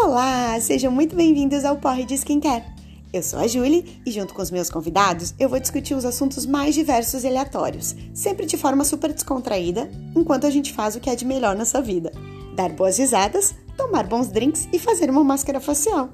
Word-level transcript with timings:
Olá, 0.00 0.58
sejam 0.60 0.92
muito 0.92 1.16
bem-vindos 1.16 1.64
ao 1.64 1.76
Porre 1.76 2.04
de 2.04 2.14
Skincare. 2.14 2.64
Eu 3.12 3.20
sou 3.20 3.40
a 3.40 3.48
Julie 3.48 4.00
e, 4.06 4.12
junto 4.12 4.32
com 4.32 4.40
os 4.40 4.50
meus 4.50 4.70
convidados, 4.70 5.34
eu 5.40 5.48
vou 5.48 5.58
discutir 5.58 5.92
os 5.94 6.04
assuntos 6.04 6.46
mais 6.46 6.74
diversos 6.76 7.24
e 7.24 7.26
aleatórios, 7.26 7.96
sempre 8.14 8.46
de 8.46 8.56
forma 8.56 8.84
super 8.84 9.12
descontraída, 9.12 9.90
enquanto 10.16 10.46
a 10.46 10.50
gente 10.50 10.72
faz 10.72 10.94
o 10.94 11.00
que 11.00 11.10
é 11.10 11.16
de 11.16 11.24
melhor 11.24 11.56
nessa 11.56 11.82
vida: 11.82 12.12
dar 12.54 12.70
boas 12.70 12.96
risadas, 12.96 13.54
tomar 13.76 14.06
bons 14.06 14.28
drinks 14.28 14.68
e 14.72 14.78
fazer 14.78 15.10
uma 15.10 15.24
máscara 15.24 15.60
facial. 15.60 16.10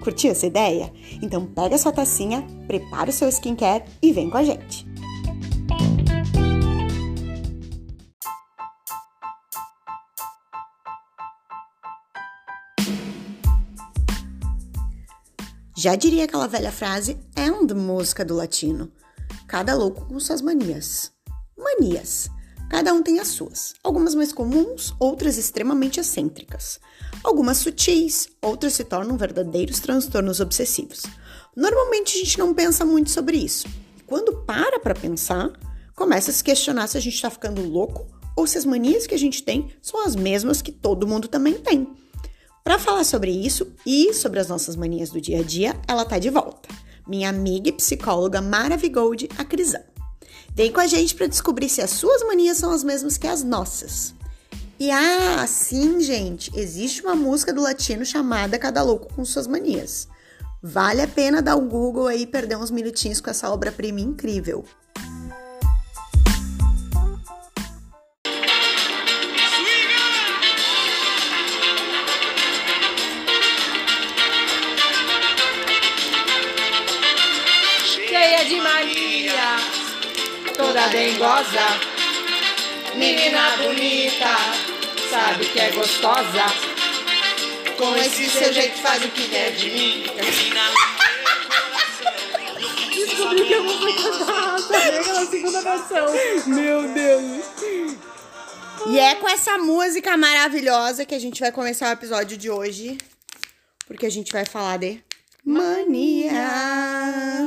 Curtiu 0.00 0.30
essa 0.30 0.46
ideia? 0.46 0.90
Então 1.20 1.44
pega 1.44 1.76
sua 1.76 1.92
tacinha, 1.92 2.46
prepara 2.68 3.10
o 3.10 3.12
seu 3.12 3.28
skincare 3.28 3.84
e 4.00 4.12
vem 4.12 4.30
com 4.30 4.38
a 4.38 4.44
gente! 4.44 4.86
Já 15.80 15.94
diria 15.94 16.24
aquela 16.24 16.48
velha 16.48 16.72
frase, 16.72 17.16
é 17.36 17.52
um 17.52 17.64
música 17.72 18.24
do 18.24 18.34
latino. 18.34 18.90
Cada 19.46 19.76
louco 19.76 20.06
com 20.06 20.18
suas 20.18 20.42
manias. 20.42 21.12
Manias. 21.56 22.28
Cada 22.68 22.92
um 22.92 23.00
tem 23.00 23.20
as 23.20 23.28
suas. 23.28 23.74
Algumas 23.84 24.12
mais 24.12 24.32
comuns, 24.32 24.92
outras 24.98 25.38
extremamente 25.38 26.00
excêntricas. 26.00 26.80
Algumas 27.22 27.58
sutis, 27.58 28.28
outras 28.42 28.72
se 28.72 28.82
tornam 28.82 29.16
verdadeiros 29.16 29.78
transtornos 29.78 30.40
obsessivos. 30.40 31.04
Normalmente 31.56 32.16
a 32.16 32.24
gente 32.24 32.40
não 32.40 32.52
pensa 32.52 32.84
muito 32.84 33.10
sobre 33.10 33.36
isso. 33.36 33.68
E 33.96 34.02
quando 34.02 34.44
para 34.44 34.80
para 34.80 34.96
pensar, 34.96 35.48
começa 35.94 36.32
a 36.32 36.34
se 36.34 36.42
questionar 36.42 36.88
se 36.88 36.98
a 36.98 37.00
gente 37.00 37.14
está 37.14 37.30
ficando 37.30 37.62
louco 37.62 38.04
ou 38.34 38.48
se 38.48 38.58
as 38.58 38.64
manias 38.64 39.06
que 39.06 39.14
a 39.14 39.18
gente 39.18 39.44
tem 39.44 39.70
são 39.80 40.04
as 40.04 40.16
mesmas 40.16 40.60
que 40.60 40.72
todo 40.72 41.06
mundo 41.06 41.28
também 41.28 41.54
tem. 41.54 41.86
Para 42.68 42.78
falar 42.78 43.04
sobre 43.04 43.30
isso 43.30 43.72
e 43.86 44.12
sobre 44.12 44.38
as 44.38 44.48
nossas 44.48 44.76
manias 44.76 45.08
do 45.08 45.18
dia 45.18 45.40
a 45.40 45.42
dia, 45.42 45.74
ela 45.88 46.04
tá 46.04 46.18
de 46.18 46.28
volta. 46.28 46.68
Minha 47.08 47.30
amiga 47.30 47.70
e 47.70 47.72
psicóloga 47.72 48.42
Maravigold, 48.42 49.26
a 49.38 49.42
Crisão. 49.42 49.82
Vem 50.54 50.70
com 50.70 50.78
a 50.78 50.86
gente 50.86 51.14
para 51.14 51.26
descobrir 51.26 51.70
se 51.70 51.80
as 51.80 51.88
suas 51.88 52.22
manias 52.24 52.58
são 52.58 52.70
as 52.70 52.84
mesmas 52.84 53.16
que 53.16 53.26
as 53.26 53.42
nossas. 53.42 54.14
E 54.78 54.90
ah, 54.90 55.46
sim, 55.46 55.98
gente, 56.02 56.50
existe 56.54 57.00
uma 57.00 57.14
música 57.14 57.54
do 57.54 57.62
latino 57.62 58.04
chamada 58.04 58.58
Cada 58.58 58.82
Louco 58.82 59.14
com 59.14 59.24
Suas 59.24 59.46
Manias. 59.46 60.06
Vale 60.62 61.00
a 61.00 61.08
pena 61.08 61.40
dar 61.40 61.56
um 61.56 61.66
Google 61.66 62.06
aí 62.06 62.24
e 62.24 62.26
perder 62.26 62.58
uns 62.58 62.70
minutinhos 62.70 63.18
com 63.18 63.30
essa 63.30 63.50
obra-prima 63.50 64.00
incrível. 64.00 64.62
Dengosa, 81.38 81.66
menina 82.94 83.56
bonita, 83.58 84.36
sabe 85.10 85.46
que 85.46 85.60
é 85.60 85.70
gostosa. 85.70 86.46
Com 87.76 87.96
esse 87.96 88.28
seu 88.28 88.52
jeito 88.52 88.78
faz 88.78 89.04
o 89.04 89.08
que 89.08 89.28
quer 89.28 89.52
de 89.52 89.70
mim. 89.70 90.04
Descobri 92.94 93.44
que 93.46 93.52
eu 93.52 93.62
vou 93.62 93.78
cantar 93.94 94.56
também 94.62 94.98
aquela 94.98 95.26
segunda 95.26 95.62
versão. 95.62 96.06
Meu 96.46 96.88
Deus. 96.88 97.44
E 98.88 98.98
é 98.98 99.14
com 99.14 99.28
essa 99.28 99.58
música 99.58 100.16
maravilhosa 100.16 101.04
que 101.04 101.14
a 101.14 101.20
gente 101.20 101.40
vai 101.40 101.52
começar 101.52 101.90
o 101.90 101.92
episódio 101.92 102.36
de 102.36 102.50
hoje. 102.50 102.98
Porque 103.86 104.06
a 104.06 104.10
gente 104.10 104.32
vai 104.32 104.44
falar 104.44 104.78
de 104.78 105.00
manias. 105.44 107.37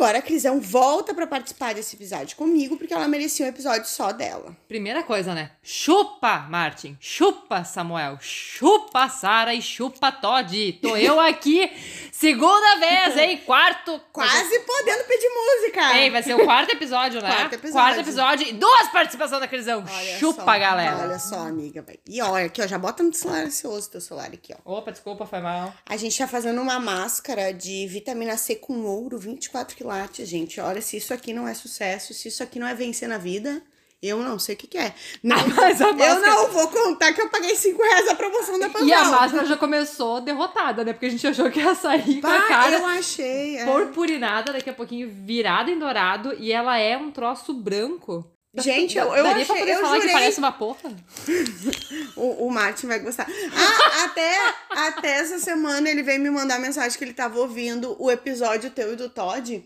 Agora 0.00 0.16
a 0.16 0.22
Crisão 0.22 0.58
volta 0.58 1.12
pra 1.12 1.26
participar 1.26 1.74
desse 1.74 1.94
episódio 1.94 2.34
comigo, 2.34 2.78
porque 2.78 2.94
ela 2.94 3.06
merecia 3.06 3.44
um 3.44 3.48
episódio 3.50 3.86
só 3.86 4.12
dela. 4.12 4.56
Primeira 4.66 5.02
coisa, 5.02 5.34
né? 5.34 5.50
Chupa, 5.62 6.46
Martin. 6.48 6.96
Chupa, 6.98 7.64
Samuel. 7.64 8.16
Chupa, 8.18 9.10
Sara 9.10 9.52
e 9.52 9.60
chupa, 9.60 10.10
Todd. 10.10 10.72
Tô 10.80 10.96
eu 10.96 11.20
aqui. 11.20 11.70
Segunda 12.12 12.76
vez, 12.76 13.18
hein? 13.18 13.42
Quarto. 13.44 14.00
Quase 14.10 14.60
podendo 14.60 15.04
pedir 15.04 15.28
música. 15.28 15.98
Ei, 15.98 16.08
vai 16.08 16.22
ser 16.22 16.34
o 16.34 16.44
quarto 16.46 16.72
episódio, 16.72 17.20
né? 17.20 17.28
Quarto 17.34 17.54
episódio. 17.56 17.72
Quarto 17.72 18.00
episódio 18.00 18.48
e 18.48 18.52
duas 18.54 18.88
participações 18.88 19.40
da 19.42 19.48
Crisão. 19.48 19.84
Olha 19.86 20.18
Chupa, 20.18 20.44
só, 20.44 20.58
galera. 20.58 20.96
Olha 20.96 21.18
só, 21.18 21.40
amiga. 21.40 21.84
E 22.08 22.22
olha 22.22 22.46
aqui, 22.46 22.62
ó, 22.62 22.66
já 22.66 22.78
bota 22.78 23.02
no 23.02 23.12
silencioso 23.12 23.90
teu 23.90 24.00
celular 24.00 24.30
aqui, 24.32 24.54
ó. 24.64 24.78
Opa, 24.78 24.92
desculpa, 24.92 25.26
foi 25.26 25.40
mal. 25.40 25.74
A 25.84 25.96
gente 25.98 26.16
tá 26.16 26.26
fazendo 26.26 26.60
uma 26.62 26.78
máscara 26.78 27.52
de 27.52 27.86
vitamina 27.86 28.38
C 28.38 28.56
com 28.56 28.82
ouro, 28.84 29.18
24 29.18 29.76
quilates, 29.90 30.28
gente. 30.28 30.60
Olha, 30.60 30.80
se 30.80 30.96
isso 30.96 31.12
aqui 31.12 31.32
não 31.32 31.46
é 31.48 31.54
sucesso, 31.54 32.14
se 32.14 32.28
isso 32.28 32.42
aqui 32.42 32.58
não 32.58 32.66
é 32.66 32.74
vencer 32.74 33.08
na 33.08 33.18
vida, 33.18 33.62
eu 34.02 34.18
não 34.22 34.38
sei 34.38 34.54
o 34.54 34.58
que, 34.58 34.66
que 34.66 34.78
é. 34.78 34.94
Não, 35.22 35.36
Mas 35.48 35.80
a 35.80 35.88
eu 35.88 35.94
máscara- 35.94 36.26
não 36.34 36.50
vou 36.50 36.68
contar 36.68 37.12
que 37.12 37.20
eu 37.20 37.28
paguei 37.28 37.54
5 37.54 37.82
reais 37.82 38.08
a 38.08 38.14
promoção 38.14 38.58
da 38.58 38.68
Panvel. 38.70 38.88
E 38.88 38.92
a 38.92 39.04
máscara 39.04 39.44
já 39.46 39.56
começou 39.56 40.20
derrotada, 40.20 40.84
né? 40.84 40.92
Porque 40.92 41.06
a 41.06 41.10
gente 41.10 41.26
achou 41.26 41.50
que 41.50 41.58
ia 41.60 41.74
sair 41.74 42.20
com 42.20 42.26
a 42.26 42.42
cara 42.42 42.76
eu 42.76 42.86
achei. 42.86 43.58
é. 43.58 43.64
purpurinada, 43.66 44.52
daqui 44.52 44.70
a 44.70 44.74
pouquinho 44.74 45.08
virada 45.10 45.70
em 45.70 45.78
dourado, 45.78 46.34
e 46.38 46.52
ela 46.52 46.78
é 46.78 46.96
um 46.96 47.10
troço 47.10 47.52
branco. 47.52 48.24
Gente, 48.52 48.98
eu, 48.98 49.04
eu 49.14 49.22
Daria 49.22 49.42
achei, 49.42 49.44
pra 49.46 49.56
poder 49.56 49.72
eu 49.76 49.80
falar 49.80 49.94
jurei. 49.96 50.08
que 50.08 50.12
parece 50.12 50.38
uma 50.40 50.50
porra? 50.52 50.90
O, 52.16 52.46
o 52.48 52.50
Martin 52.50 52.86
vai 52.88 52.98
gostar. 52.98 53.26
Ah, 53.54 54.04
até, 54.04 54.36
até 54.68 55.08
essa 55.20 55.38
semana 55.38 55.88
ele 55.88 56.02
veio 56.02 56.20
me 56.20 56.28
mandar 56.28 56.58
mensagem 56.58 56.98
que 56.98 57.04
ele 57.04 57.14
tava 57.14 57.38
ouvindo 57.38 57.96
o 57.98 58.10
episódio 58.10 58.68
teu 58.70 58.92
e 58.92 58.96
do 58.96 59.08
Todd. 59.08 59.64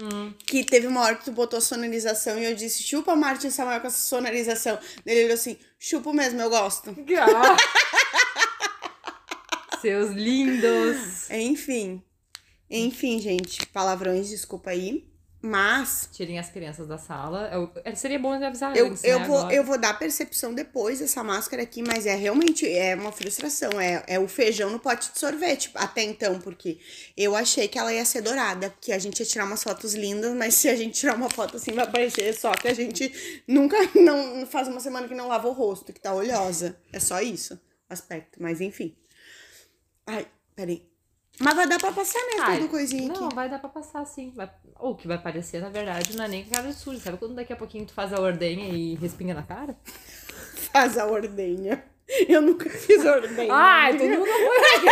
Hum. 0.00 0.32
Que 0.46 0.64
teve 0.64 0.86
uma 0.86 1.00
hora 1.02 1.16
que 1.16 1.24
tu 1.24 1.32
botou 1.32 1.60
sonorização 1.60 2.38
e 2.38 2.44
eu 2.44 2.54
disse, 2.54 2.82
chupa 2.82 3.16
Martin 3.16 3.50
Samuel 3.50 3.80
com 3.80 3.88
essa 3.88 3.98
sonorização. 3.98 4.78
Ele 5.04 5.24
olhou 5.24 5.34
assim, 5.34 5.58
chupo 5.78 6.12
mesmo, 6.12 6.40
eu 6.40 6.48
gosto. 6.48 6.94
Seus 9.80 10.10
lindos. 10.10 11.28
Enfim. 11.30 12.02
Enfim, 12.70 13.18
gente, 13.18 13.66
palavrões, 13.66 14.28
desculpa 14.28 14.70
aí. 14.70 15.08
Mas 15.48 16.10
Tirem 16.12 16.38
as 16.38 16.50
crianças 16.50 16.86
da 16.86 16.98
sala. 16.98 17.48
Eu- 17.50 17.72
é, 17.82 17.94
seria 17.94 18.18
bom 18.18 18.32
avisar 18.32 18.76
eu, 18.76 18.88
antes, 18.88 19.02
eu, 19.02 19.18
né, 19.18 19.26
vou, 19.26 19.38
agora. 19.38 19.54
eu 19.54 19.64
vou 19.64 19.78
dar 19.78 19.98
percepção 19.98 20.52
depois 20.52 20.98
dessa 20.98 21.24
máscara 21.24 21.62
aqui, 21.62 21.82
mas 21.82 22.04
é 22.04 22.14
realmente 22.14 22.70
é 22.70 22.94
uma 22.94 23.10
frustração. 23.10 23.80
É, 23.80 24.04
é 24.06 24.18
o 24.18 24.28
feijão 24.28 24.68
no 24.68 24.78
pote 24.78 25.10
de 25.10 25.18
sorvete, 25.18 25.70
até 25.74 26.02
então, 26.02 26.38
porque 26.38 26.78
eu 27.16 27.34
achei 27.34 27.66
que 27.66 27.78
ela 27.78 27.90
ia 27.94 28.04
ser 28.04 28.20
dourada, 28.20 28.74
que 28.78 28.92
a 28.92 28.98
gente 28.98 29.20
ia 29.20 29.26
tirar 29.26 29.46
umas 29.46 29.62
fotos 29.64 29.94
lindas, 29.94 30.34
mas 30.34 30.52
se 30.52 30.68
a 30.68 30.76
gente 30.76 31.00
tirar 31.00 31.14
uma 31.14 31.30
foto 31.30 31.56
assim, 31.56 31.72
vai 31.72 31.90
parecer 31.90 32.34
só 32.34 32.52
que 32.52 32.68
a 32.68 32.74
gente 32.74 33.42
nunca 33.48 33.76
não 33.94 34.46
faz 34.46 34.68
uma 34.68 34.80
semana 34.80 35.08
que 35.08 35.14
não 35.14 35.28
lava 35.28 35.48
o 35.48 35.52
rosto, 35.52 35.94
que 35.94 36.00
tá 36.00 36.12
oleosa. 36.12 36.78
É 36.92 37.00
só 37.00 37.22
isso, 37.22 37.58
aspecto. 37.88 38.42
Mas 38.42 38.60
enfim. 38.60 38.94
Ai, 40.06 40.26
peraí. 40.54 40.86
Mas 41.40 41.54
vai 41.54 41.68
dar 41.68 41.78
pra 41.78 41.92
passar, 41.92 42.18
né? 42.18 42.42
Ai, 42.42 42.58
Tudo 42.58 42.68
coisinha 42.70 43.08
Não, 43.12 43.26
aqui. 43.26 43.34
vai 43.34 43.48
dar 43.48 43.58
pra 43.60 43.68
passar 43.68 44.04
sim. 44.04 44.32
Vai... 44.34 44.50
Ou 44.80 44.92
o 44.92 44.96
que 44.96 45.06
vai 45.06 45.18
parecer, 45.22 45.60
na 45.60 45.68
verdade, 45.68 46.16
não 46.16 46.24
é 46.24 46.28
nem 46.28 46.44
cara 46.44 46.72
suja. 46.72 47.00
Sabe 47.00 47.16
quando 47.18 47.34
daqui 47.34 47.52
a 47.52 47.56
pouquinho 47.56 47.86
tu 47.86 47.92
faz 47.94 48.12
a 48.12 48.20
ordenha 48.20 48.68
e 48.74 48.94
respinga 48.96 49.34
na 49.34 49.42
cara? 49.42 49.76
Faz 50.72 50.98
a 50.98 51.06
ordenha. 51.06 51.82
Eu 52.28 52.42
nunca 52.42 52.68
fiz 52.68 53.04
ordenha. 53.04 53.52
Ai, 53.52 53.96
todo 53.96 54.08
mundo 54.10 54.26
foi. 54.26 54.88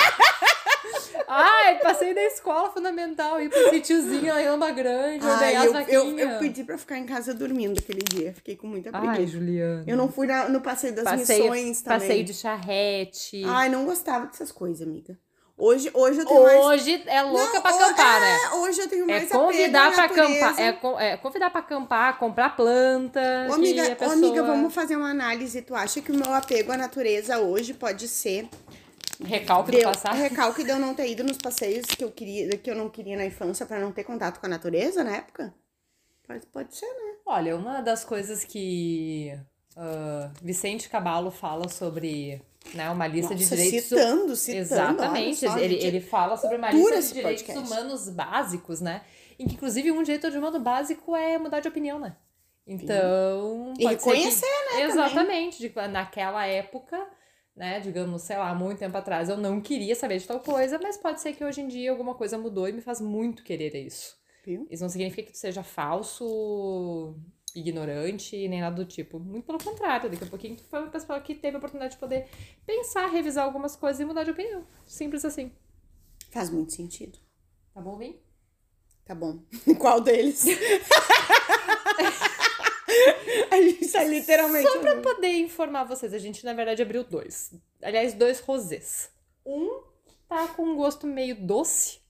Ai, 1.28 1.78
passei 1.80 2.14
na 2.14 2.22
escola 2.22 2.70
fundamental, 2.70 3.40
ir 3.40 3.48
pro 3.50 3.70
sítiozinho 3.70 4.32
lá 4.32 4.40
em 4.42 4.48
Lamba 4.48 4.70
Grande, 4.70 5.24
Ai, 5.26 5.56
eu, 5.66 5.74
eu, 5.88 6.18
eu 6.18 6.38
pedi 6.38 6.62
pra 6.62 6.78
ficar 6.78 6.98
em 6.98 7.04
casa 7.04 7.34
dormindo 7.34 7.78
aquele 7.78 8.00
dia. 8.02 8.32
Fiquei 8.32 8.54
com 8.56 8.66
muita 8.68 8.90
Ai, 8.92 9.00
preguiça. 9.16 9.32
Juliana. 9.32 9.84
eu 9.86 9.96
não 9.96 10.08
fui 10.10 10.26
na- 10.26 10.48
no 10.48 10.60
passeio 10.60 10.94
das 10.94 11.04
Passeio, 11.04 11.42
missões 11.44 11.82
também. 11.82 11.98
passeio 12.00 12.24
de 12.24 12.34
charrete. 12.34 13.42
Ai, 13.44 13.68
não 13.68 13.84
gostava 13.84 14.26
dessas 14.26 14.52
coisas, 14.52 14.86
amiga. 14.86 15.18
Hoje, 15.58 15.90
hoje 15.94 16.20
eu 16.20 16.26
tenho 16.26 16.42
mais... 16.42 16.64
Hoje 16.66 17.02
é 17.06 17.22
louca 17.22 17.54
Não, 17.54 17.62
pra 17.62 17.70
acampar, 17.70 18.16
é, 18.16 18.20
né? 18.20 18.50
Hoje 18.56 18.80
eu 18.80 18.88
tenho 18.88 19.04
É 19.04 19.06
mais 19.06 19.30
convidar 19.30 19.88
apego 19.88 20.00
à 20.00 20.04
pra 20.04 20.04
acampar. 20.04 20.60
É, 20.60 21.12
é 21.12 21.16
convidar 21.16 21.50
pra 21.50 21.60
acampar, 21.60 22.18
comprar 22.18 22.56
planta. 22.56 23.46
Ô, 23.48 23.54
amiga, 23.54 23.82
que 23.82 23.90
a 23.90 23.92
ô, 23.94 23.96
pessoa... 23.96 24.12
amiga, 24.12 24.42
vamos 24.42 24.74
fazer 24.74 24.96
uma 24.96 25.10
análise. 25.10 25.62
Tu 25.62 25.74
acha 25.74 26.02
que 26.02 26.12
o 26.12 26.14
meu 26.14 26.34
apego 26.34 26.72
à 26.72 26.76
natureza 26.76 27.38
hoje 27.38 27.72
pode 27.72 28.06
ser 28.06 28.50
Recalque 29.18 29.70
do 29.70 29.78
deu, 29.78 29.88
passado. 29.88 30.16
recalque 30.16 30.62
de 30.62 30.70
eu 30.70 30.78
não 30.78 30.94
ter 30.94 31.08
ido 31.10 31.24
nos 31.24 31.38
passeios 31.38 31.86
que 31.86 32.04
eu 32.04 32.12
queria, 32.12 32.56
que 32.58 32.70
eu 32.70 32.74
não 32.74 32.90
queria 32.90 33.16
na 33.16 33.24
infância 33.24 33.64
pra 33.64 33.80
não 33.80 33.92
ter 33.92 34.04
contato 34.04 34.38
com 34.38 34.44
a 34.44 34.50
natureza 34.50 35.02
na 35.02 35.16
época? 35.16 35.54
Pode, 36.26 36.46
pode 36.48 36.76
ser, 36.76 36.86
né? 36.86 37.14
Olha, 37.24 37.56
uma 37.56 37.80
das 37.80 38.04
coisas 38.04 38.44
que 38.44 39.32
ah, 39.76 40.30
Vicente 40.42 40.88
Cabalo 40.88 41.30
fala 41.30 41.68
sobre 41.68 42.40
né, 42.74 42.90
uma 42.90 43.06
lista 43.06 43.34
de 43.34 43.42
Nossa, 43.44 43.56
direitos 43.56 43.88
citando, 43.88 44.36
citando. 44.36 44.62
Exatamente. 44.62 45.36
só, 45.46 45.58
ele, 45.58 45.74
ele 45.76 46.00
fala 46.00 46.36
sobre 46.36 46.56
uma 46.56 46.70
lista 46.70 47.00
de 47.00 47.12
direitos 47.14 47.42
podcast. 47.42 47.72
humanos 47.72 48.08
básicos, 48.08 48.80
né? 48.80 49.02
Em 49.38 49.46
que, 49.46 49.54
inclusive, 49.54 49.92
um 49.92 50.02
direito 50.02 50.26
humano 50.28 50.58
básico 50.58 51.14
é 51.14 51.38
mudar 51.38 51.60
de 51.60 51.68
opinião, 51.68 51.98
né? 51.98 52.16
Então. 52.66 53.74
E 53.78 53.82
ser 53.82 53.88
que- 53.88 53.94
reconhecer, 53.94 54.46
né, 54.74 54.82
Exatamente. 54.82 55.58
De, 55.58 55.68
que 55.68 55.86
naquela 55.88 56.44
época, 56.46 57.06
né, 57.54 57.78
digamos, 57.80 58.22
sei 58.22 58.36
lá, 58.36 58.54
muito 58.54 58.78
tempo 58.78 58.96
atrás 58.96 59.28
eu 59.28 59.36
não 59.36 59.60
queria 59.60 59.94
saber 59.94 60.18
de 60.18 60.26
tal 60.26 60.40
coisa, 60.40 60.78
mas 60.82 60.96
pode 60.96 61.20
ser 61.20 61.32
que 61.34 61.44
hoje 61.44 61.60
em 61.60 61.68
dia 61.68 61.90
alguma 61.90 62.14
coisa 62.14 62.36
mudou 62.36 62.68
e 62.68 62.72
me 62.72 62.80
faz 62.80 63.00
muito 63.00 63.44
querer 63.44 63.74
isso. 63.76 64.16
Viu? 64.44 64.66
Isso 64.70 64.82
não 64.82 64.88
significa 64.90 65.22
que 65.22 65.32
tu 65.32 65.38
seja 65.38 65.62
falso, 65.62 67.14
ignorante, 67.58 68.48
nem 68.48 68.60
nada 68.60 68.76
do 68.76 68.84
tipo. 68.84 69.18
Muito 69.18 69.44
pelo 69.44 69.58
contrário, 69.58 70.10
daqui 70.10 70.24
a 70.24 70.26
pouquinho 70.26 70.56
tu 70.56 70.64
foi 70.64 70.80
uma 70.80 70.90
pessoa 70.90 71.20
que 71.20 71.34
teve 71.34 71.56
a 71.56 71.58
oportunidade 71.58 71.94
de 71.94 72.00
poder 72.00 72.28
pensar, 72.66 73.06
revisar 73.08 73.44
algumas 73.44 73.74
coisas 73.76 74.00
e 74.00 74.04
mudar 74.04 74.24
de 74.24 74.30
opinião. 74.30 74.66
Simples 74.86 75.24
assim. 75.24 75.52
Faz 76.30 76.50
muito 76.50 76.72
sentido. 76.72 77.18
Tá 77.72 77.80
bom, 77.80 77.96
Vim? 77.96 78.18
Tá 79.04 79.14
bom. 79.14 79.40
Qual 79.78 80.00
deles? 80.00 80.44
a 83.50 83.56
gente 83.56 83.88
tá 83.88 84.04
literalmente. 84.04 84.68
Só 84.68 84.80
pra 84.80 85.00
poder 85.00 85.32
informar 85.38 85.84
vocês, 85.84 86.12
a 86.12 86.18
gente 86.18 86.44
na 86.44 86.52
verdade 86.52 86.82
abriu 86.82 87.04
dois. 87.04 87.52
Aliás, 87.82 88.14
dois 88.14 88.40
rosés. 88.40 89.10
Um 89.44 89.82
tá 90.28 90.48
com 90.48 90.64
um 90.64 90.76
gosto 90.76 91.06
meio 91.06 91.36
doce. 91.36 92.00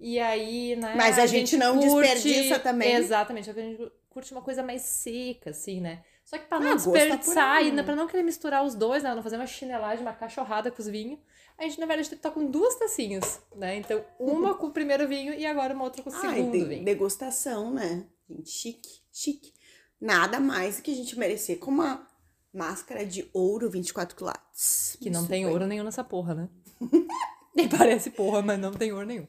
E 0.00 0.18
aí, 0.18 0.74
né? 0.74 0.94
Mas 0.96 1.16
a 1.18 1.26
gente 1.26 1.56
não 1.56 1.78
desperdiça 1.78 2.58
também. 2.58 2.94
Exatamente, 2.94 3.48
a 3.48 3.52
gente 3.52 3.92
curte 4.12 4.32
uma 4.32 4.42
coisa 4.42 4.62
mais 4.62 4.82
seca, 4.82 5.50
assim, 5.50 5.80
né? 5.80 6.02
Só 6.24 6.38
que 6.38 6.46
pra 6.46 6.60
não 6.60 6.68
Ah, 6.68 6.72
gosto 6.74 6.86
tá 6.92 6.98
desperdiçar 6.98 7.56
aí, 7.56 7.68
e 7.68 7.72
né? 7.72 7.82
pra 7.82 7.96
não 7.96 8.06
querer 8.06 8.22
misturar 8.22 8.64
os 8.64 8.74
dois, 8.74 9.02
né? 9.02 9.14
Não 9.14 9.22
fazer 9.22 9.36
uma 9.36 9.46
chinelagem, 9.46 10.02
uma 10.04 10.12
cachorrada 10.12 10.70
com 10.70 10.80
os 10.80 10.88
vinhos, 10.88 11.18
a 11.58 11.64
gente, 11.64 11.78
na 11.80 11.86
verdade, 11.86 12.14
tá 12.16 12.30
com 12.30 12.46
duas 12.50 12.74
tacinhas, 12.76 13.40
né? 13.56 13.76
Então, 13.76 14.04
uma 14.18 14.54
com 14.58 14.66
o 14.66 14.70
primeiro 14.72 15.06
vinho 15.08 15.34
e 15.34 15.44
agora 15.46 15.74
uma 15.74 15.84
outra 15.84 16.02
com 16.02 16.10
o 16.10 16.14
Ai, 16.14 16.20
segundo 16.36 16.52
de- 16.52 16.64
vinho. 16.64 16.84
degustação, 16.84 17.72
né? 17.72 18.06
Gente, 18.28 18.50
chique, 18.50 18.88
chique. 19.12 19.52
Nada 20.00 20.38
mais 20.40 20.80
que 20.80 20.90
a 20.92 20.94
gente 20.94 21.18
merecer 21.18 21.58
com 21.58 21.70
uma 21.70 22.06
máscara 22.52 23.04
de 23.06 23.28
ouro 23.32 23.70
24 23.70 24.16
quilates. 24.16 24.96
Que 25.00 25.10
não 25.10 25.20
Isso 25.20 25.28
tem 25.28 25.44
bem. 25.44 25.52
ouro 25.52 25.66
nenhum 25.66 25.84
nessa 25.84 26.04
porra, 26.04 26.34
né? 26.34 26.48
Nem 27.54 27.68
parece 27.68 28.10
porra, 28.10 28.40
mas 28.42 28.58
não 28.58 28.72
tem 28.72 28.92
ouro 28.92 29.06
nenhum. 29.06 29.26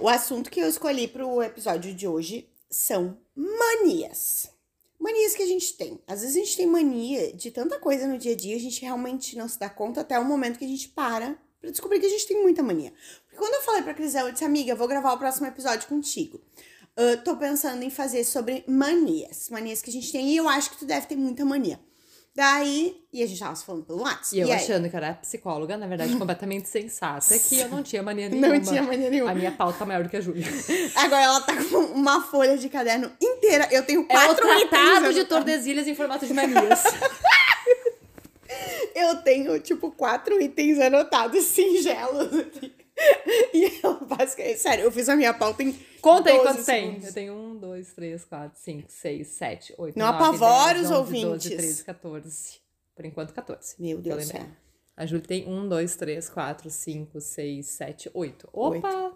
O 0.00 0.08
assunto 0.08 0.50
que 0.50 0.60
eu 0.60 0.68
escolhi 0.68 1.06
pro 1.06 1.42
episódio 1.42 1.94
de 1.94 2.06
hoje 2.06 2.48
são 2.68 3.16
manias. 3.34 4.50
Manias 4.98 5.34
que 5.34 5.42
a 5.42 5.46
gente 5.46 5.74
tem. 5.74 6.00
Às 6.06 6.20
vezes 6.20 6.36
a 6.36 6.38
gente 6.40 6.56
tem 6.56 6.66
mania 6.66 7.32
de 7.32 7.50
tanta 7.50 7.78
coisa 7.78 8.06
no 8.06 8.18
dia 8.18 8.32
a 8.32 8.36
dia, 8.36 8.56
a 8.56 8.60
gente 8.60 8.82
realmente 8.82 9.36
não 9.36 9.48
se 9.48 9.58
dá 9.58 9.68
conta 9.68 10.00
até 10.00 10.18
o 10.18 10.24
momento 10.24 10.58
que 10.58 10.64
a 10.64 10.68
gente 10.68 10.88
para 10.88 11.38
pra 11.60 11.70
descobrir 11.70 12.00
que 12.00 12.06
a 12.06 12.10
gente 12.10 12.26
tem 12.26 12.42
muita 12.42 12.62
mania. 12.62 12.92
Porque 13.24 13.36
quando 13.36 13.54
eu 13.54 13.62
falei 13.62 13.82
pra 13.82 13.94
Crisel, 13.94 14.26
eu 14.26 14.32
disse, 14.32 14.44
amiga, 14.44 14.74
vou 14.74 14.88
gravar 14.88 15.12
o 15.12 15.18
próximo 15.18 15.46
episódio 15.46 15.88
contigo. 15.88 16.40
Ah, 16.96 17.16
tô 17.16 17.36
pensando 17.36 17.82
em 17.82 17.90
fazer 17.90 18.24
sobre 18.24 18.64
manias. 18.66 19.48
Manias 19.50 19.82
que 19.82 19.90
a 19.90 19.92
gente 19.92 20.10
tem 20.12 20.30
e 20.30 20.36
eu 20.36 20.48
acho 20.48 20.70
que 20.70 20.78
tu 20.78 20.84
deve 20.84 21.06
ter 21.06 21.16
muita 21.16 21.44
mania. 21.44 21.80
Daí, 22.36 23.00
e 23.12 23.22
a 23.22 23.26
gente 23.28 23.38
tava 23.38 23.54
se 23.54 23.64
falando 23.64 23.84
pelo 23.84 24.00
WhatsApp. 24.02 24.36
E 24.36 24.40
eu 24.40 24.48
aí? 24.48 24.54
achando 24.54 24.90
que 24.90 24.96
era 24.96 25.14
psicóloga, 25.14 25.76
na 25.76 25.86
verdade, 25.86 26.16
completamente 26.16 26.68
sensata, 26.68 27.38
que 27.38 27.60
eu 27.60 27.68
não 27.68 27.80
tinha 27.80 28.02
mania 28.02 28.28
nenhuma. 28.30 28.48
Não 28.48 28.60
tinha 28.60 28.82
mania 28.82 29.08
nenhuma. 29.08 29.30
A 29.30 29.34
minha 29.36 29.52
pauta 29.52 29.84
é 29.84 29.86
maior 29.86 30.02
do 30.02 30.08
que 30.08 30.16
a 30.16 30.20
Júlia. 30.20 30.44
Agora 30.96 31.22
ela 31.22 31.40
tá 31.42 31.54
com 31.54 31.78
uma 31.78 32.22
folha 32.22 32.58
de 32.58 32.68
caderno 32.68 33.12
inteira. 33.22 33.68
Eu 33.70 33.84
tenho 33.84 34.00
É 34.00 34.02
o 34.02 34.06
quatro 34.06 34.48
itens 34.48 34.68
tratado 34.68 35.14
de. 35.14 35.24
Tordesilhas 35.24 35.86
em 35.86 35.94
formato 35.94 36.26
de 36.26 36.34
manias. 36.34 36.82
Eu 38.94 39.16
tenho, 39.22 39.58
tipo, 39.58 39.90
quatro 39.90 40.40
itens 40.40 40.78
anotados 40.78 41.44
singelos 41.44 42.32
aqui. 42.38 42.72
E 43.52 43.80
eu 43.82 44.04
basicamente, 44.04 44.58
sério, 44.58 44.84
eu 44.84 44.92
fiz 44.92 45.08
a 45.08 45.16
minha 45.16 45.32
pauta 45.32 45.62
em 45.62 45.72
Conta 46.00 46.30
aí 46.30 46.36
12 46.36 46.48
quantos 46.48 46.64
tem. 46.66 47.00
Eu 47.04 47.12
tenho 47.12 47.34
um, 47.34 47.56
dois, 47.56 47.92
três, 47.92 48.24
quatro, 48.24 48.58
cinco, 48.60 48.88
seis, 48.90 49.28
sete, 49.28 49.74
oito, 49.78 49.98
Não 49.98 50.06
nove, 50.06 50.18
apavore 50.18 50.74
dez, 50.74 50.86
os 50.86 50.90
ouvintes. 50.90 51.24
doze, 51.44 51.56
treze, 51.56 51.84
14. 51.84 52.60
Por 52.94 53.04
enquanto, 53.04 53.32
14. 53.32 53.74
Meu 53.78 53.98
Deus 53.98 54.26
do 54.26 54.32
céu. 54.32 54.46
A 54.96 55.06
Júlia 55.06 55.24
tem 55.26 55.48
um, 55.48 55.68
dois, 55.68 55.96
três, 55.96 56.28
quatro, 56.28 56.68
cinco, 56.70 57.20
seis, 57.20 57.66
sete, 57.66 58.10
oito. 58.14 58.48
Opa! 58.52 59.12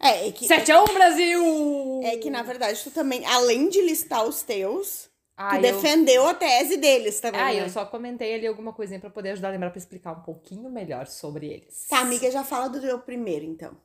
É, 0.00 0.28
é 0.28 0.32
que, 0.32 0.46
Sete 0.46 0.70
a 0.70 0.82
um, 0.82 0.86
Brasil! 0.86 2.00
é 2.04 2.16
que, 2.18 2.30
na 2.30 2.42
verdade, 2.42 2.80
tu 2.82 2.90
também, 2.90 3.24
além 3.26 3.68
de 3.68 3.80
listar 3.80 4.24
os 4.24 4.42
teus, 4.42 5.08
Ah, 5.40 5.50
tu 5.50 5.56
eu- 5.56 5.62
defendeu 5.62 6.26
a 6.26 6.34
tese 6.34 6.76
deles 6.78 7.20
também. 7.20 7.40
Ah, 7.40 7.44
né? 7.54 7.62
eu 7.64 7.70
só 7.70 7.86
comentei 7.86 8.34
ali 8.34 8.46
alguma 8.46 8.72
coisinha 8.72 8.98
pra 8.98 9.08
poder 9.08 9.30
ajudar 9.30 9.48
a 9.48 9.50
lembrar 9.52 9.70
pra 9.70 9.78
explicar 9.78 10.12
um 10.12 10.22
pouquinho 10.22 10.68
melhor 10.68 11.06
sobre 11.06 11.46
eles. 11.46 11.86
Tá, 11.88 12.00
amiga, 12.00 12.28
já 12.30 12.42
fala 12.42 12.68
do 12.68 12.80
teu 12.80 12.98
primeiro, 12.98 13.44
então. 13.44 13.76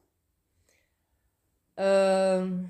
Ahn, 1.77 2.65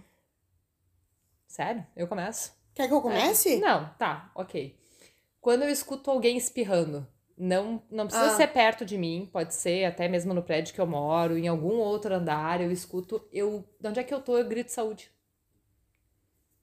Sério? 1.48 1.86
Eu 1.96 2.08
começo? 2.08 2.52
Quer 2.74 2.88
que 2.88 2.94
eu 2.94 3.02
comece? 3.02 3.58
Não, 3.60 3.88
tá, 4.00 4.32
ok. 4.34 4.76
Quando 5.40 5.62
eu 5.64 5.70
escuto 5.70 6.10
alguém 6.10 6.36
espirrando, 6.36 7.06
não, 7.38 7.84
não 7.92 8.08
precisa 8.08 8.32
Ah. 8.34 8.36
ser 8.36 8.48
perto 8.48 8.84
de 8.84 8.98
mim, 8.98 9.30
pode 9.32 9.54
ser 9.54 9.86
até 9.86 10.08
mesmo 10.08 10.34
no 10.34 10.42
prédio 10.42 10.74
que 10.74 10.82
eu 10.82 10.88
moro, 10.88 11.38
em 11.38 11.48
algum 11.48 11.76
outro 11.78 12.14
andar, 12.16 12.60
eu 12.60 12.72
escuto, 12.72 13.26
eu. 13.32 13.64
De 13.80 13.88
onde 13.88 14.00
é 14.00 14.04
que 14.04 14.14
eu 14.14 14.20
tô, 14.22 14.38
eu 14.38 14.48
grito 14.48 14.72
saúde. 14.72 15.12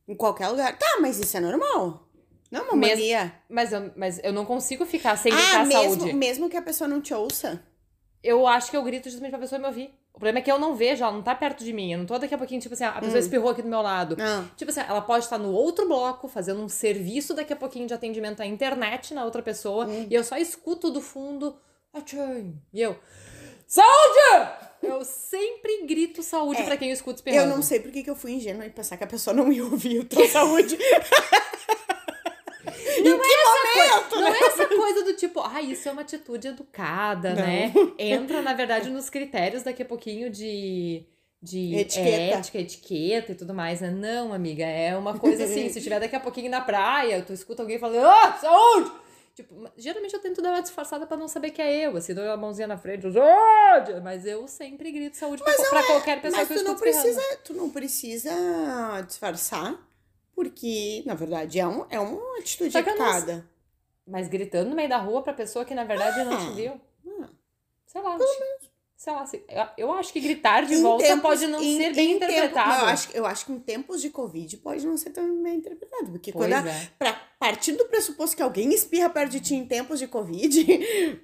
Em 0.08 0.16
qualquer 0.16 0.49
lugar. 0.49 0.76
Tá, 0.76 0.99
mas 1.00 1.20
isso 1.20 1.37
é 1.37 1.40
normal. 1.40 2.10
Não 2.50 2.61
é 2.61 2.62
uma 2.64 2.76
Mes- 2.76 2.91
mania. 2.99 3.32
Mas 3.49 3.73
eu, 3.73 3.93
mas 3.97 4.20
eu 4.25 4.32
não 4.32 4.44
consigo 4.44 4.85
ficar 4.85 5.17
sem 5.17 5.32
Ah, 5.32 5.37
gritar 5.37 5.67
mesmo, 5.67 5.94
saúde. 6.00 6.12
mesmo 6.14 6.49
que 6.50 6.56
a 6.56 6.62
pessoa 6.62 6.88
não 6.88 7.00
te 7.00 7.14
ouça. 7.14 7.62
Eu 8.23 8.47
acho 8.47 8.70
que 8.70 8.76
eu 8.76 8.82
grito 8.82 9.05
justamente 9.08 9.31
pra 9.31 9.38
pessoa 9.38 9.58
me 9.58 9.67
ouvir. 9.67 9.94
O 10.12 10.19
problema 10.19 10.41
é 10.41 10.43
que 10.43 10.50
eu 10.50 10.58
não 10.58 10.75
vejo, 10.75 11.02
ela 11.05 11.12
não 11.12 11.23
tá 11.23 11.35
perto 11.35 11.64
de 11.64 11.73
mim. 11.73 11.93
Eu 11.93 11.99
não 12.00 12.05
tô 12.06 12.19
daqui 12.19 12.35
a 12.35 12.38
pouquinho, 12.38 12.61
tipo 12.61 12.75
assim, 12.75 12.85
a 12.85 12.93
pessoa 13.00 13.19
espirrou 13.19 13.50
aqui 13.50 13.62
do 13.62 13.69
meu 13.69 13.81
lado. 13.81 14.17
Ah. 14.20 14.44
Tipo 14.56 14.70
assim, 14.70 14.81
ela 14.81 15.00
pode 15.00 15.25
estar 15.25 15.38
no 15.38 15.52
outro 15.52 15.87
bloco, 15.87 16.26
fazendo 16.29 16.61
um 16.61 16.69
serviço 16.69 17.32
daqui 17.32 17.52
a 17.52 17.56
pouquinho 17.56 17.87
de 17.87 17.94
atendimento 17.94 18.43
à 18.43 18.47
internet 18.47 19.14
na 19.14 19.25
outra 19.25 19.41
pessoa, 19.43 19.87
Hum. 19.87 20.06
e 20.11 20.14
eu 20.14 20.25
só 20.25 20.37
escuto 20.37 20.91
do 20.91 21.00
fundo, 21.00 21.56
e 22.75 22.82
eu, 22.82 22.99
saúde! 23.67 24.50
Eu 24.82 25.05
sempre 25.05 25.87
grito 25.87 26.23
saúde 26.23 26.61
É, 26.61 26.64
pra 26.64 26.76
quem 26.76 26.88
eu 26.88 26.94
escuto. 26.94 27.23
Eu 27.26 27.47
não 27.47 27.62
sei 27.62 27.81
por 27.81 27.91
que 27.93 28.02
eu 28.08 28.17
fui 28.17 28.32
ingênua 28.32 28.67
e 28.67 28.70
pensar 28.70 28.97
que 28.97 29.05
a 29.05 29.06
pessoa 29.06 29.32
não 29.35 29.50
ia 29.52 29.62
ouvir 29.64 30.00
o 30.00 30.05
teu 30.05 30.26
saúde. 30.29 30.76
Não 33.02 33.17
em 33.17 33.20
que 33.20 33.37
momento, 33.44 34.14
Não 34.17 34.31
né? 34.31 34.38
é 34.41 34.44
essa 34.47 34.67
coisa 34.67 35.02
do 35.05 35.12
tipo, 35.14 35.41
ah, 35.41 35.62
isso 35.62 35.88
é 35.88 35.93
uma 35.93 36.02
atitude 36.02 36.49
educada, 36.49 37.31
Não. 37.31 37.37
né? 37.43 37.73
Entra, 37.99 38.43
na 38.43 38.52
verdade, 38.55 38.91
nos 38.91 39.08
critérios 39.11 39.62
daqui 39.62 39.82
a 39.82 39.87
pouquinho 39.87 40.31
de. 40.31 41.05
De 41.43 41.75
Etiqueta. 41.75 42.37
ética, 42.38 42.58
etiqueta 42.58 43.32
e 43.32 43.35
tudo 43.35 43.55
mais, 43.55 43.81
né? 43.81 43.88
Não, 43.91 44.31
amiga, 44.35 44.64
é 44.67 44.94
uma 44.94 45.19
coisa 45.19 45.44
assim. 45.44 45.70
se 45.70 45.81
tiver 45.81 45.99
daqui 45.99 46.14
a 46.14 46.20
pouquinho 46.20 46.50
na 46.50 46.61
praia, 46.61 47.23
tu 47.23 47.33
escuta 47.33 47.62
alguém 47.62 47.78
falando, 47.78 48.04
ah, 48.07 48.37
saúde! 48.38 48.92
Tipo, 49.35 49.54
geralmente 49.78 50.12
eu 50.12 50.21
tento 50.21 50.42
dar 50.42 50.50
uma 50.50 50.61
disfarçada 50.61 51.07
pra 51.07 51.16
não 51.16 51.28
saber 51.28 51.50
que 51.52 51.62
é 51.62 51.87
eu. 51.87 51.97
Assim, 51.97 52.12
dou 52.12 52.25
uma 52.25 52.37
mãozinha 52.37 52.66
na 52.69 52.76
frente, 52.76 53.02
saúde! 53.11 54.00
Mas 54.02 54.26
eu 54.26 54.47
sempre 54.47 54.92
grito 54.92 55.16
saúde 55.16 55.42
pra, 55.42 55.54
pra 55.54 55.83
qualquer 55.85 56.21
pessoa 56.21 56.40
Mas 56.40 56.49
que 56.49 56.54
eu 56.54 56.59
tu 56.62 56.69
não, 56.69 56.76
precisa, 56.76 57.23
tu 57.42 57.54
não 57.54 57.71
precisa 57.71 59.00
disfarçar, 59.07 59.78
porque, 60.40 61.02
na 61.04 61.14
verdade, 61.14 61.61
é, 61.61 61.66
um, 61.68 61.85
é 61.90 62.00
uma 62.00 62.38
atitude 62.38 62.75
eu 62.75 62.82
não 62.82 62.90
educada. 62.92 63.47
Mas 64.06 64.26
gritando 64.26 64.70
no 64.70 64.75
meio 64.75 64.88
da 64.88 64.97
rua 64.97 65.23
pra 65.23 65.35
pessoa 65.35 65.66
que 65.66 65.75
na 65.75 65.85
verdade 65.85 66.25
não 66.25 66.35
te 66.38 66.54
viu. 66.54 66.80
Ah. 67.20 67.28
Sei 67.87 68.00
lá. 68.00 68.14
acho- 68.14 68.25
Sei 69.02 69.14
lá, 69.14 69.25
se- 69.25 69.42
eu- 69.49 69.66
eu 69.78 69.92
acho 69.95 70.12
que 70.12 70.21
gritar 70.21 70.66
de 70.66 70.75
Em 70.75 70.83
volta 70.83 71.02
tempos- 71.04 71.23
pode 71.23 71.47
não 71.47 71.59
em- 71.62 71.78
ser 71.78 71.95
bem 71.95 72.11
em 72.11 72.19
tempo- 72.19 72.33
interpretado. 72.33 72.69
não, 72.69 72.80
eu, 72.80 72.87
acho, 72.87 73.09
eu 73.14 73.25
acho 73.25 73.47
que 73.47 73.52
em 73.52 73.59
tempos 73.59 74.02
de 74.02 74.11
Covid 74.11 74.59
pode 74.59 74.87
não 74.87 74.95
ser 74.99 75.09
tão 75.09 75.42
bem 75.42 75.54
interpretado. 75.57 76.11
Porque 76.11 76.30
Pois 76.30 76.45
quando 76.52 76.66
a, 76.66 76.71
é. 76.71 76.88
pra 76.99 77.12
partir 77.38 77.73
do 77.73 77.87
pressuposto 77.87 78.37
que 78.37 78.42
alguém 78.42 78.75
espirra 78.75 79.09
perto 79.09 79.30
de 79.33 79.40
ti 79.40 79.54
em 79.54 79.64
tempos 79.64 79.99
de 79.99 80.07
Covid, 80.07 80.66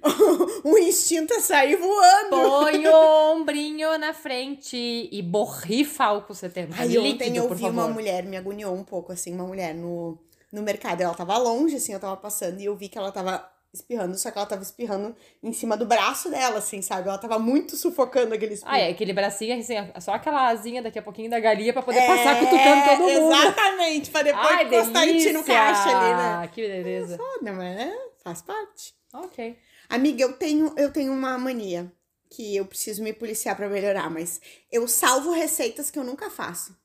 o 0.63 0.75
instinto 0.79 1.35
é 1.35 1.39
sair 1.39 1.75
voando. 1.75 2.29
Põe 2.31 2.87
o 2.87 3.31
ombrinho 3.33 3.95
na 3.99 4.11
frente 4.11 4.75
e 5.11 5.21
borrifa 5.21 6.05
álcool 6.05 6.33
70. 6.33 6.81
Aí 6.81 6.87
líquido, 6.87 7.13
ontem 7.13 7.37
eu 7.37 7.47
por 7.47 7.55
vi 7.55 7.61
favor. 7.61 7.73
uma 7.75 7.87
mulher, 7.89 8.23
me 8.25 8.37
agoniou 8.37 8.73
um 8.73 8.83
pouco, 8.83 9.11
assim, 9.11 9.31
uma 9.35 9.45
mulher 9.45 9.75
no, 9.75 10.17
no 10.51 10.63
mercado. 10.63 11.01
Ela 11.01 11.13
tava 11.13 11.37
longe, 11.37 11.75
assim, 11.75 11.93
eu 11.93 11.99
tava 11.99 12.17
passando 12.17 12.59
e 12.59 12.65
eu 12.65 12.75
vi 12.75 12.89
que 12.89 12.97
ela 12.97 13.11
tava 13.11 13.47
espirrando, 13.77 14.17
só 14.17 14.29
que 14.29 14.37
ela 14.37 14.47
tava 14.47 14.61
espirrando 14.61 15.15
em 15.41 15.53
cima 15.53 15.77
do 15.77 15.85
braço 15.85 16.29
dela, 16.29 16.59
assim, 16.59 16.81
sabe? 16.81 17.07
Ela 17.07 17.17
tava 17.17 17.39
muito 17.39 17.75
sufocando 17.75 18.33
aquele 18.33 18.53
espirro. 18.53 18.73
Ah, 18.73 18.79
é 18.79 18.89
aquele 18.89 19.13
bracinho, 19.13 19.57
assim, 19.57 19.75
só 19.99 20.13
aquela 20.13 20.47
asinha 20.49 20.81
daqui 20.81 20.99
a 20.99 21.01
pouquinho 21.01 21.29
da 21.29 21.39
galinha 21.39 21.73
pra 21.73 21.81
poder 21.81 22.05
passar 22.05 22.39
cutucando 22.39 22.85
todo 22.85 22.99
mundo. 22.99 23.33
É, 23.33 23.41
Exatamente, 23.41 24.11
pra 24.11 24.21
depois 24.23 24.47
Ai, 24.47 24.65
encostar 24.65 25.07
em 25.07 25.17
ti 25.17 25.31
no 25.31 25.43
caixa 25.43 25.89
ali, 25.97 26.15
né? 26.15 26.49
Que 26.53 26.61
beleza. 26.61 27.17
Foda, 27.17 27.53
mas 27.53 27.79
é, 27.79 27.97
faz 28.23 28.41
parte. 28.41 28.93
Ok. 29.13 29.57
Amiga, 29.89 30.23
eu 30.23 30.33
tenho, 30.33 30.73
eu 30.77 30.91
tenho 30.91 31.13
uma 31.13 31.37
mania 31.37 31.91
que 32.29 32.55
eu 32.55 32.65
preciso 32.65 33.01
me 33.01 33.13
policiar 33.13 33.55
pra 33.55 33.69
melhorar, 33.69 34.09
mas 34.09 34.41
eu 34.71 34.87
salvo 34.87 35.31
receitas 35.31 35.89
que 35.89 35.97
eu 35.97 36.03
nunca 36.03 36.29
faço. 36.29 36.75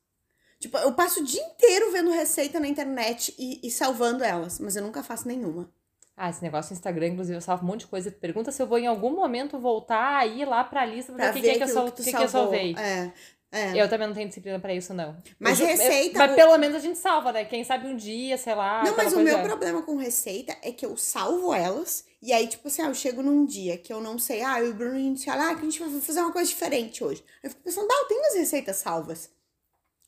Tipo, 0.63 0.79
eu 0.79 0.93
passo 0.93 1.21
o 1.21 1.25
dia 1.25 1.43
inteiro 1.43 1.91
vendo 1.91 2.13
receita 2.13 2.61
na 2.61 2.69
internet 2.69 3.35
e, 3.37 3.61
e 3.67 3.71
salvando 3.71 4.23
elas, 4.23 4.61
mas 4.61 4.77
eu 4.77 4.83
nunca 4.83 5.03
faço 5.03 5.27
nenhuma. 5.27 5.69
Ah, 6.17 6.29
esse 6.31 6.43
negócio 6.43 6.73
no 6.73 6.77
Instagram, 6.77 7.09
inclusive, 7.09 7.37
eu 7.37 7.41
salvo 7.41 7.65
um 7.65 7.67
monte 7.69 7.81
de 7.81 7.87
coisa. 7.87 8.11
Pergunta 8.11 8.53
se 8.53 8.63
eu 8.63 8.67
vou 8.67 8.79
em 8.79 8.87
algum 8.87 9.11
momento 9.15 9.59
voltar 9.59 10.19
aí 10.19 10.45
lá 10.45 10.63
pra 10.63 10.85
lista 10.85 11.13
pra 11.13 11.31
ver 11.31 11.31
Pra 11.33 11.39
o 11.39 11.43
que, 11.43 11.49
que, 11.49 11.51
é 11.51 11.57
que, 11.57 11.63
eu, 11.71 11.75
sal... 11.75 11.91
que 11.93 12.03
que, 12.03 12.17
eu 12.17 12.29
salvei. 12.29 12.75
É. 12.79 13.13
É. 13.55 13.77
Eu 13.83 13.87
também 13.89 14.07
não 14.07 14.15
tenho 14.15 14.29
disciplina 14.29 14.59
pra 14.59 14.73
isso, 14.75 14.95
não. 14.95 15.15
Mas 15.39 15.61
Eu- 15.61 15.67
eu- 15.67 15.73
receita, 15.73 16.19
mas 16.19 16.33
o- 16.33 16.35
pelo 16.35 16.57
menos 16.57 16.77
a 16.77 16.81
gente 16.81 16.99
salva, 16.99 17.33
né? 17.33 17.45
Quem 17.45 17.63
sabe 17.65 17.87
um 17.87 17.95
dia, 17.97 18.39
sei 18.39 18.55
lá. 18.55 18.83
Não, 18.83 18.97
mas 18.97 19.13
o 19.13 19.21
meu 19.21 19.43
problema 19.43 19.83
com 19.83 19.97
receita 19.97 20.57
é 20.63 20.73
que 20.73 20.87
eu 20.87 20.97
salvo 20.97 21.53
elas. 21.53 22.05
E 22.23 22.33
aí, 22.33 22.47
tipo 22.47 22.69
assim, 22.69 22.81
ah, 22.81 22.87
eu 22.89 22.95
chego 22.95 23.23
num 23.23 23.45
dia 23.45 23.77
que 23.77 23.93
eu 23.93 24.01
não 24.01 24.19
sei. 24.19 24.43
Ah, 24.43 24.59
eu 24.61 24.69
e 24.69 24.71
o 24.71 24.75
Bruno, 24.75 24.95
a 24.97 24.99
gente 24.99 25.25
fala, 25.27 25.51
ah, 25.51 25.55
que 25.55 25.61
a 25.61 25.65
gente 25.65 25.81
vai 25.81 26.01
fazer 26.01 26.21
uma 26.21 26.33
coisa 26.33 26.49
diferente 26.49 27.05
hoje. 27.05 27.23
Eu 27.43 27.51
fico 27.51 27.63
pensando, 27.63 27.89
ah, 27.91 27.95
eu 28.03 28.09
tenho 28.09 28.27
as 28.27 28.35
receitas 28.37 28.77
salvas. 28.77 29.31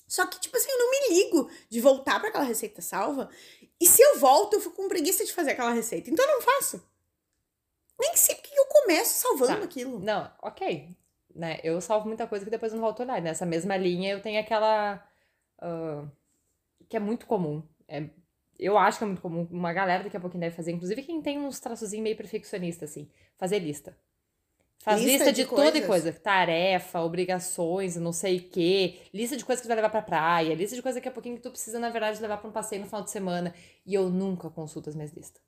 Só 0.07 0.27
que, 0.27 0.41
tipo 0.41 0.57
assim, 0.57 0.71
eu 0.71 0.79
não 0.79 0.91
me 0.91 1.09
ligo 1.19 1.51
de 1.69 1.81
voltar 1.81 2.21
pra 2.21 2.29
aquela 2.31 2.45
receita 2.45 2.81
salva. 2.81 3.29
E 3.81 3.87
se 3.87 4.01
eu 4.03 4.19
volto, 4.19 4.55
eu 4.55 4.61
fico 4.61 4.77
com 4.77 4.89
preguiça 4.89 5.25
de 5.25 5.33
fazer 5.33 5.51
aquela 5.53 5.73
receita. 5.73 6.11
Então 6.11 6.25
eu 6.25 6.35
não 6.35 6.43
faço. 6.43 6.83
Nem 8.01 8.17
sei 8.17 8.35
porque 8.37 8.59
eu 8.59 8.67
começo 8.67 9.21
salvando 9.21 9.59
Tá. 9.59 9.65
aquilo. 9.65 9.99
Não, 10.01 10.31
ok. 10.43 10.97
Né? 11.35 11.59
Eu 11.65 11.81
salvo 11.81 12.07
muita 12.07 12.27
coisa 12.27 12.45
que 12.45 12.51
depois 12.51 12.73
eu 12.73 12.77
não 12.77 12.85
volto 12.85 13.01
a 13.01 13.05
olhar. 13.05 13.21
Nessa 13.21 13.45
mesma 13.47 13.77
linha 13.77 14.13
eu 14.13 14.23
tenho 14.23 14.41
aquela. 14.41 15.05
ah, 15.59 16.05
que 16.89 16.97
é 16.97 17.01
muito 17.01 17.27
comum. 17.27 17.63
É, 17.89 18.09
eu 18.59 18.79
acho 18.79 18.99
que 18.99 19.05
é 19.05 19.07
muito 19.07 19.23
comum. 19.23 19.47
Uma 19.51 19.73
galera 19.73 20.05
daqui 20.05 20.17
a 20.17 20.21
pouquinho 20.21 20.41
deve 20.43 20.55
fazer. 20.57 20.73
Inclusive 20.73 21.03
quem 21.03 21.21
tem 21.21 21.39
uns 21.39 21.59
traçozinhos 21.61 22.03
meio 22.05 22.17
perfeccionista, 22.17 22.85
assim. 22.85 23.11
Fazer 23.37 23.59
lista. 23.59 23.97
Faz 24.85 25.01
Lista 25.01 25.25
lista, 25.25 25.33
de 25.33 25.45
de, 25.45 25.49
toda 25.49 25.79
e 25.79 25.83
coisa. 25.87 26.13
Tarefa, 26.13 27.01
obrigações, 27.01 27.97
não 27.97 28.13
sei 28.13 28.37
o 28.37 28.49
quê. 28.51 28.99
Lista 29.15 29.35
de 29.35 29.43
coisas 29.43 29.63
que 29.63 29.67
tu 29.67 29.69
vai 29.69 29.77
levar 29.77 29.89
pra 29.89 30.03
praia. 30.03 30.55
Lista 30.55 30.77
de 30.77 30.83
coisas 30.83 30.97
daqui 30.97 31.09
a 31.09 31.11
pouquinho 31.11 31.37
que 31.37 31.43
tu 31.43 31.51
precisa, 31.51 31.79
na 31.79 31.89
verdade, 31.89 32.21
levar 32.21 32.37
pra 32.37 32.51
um 32.51 32.53
passeio 32.53 32.83
no 32.83 32.87
final 32.87 33.03
de 33.03 33.11
semana. 33.11 33.55
E 33.87 33.95
eu 33.95 34.11
nunca 34.11 34.51
consulto 34.51 34.91
as 34.91 34.95
minhas 34.95 35.11
listas. 35.13 35.41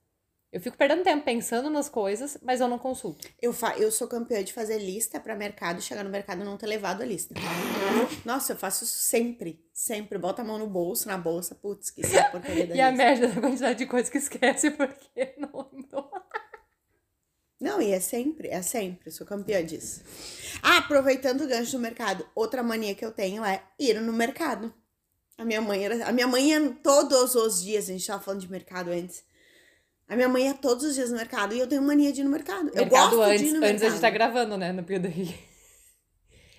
Eu 0.51 0.59
fico 0.59 0.79
perdendo 0.79 1.03
tempo 1.03 1.23
pensando 1.23 1.69
nas 1.69 1.87
coisas, 1.87 2.39
mas 2.41 2.63
eu 2.63 2.69
não 2.69 2.79
consulto. 2.79 3.29
Eu, 3.43 3.53
fa 3.53 3.77
eu 3.77 3.93
sou 3.93 4.09
campeã 4.09 4.43
de 4.43 4.55
fazer 4.55 4.79
lista 4.79 5.21
pra 5.21 5.35
mercado, 5.37 5.83
chegar 5.83 6.03
no 6.03 6.09
mercado 6.09 6.41
e 6.41 6.45
não 6.45 6.57
ter 6.57 6.67
levado 6.67 7.03
a 7.03 7.05
lista. 7.05 7.35
Nossa, 8.25 8.55
eu 8.55 8.57
faço 8.57 8.85
isso 8.85 8.97
sempre. 9.01 9.61
Sempre. 9.71 10.17
Bota 10.17 10.41
a 10.41 10.45
mão 10.47 10.57
no 10.59 10.67
bolso, 10.67 11.09
na 11.09 11.19
bolsa. 11.19 11.55
Putz, 11.55 11.89
esqueci 11.89 12.17
a 12.19 12.31
porcaria 12.31 12.67
da 12.69 12.75
E 12.75 12.81
a 12.81 12.91
lista. 12.91 13.05
merda 13.05 13.29
da 13.29 13.41
quantidade 13.41 13.79
de 13.81 13.87
coisas 13.87 14.09
que 14.09 14.17
esquece 14.17 14.71
porque 14.73 15.35
não 15.37 15.69
lembrou. 15.71 16.11
Não, 17.67 17.83
e 17.83 17.91
é 17.93 17.99
sempre, 18.01 18.49
é 18.49 18.63
sempre. 18.63 19.09
Eu 19.09 19.13
sou 19.13 19.27
campeã 19.27 19.65
disso. 19.65 20.03
Ah, 20.63 20.79
aproveitando 20.79 21.43
o 21.43 21.47
gancho 21.49 21.73
do 21.73 21.79
mercado, 21.81 22.25
outra 22.35 22.63
mania 22.63 22.95
que 22.95 23.05
eu 23.05 23.11
tenho 23.11 23.45
é 23.45 23.63
ir 23.79 24.01
no 24.01 24.13
mercado. 24.13 24.73
A 25.37 25.45
minha 25.45 25.61
mãe 25.61 25.85
era. 25.85 26.07
A 26.07 26.13
minha 26.13 26.27
mãe 26.27 26.51
ia 26.51 26.71
todos 26.83 27.35
os 27.35 27.63
dias, 27.63 27.89
a 27.89 27.93
gente 27.93 28.07
tava 28.07 28.23
falando 28.23 28.41
de 28.41 28.51
mercado 28.51 28.91
antes. 28.91 29.25
A 30.09 30.15
minha 30.15 30.29
mãe 30.29 30.45
ia 30.47 30.55
todos 30.55 30.85
os 30.85 30.95
dias 30.95 31.11
no 31.11 31.17
mercado 31.17 31.55
e 31.55 31.59
eu 31.59 31.67
tenho 31.67 31.83
mania 31.83 32.13
de 32.13 32.21
ir 32.21 32.25
no 32.25 32.31
mercado. 32.31 32.69
eu 32.69 32.83
mercado 32.83 33.17
gosto 33.17 33.23
antes, 33.23 33.41
de 33.41 33.47
ir 33.49 33.51
no 33.53 33.57
antes 33.59 33.69
mercado. 33.71 33.87
a 33.87 33.91
gente 33.91 34.01
tá 34.01 34.11
gravando, 34.11 34.57
né? 34.57 34.73
No 34.73 34.83
período 34.85 35.07
aí. 35.09 35.35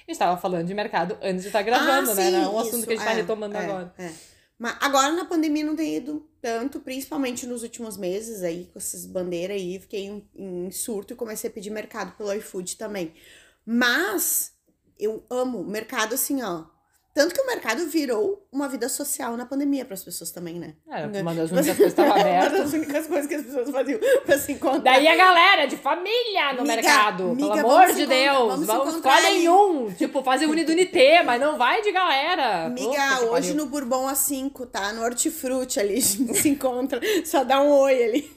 A 0.08 0.12
gente 0.12 0.20
tava 0.20 0.40
falando 0.40 0.66
de 0.68 0.74
mercado 0.74 1.18
antes 1.22 1.42
de 1.42 1.48
estar 1.48 1.62
gravando, 1.64 2.12
Ah, 2.12 2.16
né? 2.16 2.26
sim, 2.28 2.32
Não 2.32 2.44
é 2.44 2.48
um 2.50 2.60
assunto 2.60 2.78
isso, 2.78 2.88
que 2.88 2.94
a 2.94 2.96
gente 2.96 3.06
tá 3.06 3.12
é, 3.12 3.16
retomando 3.16 3.58
é, 3.58 3.60
agora. 3.60 3.94
é. 3.98 4.12
Mas 4.58 4.76
agora 4.82 5.12
na 5.12 5.26
pandemia 5.26 5.64
não 5.64 5.76
tem 5.76 5.98
ido 5.98 6.28
tanto, 6.42 6.80
principalmente 6.80 7.46
nos 7.46 7.62
últimos 7.62 7.96
meses 7.96 8.42
aí, 8.42 8.70
com 8.74 8.80
essas 8.80 9.06
bandeiras 9.06 9.58
aí, 9.58 9.80
fiquei 9.80 10.06
em, 10.06 10.30
em 10.36 10.72
surto 10.72 11.14
e 11.14 11.16
comecei 11.16 11.50
a 11.50 11.54
pedir 11.54 11.70
mercado 11.70 12.16
pelo 12.18 12.34
iFood 12.34 12.76
também. 12.76 13.14
Mas 13.66 14.54
eu 15.00 15.24
amo 15.30 15.64
mercado 15.64 16.16
assim, 16.16 16.42
ó. 16.42 16.66
Tanto 17.18 17.34
que 17.34 17.42
o 17.42 17.48
mercado 17.48 17.84
virou 17.88 18.46
uma 18.52 18.68
vida 18.70 18.88
social 18.88 19.36
na 19.36 19.44
pandemia 19.44 19.84
para 19.84 19.96
as 19.96 20.04
pessoas 20.04 20.30
também, 20.30 20.60
né? 20.60 20.76
Né? 20.86 21.22
uma 21.24 21.34
das 21.34 21.50
Tipo 21.50 21.60
únicas 21.60 21.76
coisas 21.76 21.78
que 21.78 21.84
estava 21.84 22.10
Uma 22.14 22.22
aberta. 22.22 22.58
das 22.60 22.74
únicas 22.74 23.08
coisas 23.08 23.26
que 23.28 23.34
as 23.34 23.42
pessoas 23.44 23.70
faziam 23.72 24.00
pra 24.24 24.38
se 24.38 24.52
encontrar. 24.52 24.82
Daí 24.94 25.08
a 25.08 25.16
galera 25.16 25.66
de 25.66 25.78
família 25.78 26.54
no 26.54 26.62
Miga, 26.62 26.76
mercado. 26.76 27.24
miga, 27.34 27.56
pelo 27.56 27.68
amor 27.72 27.92
de 27.92 28.06
Deus. 28.06 28.50
vamos 28.50 28.68
Vamos, 28.68 28.96
escolhem 28.98 29.50
um. 29.50 29.92
Tipo, 29.94 30.22
fazer 30.22 30.46
unidunité, 30.46 31.24
mas 31.24 31.42
não 31.42 31.58
vai 31.58 31.82
de 31.82 31.92
galera. 31.92 32.72
Que 32.76 33.26
hoje 33.26 33.56
no 33.56 33.66
Bourbon 33.66 34.08
A5, 34.08 34.68
tá? 34.68 34.94
No 34.94 35.02
Hortifruti 35.02 35.80
ali, 35.80 35.98
a 35.98 36.00
gente 36.00 36.36
se 36.36 36.50
encontra. 36.50 37.02
Só 37.26 37.44
dá 37.44 37.60
um 37.62 37.70
oi 37.72 38.04
ali. 38.04 38.37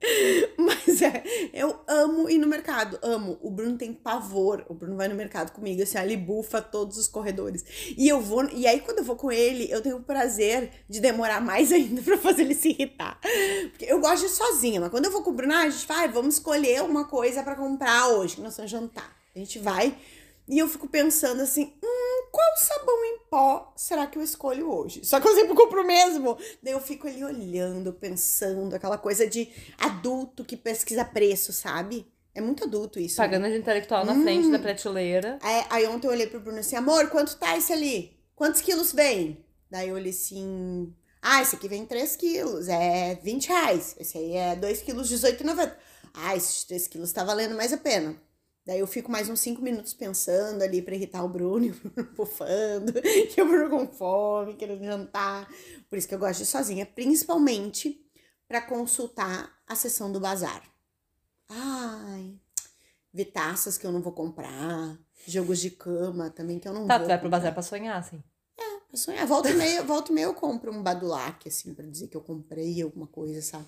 Mas 0.58 1.02
é, 1.02 1.22
eu 1.52 1.80
amo 1.86 2.28
ir 2.28 2.38
no 2.38 2.46
mercado, 2.46 2.98
amo. 3.02 3.38
O 3.40 3.50
Bruno 3.50 3.76
tem 3.76 3.92
pavor. 3.92 4.64
O 4.68 4.74
Bruno 4.74 4.96
vai 4.96 5.08
no 5.08 5.14
mercado 5.14 5.52
comigo, 5.52 5.82
assim, 5.82 5.98
ele 5.98 6.16
bufa 6.16 6.60
todos 6.60 6.96
os 6.96 7.08
corredores. 7.08 7.64
E 7.96 8.08
eu 8.08 8.20
vou, 8.20 8.48
e 8.50 8.66
aí 8.66 8.80
quando 8.80 8.98
eu 8.98 9.04
vou 9.04 9.16
com 9.16 9.32
ele, 9.32 9.70
eu 9.70 9.80
tenho 9.80 9.96
o 9.96 10.02
prazer 10.02 10.70
de 10.88 11.00
demorar 11.00 11.40
mais 11.40 11.72
ainda 11.72 12.02
pra 12.02 12.18
fazer 12.18 12.42
ele 12.42 12.54
se 12.54 12.70
irritar. 12.70 13.18
Porque 13.70 13.86
eu 13.86 14.00
gosto 14.00 14.20
de 14.20 14.26
ir 14.26 14.36
sozinha, 14.36 14.80
mas 14.80 14.90
quando 14.90 15.06
eu 15.06 15.10
vou 15.10 15.22
com 15.22 15.30
o 15.30 15.34
Bruno, 15.34 15.54
ah, 15.54 15.62
a 15.62 15.70
gente 15.70 15.86
vai, 15.86 16.08
vamos 16.08 16.34
escolher 16.34 16.82
uma 16.82 17.06
coisa 17.06 17.42
pra 17.42 17.54
comprar 17.54 18.08
hoje, 18.08 18.36
que 18.36 18.42
nós 18.42 18.56
vamos 18.56 18.70
jantar. 18.70 19.16
A 19.34 19.38
gente 19.38 19.58
vai 19.58 19.94
e 20.48 20.58
eu 20.58 20.68
fico 20.68 20.88
pensando 20.88 21.42
assim, 21.42 21.72
hum, 21.82 22.28
qual 22.30 22.56
sabão 22.56 23.04
em 23.04 23.18
pó 23.30 23.72
será 23.76 24.06
que 24.06 24.18
eu 24.18 24.22
escolho 24.22 24.70
hoje? 24.70 25.04
Só 25.04 25.20
que 25.20 25.26
eu 25.28 25.34
sempre 25.34 25.54
compro 25.54 25.82
o 25.82 25.86
mesmo. 25.86 26.36
Daí 26.62 26.72
eu 26.72 26.80
fico 26.80 27.06
ali 27.08 27.24
olhando, 27.24 27.92
pensando, 27.92 28.74
aquela 28.76 28.98
coisa 28.98 29.26
de 29.26 29.48
adulto 29.78 30.44
que 30.44 30.56
pesquisa 30.56 31.04
preço, 31.04 31.52
sabe? 31.52 32.06
É 32.34 32.40
muito 32.40 32.64
adulto 32.64 33.00
isso. 33.00 33.18
né? 33.20 33.26
Pagando 33.26 33.48
de 33.48 33.56
intelectual 33.58 34.04
na 34.04 34.12
Hum. 34.12 34.22
frente 34.22 34.50
da 34.50 34.58
prateleira. 34.58 35.38
Aí, 35.40 35.64
aí 35.70 35.86
ontem 35.86 36.06
eu 36.06 36.10
olhei 36.12 36.26
pro 36.26 36.38
Bruno 36.40 36.58
assim, 36.58 36.76
amor, 36.76 37.08
quanto 37.08 37.36
tá 37.36 37.56
esse 37.56 37.72
ali? 37.72 38.14
Quantos 38.34 38.60
quilos 38.60 38.92
vem? 38.92 39.42
Daí 39.70 39.88
eu 39.88 39.94
olhei 39.94 40.10
assim, 40.10 40.92
ah, 41.22 41.40
esse 41.42 41.56
aqui 41.56 41.66
vem 41.66 41.86
3 41.86 42.14
quilos, 42.14 42.68
é 42.68 43.14
20 43.22 43.48
reais. 43.48 43.96
Esse 43.98 44.18
aí 44.18 44.32
é 44.36 44.54
2 44.54 44.82
quilos, 44.82 45.08
18,90. 45.08 45.74
Ah, 46.12 46.36
esses 46.36 46.64
3 46.64 46.86
quilos 46.86 47.10
tá 47.12 47.24
valendo 47.24 47.56
mais 47.56 47.72
a 47.72 47.78
pena. 47.78 48.14
Daí 48.66 48.80
eu 48.80 48.86
fico 48.86 49.10
mais 49.10 49.28
uns 49.28 49.38
5 49.40 49.62
minutos 49.62 49.94
pensando 49.94 50.60
ali 50.62 50.82
pra 50.82 50.94
irritar 50.96 51.24
o 51.24 51.28
Bruno, 51.28 51.68
o 51.84 51.88
Bruno 51.88 52.10
bufando, 52.16 52.92
e 53.04 53.40
o 53.40 53.46
Bruno 53.46 53.70
com 53.70 53.86
fome, 53.86 54.54
querendo 54.56 54.82
jantar. 54.84 55.48
Por 55.88 55.96
isso 55.96 56.08
que 56.08 56.14
eu 56.14 56.18
gosto 56.18 56.38
de 56.38 56.42
ir 56.42 56.46
sozinha, 56.46 56.84
principalmente 56.84 58.04
pra 58.48 58.60
consultar 58.60 59.52
a 59.68 59.76
sessão 59.76 60.10
do 60.10 60.18
bazar. 60.18 60.62
Ai, 61.48 62.34
ver 63.14 63.26
taças 63.26 63.78
que 63.78 63.86
eu 63.86 63.92
não 63.92 64.02
vou 64.02 64.12
comprar, 64.12 64.98
jogos 65.28 65.60
de 65.60 65.70
cama 65.70 66.28
também 66.30 66.58
que 66.58 66.66
eu 66.66 66.72
não 66.72 66.88
Tá, 66.88 66.98
vou 66.98 67.06
tu 67.06 67.08
vai 67.08 67.18
pro 67.18 67.26
comprar. 67.26 67.38
bazar 67.38 67.54
pra 67.54 67.62
sonhar, 67.62 67.96
assim. 67.96 68.20
Pra 68.88 68.96
sonhar. 68.98 69.26
Volta 69.28 69.48
e 69.50 69.54
meia, 69.54 69.82
volta 69.84 70.10
e 70.10 70.14
meia 70.14 70.24
eu 70.24 70.34
compro 70.34 70.72
um 70.72 70.82
badulac, 70.82 71.48
assim, 71.48 71.72
pra 71.72 71.86
dizer 71.86 72.08
que 72.08 72.16
eu 72.16 72.20
comprei 72.20 72.82
alguma 72.82 73.06
coisa, 73.06 73.40
sabe? 73.40 73.66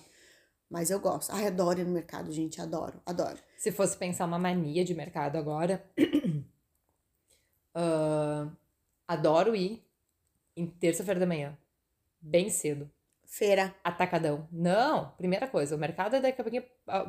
Mas 0.69 0.91
eu 0.91 0.99
gosto. 0.99 1.31
Ai, 1.31 1.47
adoro 1.47 1.79
ir 1.79 1.85
no 1.85 1.91
mercado, 1.91 2.31
gente. 2.31 2.61
Adoro, 2.61 3.01
adoro. 3.05 3.39
Se 3.57 3.71
fosse 3.71 3.97
pensar 3.97 4.25
uma 4.25 4.37
mania 4.37 4.85
de 4.85 4.93
mercado 4.93 5.37
agora. 5.37 5.83
ah, 7.73 8.47
adoro 9.07 9.55
ir 9.55 9.83
em 10.55 10.67
terça-feira 10.67 11.19
da 11.19 11.25
manhã. 11.25 11.57
Bem 12.21 12.49
cedo. 12.49 12.89
Feira. 13.31 13.75
Atacadão. 13.83 14.47
Não, 14.51 15.11
primeira 15.15 15.47
coisa, 15.47 15.75
o 15.75 15.77
mercado 15.77 16.15
é 16.15 16.19
daqui 16.19 16.41
a 16.41 16.43
pouquinho. 16.43 16.63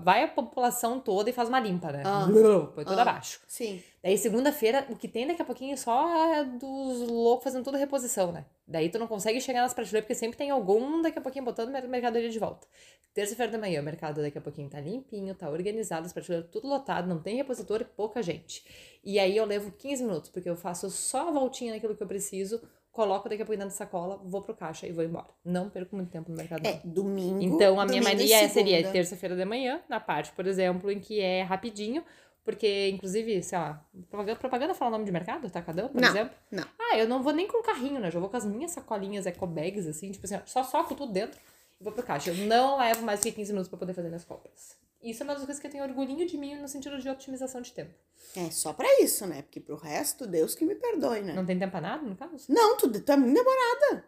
Vai 0.05 0.23
a 0.23 0.29
população 0.29 1.01
toda 1.01 1.31
e 1.31 1.33
faz 1.33 1.49
uma 1.49 1.59
limpa, 1.59 1.91
né? 1.91 2.03
Ah. 2.05 2.27
Põe 2.75 2.85
tudo 2.85 2.99
Ah. 2.99 3.03
abaixo. 3.03 3.41
Sim. 3.49 3.83
Daí, 4.03 4.19
segunda-feira, 4.19 4.87
o 4.91 4.97
que 4.97 5.09
tem 5.09 5.27
daqui 5.27 5.41
a 5.41 5.45
pouquinho 5.47 5.77
só 5.79 6.35
é 6.35 6.45
dos 6.45 7.09
loucos 7.09 7.45
fazendo 7.45 7.65
toda 7.65 7.79
reposição, 7.79 8.33
né? 8.33 8.45
Daí 8.69 8.91
tu 8.91 8.99
não 8.99 9.07
consegue 9.07 9.41
chegar 9.41 9.63
nas 9.63 9.73
prateleiras, 9.73 10.05
porque 10.05 10.15
sempre 10.15 10.37
tem 10.37 10.51
algum 10.51 11.01
daqui 11.01 11.19
a 11.19 11.23
pouquinho 11.23 11.45
botando 11.47 11.71
mer- 11.71 11.89
mercadoria 11.89 12.29
de 12.29 12.39
volta. 12.39 12.67
Terça-feira 13.15 13.51
da 13.51 13.59
manhã, 13.59 13.81
o 13.81 13.85
mercado 13.85 14.21
daqui 14.21 14.37
a 14.37 14.43
pouquinho 14.43 14.69
tá 14.69 14.79
limpinho, 14.79 15.35
tá 15.35 15.49
organizado, 15.49 16.05
as 16.07 16.13
prateleiras 16.13 16.51
tudo 16.51 16.69
lotado, 16.69 17.09
não 17.09 17.19
tem 17.19 17.37
repositor 17.37 17.81
e 17.81 17.85
pouca 17.85 18.23
gente. 18.23 18.63
E 19.03 19.19
aí 19.19 19.37
eu 19.39 19.47
levo 19.47 19.73
15 19.73 20.05
minutos, 20.05 20.29
porque 20.31 20.49
eu 20.51 20.55
faço 20.55 20.91
só 20.91 21.29
a 21.29 21.31
voltinha 21.33 21.73
naquilo 21.73 21.97
que 21.97 22.03
eu 22.03 22.07
preciso, 22.07 22.61
coloco 22.93 23.29
daqui 23.29 23.43
a 23.43 23.47
pouquinho 23.47 23.65
dentro 23.67 23.79
da 23.79 23.85
sacola, 23.85 24.21
vou 24.25 24.43
pro 24.43 24.55
caixa 24.55 24.87
e 24.87 24.93
vou 24.93 25.05
embora. 25.05 25.29
Não 25.45 25.71
perco 25.71 25.95
muito 25.97 26.11
tempo 26.11 26.31
no 26.31 26.37
mercado. 26.37 26.67
É, 26.67 26.81
domingo. 26.85 27.43
Então, 27.43 27.81
a 27.81 27.87
minha 27.87 28.03
mania 28.03 28.49
seria 28.49 28.77
segunda. 28.79 28.93
terça-feira 28.93 29.37
da 29.37 29.47
manhã, 29.47 29.81
na 29.89 30.01
parte, 30.01 30.33
por 30.33 30.47
exemplo, 30.47 30.91
em 30.91 30.99
que 30.99 31.21
é 31.21 31.43
rapidinho, 31.43 32.05
porque, 32.45 32.89
inclusive, 32.89 33.43
sei 33.43 33.59
lá, 33.59 33.87
propaganda, 34.09 34.39
propaganda 34.39 34.75
fala 34.75 34.89
o 34.89 34.93
nome 34.93 35.05
de 35.05 35.13
mercado? 35.13 35.49
Tacadão, 35.51 35.89
por 35.89 36.01
Não, 36.01 36.09
exemplo? 36.09 36.35
não. 36.51 36.65
Ah, 36.79 36.99
eu 36.99 37.07
não 37.07 37.23
vou 37.23 37.33
nem 37.33 37.47
com 37.47 37.63
carrinho, 37.63 38.01
né? 38.01 38.11
Já 38.11 38.19
vou 38.19 38.29
com 38.29 38.37
as 38.37 38.45
minhas 38.47 38.73
sacolinhas 38.73 39.27
ecobags, 39.27 39.87
assim, 39.87 40.11
tipo 40.11 40.25
assim, 40.27 40.37
ó, 40.37 40.41
só 40.47 40.65
soco 40.65 40.95
tudo 40.95 41.13
dentro 41.13 41.39
e 41.81 41.85
vou 41.85 41.93
pro 41.93 42.03
caixa. 42.03 42.31
Eu 42.31 42.37
não 42.47 42.79
levo 42.79 43.03
mais 43.03 43.21
que 43.21 43.31
15 43.31 43.53
minutos 43.53 43.69
pra 43.69 43.79
poder 43.79 43.93
fazer 43.95 44.09
minhas 44.09 44.25
compras. 44.25 44.77
Isso 45.03 45.23
é 45.23 45.25
uma 45.25 45.35
das 45.35 45.45
coisas 45.45 45.59
que 45.61 45.67
eu 45.67 45.71
tenho 45.71 45.85
orgulhinho 45.85 46.27
de 46.27 46.37
mim 46.37 46.57
no 46.57 46.69
sentido 46.69 46.99
de 46.99 47.09
otimização 47.09 47.61
de 47.63 47.73
tempo. 47.73 47.95
É 48.37 48.51
só 48.51 48.73
pra 48.73 48.87
isso, 49.01 49.27
né? 49.27 49.41
Porque 49.43 49.59
pro 49.59 49.75
resto, 49.77 50.27
Deus 50.27 50.55
que 50.55 50.65
me 50.65 50.75
perdoe, 50.75 51.23
né? 51.23 51.33
Não 51.33 51.47
tem 51.47 51.59
tempo 51.59 51.71
pra 51.73 51.81
nada, 51.81 52.03
no 52.03 52.15
caso? 52.15 52.45
Não, 52.49 52.77
tu 52.77 52.89
tá 53.03 53.17
muito 53.17 53.35
demorada. 53.35 54.05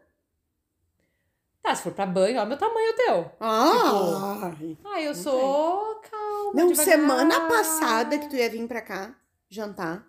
Tá, 1.63 1.75
se 1.75 1.83
for 1.85 1.93
pra 1.95 2.05
banho, 2.05 2.41
ó, 2.41 2.45
meu 2.45 2.59
tamanho 2.59 2.95
teu. 2.97 3.31
Ah, 3.41 4.53
Ah, 4.85 5.01
eu 5.01 5.15
sou 5.15 5.95
calma. 6.01 6.53
não, 6.55 6.69
devagar. 6.73 6.85
semana 6.85 7.49
passada 7.49 8.19
que 8.19 8.29
tu 8.29 8.37
ia 8.37 8.51
vir 8.51 8.67
pra 8.67 8.83
cá 8.83 9.15
jantar. 9.49 10.05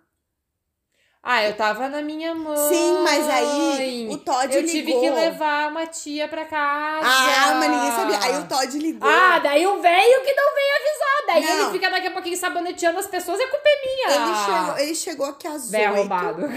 Ah, 1.26 1.42
eu 1.42 1.56
tava 1.56 1.88
na 1.88 2.02
minha 2.02 2.34
mãe. 2.34 2.68
Sim, 2.68 3.02
mas 3.02 3.26
aí 3.30 4.08
o 4.10 4.18
Todd 4.18 4.54
eu 4.54 4.60
ligou. 4.60 4.60
Eu 4.60 4.66
tive 4.66 4.92
que 4.92 5.08
levar 5.08 5.70
uma 5.70 5.86
tia 5.86 6.28
pra 6.28 6.44
casa. 6.44 7.08
Ah, 7.08 7.54
mas 7.54 7.70
ninguém 7.70 7.92
sabia. 7.92 8.18
Aí 8.22 8.36
o 8.42 8.46
Todd 8.46 8.78
ligou. 8.78 9.08
Ah, 9.08 9.38
daí 9.38 9.66
o 9.66 9.80
velho 9.80 10.22
que 10.22 10.34
não 10.34 10.54
veio 10.54 10.76
avisar. 10.76 11.24
Daí 11.26 11.42
não. 11.42 11.62
ele 11.62 11.72
fica 11.72 11.88
daqui 11.90 12.08
a 12.08 12.10
pouquinho 12.10 12.36
saboneteando 12.36 12.98
as 12.98 13.06
pessoas 13.06 13.40
e 13.40 13.42
a 13.42 13.48
culpa 13.48 13.66
é 13.66 13.80
minha. 13.80 14.10
Ele 14.10 14.34
chegou, 14.44 14.78
ele 14.78 14.94
chegou 14.94 15.24
aqui 15.26 15.48
às 15.48 15.72
oito. 15.72 15.82
8. 15.82 15.96
roubado. 15.96 16.42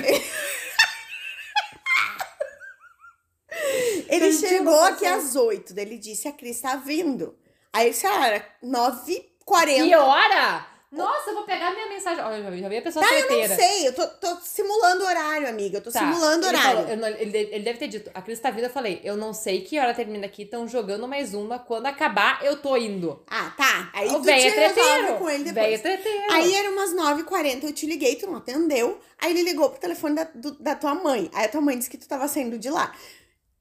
ele 4.09 4.33
chegou 4.33 4.81
aqui 4.81 5.05
às 5.05 5.37
8. 5.37 5.73
Daí 5.73 5.85
ele 5.85 5.97
disse, 5.97 6.27
a 6.27 6.33
Cris 6.33 6.59
tá 6.59 6.75
vindo. 6.75 7.37
Aí 7.71 7.85
ele 7.85 7.91
disse, 7.91 8.05
ah, 8.05 8.43
9h40. 8.61 9.65
Que 9.65 9.95
hora? 9.95 10.76
Nossa, 10.89 11.31
eu 11.31 11.33
vou 11.35 11.43
pegar 11.43 11.71
minha 11.73 11.89
mensagem. 11.89 12.23
Olha, 12.23 12.41
já 12.41 12.49
vi, 12.49 12.61
já 12.61 12.69
vi 12.69 12.77
a 12.77 12.81
pessoa 12.81 13.05
Tá, 13.05 13.13
eu 13.13 13.47
não 13.49 13.55
sei, 13.57 13.87
eu 13.89 13.93
tô, 13.93 14.07
tô 14.07 14.37
simulando 14.41 15.03
horário, 15.03 15.49
amiga. 15.49 15.79
Eu 15.79 15.81
tô 15.83 15.91
Tá, 15.91 15.99
simulando 15.99 16.47
ele 16.47 16.55
horário. 16.57 16.81
falou- 16.83 16.95
não- 16.95 17.07
ele, 17.09 17.37
ele 17.37 17.59
deve 17.63 17.77
ter 17.77 17.87
dito, 17.89 18.09
a 18.13 18.21
Cris 18.21 18.39
tá 18.39 18.49
vindo, 18.51 18.63
eu 18.63 18.69
falei, 18.69 19.01
eu 19.03 19.17
não 19.17 19.33
sei 19.33 19.61
que 19.61 19.77
hora 19.77 19.93
termina 19.93 20.25
aqui, 20.25 20.43
estão 20.43 20.65
jogando 20.65 21.05
mais 21.05 21.33
uma, 21.33 21.59
quando 21.59 21.87
acabar, 21.87 22.39
eu 22.45 22.55
tô 22.61 22.77
indo. 22.77 23.21
Ah, 23.29 23.51
tá. 23.57 23.89
Aí 23.93 24.07
o 24.09 24.21
velho 24.21 24.47
é 24.47 24.51
treteiro. 24.51 25.15
com 25.17 25.29
ele 25.29 25.51
Velho 25.51 25.55
depois. 25.55 25.73
é 25.73 25.77
treteiro. 25.79 26.33
Aí 26.33 26.55
era 26.55 26.69
umas 26.71 26.93
9h40, 26.93 27.63
eu 27.65 27.73
te 27.73 27.85
liguei, 27.85 28.15
tu 28.15 28.25
não 28.27 28.37
atendeu. 28.37 28.97
Aí 29.19 29.31
ele 29.31 29.43
ligou 29.43 29.69
pro 29.69 29.79
telefone 29.81 30.15
da, 30.15 30.23
do- 30.33 30.55
da 30.57 30.73
tua 30.75 30.95
mãe. 30.95 31.29
Aí 31.33 31.45
a 31.45 31.49
tua 31.49 31.59
mãe 31.59 31.77
disse 31.77 31.89
que 31.89 31.97
tu 31.97 32.07
tava 32.07 32.27
saindo 32.29 32.57
de 32.57 32.69
lá. 32.69 32.93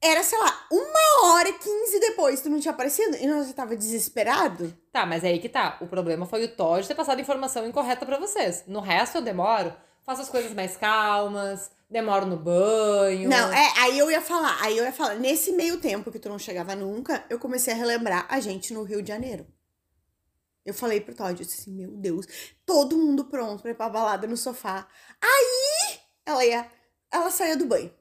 Era, 0.01 0.23
sei 0.23 0.37
lá, 0.37 0.67
uma 0.71 1.33
hora 1.33 1.49
e 1.49 1.53
15 1.53 1.99
depois, 1.99 2.41
tu 2.41 2.49
não 2.49 2.59
tinha 2.59 2.73
aparecido? 2.73 3.17
E 3.17 3.25
nós 3.25 3.47
já 3.47 3.53
tava 3.53 3.75
desesperado? 3.75 4.75
Tá, 4.91 5.05
mas 5.05 5.23
é 5.23 5.29
aí 5.29 5.39
que 5.39 5.49
tá. 5.49 5.77
O 5.81 5.87
problema 5.87 6.25
foi 6.25 6.45
o 6.45 6.55
Todd 6.55 6.87
ter 6.87 6.93
passado 6.93 7.19
informação 7.19 7.67
incorreta 7.67 8.05
pra 8.05 8.19
vocês. 8.19 8.63
No 8.67 8.79
resto 8.79 9.17
eu 9.17 9.21
demoro, 9.23 9.73
faço 10.03 10.21
as 10.21 10.29
coisas 10.29 10.53
mais 10.53 10.77
calmas, 10.77 11.71
demoro 11.89 12.27
no 12.27 12.37
banho. 12.37 13.27
Não, 13.27 13.51
é, 13.51 13.73
aí 13.79 13.97
eu 13.97 14.11
ia 14.11 14.21
falar, 14.21 14.61
aí 14.61 14.77
eu 14.77 14.83
ia 14.83 14.93
falar, 14.93 15.15
nesse 15.15 15.51
meio 15.53 15.79
tempo 15.79 16.11
que 16.11 16.19
tu 16.19 16.29
não 16.29 16.37
chegava 16.37 16.75
nunca, 16.75 17.25
eu 17.27 17.39
comecei 17.39 17.73
a 17.73 17.75
relembrar 17.75 18.27
a 18.29 18.39
gente 18.39 18.73
no 18.73 18.83
Rio 18.83 19.01
de 19.01 19.07
Janeiro. 19.07 19.47
Eu 20.63 20.73
falei 20.73 20.99
pro 20.99 21.15
Todd, 21.15 21.31
eu 21.31 21.45
disse 21.45 21.61
assim, 21.61 21.71
meu 21.71 21.91
Deus, 21.91 22.27
todo 22.65 22.97
mundo 22.97 23.25
pronto 23.25 23.61
pra 23.61 23.71
ir 23.71 23.75
pra 23.75 23.89
balada 23.89 24.27
no 24.27 24.35
sofá. 24.35 24.85
Aí, 25.21 25.99
ela 26.25 26.45
ia, 26.45 26.69
ela 27.09 27.31
saía 27.31 27.55
do 27.55 27.65
banho. 27.65 27.91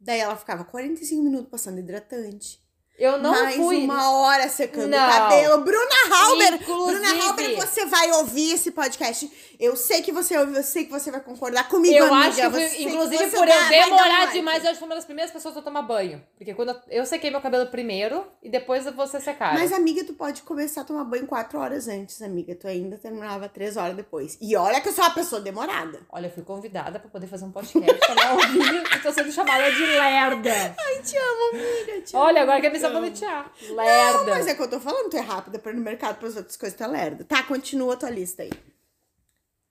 Daí 0.00 0.20
ela 0.20 0.36
ficava 0.36 0.64
45 0.64 1.22
minutos 1.22 1.50
passando 1.50 1.78
hidratante. 1.80 2.65
Eu 2.98 3.18
não 3.18 3.30
mais 3.30 3.56
fui. 3.56 3.78
uma 3.84 4.10
hora 4.10 4.48
secando 4.48 4.88
Não. 4.88 5.06
o 5.06 5.10
cabelo. 5.12 5.58
Bruna 5.62 5.80
Halber, 6.10 6.54
Inclusive- 6.54 6.98
Bruna 7.00 7.24
Halber, 7.24 7.56
você 7.56 7.84
vai 7.86 8.10
ouvir 8.12 8.52
esse 8.54 8.70
podcast. 8.70 9.30
Eu 9.58 9.74
sei 9.76 10.02
que 10.02 10.12
você 10.12 10.36
ouve, 10.38 10.54
eu 10.56 10.62
sei 10.62 10.84
que 10.84 10.90
você 10.90 11.10
vai 11.10 11.20
concordar 11.20 11.68
comigo, 11.68 11.94
Eu 11.94 12.12
amiga. 12.12 12.28
acho 12.28 12.36
que, 12.40 12.48
Você- 12.48 12.82
inclusive, 12.82 13.30
por 13.30 13.48
eu 13.48 13.54
um 13.54 13.68
demorar 13.68 14.26
demais, 14.32 14.62
eu 14.62 14.70
acho 14.70 14.74
que 14.74 14.78
foi 14.80 14.88
uma 14.88 14.94
das 14.94 15.04
primeiras 15.04 15.32
pessoas 15.32 15.56
a 15.56 15.62
tomar 15.62 15.82
banho. 15.82 16.22
Porque 16.38 16.54
quando 16.54 16.70
eu, 16.70 16.76
eu 17.00 17.06
sequei 17.06 17.30
meu 17.30 17.40
cabelo 17.40 17.66
primeiro 17.66 18.26
e 18.42 18.48
depois 18.50 18.84
você 18.84 19.20
secar. 19.20 19.54
Mas, 19.54 19.72
amiga, 19.72 20.04
tu 20.04 20.12
pode 20.14 20.42
começar 20.42 20.82
a 20.82 20.84
tomar 20.84 21.04
banho 21.04 21.26
quatro 21.26 21.58
horas 21.58 21.88
antes, 21.88 22.20
amiga. 22.22 22.54
Tu 22.54 22.66
ainda 22.66 22.96
terminava 22.98 23.48
três 23.48 23.76
horas 23.76 23.96
depois. 23.96 24.36
E 24.40 24.56
olha 24.56 24.80
que 24.80 24.88
eu 24.88 24.92
sou 24.92 25.04
uma 25.04 25.14
pessoa 25.14 25.40
demorada. 25.40 26.00
Olha, 26.12 26.26
eu 26.26 26.30
fui 26.30 26.42
convidada 26.42 26.98
pra 26.98 27.08
poder 27.10 27.26
fazer 27.26 27.44
um 27.44 27.50
podcast 27.50 27.86
não 28.14 28.34
ouvir 28.36 28.82
e 28.94 28.98
tô 29.00 29.12
sendo 29.12 29.32
chamada 29.32 29.70
de 29.70 29.84
lerda. 29.86 30.74
Ai, 30.78 31.02
te 31.02 31.16
amo, 31.16 31.50
amiga. 31.52 32.00
Te 32.02 32.16
amo. 32.16 32.24
Olha, 32.24 32.42
agora 32.42 32.60
quer 32.60 32.70
me 32.70 32.78
te 32.86 32.94
amo. 32.94 32.94
sabonetear. 32.94 33.52
Não, 33.68 33.74
Lerda. 33.76 34.30
mas 34.30 34.46
é 34.46 34.54
que 34.54 34.62
eu 34.62 34.70
tô 34.70 34.80
falando, 34.80 35.10
tu 35.10 35.16
é 35.16 35.20
rápida 35.20 35.58
pra 35.58 35.72
ir 35.72 35.74
no 35.74 35.82
mercado 35.82 36.18
pras 36.18 36.36
outras 36.36 36.56
coisas, 36.56 36.76
tu 36.76 36.84
é 36.84 36.86
lerda. 36.86 37.24
Tá, 37.24 37.42
continua 37.42 37.94
a 37.94 37.96
tua 37.96 38.10
lista 38.10 38.42
aí. 38.42 38.50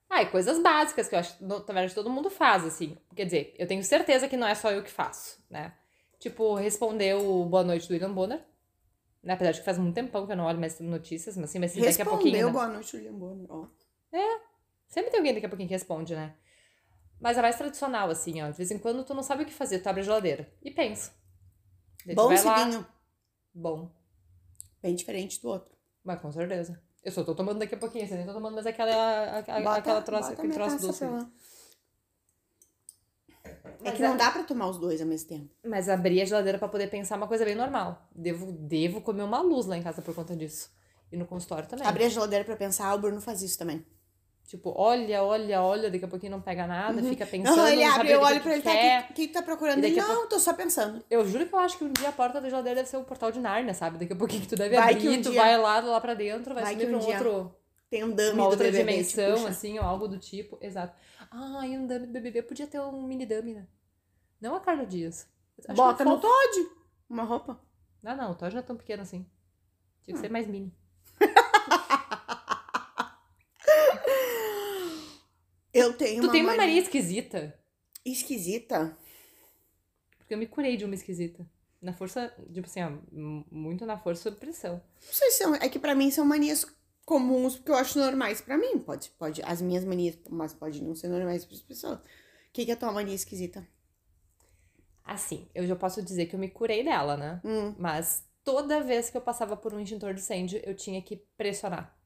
Ah, 0.08 0.22
e 0.22 0.26
coisas 0.26 0.58
básicas 0.60 1.08
que 1.08 1.14
eu 1.14 1.18
acho 1.18 1.36
que 1.36 1.44
na 1.44 1.58
verdade 1.58 1.94
todo 1.94 2.08
mundo 2.08 2.30
faz, 2.30 2.64
assim. 2.64 2.96
Quer 3.14 3.24
dizer, 3.24 3.54
eu 3.58 3.66
tenho 3.66 3.82
certeza 3.82 4.28
que 4.28 4.36
não 4.36 4.46
é 4.46 4.54
só 4.54 4.70
eu 4.70 4.82
que 4.82 4.90
faço, 4.90 5.38
né? 5.50 5.72
Tipo, 6.18 6.54
responder 6.54 7.14
o 7.14 7.44
boa 7.44 7.64
noite 7.64 7.88
do 7.88 7.92
William 7.92 8.12
Bonner. 8.12 8.40
Né? 9.22 9.34
Apesar 9.34 9.50
de 9.50 9.58
que 9.58 9.64
faz 9.64 9.76
muito 9.76 9.94
tempão 9.94 10.24
que 10.24 10.32
eu 10.32 10.36
não 10.36 10.44
olho 10.44 10.58
mais 10.58 10.78
notícias, 10.80 11.36
mas 11.36 11.50
assim, 11.50 11.58
vai 11.58 11.68
ser 11.68 11.80
daqui 11.80 12.02
a 12.02 12.04
pouquinho. 12.04 12.36
Respondeu, 12.36 12.46
né? 12.46 12.52
boa 12.52 12.68
noite, 12.68 12.96
William 12.96 13.12
Bonner. 13.12 13.46
Ó. 13.50 13.66
Sempre 14.86 15.10
tem 15.10 15.18
alguém 15.18 15.34
daqui 15.34 15.46
a 15.46 15.48
pouquinho 15.48 15.68
que 15.68 15.74
responde, 15.74 16.14
né? 16.14 16.34
Mas 17.20 17.36
a 17.36 17.42
mais 17.42 17.56
tradicional, 17.56 18.08
assim, 18.08 18.42
ó. 18.42 18.50
De 18.50 18.56
vez 18.56 18.70
em 18.70 18.78
quando 18.78 19.04
tu 19.04 19.12
não 19.14 19.22
sabe 19.22 19.42
o 19.42 19.46
que 19.46 19.52
fazer, 19.52 19.80
tu 19.80 19.88
abre 19.88 20.02
a 20.02 20.04
geladeira 20.04 20.48
e 20.62 20.70
pensa. 20.70 21.12
Daí 22.04 22.14
Bom 22.14 22.28
vai 22.28 22.42
lá. 22.42 22.88
Bom, 23.58 23.90
Bem 24.82 24.94
diferente 24.94 25.40
do 25.40 25.48
outro. 25.48 25.74
mas 26.04 26.20
com 26.20 26.30
certeza. 26.30 26.78
Eu 27.02 27.10
só 27.10 27.24
tô 27.24 27.34
tomando 27.34 27.58
daqui 27.58 27.74
a 27.74 27.78
pouquinho, 27.78 28.04
assim, 28.04 28.14
nem 28.16 28.26
tô 28.26 28.34
tomando 28.34 28.52
mais 28.54 28.66
aquela, 28.66 28.92
a- 28.94 29.38
a- 29.38 29.60
Bota- 29.60 29.76
aquela 29.78 30.02
troça, 30.02 30.32
aquele 30.32 30.52
troço 30.52 30.78
doce. 30.78 31.04
lá. 31.04 31.30
É 33.44 33.56
Mas 33.80 33.94
que 33.96 34.02
é- 34.02 34.08
não 34.08 34.16
dá 34.16 34.30
pra 34.30 34.42
tomar 34.42 34.68
os 34.68 34.78
dois 34.78 35.00
ao 35.00 35.06
mesmo 35.06 35.28
tempo. 35.28 35.54
Mas 35.64 35.88
abrir 35.88 36.20
a 36.20 36.24
geladeira 36.24 36.58
pra 36.58 36.68
poder 36.68 36.90
pensar 36.90 37.14
é 37.14 37.18
uma 37.18 37.28
coisa 37.28 37.44
bem 37.44 37.54
normal. 37.54 38.08
Devo, 38.14 38.52
devo 38.52 39.00
comer 39.00 39.22
uma 39.22 39.40
luz 39.40 39.66
lá 39.66 39.76
em 39.76 39.82
casa 39.82 40.02
por 40.02 40.14
conta 40.14 40.36
disso. 40.36 40.70
E 41.10 41.16
no 41.16 41.26
consultório 41.26 41.68
também. 41.68 41.86
Abrir 41.86 42.04
a 42.04 42.08
geladeira 42.08 42.44
pra 42.44 42.56
pensar, 42.56 42.88
ah, 42.88 42.94
o 42.94 42.98
Bruno 42.98 43.20
faz 43.20 43.40
isso 43.42 43.56
também. 43.58 43.86
Tipo, 44.46 44.72
olha, 44.76 45.24
olha, 45.24 45.60
olha, 45.60 45.90
daqui 45.90 46.04
a 46.04 46.08
pouquinho 46.08 46.30
não 46.30 46.40
pega 46.40 46.68
nada, 46.68 47.02
fica 47.02 47.26
pensando, 47.26 47.56
Não, 47.56 47.66
ele 47.68 47.84
não 47.84 47.94
abre, 47.94 48.12
eu 48.12 48.20
olho 48.20 48.40
pra 48.40 48.52
ele, 48.52 48.62
tá, 48.62 48.70
o 49.10 49.12
que, 49.12 49.26
tu 49.26 49.32
tá 49.32 49.42
procurando? 49.42 49.82
Ele, 49.82 49.96
não, 49.96 50.28
tô 50.28 50.38
só 50.38 50.52
pensando. 50.54 51.04
Eu 51.10 51.26
juro 51.26 51.46
que 51.46 51.52
eu 51.52 51.58
acho 51.58 51.76
que 51.76 51.82
um 51.84 51.92
dia 51.92 52.10
a 52.10 52.12
porta 52.12 52.40
da 52.40 52.48
geladeira 52.48 52.76
deve 52.76 52.88
ser 52.88 52.96
o 52.96 53.02
portal 53.02 53.32
de 53.32 53.40
Narnia, 53.40 53.74
sabe? 53.74 53.98
Daqui 53.98 54.12
a 54.12 54.16
pouquinho 54.16 54.42
que 54.42 54.46
tu 54.48 54.54
deve 54.54 54.76
Vai 54.76 54.92
abrir, 54.92 55.00
que 55.00 55.08
um 55.08 55.20
tu 55.22 55.30
dia- 55.32 55.42
vai 55.42 55.58
lá, 55.58 55.80
lá 55.80 56.00
pra 56.00 56.14
dentro, 56.14 56.54
vai, 56.54 56.62
Vai 56.62 56.72
subir 56.74 56.86
pra 56.86 56.96
um 56.96 57.00
um 57.00 57.06
outro, 57.06 57.56
Tem 57.90 58.04
um 58.04 58.10
dummy 58.14 58.30
uma 58.30 58.44
outra 58.44 58.70
BBB, 58.70 58.92
dimensão, 58.92 59.46
assim, 59.48 59.78
ou 59.80 59.84
algo 59.84 60.06
do 60.06 60.16
tipo. 60.18 60.56
Exato. 60.60 60.94
Ah, 61.28 61.66
e 61.66 61.76
um 61.76 61.84
dummy 61.84 62.06
do 62.06 62.12
BBB 62.12 62.42
podia 62.42 62.68
ter 62.68 62.80
um 62.80 63.02
mini 63.02 63.26
dummy, 63.26 63.54
né? 63.54 63.66
Não 64.40 64.54
a 64.54 64.60
Carla 64.60 64.86
Dias. 64.86 65.26
Acho 65.66 65.76
Bota 65.76 66.04
no 66.04 66.20
fofo. 66.20 66.22
Todd. 66.22 66.68
Uma 67.10 67.24
roupa. 67.24 67.60
Ah, 68.04 68.14
não, 68.14 68.30
o 68.30 68.34
Todd 68.36 68.54
não 68.54 68.60
é 68.60 68.64
tão 68.64 68.76
pequeno 68.76 69.02
assim. 69.02 69.26
Tinha 70.04 70.14
que 70.14 70.20
ser 70.20 70.30
mais 70.30 70.46
mini. 70.46 70.72
Eu 75.76 75.92
tenho 75.96 76.22
Tu 76.22 76.26
uma 76.26 76.32
tem 76.32 76.42
uma 76.42 76.56
mania 76.56 76.80
esquisita? 76.80 77.54
esquisita. 78.04 78.96
Porque 80.18 80.34
eu 80.34 80.38
me 80.38 80.46
curei 80.46 80.76
de 80.76 80.84
uma 80.84 80.94
esquisita. 80.94 81.46
Na 81.80 81.92
força, 81.92 82.34
tipo 82.52 82.66
assim, 82.66 82.82
ó, 82.82 82.90
muito 83.50 83.84
na 83.86 83.98
força 83.98 84.22
sob 84.22 84.36
pressão. 84.38 84.82
Não 85.06 85.12
sei 85.12 85.30
se 85.30 85.38
são, 85.38 85.54
é 85.54 85.68
que 85.68 85.78
pra 85.78 85.94
mim 85.94 86.10
são 86.10 86.24
manias 86.24 86.66
comuns, 87.04 87.56
porque 87.56 87.70
eu 87.70 87.76
acho 87.76 87.98
normais 87.98 88.40
pra 88.40 88.58
mim. 88.58 88.78
Pode, 88.78 89.10
pode, 89.10 89.42
as 89.42 89.60
minhas 89.62 89.84
manias, 89.84 90.18
mas 90.28 90.52
pode 90.52 90.82
não 90.82 90.94
ser 90.94 91.08
normais 91.08 91.44
para 91.44 91.54
as 91.54 91.62
pessoas. 91.62 91.98
O 91.98 92.02
que, 92.52 92.64
que 92.64 92.70
é 92.70 92.74
a 92.74 92.76
tua 92.76 92.90
mania 92.92 93.14
esquisita? 93.14 93.66
Assim, 95.04 95.46
eu 95.54 95.66
já 95.66 95.76
posso 95.76 96.02
dizer 96.02 96.26
que 96.26 96.34
eu 96.34 96.40
me 96.40 96.50
curei 96.50 96.82
dela, 96.82 97.16
né? 97.16 97.40
Hum, 97.44 97.74
Mas 97.78 98.24
toda 98.42 98.82
vez 98.82 99.08
que 99.08 99.16
eu 99.16 99.20
passava 99.20 99.56
por 99.56 99.72
um 99.72 99.80
extintor 99.80 100.12
de 100.14 100.20
incêndio, 100.20 100.60
eu 100.64 100.74
tinha 100.74 101.00
que 101.00 101.16
pressionar. 101.36 101.96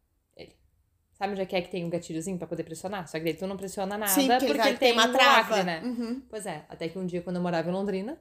Sabe 1.20 1.32
onde 1.32 1.42
é 1.42 1.44
que 1.44 1.54
é 1.54 1.60
que 1.60 1.68
tem 1.70 1.84
um 1.84 1.90
gatilhozinho 1.90 2.38
pra 2.38 2.46
poder 2.46 2.62
pressionar? 2.64 3.06
Só 3.06 3.18
que 3.18 3.24
daí 3.24 3.34
tu 3.34 3.46
não 3.46 3.54
pressiona 3.58 3.98
nada 3.98 4.10
Sim, 4.10 4.26
porque, 4.26 4.46
porque, 4.46 4.68
ele, 4.68 4.78
tem 4.78 4.92
uma 4.94 5.06
um 5.06 5.12
trava. 5.12 5.62
né? 5.62 5.82
Uhum. 5.84 6.22
Pois 6.30 6.46
é, 6.46 6.64
até 6.66 6.88
que 6.88 6.98
um 6.98 7.04
dia, 7.04 7.20
quando 7.20 7.36
eu 7.36 7.42
morava 7.42 7.68
em 7.68 7.72
Londrina, 7.74 8.16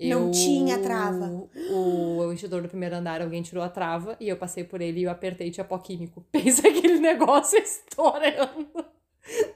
Não 0.00 0.24
eu- 0.26 0.30
tinha 0.30 0.78
trava. 0.78 1.26
O, 1.70 2.16
o 2.16 2.32
extintor 2.32 2.62
do 2.62 2.68
primeiro 2.70 2.96
andar, 2.96 3.20
alguém 3.20 3.42
tirou 3.42 3.62
a 3.62 3.68
trava 3.68 4.16
e 4.18 4.30
eu 4.30 4.36
passei 4.38 4.64
por 4.64 4.80
ele 4.80 5.00
e 5.00 5.02
eu 5.02 5.10
apertei 5.10 5.48
e 5.48 5.50
tinha 5.50 5.62
pó 5.62 5.76
químico. 5.76 6.24
Pensa 6.32 6.66
aquele 6.66 6.98
negócio 7.00 7.58
estourando 7.58 8.86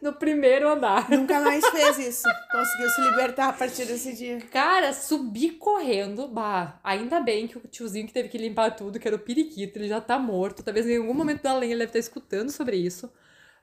no 0.00 0.12
primeiro 0.12 0.68
andar. 0.68 1.10
Nunca 1.10 1.40
mais 1.40 1.64
fez 1.68 1.98
isso. 1.98 2.28
Conseguiu 2.50 2.88
se 2.90 3.00
libertar 3.02 3.48
a 3.48 3.52
partir 3.52 3.84
desse 3.84 4.14
dia. 4.14 4.38
Cara, 4.50 4.92
subi 4.92 5.50
correndo. 5.50 6.28
Bah, 6.28 6.78
ainda 6.82 7.20
bem 7.20 7.46
que 7.46 7.58
o 7.58 7.60
tiozinho 7.60 8.06
que 8.06 8.12
teve 8.12 8.28
que 8.28 8.38
limpar 8.38 8.76
tudo, 8.76 8.98
que 8.98 9.06
era 9.06 9.16
o 9.16 9.20
periquito, 9.20 9.78
ele 9.78 9.88
já 9.88 10.00
tá 10.00 10.18
morto. 10.18 10.62
Talvez 10.62 10.86
em 10.86 10.98
algum 10.98 11.14
momento 11.14 11.42
da 11.42 11.54
lenha 11.54 11.72
ele 11.72 11.80
deve 11.80 11.90
estar 11.90 11.98
escutando 11.98 12.50
sobre 12.50 12.76
isso, 12.76 13.12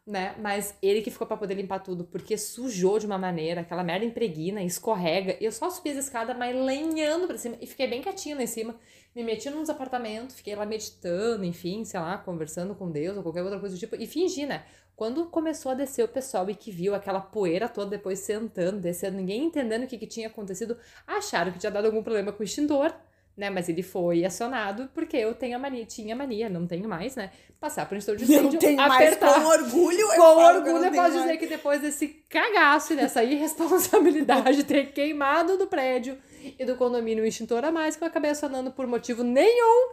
né? 0.09 0.35
Mas 0.39 0.75
ele 0.81 1.01
que 1.01 1.11
ficou 1.11 1.27
pra 1.27 1.37
poder 1.37 1.53
limpar 1.53 1.79
tudo, 1.79 2.03
porque 2.03 2.37
sujou 2.37 2.97
de 2.97 3.05
uma 3.05 3.17
maneira, 3.17 3.61
aquela 3.61 3.83
merda 3.83 4.05
impregna, 4.05 4.61
escorrega. 4.63 5.37
E 5.39 5.45
eu 5.45 5.51
só 5.51 5.69
subi 5.69 5.91
as 5.91 5.97
escadas, 5.97 6.35
mas 6.35 6.55
lenhando 6.55 7.27
pra 7.27 7.37
cima. 7.37 7.55
E 7.61 7.67
fiquei 7.67 7.87
bem 7.87 8.01
quietinha 8.01 8.35
lá 8.35 8.43
em 8.43 8.47
cima. 8.47 8.75
Me 9.15 9.23
meti 9.23 9.49
nos 9.49 9.69
apartamentos, 9.69 10.35
fiquei 10.35 10.55
lá 10.55 10.65
meditando, 10.65 11.45
enfim, 11.45 11.85
sei 11.85 11.99
lá, 11.99 12.17
conversando 12.17 12.75
com 12.75 12.89
Deus 12.89 13.17
ou 13.17 13.23
qualquer 13.23 13.43
outra 13.43 13.59
coisa 13.59 13.75
do 13.75 13.79
tipo. 13.79 13.95
E 13.95 14.07
fingi, 14.07 14.45
né? 14.45 14.65
Quando 14.95 15.27
começou 15.27 15.71
a 15.71 15.75
descer 15.75 16.03
o 16.03 16.07
pessoal 16.07 16.49
e 16.49 16.55
que 16.55 16.71
viu 16.71 16.93
aquela 16.93 17.21
poeira 17.21 17.69
toda 17.69 17.91
depois 17.91 18.19
sentando, 18.19 18.81
descendo, 18.81 19.15
ninguém 19.15 19.45
entendendo 19.45 19.83
o 19.83 19.87
que, 19.87 19.97
que 19.97 20.07
tinha 20.07 20.27
acontecido, 20.27 20.77
acharam 21.07 21.51
que 21.51 21.59
tinha 21.59 21.71
dado 21.71 21.85
algum 21.85 22.03
problema 22.03 22.33
com 22.33 22.41
o 22.41 22.43
extintor, 22.43 22.93
né? 23.39 23.49
Mas 23.49 23.69
ele 23.69 23.81
foi 23.81 24.25
acionado 24.25 24.89
porque 24.93 25.15
eu 25.17 25.33
tenho 25.33 25.55
a 25.55 25.59
mania, 25.59 25.85
tinha 25.85 26.13
a 26.13 26.17
mania, 26.17 26.49
não 26.49 26.67
tenho 26.67 26.87
mais, 26.87 27.15
né? 27.15 27.31
Passar 27.59 27.87
por 27.87 27.95
um 27.95 27.97
extintor 27.97 28.17
de 28.17 28.23
incêndio, 28.25 28.51
Não 28.53 28.59
tenho 28.59 28.77
mais 28.77 29.13
apertar. 29.13 29.41
com 29.41 29.47
orgulho. 29.49 29.99
eu 29.99 30.07
Com 30.09 30.21
eu 30.21 30.37
orgulho, 30.55 30.85
eu 30.85 30.91
posso 30.91 30.95
mais. 30.95 31.13
dizer 31.13 31.37
que 31.37 31.47
depois 31.47 31.81
desse 31.81 32.07
cagaço 32.29 32.93
e 32.93 32.95
dessa 32.95 33.23
irresponsabilidade 33.23 34.57
de 34.57 34.63
ter 34.63 34.91
queimado 34.91 35.57
do 35.57 35.67
prédio 35.67 36.17
e 36.57 36.63
do 36.65 36.75
condomínio 36.75 37.25
extintor 37.25 37.63
a 37.65 37.71
mais, 37.71 37.95
que 37.95 38.03
eu 38.03 38.07
acabei 38.07 38.31
acionando 38.31 38.71
por 38.71 38.85
motivo 38.87 39.23
nenhum, 39.23 39.89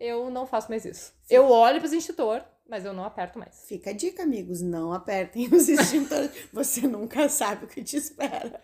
eu 0.00 0.30
não 0.30 0.46
faço 0.46 0.68
mais 0.70 0.84
isso. 0.84 1.12
Eu 1.28 1.50
olho 1.50 1.80
para 1.80 1.94
extintor, 1.94 2.42
mas 2.68 2.84
eu 2.84 2.92
não 2.92 3.02
aperto 3.02 3.38
mais. 3.38 3.64
Fica 3.66 3.90
a 3.90 3.92
dica, 3.94 4.22
amigos. 4.22 4.60
Não 4.60 4.92
apertem 4.92 5.48
os 5.52 5.68
extintores. 5.68 6.30
Você 6.52 6.86
nunca 6.86 7.26
sabe 7.28 7.64
o 7.64 7.68
que 7.68 7.82
te 7.82 7.96
espera. 7.96 8.60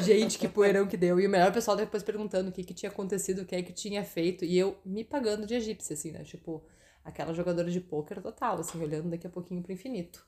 Gente, 0.00 0.38
que 0.38 0.46
poeirão 0.46 0.86
que 0.86 0.96
deu. 0.96 1.18
E 1.18 1.26
o 1.26 1.30
melhor 1.30 1.52
pessoal 1.52 1.76
depois 1.76 2.02
perguntando 2.02 2.50
o 2.50 2.52
que, 2.52 2.62
que 2.62 2.74
tinha 2.74 2.90
acontecido, 2.90 3.40
o 3.40 3.46
que 3.46 3.56
é 3.56 3.62
que 3.62 3.72
tinha 3.72 4.04
feito. 4.04 4.44
E 4.44 4.58
eu 4.58 4.76
me 4.84 5.02
pagando 5.02 5.46
de 5.46 5.54
egípcia, 5.54 5.94
assim, 5.94 6.12
né? 6.12 6.22
Tipo, 6.22 6.62
aquela 7.02 7.32
jogadora 7.32 7.70
de 7.70 7.80
pôquer 7.80 8.20
total, 8.20 8.60
assim, 8.60 8.78
olhando 8.78 9.08
daqui 9.08 9.26
a 9.26 9.30
pouquinho 9.30 9.62
pro 9.62 9.72
infinito. 9.72 10.26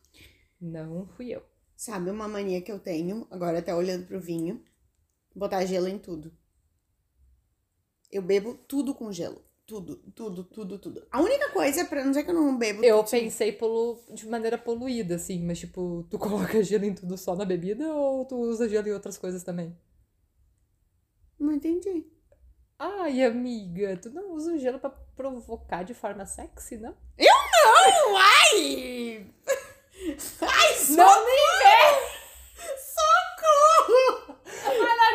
Não 0.59 1.07
fui 1.09 1.29
eu. 1.29 1.45
Sabe 1.77 2.11
uma 2.11 2.27
mania 2.27 2.63
que 2.63 2.73
eu 2.73 2.81
tenho, 2.81 3.27
agora 3.31 3.59
até 3.59 3.75
olhando 3.75 4.07
pro 4.07 4.19
vinho? 4.19 4.65
Botar 5.35 5.65
gelo 5.67 5.87
em 5.87 5.99
tudo. 5.99 6.33
Eu 8.11 8.23
bebo 8.23 8.55
tudo 8.55 8.95
com 8.95 9.13
gelo. 9.13 9.48
Tudo, 9.69 9.97
tudo, 10.15 10.45
tudo, 10.45 10.79
tudo. 10.79 11.07
A 11.13 11.21
única 11.21 11.51
coisa, 11.51 11.85
pra 11.85 12.01
não 12.03 12.09
dizer 12.11 12.25
que 12.25 12.31
eu 12.31 12.35
não 12.35 12.57
bebo. 12.57 12.83
Eu 12.83 13.05
tudo- 13.05 13.11
pensei 13.11 13.53
polu... 13.53 14.03
de 14.15 14.27
maneira 14.27 14.57
poluída, 14.57 15.17
assim, 15.17 15.45
mas 15.45 15.59
tipo, 15.59 16.07
tu 16.11 16.17
coloca 16.19 16.63
gelo 16.65 16.87
em 16.87 16.95
tudo 16.95 17.19
só 17.19 17.37
na 17.37 17.45
bebida 17.45 17.87
ou 17.93 18.25
tu 18.25 18.37
usa 18.37 18.67
gelo 18.67 18.89
em 18.89 18.93
outras 18.93 19.19
coisas 19.19 19.45
também? 19.45 19.79
Não 21.39 21.53
entendi. 21.53 22.07
Ai, 22.79 23.23
amiga, 23.23 23.95
tu 23.99 24.09
não 24.09 24.33
usa 24.33 24.55
o 24.55 24.59
gelo 24.59 24.79
pra 24.79 24.89
provocar 24.89 25.83
de 25.83 25.93
forma 25.93 26.25
sexy, 26.25 26.79
não? 26.79 26.97
Não, 27.19 28.17
ai! 28.17 29.27
Ai, 30.41 30.87
Não, 30.97 31.25
nem 31.27 31.39
socorro! 32.79 34.39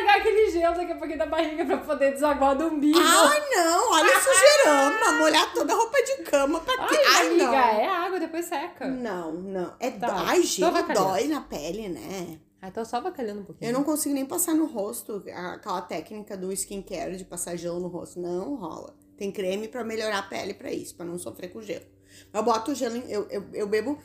vai 0.06 0.22
gelo 0.64 0.76
daqui 0.76 0.92
a 0.92 0.96
pouquinho 0.96 1.18
da 1.18 1.26
barriga 1.26 1.64
pra 1.66 1.76
poder 1.78 2.12
desaguar 2.12 2.56
do 2.56 2.66
umbigo. 2.68 2.98
Ai, 2.98 3.40
não, 3.54 3.92
olha 3.92 4.10
o 4.16 4.20
sujeirama, 4.20 5.12
molhar 5.18 5.52
toda 5.52 5.72
a 5.72 5.76
roupa 5.76 6.02
de 6.02 6.16
cama 6.24 6.60
pra 6.60 6.86
quê? 6.88 6.96
Ai, 7.06 7.26
amiga, 7.26 7.44
não. 7.44 7.54
é 7.54 7.86
água, 7.88 8.18
depois 8.20 8.46
seca. 8.46 8.86
Não, 8.86 9.32
não. 9.32 9.74
É 9.78 9.90
Tá, 9.90 10.06
dó- 10.06 10.12
Ai, 10.26 10.38
tô 10.40 10.46
gelo 10.46 10.82
dói 10.94 11.28
na 11.28 11.40
pele, 11.42 11.88
né? 11.88 12.38
Ah, 12.62 12.68
então 12.68 12.82
só 12.84 12.96
avacalhando 12.96 13.42
um 13.42 13.44
pouquinho. 13.44 13.68
Eu 13.68 13.74
não 13.74 13.84
consigo 13.84 14.14
nem 14.14 14.24
passar 14.24 14.54
no 14.54 14.64
rosto 14.64 15.22
aquela 15.34 15.82
técnica 15.82 16.34
do 16.36 16.50
skincare 16.52 17.16
de 17.16 17.24
passar 17.24 17.56
gelo 17.56 17.78
no 17.78 17.88
rosto. 17.88 18.18
Não 18.18 18.54
rola. 18.56 18.94
Tem 19.18 19.30
creme 19.30 19.68
pra 19.68 19.84
melhorar 19.84 20.18
a 20.18 20.22
pele 20.22 20.54
pra 20.54 20.72
isso, 20.72 20.94
pra 20.96 21.04
não 21.04 21.18
sofrer 21.18 21.48
com 21.52 21.60
gelo. 21.60 21.84
Eu 22.32 22.42
boto 22.42 22.70
o 22.72 22.74
gelo, 22.74 22.96
em- 22.96 23.10
eu, 23.10 23.26
eu, 23.28 23.44
eu 23.52 23.66
bebo. 23.66 23.98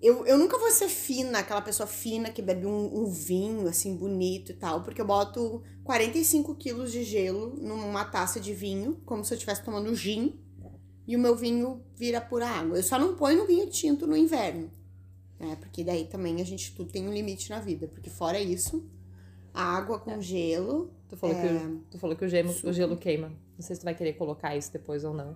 Eu, 0.00 0.24
eu 0.26 0.38
nunca 0.38 0.56
vou 0.58 0.70
ser 0.70 0.88
fina, 0.88 1.40
aquela 1.40 1.60
pessoa 1.60 1.86
fina 1.86 2.30
que 2.30 2.40
bebe 2.40 2.64
um, 2.66 3.00
um 3.02 3.06
vinho 3.06 3.66
assim 3.66 3.96
bonito 3.96 4.52
e 4.52 4.54
tal, 4.54 4.82
porque 4.84 5.00
eu 5.00 5.04
boto 5.06 5.62
45 5.82 6.54
quilos 6.54 6.92
de 6.92 7.02
gelo 7.02 7.56
numa 7.60 8.04
taça 8.04 8.38
de 8.38 8.54
vinho, 8.54 9.00
como 9.04 9.24
se 9.24 9.34
eu 9.34 9.36
estivesse 9.36 9.64
tomando 9.64 9.92
gin, 9.96 10.38
e 11.06 11.16
o 11.16 11.18
meu 11.18 11.34
vinho 11.34 11.82
vira 11.96 12.20
pura 12.20 12.46
água. 12.46 12.76
Eu 12.76 12.82
só 12.82 12.96
não 12.98 13.16
ponho 13.16 13.44
vinho 13.46 13.68
tinto 13.68 14.06
no 14.06 14.16
inverno, 14.16 14.70
né? 15.40 15.56
Porque 15.56 15.82
daí 15.82 16.04
também 16.06 16.40
a 16.40 16.44
gente 16.44 16.74
tudo 16.76 16.92
tem 16.92 17.08
um 17.08 17.12
limite 17.12 17.50
na 17.50 17.58
vida, 17.58 17.88
porque 17.88 18.08
fora 18.10 18.38
isso, 18.40 18.88
água 19.52 19.98
com 19.98 20.20
gelo. 20.20 20.92
Tu 21.08 21.16
falou, 21.16 21.34
É. 21.34 21.40
que, 21.40 21.46
o- 21.64 21.80
tu 21.90 21.98
falou 21.98 22.14
que 22.16 22.24
o 22.24 22.28
o 22.68 22.72
gelo 22.72 22.96
queima. 22.96 23.28
Não 23.56 23.64
sei 23.66 23.74
se 23.74 23.80
tu 23.80 23.84
vai 23.84 23.94
querer 23.96 24.12
colocar 24.12 24.54
isso 24.56 24.72
depois 24.72 25.02
ou 25.02 25.12
não. 25.14 25.34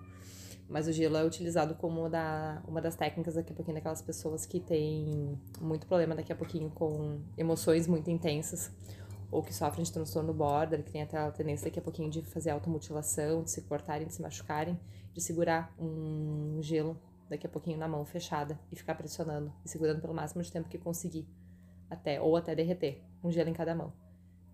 Mas 0.72 0.88
o 0.88 0.92
gelo 0.92 1.18
é 1.18 1.22
utilizado 1.24 1.74
como 1.74 2.08
da, 2.08 2.62
uma 2.66 2.80
das 2.80 2.96
técnicas 2.96 3.34
daqui 3.34 3.52
a 3.52 3.54
pouquinho 3.54 3.74
daquelas 3.74 4.00
pessoas 4.00 4.46
que 4.46 4.58
têm 4.58 5.38
muito 5.60 5.86
problema 5.86 6.14
daqui 6.14 6.32
a 6.32 6.34
pouquinho 6.34 6.70
com 6.70 7.20
emoções 7.36 7.86
muito 7.86 8.10
intensas. 8.10 8.72
Ou 9.30 9.42
que 9.42 9.52
sofrem 9.52 9.84
de 9.84 9.92
transtorno 9.92 10.32
border, 10.32 10.82
que 10.82 10.90
tem 10.90 11.02
até 11.02 11.18
a 11.18 11.30
tendência 11.30 11.66
daqui 11.66 11.78
a 11.78 11.82
pouquinho 11.82 12.10
de 12.10 12.22
fazer 12.22 12.48
automutilação, 12.50 13.42
de 13.42 13.50
se 13.50 13.60
cortarem, 13.62 14.06
de 14.06 14.14
se 14.14 14.22
machucarem, 14.22 14.80
de 15.12 15.20
segurar 15.20 15.74
um 15.78 16.58
gelo 16.62 16.98
daqui 17.28 17.46
a 17.46 17.50
pouquinho 17.50 17.76
na 17.76 17.86
mão 17.86 18.06
fechada 18.06 18.58
e 18.70 18.76
ficar 18.76 18.94
pressionando 18.94 19.52
e 19.62 19.68
segurando 19.68 20.00
pelo 20.00 20.14
máximo 20.14 20.42
de 20.42 20.50
tempo 20.50 20.70
que 20.70 20.78
conseguir. 20.78 21.28
Até, 21.90 22.18
ou 22.18 22.34
até 22.34 22.54
derreter, 22.54 23.02
um 23.22 23.30
gelo 23.30 23.50
em 23.50 23.54
cada 23.54 23.74
mão. 23.74 23.92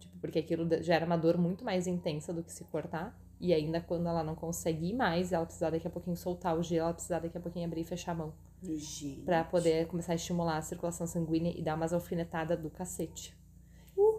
Tipo, 0.01 0.19
porque 0.19 0.41
aquilo 0.41 0.69
gera 0.83 1.07
uma 1.07 1.17
dor 1.17 1.39
muito 1.39 1.65
mais 1.65 1.87
intensa 1.87 2.33
do 2.33 2.43
que 2.43 2.53
se 2.53 2.65
cortar. 2.65 3.17
E 3.41 3.55
ainda 3.55 3.81
quando 3.81 4.09
ela 4.09 4.25
não 4.25 4.35
consegue 4.35 4.91
ir 4.91 4.95
mais, 4.95 5.33
ela 5.33 5.45
precisar 5.45 5.71
daqui 5.71 5.87
a 5.87 5.91
pouquinho 5.91 6.17
soltar 6.17 6.59
o 6.59 6.63
gelo, 6.63 6.87
ela 6.87 6.95
precisar 6.95 7.21
daqui 7.21 7.39
a 7.39 7.41
pouquinho 7.41 7.67
abrir 7.67 7.83
e 7.83 7.85
fechar 7.85 8.13
a 8.13 8.15
mão. 8.15 8.35
Gente. 8.63 9.23
Pra 9.25 9.45
poder 9.45 9.87
começar 9.87 10.13
a 10.13 10.17
estimular 10.17 10.57
a 10.57 10.63
circulação 10.63 11.07
sanguínea 11.07 11.53
e 11.57 11.63
dar 11.63 11.77
umas 11.77 11.93
alfinetadas 11.93 12.59
do 12.61 12.69
cacete. 12.69 13.39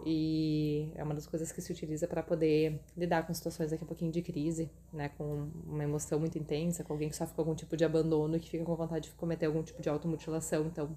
E 0.06 0.92
é 0.96 1.04
uma 1.04 1.14
das 1.14 1.28
coisas 1.28 1.52
que 1.52 1.62
se 1.62 1.72
utiliza 1.72 2.08
pra 2.08 2.24
poder 2.24 2.82
lidar 2.96 3.26
com 3.26 3.34
situações 3.34 3.72
daqui 3.72 3.84
a 3.84 3.88
pouquinho 3.88 4.12
de 4.12 4.22
crise, 4.22 4.72
né? 4.94 5.10
Com 5.10 5.50
uma 5.66 5.84
emoção 5.84 6.20
muito 6.20 6.38
intensa, 6.38 6.84
com 6.84 6.94
alguém 6.94 7.10
que 7.10 7.16
sofre 7.16 7.36
com 7.36 7.42
algum 7.42 7.56
tipo 7.56 7.76
de 7.76 7.84
abandono 7.84 8.38
e 8.38 8.40
que 8.40 8.50
fica 8.50 8.64
com 8.64 8.76
vontade 8.76 9.10
de 9.10 9.16
cometer 9.16 9.46
algum 9.46 9.62
tipo 9.62 9.82
de 9.82 9.90
automutilação. 9.90 10.66
Então, 10.66 10.96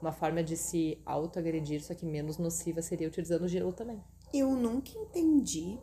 uma 0.00 0.12
forma 0.12 0.42
de 0.42 0.56
se 0.56 0.98
autoagredir, 1.04 1.82
só 1.82 1.94
que 1.94 2.06
menos 2.06 2.38
nociva, 2.38 2.80
seria 2.80 3.08
utilizando 3.08 3.42
o 3.42 3.48
gelo 3.48 3.72
também. 3.72 4.00
Eu 4.32 4.50
nunca 4.50 4.90
entendi 4.98 5.78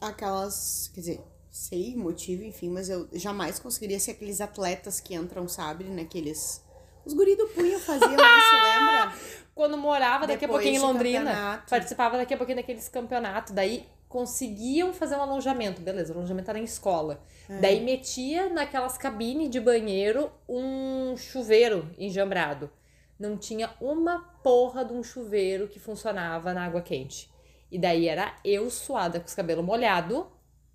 aquelas. 0.00 0.90
Quer 0.94 1.00
dizer, 1.00 1.20
sei 1.50 1.94
motivo, 1.96 2.42
enfim, 2.44 2.70
mas 2.70 2.88
eu 2.88 3.08
jamais 3.12 3.58
conseguiria 3.58 3.98
ser 3.98 4.12
aqueles 4.12 4.40
atletas 4.40 5.00
que 5.00 5.14
entram, 5.14 5.48
sabe, 5.48 5.84
naqueles. 5.84 6.64
Os 7.04 7.14
guri 7.14 7.34
do 7.34 7.48
punho 7.48 7.78
faziam 7.80 8.12
isso, 8.12 8.18
lembra? 8.20 9.14
quando 9.54 9.76
morava 9.76 10.26
daqui 10.26 10.46
Depois 10.46 10.60
a 10.60 10.62
pouquinho 10.62 10.82
em 10.82 10.86
Londrina, 10.86 11.24
campeonato. 11.24 11.70
participava 11.70 12.16
daqui 12.16 12.32
a 12.32 12.36
pouquinho 12.36 12.56
daqueles 12.56 12.88
campeonatos, 12.88 13.52
daí 13.52 13.86
conseguiam 14.08 14.92
fazer 14.92 15.16
um 15.16 15.22
alojamento, 15.22 15.82
beleza, 15.82 16.14
o 16.14 16.16
alojamento 16.16 16.50
era 16.50 16.58
em 16.58 16.64
escola. 16.64 17.22
Daí 17.60 17.80
metia 17.80 18.48
naquelas 18.48 18.96
cabines 18.96 19.50
de 19.50 19.60
banheiro 19.60 20.30
um 20.48 21.16
chuveiro 21.16 21.90
enjambrado. 21.98 22.70
Não 23.18 23.36
tinha 23.36 23.70
uma 23.80 24.20
porra 24.42 24.84
de 24.84 24.92
um 24.92 25.02
chuveiro 25.02 25.68
que 25.68 25.78
funcionava 25.78 26.54
na 26.54 26.64
água 26.64 26.80
quente. 26.80 27.30
E 27.70 27.78
daí 27.78 28.08
era 28.08 28.34
eu 28.44 28.68
suada 28.70 29.20
com 29.20 29.26
os 29.26 29.34
cabelos 29.34 29.64
molhados, 29.64 30.24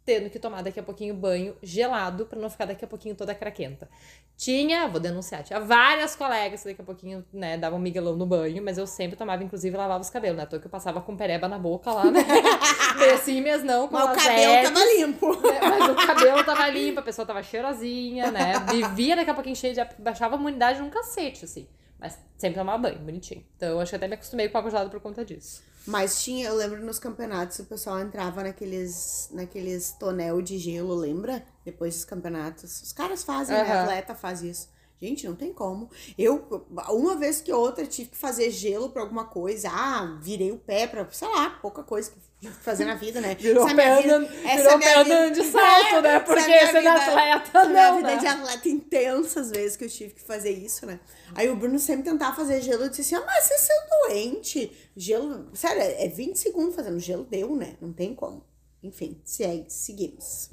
tendo 0.05 0.29
que 0.29 0.37
tomar 0.37 0.61
daqui 0.61 0.79
a 0.79 0.83
pouquinho 0.83 1.15
banho 1.15 1.55
gelado 1.63 2.27
pra 2.27 2.39
não 2.39 2.49
ficar 2.49 2.65
daqui 2.65 2.85
a 2.85 2.87
pouquinho 2.87 3.15
toda 3.15 3.33
craquenta. 3.33 3.89
Tinha, 4.37 4.87
vou 4.87 4.99
denunciar, 4.99 5.43
tinha 5.43 5.59
várias 5.59 6.15
colegas 6.15 6.61
que 6.61 6.69
daqui 6.69 6.81
a 6.81 6.85
pouquinho, 6.85 7.25
né, 7.33 7.57
davam 7.57 7.79
miguelão 7.79 8.15
no 8.17 8.25
banho, 8.25 8.61
mas 8.61 8.77
eu 8.77 8.85
sempre 8.85 9.15
tomava, 9.15 9.43
inclusive, 9.43 9.75
lavava 9.75 10.01
os 10.01 10.09
cabelos, 10.09 10.37
né? 10.37 10.45
Toa 10.45 10.59
que 10.59 10.67
eu 10.67 10.71
passava 10.71 11.01
com 11.01 11.15
pereba 11.15 11.47
na 11.47 11.57
boca 11.57 11.91
lá, 11.91 12.11
né? 12.11 12.19
Assim, 13.15 13.41
mas 13.41 13.63
não, 13.63 13.87
com 13.87 13.93
Mas 13.95 14.11
o 14.11 14.21
cabelo 14.21 14.63
tava 14.63 14.85
limpo. 14.85 15.41
né? 15.41 15.59
Mas 15.63 15.89
o 15.89 15.95
cabelo 15.95 16.43
tava 16.43 16.67
limpo, 16.69 16.99
a 16.99 17.03
pessoa 17.03 17.25
tava 17.25 17.41
cheirosinha, 17.41 18.29
né? 18.29 18.53
Vivia 18.69 19.15
daqui 19.15 19.29
a 19.29 19.33
pouquinho 19.33 19.55
cheio 19.55 19.73
de... 19.73 19.81
Baixava 19.97 20.35
a 20.35 20.39
imunidade 20.39 20.81
num 20.81 20.89
cacete, 20.89 21.45
assim. 21.45 21.65
Mas 21.99 22.17
sempre 22.37 22.59
tomava 22.59 22.77
banho, 22.77 22.99
bonitinho. 22.99 23.45
Então 23.55 23.69
eu 23.69 23.79
acho 23.79 23.91
que 23.91 23.95
até 23.95 24.07
me 24.07 24.15
acostumei 24.15 24.49
com 24.49 24.57
água 24.57 24.69
gelada 24.69 24.89
por 24.89 24.99
conta 24.99 25.23
disso. 25.23 25.63
Mas 25.87 26.23
tinha, 26.23 26.47
eu 26.47 26.55
lembro 26.55 26.83
nos 26.83 26.97
campeonatos, 26.97 27.59
o 27.59 27.65
pessoal 27.65 27.99
entrava 27.99 28.41
naqueles, 28.43 29.29
naqueles 29.31 29.91
tonel 29.91 30.41
de 30.41 30.57
gelo, 30.57 30.95
lembra? 30.95 31.45
Depois 31.63 31.93
dos 31.95 32.05
campeonatos. 32.05 32.81
Os 32.81 32.91
caras 32.91 33.23
fazem, 33.23 33.55
né? 33.55 33.61
Aham. 33.61 33.83
Atleta 33.83 34.15
faz 34.15 34.41
isso. 34.41 34.69
Gente, 34.99 35.27
não 35.27 35.35
tem 35.35 35.53
como. 35.53 35.89
Eu, 36.17 36.65
uma 36.89 37.15
vez 37.15 37.41
que 37.41 37.51
outra, 37.51 37.85
tive 37.85 38.11
que 38.11 38.17
fazer 38.17 38.49
gelo 38.49 38.89
pra 38.89 39.01
alguma 39.01 39.25
coisa. 39.25 39.69
Ah, 39.69 40.17
virei 40.21 40.51
o 40.51 40.57
pé 40.57 40.87
pra, 40.87 41.07
sei 41.11 41.27
lá, 41.27 41.51
pouca 41.61 41.83
coisa 41.83 42.09
que 42.09 42.17
fazer 42.51 42.85
na 42.85 42.95
vida, 42.95 43.19
né? 43.21 43.35
Virou 43.35 43.67
Essa 43.67 43.69
é 43.69 43.71
a 43.71 43.75
minha 43.75 44.01
vida- 44.01 44.15
andando, 44.17 44.33
essa 44.45 44.69
é 44.71 44.77
minha 44.77 45.03
vida- 45.03 45.31
de 45.31 45.43
salto, 45.43 46.01
né? 46.01 46.15
É, 46.15 46.19
Porque 46.19 46.51
essa 46.51 46.77
é 46.79 46.87
atleta, 46.87 47.59
a 47.59 47.65
minha 47.65 47.89
não, 47.91 47.97
vida 47.97 48.07
né? 48.09 48.17
de 48.17 48.27
atleta 48.27 48.69
intensas 48.69 49.51
vezes 49.51 49.75
que 49.77 49.85
eu 49.85 49.89
tive 49.89 50.13
que 50.13 50.21
fazer 50.21 50.51
isso, 50.51 50.85
né? 50.85 50.99
Aí 51.33 51.49
o 51.49 51.55
Bruno 51.55 51.77
sempre 51.79 52.03
tentava 52.09 52.35
fazer 52.35 52.61
gelo. 52.61 52.83
Eu 52.83 52.89
disse 52.89 53.01
assim, 53.01 53.15
ah, 53.15 53.25
mas 53.25 53.43
você 53.45 53.57
saiu 53.57 53.81
doente. 54.07 54.71
Gelo, 54.95 55.49
sério, 55.55 55.81
é 55.81 56.07
20 56.07 56.37
segundos 56.37 56.75
fazendo 56.75 56.99
gelo, 56.99 57.23
deu, 57.25 57.55
né? 57.55 57.75
Não 57.81 57.91
tem 57.93 58.13
como. 58.15 58.45
Enfim, 58.83 59.19
segue, 59.25 59.65
seguimos. 59.69 60.51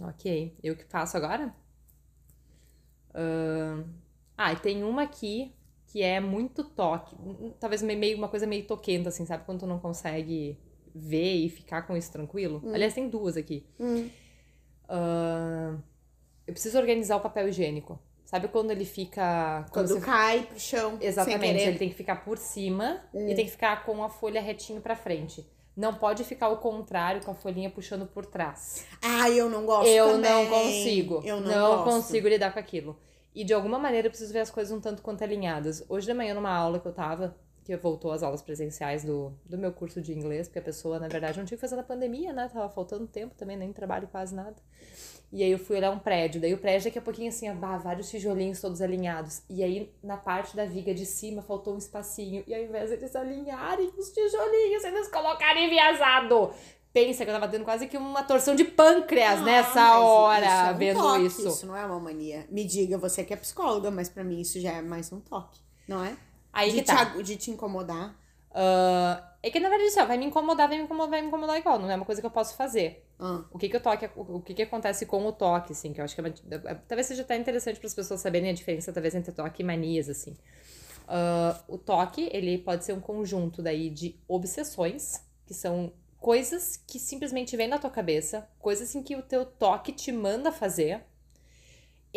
Ok. 0.00 0.56
Eu 0.62 0.76
que 0.76 0.84
faço 0.84 1.16
agora? 1.16 1.54
Ahn, 3.14 3.84
Ah, 4.36 4.52
e 4.52 4.56
tem 4.56 4.84
uma 4.84 5.02
aqui 5.02 5.52
que 5.88 6.00
é 6.02 6.20
muito 6.20 6.62
toque. 6.62 7.16
Talvez 7.58 7.82
me- 7.82 7.96
meio 7.96 8.16
uma 8.16 8.28
coisa 8.28 8.46
meio 8.46 8.64
toquenta, 8.66 9.08
assim, 9.08 9.26
sabe? 9.26 9.44
Quando 9.44 9.60
tu 9.60 9.66
não 9.66 9.80
consegue 9.80 10.56
ver 10.94 11.34
e 11.44 11.48
ficar 11.48 11.82
com 11.82 11.96
isso 11.96 12.10
tranquilo. 12.12 12.62
Aliás, 12.72 12.94
tem 12.94 13.08
duas 13.08 13.36
aqui. 13.36 13.66
Hum. 13.78 14.08
Ahn, 14.88 15.78
eu 16.46 16.52
preciso 16.52 16.78
organizar 16.78 17.16
o 17.16 17.20
papel 17.20 17.48
higiênico. 17.48 17.98
Sabe 18.24 18.48
quando 18.48 18.70
ele 18.70 18.84
fica. 18.84 19.64
Quando 19.70 19.88
você- 19.88 20.00
cai 20.00 20.42
pro 20.42 20.58
chão, 20.60 20.98
Exatamente, 21.00 21.62
ele 21.62 21.78
tem 21.78 21.88
que 21.88 21.94
ficar 21.94 22.16
por 22.24 22.36
cima 22.36 23.02
e 23.14 23.34
tem 23.34 23.44
que 23.46 23.50
ficar 23.50 23.84
com 23.84 24.02
a 24.04 24.08
folha 24.10 24.40
retinho 24.40 24.80
pra 24.80 24.94
frente. 24.94 25.46
Não 25.74 25.94
pode 25.94 26.24
ficar 26.24 26.48
o 26.48 26.56
contrário, 26.58 27.22
com 27.24 27.30
a 27.30 27.34
folhinha 27.34 27.70
puxando 27.70 28.04
por 28.06 28.26
trás. 28.26 28.84
Ai, 29.00 29.38
eu 29.40 29.48
não 29.48 29.64
gosto 29.64 29.88
Eu 29.88 30.08
também. 30.12 30.30
não 30.30 30.46
consigo. 30.50 31.22
Eu 31.24 31.40
não, 31.40 31.48
não 31.50 31.76
gosto. 31.76 31.84
consigo 31.84 32.28
lidar 32.28 32.52
com 32.52 32.58
aquilo. 32.58 32.98
E 33.34 33.44
de 33.44 33.54
alguma 33.54 33.78
maneira 33.78 34.08
eu 34.08 34.10
preciso 34.10 34.32
ver 34.32 34.40
as 34.40 34.50
coisas 34.50 34.76
um 34.76 34.80
tanto 34.80 35.00
quanto 35.02 35.22
alinhadas. 35.22 35.84
Hoje 35.88 36.06
de 36.06 36.12
manhã, 36.12 36.34
numa 36.34 36.50
aula 36.52 36.80
que 36.80 36.86
eu 36.86 36.92
tava, 36.92 37.36
que 37.68 37.76
voltou 37.76 38.10
às 38.12 38.22
aulas 38.22 38.40
presenciais 38.40 39.04
do, 39.04 39.30
do 39.44 39.58
meu 39.58 39.70
curso 39.70 40.00
de 40.00 40.10
inglês, 40.10 40.48
porque 40.48 40.58
a 40.58 40.62
pessoa, 40.62 40.98
na 40.98 41.06
verdade, 41.06 41.36
não 41.36 41.44
tinha 41.44 41.58
que 41.58 41.60
fazer 41.60 41.76
na 41.76 41.82
pandemia, 41.82 42.32
né? 42.32 42.48
Tava 42.50 42.70
faltando 42.70 43.06
tempo 43.06 43.34
também, 43.34 43.58
nem 43.58 43.70
trabalho 43.74 44.08
quase 44.08 44.34
nada. 44.34 44.56
E 45.30 45.42
aí 45.42 45.50
eu 45.52 45.58
fui 45.58 45.76
olhar 45.76 45.90
um 45.90 45.98
prédio. 45.98 46.40
Daí 46.40 46.54
o 46.54 46.58
prédio 46.58 46.84
daqui 46.84 46.98
a 46.98 47.02
pouquinho 47.02 47.28
assim, 47.28 47.50
ó, 47.50 47.54
bah, 47.54 47.76
vários 47.76 48.08
tijolinhos 48.08 48.58
todos 48.58 48.80
alinhados. 48.80 49.42
E 49.50 49.62
aí 49.62 49.92
na 50.02 50.16
parte 50.16 50.56
da 50.56 50.64
viga 50.64 50.94
de 50.94 51.04
cima 51.04 51.42
faltou 51.42 51.74
um 51.74 51.76
espacinho. 51.76 52.42
E 52.46 52.54
ao 52.54 52.62
invés 52.62 52.88
deles 52.88 53.14
alinharem 53.14 53.92
os 53.98 54.08
tijolinhos, 54.12 54.84
eles 54.84 55.08
colocarem 55.08 55.66
enviesado. 55.66 56.50
Pensa 56.90 57.22
que 57.22 57.30
eu 57.30 57.34
tava 57.34 57.48
tendo 57.48 57.66
quase 57.66 57.86
que 57.86 57.98
uma 57.98 58.22
torção 58.22 58.54
de 58.54 58.64
pâncreas 58.64 59.40
Ah, 59.40 59.44
nessa 59.44 59.98
hora, 59.98 60.46
isso 60.46 60.54
é 60.54 60.72
um 60.72 60.78
vendo 60.78 61.00
toque, 61.00 61.26
isso. 61.26 61.48
Isso 61.48 61.66
não 61.66 61.76
é 61.76 61.84
uma 61.84 62.00
mania. 62.00 62.46
Me 62.50 62.64
diga, 62.64 62.96
você 62.96 63.22
que 63.22 63.34
é 63.34 63.36
psicóloga, 63.36 63.90
mas 63.90 64.08
pra 64.08 64.24
mim 64.24 64.40
isso 64.40 64.58
já 64.58 64.72
é 64.72 64.80
mais 64.80 65.12
um 65.12 65.20
toque, 65.20 65.60
não 65.86 66.02
é? 66.02 66.16
Aí 66.58 66.70
de, 66.72 66.76
que 66.78 66.82
tá. 66.82 67.06
te, 67.06 67.22
de 67.22 67.36
te 67.36 67.50
incomodar. 67.50 68.16
Ah, 68.50 69.36
é 69.42 69.50
que 69.50 69.60
na 69.60 69.68
verdade 69.68 69.88
assim, 69.88 70.00
ó, 70.00 70.06
vai 70.06 70.18
me 70.18 70.26
incomodar, 70.26 70.68
vai 70.68 70.78
me 70.78 70.84
incomodar, 70.84 71.10
vai 71.10 71.20
me 71.22 71.28
incomodar 71.28 71.56
igual. 71.58 71.78
Não 71.78 71.90
é 71.90 71.94
uma 71.96 72.04
coisa 72.04 72.20
que 72.20 72.26
eu 72.26 72.30
posso 72.30 72.56
fazer. 72.56 73.04
Ah, 73.18 73.44
O 73.50 73.58
que 73.58 73.68
que 73.68 73.76
o 73.76 73.80
toque, 73.80 74.08
o 74.16 74.40
que 74.40 74.54
que 74.54 74.62
acontece 74.62 75.06
com 75.06 75.24
o 75.26 75.32
toque, 75.32 75.72
assim, 75.72 75.92
que 75.92 76.00
eu 76.00 76.04
acho 76.04 76.14
que 76.14 76.20
é 76.20 76.24
uma, 76.24 76.74
talvez 76.86 77.06
seja 77.06 77.22
até 77.22 77.36
interessante 77.36 77.78
para 77.78 77.86
as 77.86 77.94
pessoas 77.94 78.20
saberem 78.20 78.50
a 78.50 78.52
diferença, 78.52 78.92
talvez, 78.92 79.14
entre 79.14 79.32
toque 79.32 79.62
e 79.62 79.66
manias, 79.66 80.08
assim. 80.08 80.36
Ah, 81.06 81.62
o 81.68 81.78
toque, 81.78 82.28
ele 82.32 82.58
pode 82.58 82.84
ser 82.84 82.92
um 82.92 83.00
conjunto 83.00 83.62
daí 83.62 83.90
de 83.90 84.20
obsessões, 84.28 85.24
que 85.46 85.54
são 85.54 85.92
coisas 86.20 86.76
que 86.76 86.98
simplesmente 86.98 87.56
vêm 87.56 87.68
na 87.68 87.78
tua 87.78 87.90
cabeça, 87.90 88.48
coisas 88.58 88.94
em 88.94 89.02
que 89.02 89.16
o 89.16 89.22
teu 89.22 89.46
toque 89.46 89.92
te 89.92 90.12
manda 90.12 90.52
fazer, 90.52 91.04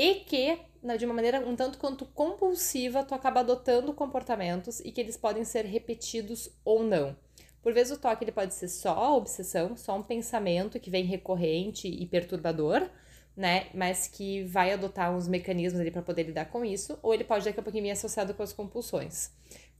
e 0.01 0.15
que, 0.15 0.57
na- 0.81 0.95
de 0.95 1.05
uma 1.05 1.13
maneira 1.13 1.47
um 1.47 1.55
tanto 1.55 1.77
quanto 1.77 2.05
compulsiva, 2.07 3.03
tu 3.03 3.13
acaba 3.13 3.41
adotando 3.41 3.93
comportamentos 3.93 4.79
e 4.79 4.91
que 4.91 4.99
eles 4.99 5.15
podem 5.15 5.43
ser 5.43 5.63
repetidos 5.63 6.49
ou 6.65 6.83
não. 6.83 7.15
Por 7.61 7.71
vezes 7.71 7.95
o 7.95 8.01
toque 8.01 8.23
ele 8.23 8.31
pode 8.31 8.55
ser 8.55 8.67
só 8.67 8.89
a 8.97 9.15
obsessão, 9.15 9.77
só 9.77 9.95
um 9.95 10.01
pensamento 10.01 10.79
que 10.79 10.89
vem 10.89 11.05
recorrente 11.05 11.87
e 11.87 12.03
perturbador, 12.07 12.89
né? 13.37 13.67
Mas 13.75 14.07
que 14.07 14.43
vai 14.45 14.73
adotar 14.73 15.15
uns 15.15 15.27
mecanismos 15.27 15.79
ali 15.79 15.91
para 15.91 16.01
poder 16.01 16.23
lidar 16.23 16.45
com 16.45 16.65
isso, 16.65 16.97
ou 17.03 17.13
ele 17.13 17.23
pode 17.23 17.45
daqui 17.45 17.59
a 17.59 17.63
pouquinho 17.63 17.83
vir 17.83 17.91
associado 17.91 18.33
com 18.33 18.41
as 18.41 18.51
compulsões. 18.51 19.29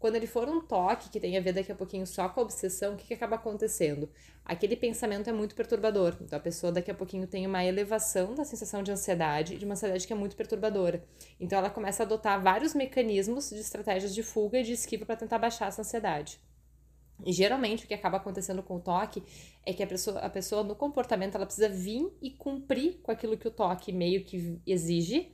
Quando 0.01 0.15
ele 0.15 0.25
for 0.25 0.49
um 0.49 0.59
toque 0.59 1.11
que 1.11 1.19
tem 1.19 1.37
a 1.37 1.41
ver 1.41 1.53
daqui 1.53 1.71
a 1.71 1.75
pouquinho 1.75 2.07
só 2.07 2.27
com 2.27 2.39
a 2.39 2.43
obsessão, 2.43 2.95
o 2.95 2.97
que, 2.97 3.05
que 3.05 3.13
acaba 3.13 3.35
acontecendo? 3.35 4.09
Aquele 4.43 4.75
pensamento 4.75 5.29
é 5.29 5.31
muito 5.31 5.53
perturbador. 5.53 6.17
Então 6.19 6.39
a 6.39 6.41
pessoa 6.41 6.71
daqui 6.71 6.89
a 6.89 6.95
pouquinho 6.95 7.27
tem 7.27 7.45
uma 7.45 7.63
elevação 7.63 8.33
da 8.33 8.43
sensação 8.43 8.81
de 8.81 8.91
ansiedade, 8.91 9.59
de 9.59 9.63
uma 9.63 9.73
ansiedade 9.73 10.07
que 10.07 10.11
é 10.11 10.15
muito 10.15 10.35
perturbadora. 10.35 11.03
Então 11.39 11.59
ela 11.59 11.69
começa 11.69 12.01
a 12.01 12.05
adotar 12.07 12.41
vários 12.41 12.73
mecanismos 12.73 13.51
de 13.51 13.59
estratégias 13.59 14.15
de 14.15 14.23
fuga 14.23 14.57
e 14.57 14.63
de 14.63 14.71
esquiva 14.71 15.05
para 15.05 15.15
tentar 15.15 15.37
baixar 15.37 15.67
essa 15.67 15.81
ansiedade. 15.81 16.39
E 17.23 17.31
geralmente 17.31 17.85
o 17.85 17.87
que 17.87 17.93
acaba 17.93 18.17
acontecendo 18.17 18.63
com 18.63 18.77
o 18.77 18.81
toque 18.81 19.21
é 19.63 19.71
que 19.71 19.83
a 19.83 19.87
pessoa, 19.87 20.17
a 20.17 20.31
pessoa 20.31 20.63
no 20.63 20.75
comportamento 20.75 21.35
ela 21.35 21.45
precisa 21.45 21.69
vir 21.69 22.11
e 22.19 22.31
cumprir 22.31 22.99
com 23.03 23.11
aquilo 23.11 23.37
que 23.37 23.47
o 23.47 23.51
toque 23.51 23.93
meio 23.93 24.25
que 24.25 24.59
exige 24.65 25.31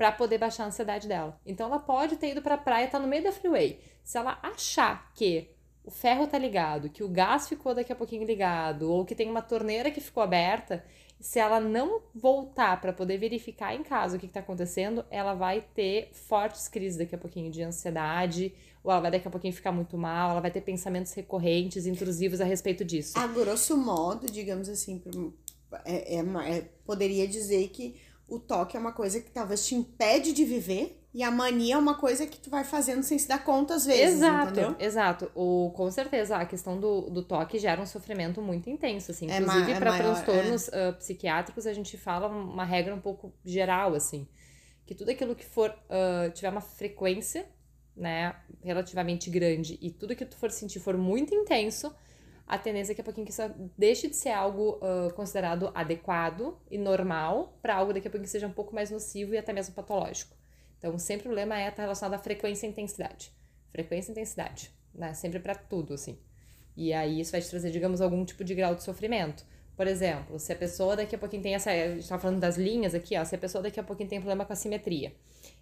para 0.00 0.10
poder 0.10 0.38
baixar 0.38 0.64
a 0.64 0.68
ansiedade 0.68 1.06
dela. 1.06 1.38
Então 1.44 1.66
ela 1.66 1.78
pode 1.78 2.16
ter 2.16 2.30
ido 2.30 2.40
para 2.40 2.54
a 2.54 2.58
praia, 2.58 2.88
tá 2.88 2.98
no 2.98 3.06
meio 3.06 3.22
da 3.22 3.30
freeway. 3.30 3.78
Se 4.02 4.16
ela 4.16 4.38
achar 4.42 5.12
que 5.12 5.50
o 5.84 5.90
ferro 5.90 6.26
tá 6.26 6.38
ligado, 6.38 6.88
que 6.88 7.04
o 7.04 7.08
gás 7.08 7.46
ficou 7.46 7.74
daqui 7.74 7.92
a 7.92 7.94
pouquinho 7.94 8.24
ligado, 8.24 8.90
ou 8.90 9.04
que 9.04 9.14
tem 9.14 9.28
uma 9.28 9.42
torneira 9.42 9.90
que 9.90 10.00
ficou 10.00 10.22
aberta, 10.22 10.82
se 11.20 11.38
ela 11.38 11.60
não 11.60 12.00
voltar 12.14 12.80
para 12.80 12.94
poder 12.94 13.18
verificar 13.18 13.74
em 13.74 13.82
casa 13.82 14.16
o 14.16 14.18
que, 14.18 14.26
que 14.26 14.32
tá 14.32 14.40
acontecendo, 14.40 15.04
ela 15.10 15.34
vai 15.34 15.60
ter 15.74 16.08
fortes 16.14 16.66
crises 16.66 16.96
daqui 16.96 17.14
a 17.14 17.18
pouquinho 17.18 17.50
de 17.50 17.62
ansiedade, 17.62 18.54
ou 18.82 18.90
ela 18.90 19.02
vai 19.02 19.10
daqui 19.10 19.28
a 19.28 19.30
pouquinho 19.30 19.52
ficar 19.52 19.70
muito 19.70 19.98
mal, 19.98 20.30
ela 20.30 20.40
vai 20.40 20.50
ter 20.50 20.62
pensamentos 20.62 21.12
recorrentes, 21.12 21.84
intrusivos 21.84 22.40
a 22.40 22.44
respeito 22.46 22.86
disso. 22.86 23.18
a 23.18 23.26
grosso 23.26 23.76
modo, 23.76 24.32
digamos 24.32 24.66
assim, 24.66 25.02
é, 25.84 26.16
é 26.16 26.20
é- 26.20 26.68
poderia 26.86 27.28
dizer 27.28 27.68
que 27.68 28.00
o 28.30 28.38
toque 28.38 28.76
é 28.76 28.80
uma 28.80 28.92
coisa 28.92 29.20
que 29.20 29.30
talvez 29.30 29.66
te 29.66 29.74
impede 29.74 30.32
de 30.32 30.44
viver 30.44 31.00
e 31.12 31.24
a 31.24 31.30
mania 31.30 31.74
é 31.74 31.78
uma 31.78 31.96
coisa 31.96 32.24
que 32.24 32.38
tu 32.38 32.48
vai 32.48 32.62
fazendo 32.62 33.02
sem 33.02 33.18
se 33.18 33.26
dar 33.26 33.42
conta 33.42 33.74
às 33.74 33.84
vezes, 33.84 34.18
Exato, 34.18 34.52
entendeu? 34.52 34.76
exato. 34.78 35.30
O, 35.34 35.72
com 35.74 35.90
certeza, 35.90 36.36
a 36.36 36.46
questão 36.46 36.78
do, 36.78 37.10
do 37.10 37.22
toque 37.22 37.58
gera 37.58 37.82
um 37.82 37.86
sofrimento 37.86 38.40
muito 38.40 38.70
intenso, 38.70 39.10
assim. 39.10 39.28
É 39.28 39.38
Inclusive, 39.38 39.72
é 39.72 39.78
para 39.78 39.90
maior, 39.90 40.04
transtornos 40.04 40.68
ah, 40.72 40.92
psiquiátricos, 40.92 41.66
a 41.66 41.72
gente 41.72 41.98
fala 41.98 42.28
uma 42.28 42.64
regra 42.64 42.94
um 42.94 43.00
pouco 43.00 43.34
geral, 43.44 43.94
assim. 43.94 44.28
Que 44.86 44.94
tudo 44.94 45.10
aquilo 45.10 45.34
que 45.34 45.44
for, 45.44 45.74
ah, 45.88 46.30
tiver 46.32 46.50
uma 46.50 46.60
frequência, 46.60 47.44
né, 47.96 48.36
relativamente 48.62 49.28
grande, 49.30 49.76
e 49.82 49.90
tudo 49.90 50.14
que 50.14 50.24
tu 50.24 50.36
for 50.36 50.50
sentir 50.52 50.78
for 50.78 50.96
muito 50.96 51.34
intenso, 51.34 51.92
a 52.50 52.58
tendência 52.58 52.90
é 52.90 52.94
que 52.96 53.00
a 53.00 53.04
pouquinho 53.04 53.24
que 53.24 53.32
isso 53.32 53.42
deixe 53.78 54.08
de 54.08 54.16
ser 54.16 54.30
algo 54.30 54.80
ah, 54.82 55.08
considerado 55.14 55.70
adequado 55.72 56.58
e 56.68 56.76
normal 56.76 57.56
para 57.62 57.76
algo 57.76 57.92
daqui 57.92 58.08
a 58.08 58.10
pouquinho 58.10 58.24
que 58.24 58.30
seja 58.30 58.48
um 58.48 58.52
pouco 58.52 58.74
mais 58.74 58.90
nocivo 58.90 59.34
e 59.34 59.38
até 59.38 59.52
mesmo 59.52 59.72
patológico. 59.72 60.36
Então, 60.76 60.98
sempre 60.98 61.28
o 61.28 61.32
lema 61.32 61.60
é 61.60 61.68
estar 61.68 61.82
relacionado 61.82 62.18
à 62.18 62.18
frequência 62.18 62.66
e 62.66 62.70
intensidade. 62.70 63.32
Frequência 63.70 64.10
e 64.10 64.12
intensidade, 64.12 64.72
né? 64.92 65.14
Sempre 65.14 65.38
para 65.38 65.54
tudo, 65.54 65.94
assim. 65.94 66.18
E 66.76 66.92
aí 66.92 67.20
isso 67.20 67.30
vai 67.30 67.40
te 67.40 67.48
trazer, 67.48 67.70
digamos, 67.70 68.00
algum 68.00 68.24
tipo 68.24 68.42
de 68.42 68.52
grau 68.52 68.74
de 68.74 68.82
sofrimento. 68.82 69.44
Por 69.76 69.86
exemplo, 69.86 70.36
se 70.38 70.52
a 70.52 70.56
pessoa 70.56 70.96
daqui 70.96 71.14
a 71.14 71.18
pouquinho 71.18 71.42
tem 71.44 71.54
essa. 71.54 71.70
A 71.70 71.94
gente 71.94 72.08
tava 72.08 72.20
falando 72.20 72.40
das 72.40 72.56
linhas 72.56 72.96
aqui, 72.96 73.16
ó. 73.16 73.24
Se 73.24 73.36
a 73.36 73.38
pessoa 73.38 73.62
daqui 73.62 73.78
a 73.78 73.84
pouquinho 73.84 74.08
tem 74.08 74.18
problema 74.18 74.44
com 74.44 74.52
a 74.52 74.56
simetria. 74.56 75.14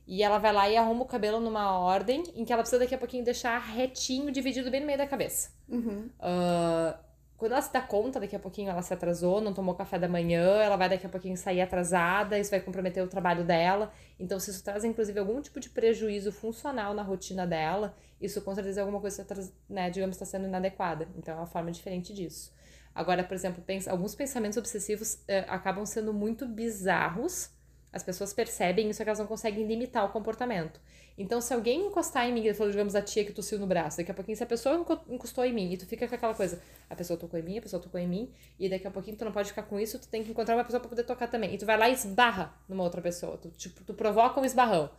E 0.08 0.22
ela 0.22 0.38
vai 0.38 0.54
lá 0.54 0.68
e 0.70 0.76
arruma 0.76 1.02
o 1.02 1.06
cabelo 1.06 1.38
numa 1.38 1.78
ordem 1.78 2.24
em 2.34 2.42
que 2.42 2.50
ela 2.50 2.62
precisa 2.62 2.80
daqui 2.80 2.94
a 2.94 2.98
pouquinho 2.98 3.22
deixar 3.22 3.58
retinho, 3.58 4.32
dividido 4.32 4.70
bem 4.70 4.80
no 4.80 4.86
meio 4.86 4.96
da 4.96 5.06
cabeça. 5.06 5.50
Uhum. 5.68 6.08
Ah, 6.18 6.98
quando 7.38 7.52
ela 7.52 7.60
se 7.62 7.72
dá 7.72 7.80
conta, 7.80 8.18
daqui 8.18 8.34
a 8.34 8.38
pouquinho 8.38 8.68
ela 8.68 8.82
se 8.82 8.92
atrasou, 8.92 9.40
não 9.40 9.54
tomou 9.54 9.72
café 9.74 9.96
da 9.96 10.08
manhã, 10.08 10.60
ela 10.60 10.76
vai 10.76 10.88
daqui 10.88 11.06
a 11.06 11.08
pouquinho 11.08 11.36
sair 11.36 11.60
atrasada, 11.60 12.36
isso 12.36 12.50
vai 12.50 12.58
comprometer 12.58 13.00
o 13.04 13.06
trabalho 13.06 13.44
dela. 13.44 13.92
Então, 14.18 14.40
se 14.40 14.50
isso 14.50 14.64
traz, 14.64 14.82
inclusive, 14.82 15.20
algum 15.20 15.40
tipo 15.40 15.60
de 15.60 15.70
prejuízo 15.70 16.32
funcional 16.32 16.94
na 16.94 17.02
rotina 17.02 17.46
dela, 17.46 17.94
isso 18.20 18.42
com 18.42 18.52
certeza 18.54 18.80
é 18.80 18.82
alguma 18.82 19.00
coisa 19.00 19.22
que, 19.22 19.28
tá 19.28 19.40
né, 19.68 19.88
digamos, 19.88 20.16
está 20.16 20.24
sendo 20.24 20.48
inadequada. 20.48 21.06
Então, 21.16 21.32
é 21.34 21.36
uma 21.36 21.46
forma 21.46 21.70
diferente 21.70 22.12
disso. 22.12 22.52
Agora, 22.92 23.22
por 23.22 23.34
exemplo, 23.34 23.62
pensa, 23.64 23.92
alguns 23.92 24.16
pensamentos 24.16 24.58
obsessivos 24.58 25.22
eh, 25.28 25.44
acabam 25.48 25.86
sendo 25.86 26.12
muito 26.12 26.44
bizarros. 26.44 27.50
As 27.92 28.02
pessoas 28.02 28.32
percebem 28.32 28.90
isso, 28.90 29.00
é 29.00 29.04
que 29.04 29.08
elas 29.08 29.18
não 29.18 29.26
conseguem 29.26 29.66
limitar 29.66 30.04
o 30.04 30.10
comportamento. 30.10 30.80
Então, 31.16 31.40
se 31.40 31.52
alguém 31.52 31.86
encostar 31.86 32.28
em 32.28 32.32
mim, 32.32 32.52
falou, 32.52 32.70
digamos, 32.70 32.94
a 32.94 33.02
tia 33.02 33.24
que 33.24 33.32
tossiu 33.32 33.58
no 33.58 33.66
braço, 33.66 33.96
daqui 33.96 34.10
a 34.10 34.14
pouquinho, 34.14 34.36
se 34.36 34.42
a 34.42 34.46
pessoa 34.46 34.76
enco- 34.76 35.00
encostou 35.08 35.44
em 35.44 35.52
mim 35.52 35.72
e 35.72 35.76
tu 35.76 35.86
fica 35.86 36.06
com 36.06 36.14
aquela 36.14 36.34
coisa, 36.34 36.60
a 36.88 36.94
pessoa 36.94 37.18
tocou 37.18 37.40
em 37.40 37.42
mim, 37.42 37.58
a 37.58 37.62
pessoa 37.62 37.82
tocou 37.82 37.98
em 37.98 38.06
mim, 38.06 38.30
e 38.58 38.68
daqui 38.68 38.86
a 38.86 38.90
pouquinho 38.90 39.16
tu 39.16 39.24
não 39.24 39.32
pode 39.32 39.48
ficar 39.48 39.62
com 39.62 39.80
isso, 39.80 39.98
tu 39.98 40.06
tem 40.06 40.22
que 40.22 40.30
encontrar 40.30 40.54
uma 40.54 40.64
pessoa 40.64 40.80
pra 40.80 40.88
poder 40.88 41.04
tocar 41.04 41.26
também. 41.28 41.54
E 41.54 41.58
tu 41.58 41.66
vai 41.66 41.76
lá 41.76 41.88
e 41.88 41.92
esbarra 41.92 42.54
numa 42.68 42.84
outra 42.84 43.00
pessoa. 43.00 43.36
Tu, 43.38 43.50
tipo, 43.50 43.82
tu 43.84 43.94
provoca 43.94 44.40
um 44.40 44.44
esbarrão. 44.44 44.90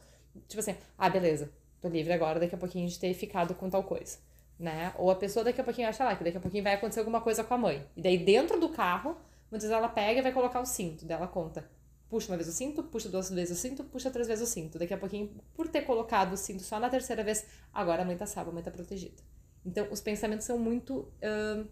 Tipo 0.48 0.60
assim, 0.60 0.76
ah, 0.98 1.10
beleza, 1.10 1.52
tô 1.80 1.88
livre 1.88 2.12
agora, 2.12 2.40
daqui 2.40 2.56
a 2.56 2.58
pouquinho 2.58 2.88
de 2.88 3.00
ter 3.00 3.14
ficado 3.14 3.54
com 3.56 3.70
tal 3.70 3.84
coisa. 3.84 4.18
Né? 4.60 4.92
Ou 4.98 5.10
a 5.10 5.16
pessoa 5.16 5.44
daqui 5.46 5.62
a 5.62 5.64
pouquinho 5.64 5.88
acha 5.88 6.04
lá 6.04 6.16
que 6.18 6.24
daqui 6.24 6.38
a 6.38 6.42
pouquinho 6.42 6.64
vai 6.64 6.74
acontecer 6.74 7.00
alguma 7.00 7.22
coisa 7.22 7.46
com 7.46 7.54
a 7.54 7.58
mãe. 7.58 7.86
E 7.96 8.02
daí 8.02 8.18
dentro 8.18 8.60
do 8.60 8.68
carro, 8.68 9.16
muitas 9.50 9.70
vezes 9.70 9.72
ela 9.72 9.88
pega 9.88 10.20
e 10.20 10.22
vai 10.22 10.34
colocar 10.34 10.60
o 10.60 10.66
cinto. 10.66 11.06
Daí 11.06 11.16
ela 11.16 11.28
conta. 11.28 11.64
Puxa 12.10 12.32
uma 12.32 12.38
vez 12.38 12.50
o 12.50 12.52
cinto, 12.52 12.84
puxa 12.84 13.08
duas 13.08 13.30
vezes 13.30 13.58
o 13.58 13.62
cinto, 13.62 13.84
puxa 13.84 14.10
três 14.10 14.28
vezes 14.28 14.50
o 14.50 14.52
cinto. 14.52 14.80
Daqui 14.80 14.94
a 14.94 14.98
pouquinho, 14.98 15.30
por 15.54 15.68
ter 15.68 15.82
colocado 15.84 16.34
o 16.34 16.38
cinto 16.38 16.64
só 16.64 16.80
na 16.80 16.90
terceira 16.90 17.24
vez, 17.24 17.46
agora 17.72 18.02
a 18.02 18.06
mãe 18.06 18.18
tá 18.18 18.26
salva, 18.26 18.50
a 18.50 18.54
mãe 18.54 18.64
tá 18.64 18.72
protegida. 18.72 19.22
Então, 19.64 19.88
os 19.92 20.02
pensamentos 20.02 20.46
são 20.46 20.58
muito 20.58 21.08
ahn, 21.22 21.66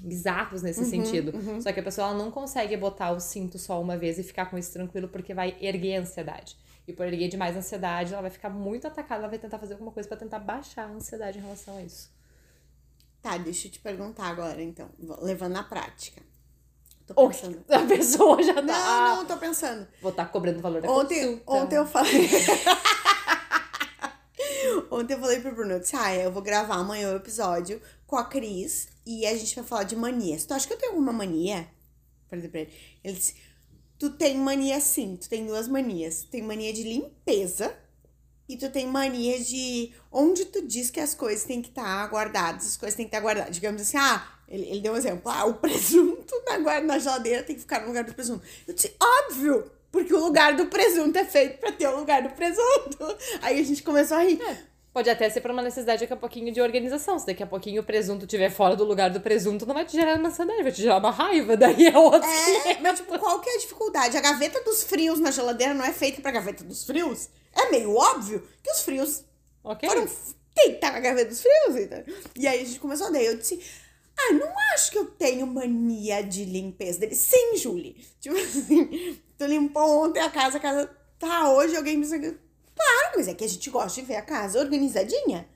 bizarros 0.00 0.60
nesse 0.62 0.84
sentido. 0.84 1.32
Só 1.62 1.72
que 1.72 1.80
a 1.80 1.82
pessoa 1.82 2.12
não 2.12 2.30
consegue 2.30 2.76
botar 2.76 3.12
o 3.12 3.20
cinto 3.20 3.58
só 3.58 3.80
uma 3.80 3.96
vez 3.96 4.18
e 4.18 4.22
ficar 4.22 4.46
com 4.46 4.58
isso 4.58 4.72
tranquilo 4.72 5.08
porque 5.08 5.32
vai 5.32 5.56
erguer 5.60 5.96
a 5.96 6.00
ansiedade. 6.00 6.58
E 6.86 6.92
por 6.92 7.06
erguer 7.06 7.28
demais 7.28 7.56
a 7.56 7.60
ansiedade, 7.60 8.12
ela 8.12 8.20
vai 8.20 8.30
ficar 8.30 8.50
muito 8.50 8.86
atacada, 8.86 9.22
ela 9.22 9.30
vai 9.30 9.38
tentar 9.38 9.58
fazer 9.58 9.72
alguma 9.72 9.92
coisa 9.92 10.06
pra 10.06 10.18
tentar 10.18 10.40
baixar 10.40 10.84
a 10.84 10.92
ansiedade 10.92 11.38
em 11.38 11.40
relação 11.40 11.78
a 11.78 11.82
isso. 11.82 12.12
Tá, 13.22 13.38
deixa 13.38 13.68
eu 13.68 13.72
te 13.72 13.78
perguntar 13.78 14.26
agora, 14.26 14.62
então, 14.62 14.90
levando 15.22 15.52
na 15.52 15.62
prática. 15.62 16.20
Tô 17.06 17.12
Ou 17.16 17.28
pensando. 17.28 17.62
a 17.68 17.78
pessoa 17.80 18.42
já 18.42 18.54
tá. 18.54 18.62
Não, 18.62 19.16
não, 19.16 19.26
tô 19.26 19.36
pensando. 19.36 19.86
Vou 20.00 20.10
estar 20.10 20.26
cobrando 20.26 20.58
o 20.58 20.62
valor 20.62 20.80
da 20.80 20.90
Ontem, 20.90 21.38
consulta. 21.38 21.52
ontem 21.52 21.76
eu 21.76 21.86
falei. 21.86 22.30
ontem 24.90 25.14
eu 25.14 25.20
falei 25.20 25.40
pro 25.40 25.54
Bruno, 25.54 25.72
eu 25.72 25.80
disse, 25.80 25.96
ah, 25.96 26.14
eu 26.14 26.32
vou 26.32 26.42
gravar 26.42 26.76
amanhã 26.76 27.12
o 27.12 27.16
episódio 27.16 27.80
com 28.06 28.16
a 28.16 28.24
Cris 28.24 28.88
e 29.06 29.26
a 29.26 29.36
gente 29.36 29.54
vai 29.54 29.64
falar 29.64 29.82
de 29.84 29.96
manias. 29.96 30.44
Tu 30.44 30.54
acha 30.54 30.66
que 30.66 30.72
eu 30.72 30.78
tenho 30.78 30.92
alguma 30.92 31.12
mania? 31.12 31.68
Falei 32.28 32.48
pra 32.48 32.60
ele. 32.60 32.72
Ele 33.02 33.14
disse, 33.14 33.34
tu 33.98 34.10
tem 34.10 34.36
mania 34.38 34.80
sim, 34.80 35.16
tu 35.16 35.28
tem 35.28 35.46
duas 35.46 35.68
manias. 35.68 36.24
Tu 36.24 36.30
tem 36.30 36.42
mania 36.42 36.72
de 36.72 36.82
limpeza 36.84 37.76
e 38.48 38.56
tu 38.56 38.70
tem 38.70 38.86
mania 38.86 39.38
de 39.42 39.92
onde 40.10 40.46
tu 40.46 40.66
diz 40.66 40.90
que 40.90 41.00
as 41.00 41.14
coisas 41.14 41.44
têm 41.44 41.60
que 41.60 41.68
estar 41.68 42.06
guardadas, 42.08 42.66
as 42.66 42.76
coisas 42.76 42.96
têm 42.96 43.06
que 43.06 43.14
estar 43.14 43.22
guardadas. 43.22 43.54
Digamos 43.54 43.82
assim, 43.82 43.98
ah, 43.98 44.33
ele, 44.48 44.68
ele 44.68 44.80
deu 44.80 44.92
um 44.92 44.96
exemplo, 44.96 45.30
ah, 45.30 45.44
o 45.46 45.54
presunto 45.54 46.34
na, 46.46 46.58
guarda, 46.58 46.86
na 46.86 46.98
geladeira 46.98 47.42
tem 47.42 47.56
que 47.56 47.62
ficar 47.62 47.80
no 47.80 47.88
lugar 47.88 48.04
do 48.04 48.14
presunto. 48.14 48.44
Eu 48.66 48.74
disse, 48.74 48.94
óbvio, 49.00 49.70
porque 49.90 50.12
o 50.12 50.18
lugar 50.18 50.54
do 50.54 50.66
presunto 50.66 51.18
é 51.18 51.24
feito 51.24 51.58
pra 51.58 51.72
ter 51.72 51.88
o 51.88 51.96
lugar 51.96 52.22
do 52.22 52.30
presunto. 52.30 53.16
Aí 53.42 53.58
a 53.58 53.62
gente 53.62 53.82
começou 53.82 54.16
a 54.16 54.22
rir. 54.22 54.40
Pode 54.92 55.10
até 55.10 55.28
ser 55.28 55.40
por 55.40 55.50
uma 55.50 55.62
necessidade 55.62 56.02
daqui 56.02 56.12
a 56.12 56.16
pouquinho 56.16 56.52
de 56.52 56.60
organização. 56.60 57.18
Se 57.18 57.26
daqui 57.26 57.42
a 57.42 57.46
pouquinho 57.46 57.82
o 57.82 57.84
presunto 57.84 58.26
estiver 58.26 58.48
fora 58.48 58.76
do 58.76 58.84
lugar 58.84 59.10
do 59.10 59.20
presunto, 59.20 59.66
não 59.66 59.74
vai 59.74 59.84
te 59.84 59.92
gerar 59.92 60.16
uma 60.16 60.28
ansiedade, 60.28 60.62
vai 60.62 60.70
te 60.70 60.82
gerar 60.82 60.98
uma 60.98 61.10
raiva. 61.10 61.56
Daí 61.56 61.88
é 61.88 61.98
outro. 61.98 62.28
É, 62.28 62.78
mas 62.80 63.00
tipo, 63.00 63.18
qual 63.18 63.40
que 63.40 63.50
é 63.50 63.54
a 63.54 63.58
dificuldade? 63.58 64.16
A 64.16 64.20
gaveta 64.20 64.62
dos 64.62 64.84
frios 64.84 65.18
na 65.18 65.32
geladeira 65.32 65.74
não 65.74 65.84
é 65.84 65.92
feita 65.92 66.22
pra 66.22 66.30
gaveta 66.30 66.62
dos 66.62 66.84
frios? 66.84 67.28
É 67.52 67.70
meio 67.70 67.92
óbvio 67.92 68.46
que 68.62 68.70
os 68.70 68.82
frios 68.82 69.24
Ok? 69.64 69.88
foram 69.88 70.06
tem 70.54 70.70
que 70.70 70.74
estar 70.76 70.92
na 70.92 71.00
gaveta 71.00 71.30
dos 71.30 71.42
frios, 71.42 71.76
entendeu? 71.76 72.14
E 72.36 72.46
aí 72.46 72.62
a 72.62 72.64
gente 72.64 72.78
começou, 72.78 73.10
daí 73.10 73.26
eu 73.26 73.36
disse, 73.36 73.60
ah, 74.16 74.32
não 74.32 74.52
acho 74.74 74.90
que 74.90 74.98
eu 74.98 75.06
tenho 75.06 75.46
mania 75.46 76.22
de 76.22 76.44
limpeza 76.44 77.00
dele. 77.00 77.14
Sim, 77.14 77.56
Julie. 77.56 77.96
Tipo 78.20 78.36
assim, 78.36 79.18
tu 79.36 79.46
limpou 79.46 80.04
ontem 80.04 80.20
a 80.20 80.30
casa, 80.30 80.58
a 80.58 80.60
casa 80.60 80.90
tá 81.18 81.50
hoje, 81.50 81.76
alguém 81.76 81.96
me 81.96 82.06
claro, 82.06 83.12
mas 83.16 83.28
é 83.28 83.34
que 83.34 83.44
a 83.44 83.48
gente 83.48 83.70
gosta 83.70 84.00
de 84.00 84.06
ver 84.06 84.16
a 84.16 84.22
casa 84.22 84.58
organizadinha. 84.58 85.48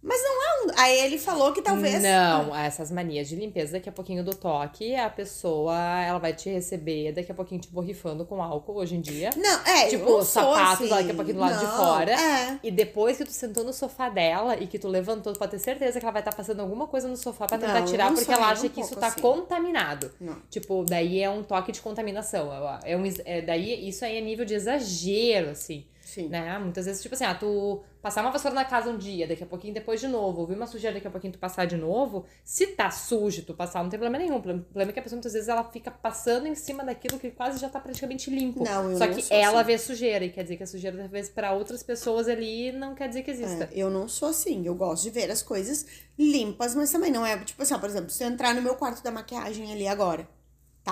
Mas 0.00 0.22
não 0.22 0.30
é 0.30 0.64
um. 0.64 0.80
Aí 0.80 1.00
ele 1.00 1.18
falou 1.18 1.52
que 1.52 1.60
talvez. 1.60 2.00
Não, 2.00 2.54
essas 2.54 2.90
manias 2.90 3.28
de 3.28 3.34
limpeza, 3.34 3.72
daqui 3.72 3.88
a 3.88 3.92
pouquinho 3.92 4.22
do 4.22 4.32
toque, 4.32 4.94
a 4.94 5.10
pessoa, 5.10 5.76
ela 6.00 6.18
vai 6.18 6.32
te 6.32 6.48
receber 6.48 7.12
daqui 7.12 7.32
a 7.32 7.34
pouquinho 7.34 7.60
te 7.60 7.68
borrifando 7.68 8.24
com 8.24 8.40
álcool 8.40 8.76
hoje 8.76 8.94
em 8.94 9.00
dia. 9.00 9.30
Não, 9.36 9.64
é. 9.66 9.88
Tipo, 9.88 10.18
os 10.18 10.28
sapatos 10.28 10.86
assim. 10.86 10.88
daqui 10.88 11.10
a 11.10 11.14
pouquinho 11.14 11.36
do 11.36 11.40
lado 11.40 11.58
de 11.58 11.64
Não, 11.64 11.76
fora. 11.76 12.12
É. 12.12 12.60
E 12.62 12.70
depois 12.70 13.16
que 13.16 13.24
tu 13.24 13.32
sentou 13.32 13.64
no 13.64 13.72
sofá 13.72 14.08
dela 14.08 14.56
e 14.56 14.68
que 14.68 14.78
tu 14.78 14.86
levantou, 14.86 15.32
tu 15.32 15.38
pode 15.38 15.50
ter 15.50 15.58
certeza 15.58 15.98
que 15.98 16.04
ela 16.04 16.12
vai 16.12 16.22
estar 16.22 16.34
passando 16.34 16.60
alguma 16.60 16.86
coisa 16.86 17.08
no 17.08 17.16
sofá 17.16 17.46
pra 17.46 17.58
tentar 17.58 17.80
Não, 17.80 17.86
tirar, 17.86 18.14
porque 18.14 18.32
ela 18.32 18.50
acha 18.50 18.66
um 18.66 18.68
que 18.68 18.80
isso 18.80 18.94
tá 18.94 19.08
assim. 19.08 19.20
contaminado. 19.20 20.12
Não. 20.20 20.36
Tipo, 20.48 20.84
daí 20.84 21.20
é 21.20 21.28
um 21.28 21.42
toque 21.42 21.72
de 21.72 21.80
contaminação. 21.80 22.50
É 22.84 22.96
um, 22.96 23.02
é, 23.24 23.40
daí 23.42 23.88
isso 23.88 24.04
aí 24.04 24.16
é 24.16 24.20
nível 24.20 24.44
de 24.44 24.54
exagero, 24.54 25.50
assim. 25.50 25.84
Sim. 26.08 26.28
Né? 26.28 26.58
Muitas 26.58 26.86
vezes, 26.86 27.02
tipo 27.02 27.14
assim, 27.14 27.24
ah, 27.24 27.34
tu 27.34 27.82
passar 28.00 28.22
uma 28.22 28.30
vassoura 28.30 28.54
na 28.54 28.64
casa 28.64 28.88
um 28.88 28.96
dia, 28.96 29.28
daqui 29.28 29.42
a 29.42 29.46
pouquinho 29.46 29.74
depois 29.74 30.00
de 30.00 30.08
novo, 30.08 30.40
ouvir 30.40 30.54
uma 30.54 30.66
sujeira, 30.66 30.94
daqui 30.94 31.06
a 31.06 31.10
pouquinho 31.10 31.34
tu 31.34 31.38
passar 31.38 31.66
de 31.66 31.76
novo, 31.76 32.24
se 32.42 32.68
tá 32.68 32.90
sujo 32.90 33.42
tu 33.42 33.52
passar, 33.52 33.82
não 33.82 33.90
tem 33.90 33.98
problema 33.98 34.24
nenhum. 34.24 34.38
O 34.38 34.40
problema 34.40 34.90
é 34.90 34.92
que 34.92 34.98
a 34.98 35.02
pessoa 35.02 35.18
muitas 35.18 35.34
vezes 35.34 35.48
ela 35.48 35.62
fica 35.64 35.90
passando 35.90 36.46
em 36.46 36.54
cima 36.54 36.82
daquilo 36.82 37.18
que 37.18 37.30
quase 37.30 37.60
já 37.60 37.68
tá 37.68 37.78
praticamente 37.78 38.30
limpo. 38.30 38.64
Não, 38.64 38.90
eu 38.90 38.96
Só 38.96 39.06
não 39.06 39.14
que 39.14 39.22
ela 39.30 39.60
assim. 39.60 39.66
vê 39.66 39.78
sujeira, 39.78 40.24
e 40.24 40.30
quer 40.30 40.44
dizer 40.44 40.56
que 40.56 40.62
a 40.62 40.66
sujeira, 40.66 40.96
talvez, 40.96 41.28
pra 41.28 41.52
outras 41.52 41.82
pessoas 41.82 42.26
ali, 42.26 42.72
não 42.72 42.94
quer 42.94 43.08
dizer 43.08 43.22
que 43.22 43.30
exista. 43.30 43.64
É, 43.64 43.68
eu 43.72 43.90
não 43.90 44.08
sou 44.08 44.30
assim. 44.30 44.66
Eu 44.66 44.74
gosto 44.74 45.02
de 45.02 45.10
ver 45.10 45.30
as 45.30 45.42
coisas 45.42 45.84
limpas, 46.18 46.74
mas 46.74 46.90
também 46.90 47.12
não 47.12 47.26
é. 47.26 47.36
Tipo 47.38 47.62
assim, 47.62 47.74
ó, 47.74 47.78
por 47.78 47.90
exemplo, 47.90 48.08
se 48.08 48.24
eu 48.24 48.28
entrar 48.28 48.54
no 48.54 48.62
meu 48.62 48.76
quarto 48.76 49.02
da 49.02 49.10
maquiagem 49.10 49.70
ali 49.70 49.86
agora, 49.86 50.26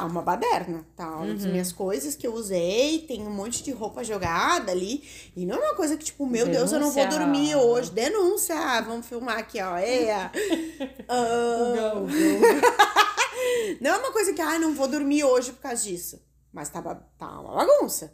tá 0.01 0.05
uma 0.05 0.23
baderna. 0.23 0.87
Tá 0.97 1.07
as 1.23 1.45
Uhum. 1.45 1.51
minhas 1.53 1.73
coisas 1.73 2.15
que 2.15 2.27
eu 2.27 2.35
usei, 2.35 3.01
tem 3.09 3.23
um 3.27 3.31
monte 3.31 3.63
de 3.63 3.71
roupa 3.73 4.05
jogada 4.05 4.71
ali. 4.73 5.03
E 5.37 5.45
não 5.47 5.57
é 5.57 5.59
uma 5.69 5.75
coisa 5.75 5.97
que, 5.97 6.05
tipo, 6.05 6.27
meu 6.27 6.47
Deus, 6.47 6.73
eu 6.73 6.79
não 6.81 6.91
vou 6.91 7.03
Denúncia. 7.03 7.19
dormir 7.21 7.55
hoje. 7.57 7.91
Denúncia! 7.91 8.81
Vamos 8.83 9.07
filmar 9.07 9.39
aqui, 9.39 9.61
ó. 9.61 9.77
É. 9.77 10.31
Ah, 11.09 11.93
não 13.81 13.91
é 13.95 13.97
uma 13.99 14.13
coisa 14.13 14.33
que, 14.33 14.41
ah, 14.41 14.59
não 14.59 14.75
vou 14.75 14.89
dormir 14.89 15.25
hoje 15.25 15.53
por 15.53 15.61
causa 15.63 15.83
disso. 15.83 16.21
Mas 16.53 16.69
tá, 16.69 16.83
tá 16.83 17.41
uma 17.41 17.65
bagunça. 17.65 18.13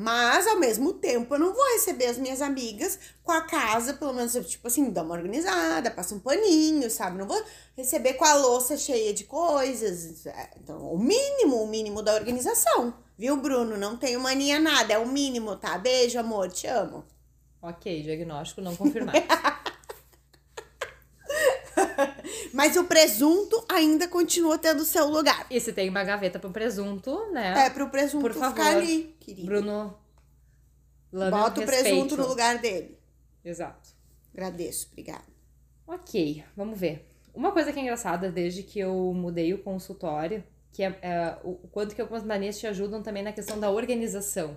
Mas, 0.00 0.46
ao 0.46 0.60
mesmo 0.60 0.92
tempo, 0.92 1.34
eu 1.34 1.40
não 1.40 1.52
vou 1.52 1.72
receber 1.72 2.06
as 2.06 2.16
minhas 2.16 2.40
amigas 2.40 3.00
com 3.24 3.32
a 3.32 3.40
casa, 3.40 3.94
pelo 3.94 4.12
menos, 4.12 4.32
eu, 4.32 4.44
tipo 4.44 4.68
assim, 4.68 4.90
dá 4.90 5.02
uma 5.02 5.16
organizada, 5.16 5.90
passa 5.90 6.14
um 6.14 6.20
paninho, 6.20 6.88
sabe? 6.88 7.18
Não 7.18 7.26
vou 7.26 7.42
receber 7.76 8.14
com 8.14 8.24
a 8.24 8.34
louça 8.34 8.76
cheia 8.76 9.12
de 9.12 9.24
coisas. 9.24 10.24
É, 10.24 10.50
Então, 10.56 10.78
o 10.92 10.96
mínimo, 10.96 11.56
o 11.60 11.66
mínimo 11.66 12.00
da 12.00 12.14
organização. 12.14 12.94
Viu, 13.18 13.38
Bruno? 13.38 13.76
Não 13.76 13.96
tenho 13.96 14.20
mania 14.20 14.60
nada, 14.60 14.92
é 14.92 14.98
o 14.98 15.08
mínimo, 15.08 15.56
tá? 15.56 15.76
Beijo, 15.76 16.16
amor, 16.16 16.48
te 16.52 16.68
amo. 16.68 17.04
Ok, 17.60 18.00
diagnóstico 18.04 18.60
não 18.60 18.76
confirmado. 18.76 19.18
Mas 22.52 22.76
o 22.76 22.84
presunto 22.84 23.64
ainda 23.68 24.06
continua 24.08 24.58
tendo 24.58 24.84
seu 24.84 25.08
lugar. 25.08 25.46
e 25.50 25.60
se 25.60 25.72
tem 25.72 25.88
uma 25.88 26.04
gaveta 26.04 26.38
pro 26.38 26.50
presunto, 26.50 27.30
né? 27.32 27.66
É 27.66 27.70
pro 27.70 27.88
presunto 27.90 28.22
Por 28.22 28.32
ficar 28.32 28.54
favor, 28.54 28.66
ali, 28.82 29.16
querido. 29.20 29.46
Bruno. 29.46 29.98
Lame 31.12 31.30
Bota 31.30 31.60
o 31.60 31.64
respeito. 31.64 31.84
presunto 31.84 32.16
no 32.16 32.28
lugar 32.28 32.58
dele. 32.58 32.98
Exato. 33.44 33.90
Agradeço, 34.32 34.88
obrigada. 34.90 35.24
Ok, 35.86 36.44
vamos 36.56 36.78
ver. 36.78 37.06
Uma 37.34 37.50
coisa 37.52 37.72
que 37.72 37.78
é 37.78 37.82
engraçada 37.82 38.30
desde 38.30 38.62
que 38.62 38.78
eu 38.78 38.94
mudei 39.14 39.54
o 39.54 39.62
consultório, 39.62 40.44
que 40.72 40.82
é, 40.82 40.98
é, 41.00 41.38
o 41.42 41.50
o 41.62 41.68
quanto 41.68 41.94
que 41.94 42.00
algumas 42.00 42.24
manias 42.24 42.58
te 42.58 42.66
ajudam 42.66 43.02
também 43.02 43.22
na 43.22 43.32
questão 43.32 43.58
da 43.58 43.70
organização. 43.70 44.56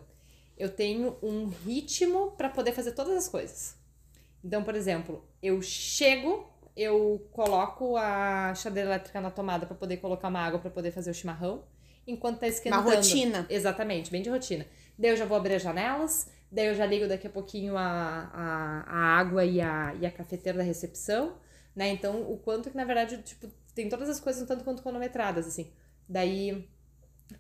Eu 0.58 0.69
tenho 0.69 1.15
um 1.23 1.47
ritmo 1.47 2.32
para 2.32 2.49
poder 2.49 2.73
fazer 2.73 2.91
todas 2.91 3.15
as 3.15 3.30
coisas. 3.30 3.75
Então, 4.43 4.63
por 4.63 4.75
exemplo, 4.75 5.23
eu 5.41 5.62
chego, 5.62 6.50
eu 6.75 7.27
coloco 7.31 7.95
a 7.97 8.53
chadeira 8.55 8.89
elétrica 8.89 9.19
na 9.21 9.31
tomada 9.31 9.65
para 9.65 9.75
poder 9.75 9.97
colocar 9.97 10.27
uma 10.29 10.39
água 10.39 10.60
para 10.60 10.69
poder 10.71 10.91
fazer 10.91 11.12
o 11.12 11.13
chimarrão, 11.13 11.63
enquanto 12.07 12.39
tá 12.39 12.47
Uma 12.69 12.81
esquentando. 12.81 12.89
rotina. 12.89 13.45
Exatamente, 13.49 14.12
bem 14.12 14.21
de 14.21 14.29
rotina. 14.29 14.65
Daí 14.97 15.12
eu 15.12 15.17
já 15.17 15.25
vou 15.25 15.38
abrir 15.38 15.55
as 15.55 15.62
janelas, 15.62 16.29
daí 16.51 16.67
eu 16.67 16.75
já 16.75 16.86
ligo 16.86 17.07
daqui 17.07 17.27
a 17.27 17.29
pouquinho 17.29 17.77
a, 17.77 17.84
a, 18.34 18.84
a 18.88 18.97
água 19.19 19.43
e 19.45 19.60
a, 19.62 19.93
e 19.99 20.05
a 20.05 20.12
cafeteira 20.12 20.57
da 20.60 20.63
recepção, 20.63 21.38
né? 21.75 21.89
Então, 21.89 22.21
o 22.31 22.38
quanto 22.38 22.69
que, 22.69 22.77
na 22.77 22.86
verdade, 22.86 23.17
tipo, 23.23 23.47
tem 23.75 23.89
todas 23.89 24.10
as 24.10 24.19
coisas 24.19 24.41
um 24.41 24.45
tanto 24.45 24.63
quanto 24.63 24.81
cronometradas, 24.81 25.47
assim. 25.47 25.71
Daí, 26.07 26.67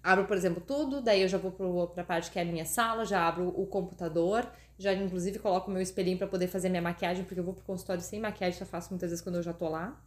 abro, 0.03 0.25
por 0.25 0.37
exemplo, 0.37 0.61
tudo, 0.65 1.01
daí 1.01 1.21
eu 1.21 1.27
já 1.27 1.37
vou 1.37 1.51
pro, 1.51 1.87
pra 1.89 2.03
parte 2.03 2.31
que 2.31 2.39
é 2.39 2.41
a 2.41 2.45
minha 2.45 2.65
sala, 2.65 3.05
já 3.05 3.27
abro 3.27 3.47
o 3.49 3.65
computador, 3.67 4.47
já 4.81 4.93
inclusive 4.93 5.39
coloco 5.39 5.69
o 5.69 5.73
meu 5.73 5.81
espelhinho 5.81 6.17
pra 6.17 6.27
poder 6.27 6.47
fazer 6.47 6.69
minha 6.69 6.81
maquiagem, 6.81 7.23
porque 7.23 7.39
eu 7.39 7.43
vou 7.43 7.53
pro 7.53 7.63
consultório 7.63 8.01
sem 8.01 8.19
maquiagem, 8.19 8.57
só 8.57 8.65
faço 8.65 8.89
muitas 8.89 9.09
vezes 9.09 9.23
quando 9.23 9.35
eu 9.35 9.43
já 9.43 9.53
tô 9.53 9.69
lá. 9.69 9.99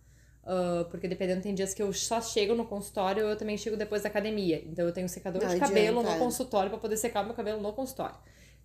Ah, 0.47 0.87
porque 0.91 1.09
dependendo, 1.09 1.43
tem 1.43 1.55
dias 1.55 1.73
que 1.73 1.83
eu 1.83 1.93
só 1.93 2.21
chego 2.21 2.55
no 2.55 2.67
consultório 2.67 3.23
eu 3.23 3.37
também 3.37 3.57
chego 3.57 3.77
depois 3.77 4.03
da 4.03 4.09
academia. 4.09 4.63
Então 4.67 4.85
eu 4.85 4.93
tenho 4.93 5.09
secador 5.09 5.41
Não 5.41 5.49
de 5.49 5.55
adianta, 5.55 5.73
cabelo 5.73 6.03
no 6.03 6.11
é. 6.11 6.19
consultório 6.19 6.71
pra 6.71 6.79
poder 6.79 6.97
secar 6.97 7.25
meu 7.25 7.35
cabelo 7.35 7.61
no 7.61 7.73
consultório. 7.73 8.17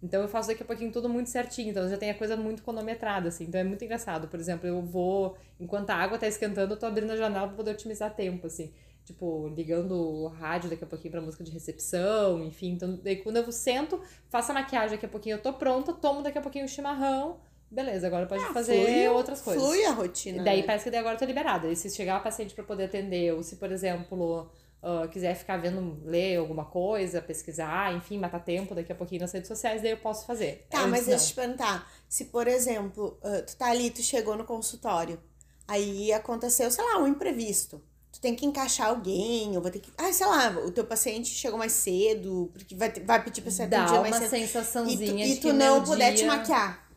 Então 0.01 0.21
eu 0.21 0.29
faço 0.29 0.47
daqui 0.47 0.63
a 0.63 0.65
pouquinho 0.65 0.91
tudo 0.91 1.09
muito 1.09 1.29
certinho, 1.29 1.71
então 1.71 1.87
já 1.89 1.97
tem 1.97 2.09
a 2.09 2.13
coisa 2.13 2.37
muito 2.37 2.63
cronometrada, 2.63 3.27
assim. 3.27 3.45
Então 3.45 3.59
é 3.59 3.63
muito 3.63 3.83
engraçado. 3.83 4.27
Por 4.29 4.39
exemplo, 4.39 4.67
eu 4.67 4.81
vou, 4.81 5.37
enquanto 5.59 5.89
a 5.89 5.95
água 5.95 6.17
tá 6.17 6.27
esquentando, 6.27 6.73
eu 6.73 6.77
tô 6.79 6.85
abrindo 6.85 7.11
a 7.11 7.17
janela 7.17 7.47
pra 7.47 7.57
poder 7.57 7.71
otimizar 7.71 8.13
tempo, 8.15 8.47
assim. 8.47 8.73
Tipo, 9.09 9.47
ligando 9.47 9.93
o 9.95 10.27
rádio 10.27 10.69
daqui 10.69 10.83
a 10.83 10.87
pouquinho 10.87 11.09
pra 11.11 11.19
música 11.19 11.43
de 11.43 11.49
recepção, 11.49 12.43
enfim. 12.43 12.73
Então, 12.73 12.99
daí 13.03 13.15
quando 13.15 13.37
eu 13.37 13.51
sento, 13.51 13.99
faço 14.29 14.51
a 14.51 14.53
maquiagem 14.53 14.91
daqui 14.91 15.05
a 15.07 15.09
pouquinho, 15.09 15.37
eu 15.37 15.41
tô 15.41 15.51
pronta, 15.51 15.91
tomo 15.91 16.21
daqui 16.21 16.37
a 16.37 16.41
pouquinho 16.41 16.65
o 16.65 16.67
chimarrão. 16.67 17.39
Beleza, 17.71 18.05
agora 18.05 18.27
pode 18.27 18.45
fazer 18.53 18.79
Ah, 18.79 18.85
Flui- 18.85 19.07
outras 19.09 19.41
coisas. 19.41 19.63
Flui 19.63 19.83
a 19.83 19.91
rotina. 19.93 20.43
Daí 20.43 20.61
né? 20.61 20.63
parece 20.67 20.83
que 20.83 20.91
daí 20.91 20.99
agora 20.99 21.15
eu 21.15 21.19
tô 21.19 21.25
liberada. 21.25 21.67
E 21.71 21.75
se 21.75 21.89
chegar 21.89 22.17
a 22.17 22.19
paciente 22.19 22.53
pra 22.53 22.63
poder 22.63 22.83
atender, 22.85 23.33
ou 23.33 23.41
se, 23.41 23.55
por 23.55 23.71
exemplo, 23.71 24.51
ah, 24.83 25.07
quiser 25.11 25.33
ficar 25.35 25.57
vendo, 25.57 25.99
ler 26.05 26.37
alguma 26.37 26.65
coisa, 26.65 27.19
pesquisar, 27.19 27.91
enfim, 27.95 28.19
matar 28.19 28.41
tempo 28.43 28.75
daqui 28.75 28.91
a 28.91 28.95
pouquinho 28.95 29.21
nas 29.21 29.31
redes 29.31 29.47
sociais, 29.47 29.81
daí 29.81 29.89
eu 29.91 29.97
posso 29.97 30.27
fazer. 30.27 30.67
Tá, 30.69 30.81
Antes 30.81 30.91
mas 30.91 30.99
não. 31.01 31.07
deixa 31.09 31.23
eu 31.25 31.29
te 31.29 31.33
perguntar. 31.35 31.91
Se, 32.07 32.25
por 32.25 32.47
exemplo, 32.47 33.17
ah, 33.23 33.41
tu 33.41 33.57
tá 33.57 33.71
ali, 33.71 33.89
tu 33.89 34.03
chegou 34.03 34.37
no 34.37 34.45
consultório, 34.45 35.19
aí 35.67 36.13
aconteceu, 36.13 36.69
sei 36.69 36.83
lá, 36.83 36.99
um 36.99 37.07
imprevisto. 37.07 37.81
Tu 38.11 38.19
tem 38.19 38.35
que 38.35 38.45
encaixar 38.45 38.87
alguém, 38.89 39.55
ou 39.55 39.61
vai 39.61 39.71
ter 39.71 39.79
que. 39.79 39.91
Ah, 39.97 40.11
sei 40.11 40.25
lá, 40.25 40.49
o 40.65 40.71
teu 40.71 40.83
paciente 40.83 41.29
chegou 41.29 41.59
mais 41.59 41.71
cedo, 41.73 42.49
porque 42.53 42.75
vai, 42.75 42.91
ter- 42.91 43.01
vai 43.05 43.23
pedir 43.23 43.41
pra 43.41 43.51
ser 43.51 43.67
Dá 43.67 43.83
atendido 43.83 44.01
mais 44.01 44.15
uma 44.15 44.21
cedo. 44.27 44.35
E 44.35 44.39
tu, 44.41 44.47
sensaçãozinha 44.47 45.25
e 45.25 45.29
de 45.29 45.35
tu 45.35 45.47
que 45.47 45.53
não 45.53 45.83
puder 45.83 46.13
dia... 46.13 46.23
te 46.23 46.25
maquiar. 46.25 46.89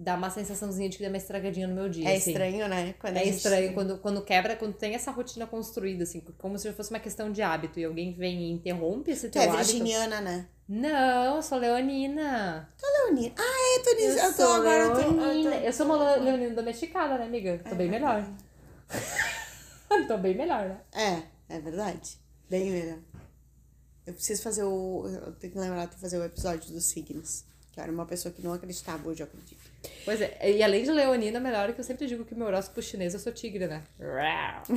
Dá 0.00 0.14
uma 0.14 0.30
sensaçãozinha 0.30 0.88
de 0.88 0.96
que 0.96 1.02
deu 1.02 1.10
uma 1.10 1.16
estragadinha 1.16 1.66
no 1.66 1.74
meu 1.74 1.88
dia, 1.88 2.08
É 2.08 2.16
assim. 2.16 2.30
estranho, 2.30 2.68
né? 2.68 2.94
Quando 3.00 3.16
É 3.16 3.24
gente- 3.24 3.36
estranho 3.38 3.72
quando, 3.74 3.98
quando 3.98 4.22
quebra, 4.22 4.54
quando 4.54 4.74
tem 4.74 4.94
essa 4.94 5.10
rotina 5.10 5.44
construída, 5.46 6.04
assim, 6.04 6.22
como 6.38 6.56
se 6.56 6.72
fosse 6.72 6.90
uma 6.90 7.00
questão 7.00 7.32
de 7.32 7.42
hábito 7.42 7.80
e 7.80 7.84
alguém 7.84 8.12
vem 8.12 8.42
e 8.42 8.52
interrompe 8.52 9.10
esse 9.10 9.28
Tu 9.28 9.32
teu 9.32 9.42
é 9.42 9.46
hábito. 9.46 9.58
virginiana, 9.64 10.20
né? 10.20 10.46
Não, 10.68 11.36
eu 11.36 11.42
sou 11.42 11.58
leonina. 11.58 12.68
Leonina. 12.80 13.34
Ah, 13.38 13.42
é, 13.42 13.82
Tunis. 13.82 14.16
Eu, 14.22 14.26
tô 14.34 14.42
sou 14.44 14.52
agora. 14.52 14.84
Eu 14.84 14.94
tô, 14.94 15.00
eu 15.00 15.12
leonina. 15.16 15.50
tô- 15.50 15.56
Eu 15.66 15.72
sou 15.72 15.86
uma 15.86 16.14
le- 16.14 16.20
leonina 16.26 16.54
domesticada, 16.54 17.18
né, 17.18 17.24
amiga? 17.24 17.58
Tô 17.68 17.74
bem 17.74 17.88
melhor. 17.88 18.22
Tô 20.06 20.18
bem 20.18 20.34
melhor, 20.34 20.68
né? 20.68 20.80
É, 20.92 21.56
é 21.56 21.60
verdade. 21.60 22.18
Bem 22.48 22.70
melhor. 22.70 22.98
Eu 24.06 24.14
preciso 24.14 24.42
fazer 24.42 24.64
o. 24.64 25.06
Eu 25.06 25.32
tenho 25.32 25.52
que 25.52 25.58
lembrar 25.58 25.86
de 25.86 25.96
fazer 25.96 26.18
o 26.18 26.24
episódio 26.24 26.72
dos 26.72 26.86
signos. 26.86 27.44
Que 27.72 27.80
eu 27.80 27.84
era 27.84 27.92
uma 27.92 28.06
pessoa 28.06 28.32
que 28.32 28.42
não 28.42 28.52
acreditava, 28.52 29.08
hoje 29.08 29.22
eu 29.22 29.26
acredito. 29.26 29.70
Pois 30.04 30.20
é, 30.20 30.50
e 30.50 30.62
além 30.62 30.82
de 30.82 30.90
leonina, 30.90 31.38
melhor 31.38 31.68
é 31.68 31.72
que 31.72 31.80
eu 31.80 31.84
sempre 31.84 32.06
digo 32.06 32.24
que 32.24 32.34
meu 32.34 32.46
horóscopo 32.46 32.82
chinês 32.82 33.14
eu 33.14 33.20
sou 33.20 33.32
tigre, 33.32 33.66
né? 33.66 33.84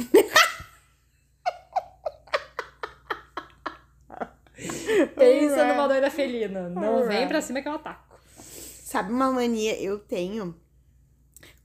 Pensa 5.15 5.65
numa 5.65 5.87
doida 5.87 6.11
felina. 6.11 6.69
Não 6.69 7.07
vem 7.07 7.27
pra 7.27 7.41
cima 7.41 7.61
que 7.61 7.67
eu 7.67 7.73
ataco. 7.73 8.19
Sabe 8.37 9.11
uma 9.11 9.31
mania? 9.31 9.81
Eu 9.81 9.97
tenho 9.97 10.55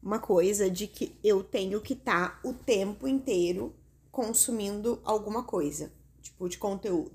uma 0.06 0.20
coisa 0.20 0.70
de 0.70 0.86
que 0.86 1.18
eu 1.22 1.42
tenho 1.42 1.80
que 1.80 1.94
estar 1.94 2.38
o 2.44 2.52
tempo 2.52 3.08
inteiro 3.08 3.74
consumindo 4.12 5.00
alguma 5.04 5.42
coisa, 5.42 5.92
tipo, 6.22 6.48
de 6.48 6.56
conteúdo. 6.56 7.10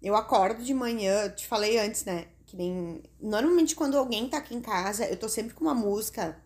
Eu 0.00 0.14
acordo 0.14 0.62
de 0.62 0.72
manhã, 0.72 1.28
te 1.30 1.48
falei 1.48 1.78
antes, 1.78 2.04
né? 2.04 2.28
Que 2.46 2.56
nem. 2.56 3.02
Normalmente, 3.20 3.74
quando 3.74 3.98
alguém 3.98 4.28
tá 4.28 4.38
aqui 4.38 4.54
em 4.54 4.60
casa, 4.60 5.04
eu 5.04 5.16
tô 5.16 5.28
sempre 5.28 5.52
com 5.52 5.64
uma 5.64 5.74
música, 5.74 6.40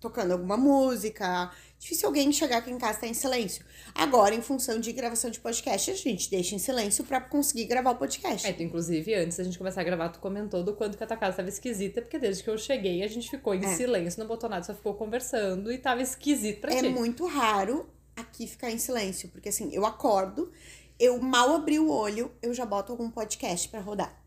tocando 0.00 0.32
alguma 0.32 0.56
música. 0.56 1.52
Difícil 1.78 2.06
alguém 2.08 2.32
chegar 2.32 2.58
aqui 2.58 2.70
em 2.70 2.78
casa 2.78 2.98
e 2.98 3.00
tá 3.02 3.06
em 3.06 3.14
silêncio. 3.14 3.64
Agora, 3.94 4.34
em 4.34 4.40
função 4.42 4.80
de 4.80 4.92
gravação 4.92 5.30
de 5.30 5.38
podcast, 5.38 5.90
a 5.90 5.94
gente 5.94 6.30
deixa 6.30 6.54
em 6.54 6.58
silêncio 6.58 7.04
pra 7.04 7.20
conseguir 7.20 7.66
gravar 7.66 7.90
o 7.90 7.96
podcast. 7.96 8.46
É, 8.46 8.52
tu, 8.52 8.62
inclusive, 8.62 9.14
antes 9.14 9.36
da 9.36 9.44
gente 9.44 9.58
começar 9.58 9.82
a 9.82 9.84
gravar, 9.84 10.08
tu 10.08 10.18
comentou 10.18 10.64
do 10.64 10.74
quanto 10.74 10.96
que 10.96 11.04
a 11.04 11.06
tua 11.06 11.16
casa 11.16 11.36
tava 11.36 11.48
esquisita, 11.48 12.00
porque 12.00 12.18
desde 12.18 12.42
que 12.42 12.50
eu 12.50 12.56
cheguei, 12.58 13.02
a 13.02 13.08
gente 13.08 13.28
ficou 13.30 13.54
em 13.54 13.64
É. 13.64 13.68
silêncio, 13.76 14.18
não 14.18 14.26
botou 14.26 14.48
nada, 14.48 14.64
só 14.64 14.74
ficou 14.74 14.94
conversando 14.94 15.70
e 15.70 15.78
tava 15.78 16.00
esquisito 16.02 16.60
pra 16.62 16.72
é 16.72 16.80
ti. 16.80 16.88
muito 16.88 17.26
raro 17.26 17.88
aqui 18.16 18.46
ficar 18.46 18.70
em 18.70 18.78
silêncio, 18.78 19.28
porque 19.28 19.50
assim, 19.50 19.68
eu 19.72 19.84
acordo, 19.84 20.50
eu 20.98 21.20
mal 21.20 21.54
abri 21.54 21.78
o 21.78 21.90
olho, 21.90 22.32
eu 22.42 22.54
já 22.54 22.64
boto 22.64 22.90
algum 22.92 23.10
podcast 23.10 23.68
pra 23.68 23.80
rodar. 23.80 24.18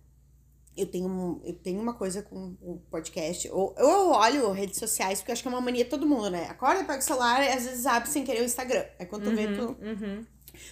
Eu 0.80 0.88
tenho, 0.88 1.42
eu 1.44 1.54
tenho 1.54 1.82
uma 1.82 1.94
coisa 1.94 2.22
com 2.22 2.56
o 2.62 2.82
podcast. 2.90 3.50
Ou 3.52 3.76
eu 3.78 4.12
olho 4.12 4.52
redes 4.52 4.80
sociais, 4.80 5.20
porque 5.20 5.32
eu 5.32 5.34
acho 5.34 5.42
que 5.42 5.48
é 5.48 5.52
uma 5.52 5.62
mania 5.62 5.84
de 5.84 5.90
todo 5.90 6.08
mundo, 6.08 6.30
né? 6.30 6.48
Acorda, 6.50 6.84
pega 6.84 7.00
o 7.00 7.02
celular 7.02 7.44
e 7.44 7.50
às 7.50 7.66
vezes 7.66 7.86
abre 7.86 8.10
sem 8.10 8.24
querer 8.24 8.42
o 8.42 8.46
Instagram. 8.46 8.86
Aí 8.98 9.06
quando 9.06 9.24
tu 9.24 9.36
vê, 9.36 9.48
tu. 9.48 9.78
Uhum. 9.82 10.26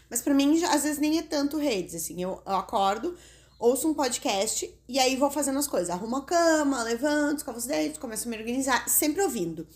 Mas 0.10 0.22
pra 0.22 0.34
mim, 0.34 0.64
às 0.66 0.84
vezes 0.84 1.00
nem 1.00 1.20
é 1.20 1.22
tanto 1.22 1.58
redes, 1.58 1.96
assim. 1.96 2.22
Eu, 2.22 2.42
eu 2.46 2.56
acordo, 2.56 3.16
ouço 3.60 3.88
um 3.88 3.94
podcast 3.94 4.74
e 4.88 5.00
aí 5.00 5.16
vou 5.16 5.30
fazendo 5.30 5.60
as 5.60 5.68
coisas. 5.68 5.90
Arrumo 5.90 6.18
a 6.18 6.26
cama, 6.26 6.84
levanto, 6.84 7.40
escovo 7.40 7.58
os 7.58 7.66
dentes, 7.66 7.98
começo 7.98 8.28
a 8.28 8.32
me 8.32 8.38
organizar, 8.38 8.88
sempre 8.88 9.22
ouvindo. 9.22 9.68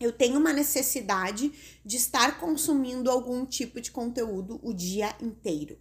Eu 0.00 0.12
tenho 0.12 0.38
uma 0.38 0.52
necessidade 0.52 1.52
de 1.84 1.96
estar 1.96 2.38
consumindo 2.38 3.10
algum 3.10 3.44
tipo 3.44 3.80
de 3.80 3.90
conteúdo 3.90 4.60
o 4.62 4.72
dia 4.72 5.14
inteiro. 5.20 5.76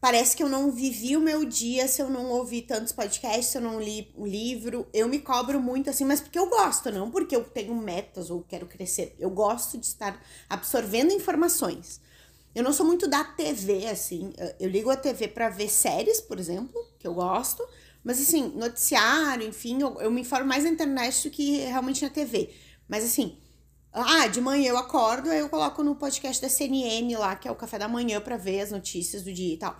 Parece 0.00 0.34
que 0.34 0.42
eu 0.42 0.48
não 0.48 0.72
vivi 0.72 1.14
o 1.14 1.20
meu 1.20 1.44
dia 1.44 1.86
se 1.86 2.00
eu 2.00 2.08
não 2.08 2.30
ouvi 2.30 2.62
tantos 2.62 2.90
podcasts, 2.90 3.46
se 3.46 3.58
eu 3.58 3.62
não 3.62 3.78
li 3.78 4.10
um 4.16 4.26
livro. 4.26 4.88
Eu 4.94 5.06
me 5.08 5.18
cobro 5.18 5.60
muito 5.60 5.90
assim, 5.90 6.04
mas 6.06 6.20
porque 6.20 6.38
eu 6.38 6.48
gosto, 6.48 6.90
não 6.90 7.10
porque 7.10 7.36
eu 7.36 7.44
tenho 7.44 7.74
metas 7.74 8.30
ou 8.30 8.42
quero 8.42 8.66
crescer. 8.66 9.14
Eu 9.18 9.28
gosto 9.28 9.76
de 9.76 9.84
estar 9.84 10.18
absorvendo 10.48 11.12
informações. 11.12 12.00
Eu 12.54 12.64
não 12.64 12.72
sou 12.72 12.86
muito 12.86 13.06
da 13.06 13.22
TV, 13.22 13.86
assim. 13.86 14.32
Eu 14.58 14.68
ligo 14.70 14.90
a 14.90 14.96
TV 14.96 15.28
pra 15.28 15.50
ver 15.50 15.68
séries, 15.68 16.20
por 16.20 16.38
exemplo, 16.38 16.82
que 16.98 17.06
eu 17.06 17.14
gosto. 17.14 17.62
Mas, 18.02 18.20
assim, 18.20 18.48
noticiário, 18.56 19.46
enfim, 19.46 19.80
eu, 19.82 20.00
eu 20.00 20.10
me 20.10 20.22
informo 20.22 20.46
mais 20.46 20.64
na 20.64 20.70
internet 20.70 21.28
do 21.28 21.30
que 21.30 21.58
realmente 21.58 22.02
na 22.02 22.10
TV. 22.10 22.50
Mas, 22.88 23.04
assim, 23.04 23.36
ah, 23.92 24.26
de 24.28 24.40
manhã 24.40 24.70
eu 24.70 24.76
acordo, 24.78 25.30
aí 25.30 25.38
eu 25.40 25.48
coloco 25.48 25.82
no 25.82 25.96
podcast 25.96 26.40
da 26.40 26.48
CNN 26.48 27.14
lá, 27.16 27.34
que 27.34 27.48
é 27.48 27.50
o 27.50 27.56
café 27.56 27.78
da 27.78 27.88
manhã, 27.88 28.20
pra 28.20 28.36
ver 28.36 28.60
as 28.60 28.70
notícias 28.70 29.22
do 29.22 29.32
dia 29.32 29.54
e 29.54 29.56
tal. 29.56 29.76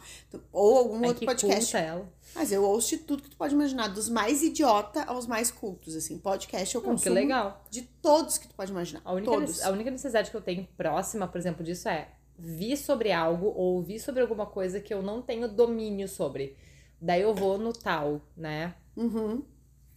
Ou 0.52 0.78
algum 0.78 0.98
Ai, 1.02 1.08
outro 1.08 1.26
podcast. 1.26 1.76
ela. 1.76 2.12
Mas 2.34 2.50
eu 2.52 2.62
ouço 2.64 2.90
de 2.90 2.98
tudo 2.98 3.22
que 3.22 3.30
tu 3.30 3.36
pode 3.36 3.54
imaginar, 3.54 3.88
dos 3.88 4.08
mais 4.08 4.42
idiota 4.42 5.02
aos 5.04 5.26
mais 5.26 5.50
cultos, 5.50 5.94
assim. 5.96 6.18
Podcast 6.18 6.74
eu 6.74 6.80
Hum, 6.80 6.84
que 6.84 6.90
consumo 6.90 7.14
legal. 7.14 7.64
de 7.70 7.82
todos 7.82 8.38
que 8.38 8.48
tu 8.48 8.54
pode 8.54 8.70
imaginar. 8.70 9.00
A 9.04 9.12
única, 9.12 9.30
todos. 9.32 9.62
a 9.62 9.70
única 9.70 9.90
necessidade 9.90 10.30
que 10.30 10.36
eu 10.36 10.40
tenho 10.40 10.66
próxima, 10.76 11.26
por 11.28 11.38
exemplo, 11.38 11.64
disso 11.64 11.88
é 11.88 12.08
vir 12.38 12.76
sobre 12.76 13.12
algo 13.12 13.46
ou 13.46 13.74
ouvir 13.76 13.98
sobre 14.00 14.22
alguma 14.22 14.46
coisa 14.46 14.80
que 14.80 14.92
eu 14.94 15.02
não 15.02 15.20
tenho 15.22 15.46
domínio 15.48 16.08
sobre. 16.08 16.56
Daí 17.00 17.22
eu 17.22 17.34
vou 17.34 17.58
no 17.58 17.72
tal, 17.72 18.20
né? 18.36 18.74
Uhum. 18.96 19.42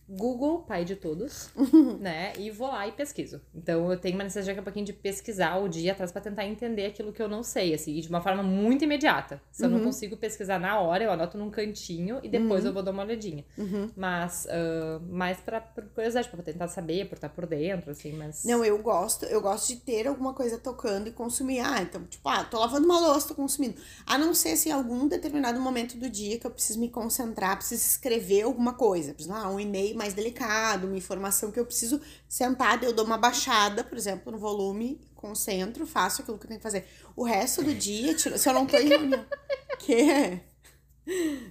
Google, 0.08 0.60
pai 0.60 0.86
de 0.86 0.96
todos, 0.96 1.50
né? 2.00 2.34
E 2.38 2.50
vou 2.50 2.68
lá 2.68 2.88
e 2.88 2.92
pesquiso. 2.92 3.42
Então 3.54 3.92
eu 3.92 3.98
tenho 3.98 4.16
uma 4.16 4.24
necessidade 4.24 4.48
daqui 4.48 4.60
a 4.60 4.64
pouquinho 4.64 4.86
de 4.86 4.94
pesquisar 4.94 5.58
o 5.58 5.68
dia 5.68 5.92
atrás 5.92 6.12
pra 6.12 6.22
tentar 6.22 6.46
entender 6.46 6.86
aquilo 6.86 7.12
que 7.12 7.22
eu 7.22 7.28
não 7.28 7.44
sei, 7.44 7.74
assim, 7.74 8.00
de 8.00 8.10
uma 8.10 8.22
forma 8.22 8.44
muito 8.44 8.84
imediata. 8.84 9.42
Se 9.52 9.66
eu 9.66 9.70
não 9.70 9.84
consigo 9.84 10.18
pesquisar 10.18 10.60
na 10.60 10.80
hora, 10.80 11.04
eu 11.04 11.12
anoto 11.12 11.38
num 11.38 11.50
cantinho 11.50 12.20
e 12.24 12.30
depois 12.30 12.66
eu 12.66 12.74
vou 12.74 12.84
dar 12.84 12.92
uma 12.92 13.04
olhadinha. 13.04 13.46
Uhum. 13.58 13.90
Mas, 13.96 14.48
ah, 14.50 15.00
mais 15.10 15.40
pra, 15.40 15.62
por 15.62 15.84
curiosidade, 15.86 16.30
pra 16.30 16.42
tentar 16.44 16.68
saber, 16.68 17.08
por 17.08 17.16
estar 17.16 17.30
por 17.30 17.46
dentro, 17.46 17.92
assim, 17.92 18.14
mas. 18.14 18.44
Não, 18.44 18.64
eu 18.64 18.78
gosto, 18.82 19.26
eu 19.26 19.42
gosto 19.42 19.70
de 19.70 19.78
ter 19.78 20.08
alguma 20.08 20.34
coisa 20.34 20.58
tocando 20.58 21.08
e 21.08 21.12
consumir. 21.12 21.60
Ah, 21.60 21.82
então, 21.82 22.04
tipo, 22.06 22.28
ah, 22.28 22.44
tô 22.44 22.60
lavando 22.60 22.86
uma 22.86 23.00
louça, 23.00 23.30
tô 23.30 23.36
consumindo. 23.36 23.76
A 24.06 24.18
não 24.18 24.34
ser 24.34 24.56
se 24.56 24.70
em 24.70 24.72
algum 24.72 25.08
determinado 25.08 25.60
momento 25.60 25.98
do 25.98 26.10
dia 26.10 26.40
que 26.40 26.46
eu 26.46 26.52
preciso 26.52 26.80
me 26.80 26.90
concentrar, 26.90 27.58
preciso 27.58 27.84
escrever 27.84 28.44
alguma 28.44 28.74
coisa. 28.74 29.14
Preciso, 29.14 29.34
ah, 29.34 29.50
um 29.50 29.60
e-mail 29.60 29.93
mais 29.96 30.14
delicado, 30.14 30.88
uma 30.88 30.98
informação 30.98 31.52
que 31.52 31.60
eu 31.60 31.66
preciso 31.66 32.02
sentar, 32.28 32.82
eu 32.84 32.94
dou 32.94 33.06
uma 33.06 33.18
baixada, 33.18 33.84
por 33.84 33.98
exemplo, 33.98 34.32
no 34.32 34.38
volume, 34.38 35.00
concentro, 35.16 35.86
faço 35.88 36.22
aquilo 36.22 36.38
que 36.38 36.46
eu 36.46 36.48
tenho 36.50 36.60
que 36.60 36.64
fazer. 36.64 36.86
O 37.16 37.24
resto 37.24 37.64
do 37.64 37.74
dia, 37.74 38.14
tiro- 38.14 38.38
se 38.38 38.48
eu 38.50 38.54
não 38.54 38.66
tô 38.66 38.78
em 38.78 38.88
reunião. 38.88 39.26
Que? 39.80 40.40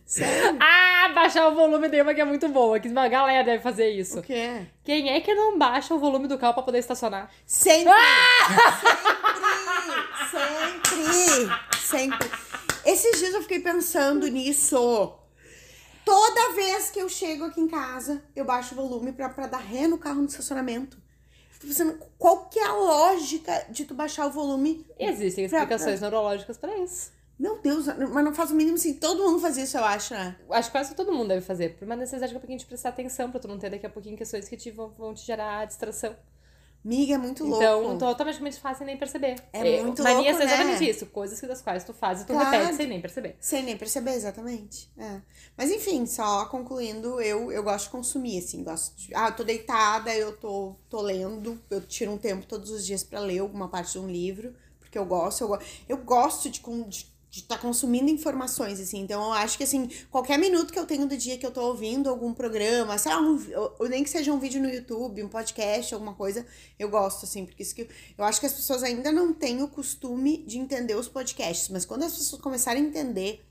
Sério? 0.06 0.56
Ah, 0.60 1.10
baixar 1.14 1.46
o 1.48 1.54
volume 1.54 1.88
dele, 1.88 2.02
uma 2.02 2.14
que 2.14 2.20
é 2.20 2.24
muito 2.24 2.48
boa. 2.48 2.80
Que 2.80 2.88
uma 2.88 3.06
galera 3.08 3.44
deve 3.44 3.62
fazer 3.62 3.90
isso. 3.90 4.20
O 4.20 4.22
quê? 4.22 4.66
Quem 4.82 5.10
é 5.10 5.20
que 5.20 5.34
não 5.34 5.58
baixa 5.58 5.92
o 5.92 5.98
volume 5.98 6.26
do 6.26 6.38
carro 6.38 6.54
pra 6.54 6.62
poder 6.62 6.78
estacionar? 6.78 7.30
Sempre! 7.44 7.92
Sempre! 10.30 11.48
Sempre! 11.80 12.30
Esses 12.84 13.18
dias 13.18 13.34
eu 13.34 13.42
fiquei 13.42 13.60
pensando 13.60 14.26
nisso. 14.28 15.12
Toda 16.04 16.52
vez 16.54 16.90
que 16.90 16.98
eu 17.00 17.08
chego 17.08 17.44
aqui 17.44 17.60
em 17.60 17.68
casa, 17.68 18.22
eu 18.34 18.44
baixo 18.44 18.74
o 18.74 18.76
volume 18.76 19.12
pra, 19.12 19.28
pra 19.28 19.46
dar 19.46 19.58
ré 19.58 19.86
no 19.86 19.98
carro 19.98 20.20
no 20.22 20.26
estacionamento. 20.28 21.00
Fico 21.50 21.66
pensando, 21.66 21.98
qual 22.18 22.46
que 22.48 22.58
é 22.58 22.66
a 22.66 22.74
lógica 22.74 23.66
de 23.70 23.84
tu 23.84 23.94
baixar 23.94 24.26
o 24.26 24.30
volume? 24.30 24.84
Existem 24.98 25.48
Pra- 25.48 25.58
explicações 25.60 26.00
neurológicas 26.00 26.58
pra 26.58 26.76
isso. 26.78 27.12
Meu 27.38 27.58
Deus, 27.60 27.86
mas 27.86 28.24
não 28.24 28.34
faz 28.34 28.50
o 28.50 28.54
mínimo 28.54 28.76
assim. 28.76 28.94
Todo 28.94 29.22
mundo 29.24 29.40
faz 29.40 29.56
isso, 29.56 29.76
eu 29.76 29.84
acho, 29.84 30.12
né? 30.14 30.36
Acho 30.50 30.68
que 30.68 30.72
quase 30.72 30.94
todo 30.94 31.12
mundo 31.12 31.28
deve 31.28 31.40
fazer. 31.40 31.76
Por 31.76 31.84
uma 31.86 31.96
necessidade 31.96 32.32
daqui 32.32 32.36
a 32.36 32.40
pouquinho 32.40 32.58
de 32.58 32.66
prestar 32.66 32.90
atenção, 32.90 33.30
pra 33.30 33.40
tu 33.40 33.48
não 33.48 33.58
ter 33.58 33.70
daqui 33.70 33.86
a 33.86 33.90
pouquinho 33.90 34.16
questões 34.16 34.48
que 34.48 34.56
te 34.56 34.70
vão, 34.70 34.90
vão 34.90 35.14
te 35.14 35.24
gerar 35.24 35.64
distração. 35.64 36.14
Miga, 36.84 37.14
é 37.14 37.18
muito 37.18 37.44
louco. 37.44 37.64
Então, 37.64 37.98
tu 37.98 38.04
automaticamente 38.04 38.58
faz 38.58 38.78
sem 38.78 38.86
nem 38.86 38.96
perceber. 38.96 39.36
É 39.52 39.82
muito 39.82 40.02
Mania 40.02 40.32
louco, 40.32 40.42
é 40.42 40.44
exatamente 40.46 40.80
né? 40.84 40.90
isso. 40.90 41.06
Coisas 41.06 41.38
que 41.38 41.46
das 41.46 41.62
quais 41.62 41.84
tu 41.84 41.94
faz 41.94 42.22
e 42.22 42.26
tu 42.26 42.32
Claro. 42.32 42.50
repete 42.50 42.74
sem 42.74 42.86
nem 42.88 43.00
perceber. 43.00 43.36
Sem 43.40 43.62
nem 43.62 43.76
perceber, 43.76 44.12
exatamente. 44.14 44.90
É. 44.98 45.20
Mas 45.56 45.70
enfim, 45.70 46.04
só 46.06 46.44
concluindo, 46.46 47.20
eu, 47.20 47.52
eu 47.52 47.62
gosto 47.62 47.84
de 47.84 47.90
consumir, 47.90 48.38
assim, 48.38 48.64
gosto 48.64 48.96
de, 48.96 49.14
Ah, 49.14 49.28
eu 49.28 49.36
tô 49.36 49.44
deitada, 49.44 50.12
eu 50.14 50.36
tô, 50.36 50.74
tô 50.88 51.00
lendo, 51.00 51.60
eu 51.70 51.80
tiro 51.80 52.10
um 52.10 52.18
tempo 52.18 52.46
todos 52.46 52.70
os 52.70 52.84
dias 52.84 53.04
pra 53.04 53.20
ler 53.20 53.38
alguma 53.38 53.68
parte 53.68 53.92
de 53.92 53.98
um 54.00 54.08
livro, 54.08 54.52
porque 54.80 54.98
eu 54.98 55.04
gosto, 55.06 55.44
eu, 55.44 55.58
eu 55.88 55.96
gosto 55.98 56.50
de 56.50 56.58
estar 56.58 57.11
de, 57.32 57.40
de 57.40 57.42
tá 57.48 57.56
consumindo 57.56 58.10
informações, 58.10 58.78
assim, 58.78 59.00
então 59.00 59.22
eu 59.24 59.32
acho 59.32 59.56
que, 59.56 59.64
assim, 59.64 59.88
qualquer 60.10 60.38
minuto 60.38 60.72
que 60.72 60.78
eu 60.78 60.84
tenho 60.86 61.06
do 61.06 61.16
dia 61.16 61.38
que 61.38 61.46
eu 61.46 61.50
tô 61.50 61.62
ouvindo 61.62 62.10
algum 62.10 62.34
programa, 62.34 62.98
sei 62.98 63.10
lá, 63.12 63.20
um, 63.20 63.38
ou- 63.78 63.88
nem 63.88 64.04
que 64.04 64.10
seja 64.10 64.30
um 64.32 64.38
vídeo 64.38 64.60
no 64.60 64.68
YouTube, 64.68 65.22
um 65.22 65.28
podcast, 65.28 65.94
alguma 65.94 66.14
coisa, 66.14 66.46
eu 66.78 66.88
gosto, 66.90 67.24
assim, 67.24 67.46
porque 67.46 67.62
isso 67.62 67.74
que 67.74 67.88
eu 68.18 68.24
acho 68.24 68.38
que 68.38 68.46
as 68.46 68.52
pessoas 68.52 68.82
ainda 68.82 69.10
não 69.10 69.32
têm 69.32 69.62
o 69.62 69.68
costume 69.68 70.44
de 70.46 70.58
entender 70.58 70.94
os 70.94 71.08
podcasts, 71.08 71.68
mas 71.70 71.84
quando 71.86 72.02
as 72.04 72.12
pessoas 72.12 72.40
começarem 72.42 72.84
a 72.84 72.86
entender 72.86 73.44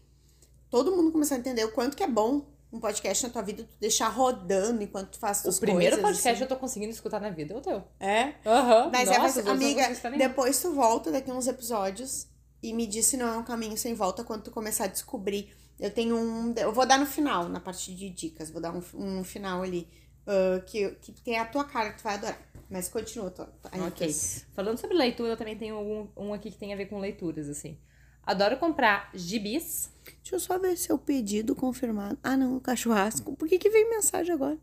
todo 0.70 0.96
mundo 0.96 1.12
começar 1.12 1.36
a 1.36 1.40
entender 1.40 1.66
o 1.66 1.72
quanto 1.72 1.98
que 1.98 2.04
é 2.04 2.08
bom 2.08 2.46
um 2.72 2.80
podcast 2.80 3.26
na 3.26 3.30
tua 3.34 3.42
vida, 3.42 3.64
tu 3.64 3.76
deixar 3.82 4.08
rodando 4.08 4.82
enquanto 4.82 5.10
tu 5.10 5.20
faz 5.20 5.42
tuas 5.42 5.58
O 5.58 5.60
primeiro 5.60 5.98
coisas, 5.98 6.12
podcast 6.18 6.30
assim. 6.32 6.44
eu 6.44 6.48
tô 6.48 6.56
conseguindo 6.56 6.92
escutar 6.94 7.20
na 7.20 7.30
vida 7.30 7.54
é 7.54 7.58
o 7.58 7.62
teu. 7.62 7.84
É? 8.00 8.36
Aham. 8.46 8.90
Mas 8.94 9.10
Nossa, 9.10 9.20
é, 9.20 9.22
mas, 9.22 9.38
eu 9.38 9.52
amiga, 9.52 9.90
depois 10.18 10.62
tu 10.62 10.72
volta 10.74 11.12
daqui 11.12 11.30
uns 11.30 11.48
episódios 11.48 12.31
e 12.62 12.74
me 12.74 12.86
diz 12.88 13.06
se 13.08 13.18
não 13.18 13.28
é 13.28 13.38
um 13.38 13.44
caminho 13.44 13.78
sem 13.78 13.94
volta 13.94 14.24
quando 14.24 14.44
tu 14.44 14.52
começar 14.52 14.86
a 14.86 14.88
descobrir. 14.88 15.54
Eu 15.80 15.90
tenho 15.92 16.16
um. 16.16 16.54
Eu 16.56 16.72
vou 16.72 16.86
dar 16.86 17.00
no 17.00 17.06
final, 17.06 17.50
na 17.50 17.60
parte 17.60 17.94
de 17.96 18.10
dicas, 18.10 18.52
vou 18.52 18.62
dar 18.62 18.72
um, 18.72 18.84
um 18.94 19.24
final 19.24 19.64
ali. 19.64 19.88
ah, 20.28 20.60
que, 20.66 20.92
que 21.02 21.12
tem 21.22 21.38
a 21.40 21.46
tua 21.46 21.64
cara 21.66 21.92
que 21.92 21.98
tu 21.98 22.04
vai 22.04 22.16
adorar. 22.16 22.40
Mas 22.70 22.88
continua, 22.88 23.30
tô, 23.32 23.44
aí, 23.72 23.82
Ok. 23.82 24.16
Falando 24.54 24.78
sobre 24.78 24.96
leitura, 24.96 25.32
eu 25.34 25.38
também 25.38 25.58
tenho 25.58 25.78
um, 25.78 26.08
um 26.16 26.34
aqui 26.34 26.50
que 26.52 26.58
tem 26.58 26.74
a 26.74 26.78
ver 26.78 26.86
com 26.86 27.00
leituras, 27.00 27.50
assim. 27.50 27.78
Adoro 28.24 28.58
comprar 28.58 29.10
gibis. 29.14 29.90
Deixa 30.22 30.36
eu 30.36 30.40
só 30.40 30.60
ver 30.60 30.78
se 30.78 30.92
é 30.92 30.94
o 30.94 30.98
pedido 30.98 31.56
confirmado. 31.56 32.18
Ah, 32.24 32.38
não, 32.38 32.56
o 32.58 32.62
cachorrasco. 32.62 33.36
Por 33.36 33.48
que, 33.50 33.58
que 33.58 33.70
veio 33.70 33.90
mensagem 33.90 34.34
agora? 34.34 34.58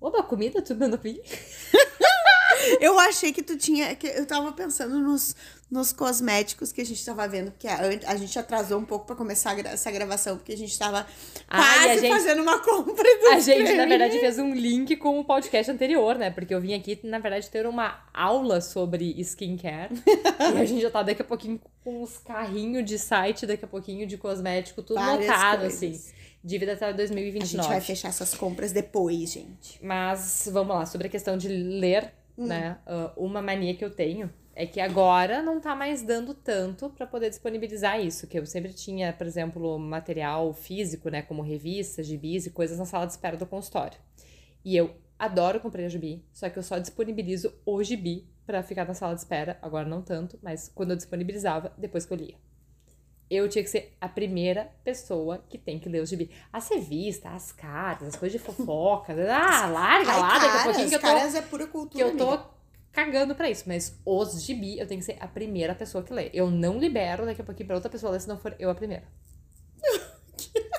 Oba, 0.00 0.22
comida, 0.22 0.62
tu 0.62 0.74
mandou 0.74 0.98
vir? 0.98 1.22
Eu 2.80 2.98
achei 2.98 3.32
que 3.32 3.42
tu 3.42 3.56
tinha. 3.56 3.94
Que 3.94 4.06
eu 4.06 4.26
tava 4.26 4.52
pensando 4.52 4.98
nos, 4.98 5.36
nos 5.70 5.92
cosméticos 5.92 6.70
que 6.70 6.80
a 6.80 6.84
gente 6.86 7.04
tava 7.04 7.26
vendo, 7.26 7.50
porque 7.50 7.66
a, 7.66 7.78
a 8.06 8.16
gente 8.16 8.38
atrasou 8.38 8.78
um 8.78 8.84
pouco 8.84 9.04
pra 9.04 9.16
começar 9.16 9.52
gra- 9.54 9.70
essa 9.70 9.90
gravação, 9.90 10.36
porque 10.36 10.52
a 10.52 10.56
gente 10.56 10.78
tava 10.78 11.04
Ah, 11.48 11.58
e 11.58 11.84
quase 11.86 12.00
gente- 12.02 12.12
fazendo 12.12 12.42
uma 12.42 12.58
compra 12.60 13.02
do 13.20 13.26
A 13.32 13.40
gente, 13.40 13.72
na 13.74 13.84
verdade, 13.86 14.18
fez 14.20 14.38
um 14.38 14.54
link 14.54 14.94
com 14.96 15.18
o 15.18 15.24
podcast 15.24 15.72
anterior, 15.72 16.16
né? 16.16 16.30
Porque 16.30 16.54
eu 16.54 16.60
vim 16.60 16.72
aqui, 16.72 17.00
na 17.02 17.18
verdade, 17.18 17.50
ter 17.50 17.66
uma 17.66 17.98
aula 18.14 18.60
sobre 18.60 19.12
skincare. 19.20 19.92
e 20.56 20.60
a 20.60 20.64
gente 20.64 20.80
já 20.82 20.90
tá 20.90 21.02
daqui 21.02 21.22
a 21.22 21.24
pouquinho 21.24 21.60
com 21.82 22.02
uns 22.02 22.16
carrinhos 22.18 22.84
de 22.84 22.96
site, 22.98 23.44
daqui 23.44 23.64
a 23.64 23.68
pouquinho 23.68 24.06
de 24.06 24.16
cosmético, 24.16 24.82
tudo 24.82 25.00
Várias 25.00 25.26
lotado, 25.28 25.60
coisas. 25.62 25.82
assim. 25.82 26.12
Dívida 26.44 26.74
até 26.74 26.84
A 26.84 26.88
gente 26.90 26.96
2029. 26.98 27.68
vai 27.68 27.80
fechar 27.80 28.08
essas 28.08 28.32
compras 28.34 28.70
depois, 28.70 29.32
gente. 29.32 29.84
Mas 29.84 30.48
vamos 30.52 30.76
lá, 30.76 30.86
sobre 30.86 31.08
a 31.08 31.10
questão 31.10 31.36
de 31.36 31.48
ler, 31.48 32.12
Hum. 32.38 32.46
né? 32.46 32.78
ah, 32.86 33.10
uma 33.16 33.42
mania 33.42 33.74
que 33.74 33.84
eu 33.84 33.90
tenho 33.90 34.32
é 34.58 34.64
que 34.64 34.80
agora 34.80 35.42
não 35.42 35.60
tá 35.60 35.76
mais 35.76 36.00
dando 36.00 36.32
tanto 36.32 36.88
pra 36.88 37.06
poder 37.06 37.28
disponibilizar 37.28 38.00
isso. 38.00 38.26
Que 38.26 38.38
eu 38.38 38.46
sempre 38.46 38.72
tinha, 38.72 39.12
por 39.12 39.26
exemplo, 39.26 39.78
material 39.78 40.50
físico, 40.54 41.10
né? 41.10 41.20
Como 41.20 41.42
revistas, 41.42 42.06
gibis 42.06 42.46
e 42.46 42.50
coisas 42.50 42.78
na 42.78 42.86
sala 42.86 43.04
de 43.04 43.12
espera 43.12 43.36
do 43.36 43.44
consultório. 43.44 43.98
E 44.64 44.74
eu 44.74 44.96
adoro 45.18 45.60
comprar 45.60 45.86
gibi, 45.90 46.24
só 46.32 46.48
que 46.48 46.58
eu 46.58 46.62
só 46.62 46.78
disponibilizo 46.78 47.52
o 47.66 47.82
gibi 47.82 48.26
pra 48.46 48.62
ficar 48.62 48.86
na 48.86 48.94
sala 48.94 49.14
de 49.14 49.20
espera. 49.20 49.58
Agora 49.60 49.86
não 49.86 50.00
tanto, 50.00 50.38
mas 50.42 50.72
quando 50.74 50.92
eu 50.92 50.96
disponibilizava, 50.96 51.74
depois 51.76 52.06
que 52.06 52.14
eu 52.14 52.16
lia. 52.16 52.34
Eu 53.28 53.48
tinha 53.50 53.62
que 53.62 53.68
ser 53.68 53.94
a 54.00 54.08
primeira 54.08 54.72
pessoa 54.82 55.44
que 55.50 55.58
tem 55.58 55.78
que 55.78 55.88
ler 55.88 56.00
os 56.00 56.08
gibi. 56.08 56.30
As 56.50 56.66
revistas, 56.70 57.30
as 57.30 57.52
cartas, 57.52 58.08
as 58.08 58.16
coisas 58.16 58.40
de 58.40 58.46
fofoca. 58.46 59.14
Ah, 59.28 59.66
larga 59.66 60.12
Ai, 60.12 60.20
lá, 60.20 60.38
daqui 60.38 60.56
a 60.56 60.62
pouquinho 60.62 60.88
que 60.88 60.94
eu 60.94 61.00
tô, 61.00 61.06
caras 61.06 61.34
é 61.34 61.42
pura 61.42 61.66
cultura. 61.66 62.04
que 62.04 62.10
eu 62.10 62.16
tô 62.16 62.28
amiga. 62.28 62.55
Cagando 62.96 63.34
pra 63.34 63.50
isso. 63.50 63.64
Mas 63.66 63.98
os 64.04 64.42
gibi, 64.42 64.78
eu 64.78 64.86
tenho 64.86 65.00
que 65.00 65.06
ser 65.06 65.18
a 65.20 65.28
primeira 65.28 65.74
pessoa 65.74 66.02
que 66.02 66.12
lê. 66.12 66.30
Eu 66.32 66.50
não 66.50 66.78
libero 66.78 67.26
daqui 67.26 67.42
a 67.42 67.44
pouquinho 67.44 67.66
pra 67.66 67.76
outra 67.76 67.90
pessoa 67.90 68.12
ler 68.12 68.20
se 68.20 68.28
não 68.28 68.38
for 68.38 68.56
eu 68.58 68.70
a 68.70 68.74
primeira. 68.74 69.04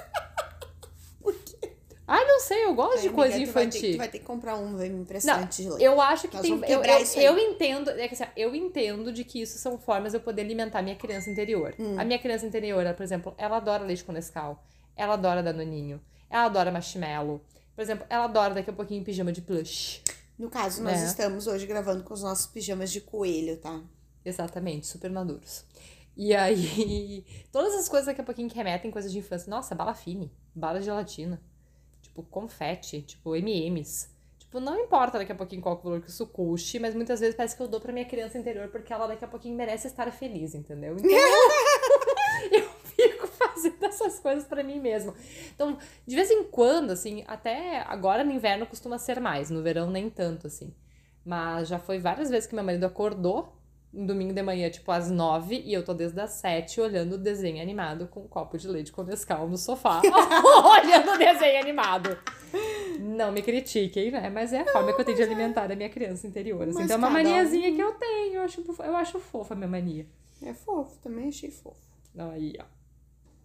sei, 2.48 2.66
eu 2.66 2.74
gosto 2.74 3.02
de 3.02 3.10
Ai, 3.10 3.14
coisa 3.14 3.36
amiga, 3.36 3.52
tu 3.52 3.54
vai 3.54 3.64
ter- 3.64 3.78
infantil. 3.78 3.92
Tu 3.92 3.98
vai 3.98 4.08
ter 4.08 4.20
que 4.20 4.26
comprar 4.26 4.56
um, 4.56 4.78
vai 4.78 4.90
me 4.90 5.02
emprestar 5.02 5.38
Não, 5.38 5.44
antes 5.44 5.58
de 5.58 5.70
ler. 5.70 5.82
eu 5.82 6.02
acho 6.02 6.28
que 6.28 6.36
Nós 6.36 6.42
tem. 6.42 6.54
Eu, 6.68 6.84
eu, 6.84 7.22
eu 7.22 7.38
entendo. 7.38 7.90
É 7.92 8.08
que, 8.08 8.14
assim, 8.14 8.24
eu 8.36 8.56
entendo 8.56 9.12
de 9.12 9.24
que 9.24 9.42
isso 9.42 9.58
são 9.58 9.78
formas 9.78 10.14
de 10.14 10.18
eu 10.18 10.22
poder 10.22 10.42
alimentar 10.42 10.82
minha 10.82 10.96
criança 10.96 11.30
interior. 11.30 11.76
Hum. 11.78 12.00
A 12.00 12.06
minha 12.06 12.18
criança 12.18 12.46
interior, 12.46 12.82
ela, 12.82 12.94
por 12.94 13.04
exemplo, 13.04 13.36
ela 13.38 13.58
adora 13.58 13.84
leite 13.84 14.04
com 14.04 14.12
Nescau. 14.12 14.64
Ela 14.96 15.14
adora 15.14 15.44
danoninho. 15.44 16.02
Ela 16.30 16.46
adora 16.46 16.72
marshmallow. 16.72 17.42
Por 17.76 17.82
exemplo, 17.82 18.06
ela 18.10 18.24
adora 18.24 18.54
daqui 18.54 18.70
a 18.70 18.74
pouquinho 18.74 19.04
pijama 19.04 19.32
de 19.32 19.42
plush. 19.42 20.02
No 20.38 20.50
caso, 20.50 20.84
nós 20.84 21.02
É. 21.02 21.06
estamos 21.06 21.48
hoje 21.48 21.66
gravando 21.66 22.04
com 22.04 22.14
os 22.14 22.22
nossos 22.22 22.46
pijamas 22.48 22.92
de 22.92 23.02
coelho, 23.02 23.58
tá? 23.58 23.82
Exatamente, 24.24 24.86
super 24.86 25.10
maduros. 25.10 25.66
E 26.16 26.34
aí, 26.36 27.26
todas 27.52 27.74
as 27.76 27.88
coisas 27.90 28.06
daqui 28.08 28.22
a 28.22 28.24
pouquinho 28.24 28.50
que 28.50 28.56
remetem 28.56 28.92
coisas 28.92 29.12
de 29.12 29.18
infância. 29.20 29.50
Nossa, 29.50 29.74
bala 29.76 29.94
fine, 29.94 30.32
bala 30.54 30.80
de 30.80 30.86
gelatina, 30.86 31.42
tipo 32.02 32.24
confete, 32.24 33.02
tipo 33.02 33.36
M&M's. 33.36 34.10
Tipo, 34.40 34.60
não 34.60 34.80
importa 34.80 35.18
daqui 35.18 35.32
a 35.32 35.36
pouquinho 35.36 35.62
qual 35.62 35.78
valor 35.82 36.02
que 36.02 36.10
isso 36.10 36.26
custe, 36.28 36.80
mas 36.80 36.96
muitas 36.96 37.20
vezes 37.20 37.36
parece 37.36 37.56
que 37.56 37.62
eu 37.62 37.68
dou 37.68 37.82
pra 37.82 37.92
minha 37.92 38.06
criança 38.06 38.38
interior 38.38 38.70
porque 38.70 38.94
ela 38.94 39.06
daqui 39.08 39.26
a 39.26 39.28
pouquinho 39.28 39.56
merece 39.56 39.88
estar 39.88 40.10
feliz, 40.12 40.54
entendeu? 40.56 40.96
Então, 41.08 41.87
fazendo 43.72 43.84
essas 43.86 44.20
coisas 44.20 44.46
pra 44.46 44.64
mim 44.64 44.80
mesma. 44.80 45.14
Então, 45.54 45.78
de 46.06 46.16
vez 46.16 46.30
em 46.32 46.44
quando, 46.44 46.92
assim, 46.92 47.24
até 47.28 47.82
agora 47.88 48.24
no 48.24 48.32
inverno 48.32 48.66
costuma 48.66 48.98
ser 48.98 49.20
mais, 49.20 49.50
no 49.50 49.62
verão 49.62 49.90
nem 49.90 50.10
tanto, 50.10 50.48
assim. 50.48 50.74
Mas 51.26 51.68
já 51.68 51.78
foi 51.80 52.00
várias 52.00 52.30
vezes 52.30 52.48
que 52.48 52.56
meu 52.56 52.64
marido 52.64 52.86
acordou 52.86 53.54
um 53.94 54.06
domingo 54.06 54.34
de 54.34 54.42
manhã, 54.44 54.70
tipo, 54.70 54.92
às 54.92 55.10
nove, 55.10 55.62
e 55.66 55.74
eu 55.74 55.84
tô 55.84 55.94
desde 55.94 56.20
as 56.20 56.32
sete 56.32 56.80
olhando 56.80 57.14
o 57.14 57.18
desenho 57.18 57.62
animado 57.62 58.08
com 58.08 58.22
um 58.22 58.28
copo 58.28 58.58
de 58.58 58.68
leite 58.68 58.92
com 58.92 59.04
no 59.04 59.58
sofá. 59.58 60.02
olhando 60.06 61.14
o 61.14 61.18
desenho 61.18 61.60
animado. 61.60 62.18
Não 63.00 63.32
me 63.32 63.42
critiquem, 63.42 64.12
né? 64.12 64.30
Mas 64.30 64.54
é 64.54 64.62
a 64.62 64.66
forma 64.66 64.94
que 64.94 65.02
eu 65.02 65.06
tenho 65.06 65.18
de 65.18 65.24
alimentar 65.24 65.72
a 65.72 65.76
minha 65.76 65.90
criança 65.90 66.28
interior. 66.28 66.68
Assim. 66.68 66.84
Então 66.84 66.96
é 66.96 66.98
uma 66.98 67.08
cada 67.08 67.20
um- 67.20 67.24
maniazinha 67.24 67.74
que 67.74 67.80
eu 67.82 67.94
tenho. 67.94 68.36
Eu 68.36 68.42
acho, 68.42 68.64
eu 68.84 68.96
acho 68.96 69.20
fofa 69.20 69.54
a 69.54 69.58
minha 69.58 69.70
mania. 69.70 70.06
É 70.44 70.54
fofo, 70.54 70.98
também 71.00 71.30
achei 71.30 71.50
fofo. 71.50 71.80
Aí, 72.18 72.56
ó. 72.60 72.77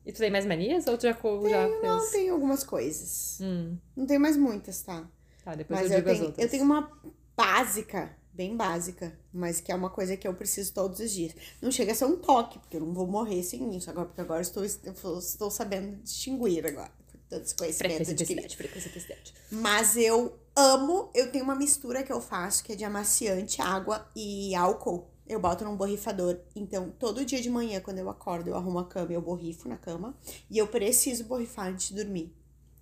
E 0.04 0.12
tu 0.12 0.18
tem 0.18 0.30
mais 0.30 0.44
manias 0.46 0.86
ou 0.86 0.98
tu 0.98 1.02
já, 1.02 1.14
co- 1.14 1.48
já 1.48 1.68
fez? 1.68 1.82
Não, 1.82 2.10
tem 2.10 2.28
algumas 2.30 2.64
coisas. 2.64 3.38
Hum, 3.40 3.76
Não 3.96 4.06
tem 4.06 4.18
mais 4.18 4.36
muitas, 4.36 4.82
tá? 4.82 5.06
tá, 5.44 5.54
depois 5.54 5.80
Mas 5.80 5.90
eu 5.90 5.96
eu 5.96 6.00
digo 6.00 6.10
as 6.10 6.16
tenho, 6.18 6.26
outras. 6.26 6.44
eu 6.44 6.50
tenho 6.50 6.64
uma 6.64 6.90
básica, 7.36 8.16
bem 8.32 8.56
básica, 8.56 9.12
mas 9.32 9.60
que 9.60 9.70
é 9.70 9.74
uma 9.74 9.90
coisa 9.90 10.16
que 10.16 10.26
eu 10.26 10.34
preciso 10.34 10.72
todos 10.72 11.00
os 11.00 11.10
dias. 11.10 11.34
Não 11.60 11.70
chega 11.70 11.92
a 11.92 11.94
ser 11.94 12.04
um 12.06 12.16
toque, 12.16 12.58
porque 12.58 12.76
eu 12.76 12.80
não 12.80 12.92
vou 12.92 13.06
morrer 13.06 13.42
sem 13.42 13.76
isso 13.76 13.90
agora, 13.90 14.06
porque 14.06 14.20
agora 14.20 14.40
eu 14.40 14.42
estou, 14.42 14.64
eu 14.64 15.18
estou 15.18 15.50
sabendo 15.50 15.96
distinguir 16.02 16.66
agora. 16.66 16.90
com 17.12 17.18
Todo 17.28 17.42
esse 17.42 17.54
conhecimento 17.54 18.10
adquirido. 18.10 18.52
Frequência, 18.54 18.90
frequência, 18.90 18.90
frequência. 18.90 19.34
Mas 19.50 19.96
eu 19.96 20.38
amo, 20.56 21.10
eu 21.14 21.30
tenho 21.30 21.44
uma 21.44 21.54
mistura 21.54 22.02
que 22.02 22.12
eu 22.12 22.20
faço, 22.20 22.64
que 22.64 22.72
é 22.72 22.76
de 22.76 22.84
amaciante, 22.84 23.60
água 23.62 24.06
e 24.16 24.54
álcool. 24.54 25.08
Eu 25.26 25.38
boto 25.40 25.64
num 25.64 25.76
borrifador. 25.76 26.36
Então, 26.54 26.90
todo 26.98 27.24
dia 27.24 27.40
de 27.40 27.48
manhã, 27.48 27.80
quando 27.80 27.98
eu 27.98 28.10
acordo, 28.10 28.48
eu 28.50 28.56
arrumo 28.56 28.78
a 28.80 28.84
cama, 28.86 29.12
eu 29.12 29.20
borrifo 29.22 29.68
na 29.68 29.76
cama. 29.76 30.14
E 30.50 30.58
eu 30.58 30.66
preciso 30.66 31.24
borrifar 31.24 31.68
antes 31.68 31.88
de 31.90 31.94
dormir. 32.02 32.34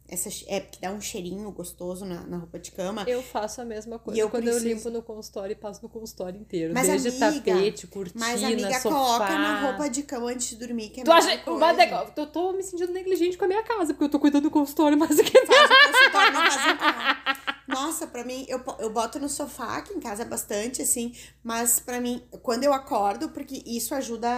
Essa 0.08 0.28
é 0.48 0.58
porque 0.58 0.80
dá 0.80 0.90
um 0.90 1.00
cheirinho 1.00 1.48
gostoso 1.52 2.04
na, 2.04 2.22
na 2.26 2.38
roupa 2.38 2.58
de 2.58 2.72
cama. 2.72 3.04
Eu 3.06 3.22
faço 3.22 3.60
a 3.60 3.64
mesma 3.64 3.96
coisa 3.96 4.18
eu 4.18 4.28
quando 4.28 4.48
eu 4.48 4.54
preciso- 4.54 4.74
limpo 4.74 4.90
no 4.90 5.02
consultório 5.02 5.52
e 5.52 5.54
passo 5.54 5.80
no 5.84 5.88
consultório 5.88 6.40
inteiro. 6.40 6.74
Mas, 6.74 6.88
Desde 6.88 7.22
amiga, 7.24 7.52
tapete, 7.54 7.86
cortina, 7.86 8.26
Mas, 8.26 8.42
amiga, 8.42 8.72
sofá. 8.80 8.88
coloca 8.90 9.38
na 9.38 9.60
roupa 9.68 9.88
de 9.88 10.02
cama 10.02 10.26
antes 10.32 10.48
de 10.48 10.56
dormir, 10.56 10.88
que 10.90 11.02
é 11.02 11.04
Tu 11.04 11.12
acha. 11.12 11.38
coisa. 11.38 11.60
Mas 11.60 11.78
é- 11.78 12.12
eu 12.16 12.26
tô 12.26 12.52
me 12.52 12.62
sentindo 12.64 12.92
negligente 12.92 13.38
com 13.38 13.44
a 13.44 13.48
minha 13.48 13.62
casa, 13.62 13.94
porque 13.94 14.02
eu 14.02 14.08
tô 14.08 14.18
cuidando 14.18 14.42
do 14.44 14.50
consultório 14.50 14.98
mais 14.98 15.14
do 15.16 15.22
que 15.22 15.46
Faz 15.46 15.70
o 15.70 15.92
consultório, 15.92 16.32
não 16.32 16.40
faz 16.50 16.66
em 16.66 16.76
casa. 16.76 17.39
Nossa, 17.70 18.06
pra 18.06 18.24
mim, 18.24 18.44
eu, 18.48 18.62
eu 18.80 18.90
boto 18.90 19.18
no 19.20 19.28
sofá, 19.28 19.76
aqui 19.76 19.94
em 19.94 20.00
casa 20.00 20.24
bastante, 20.24 20.82
assim, 20.82 21.14
mas 21.42 21.78
pra 21.78 22.00
mim, 22.00 22.22
quando 22.42 22.64
eu 22.64 22.72
acordo, 22.72 23.28
porque 23.30 23.62
isso 23.64 23.94
ajuda 23.94 24.28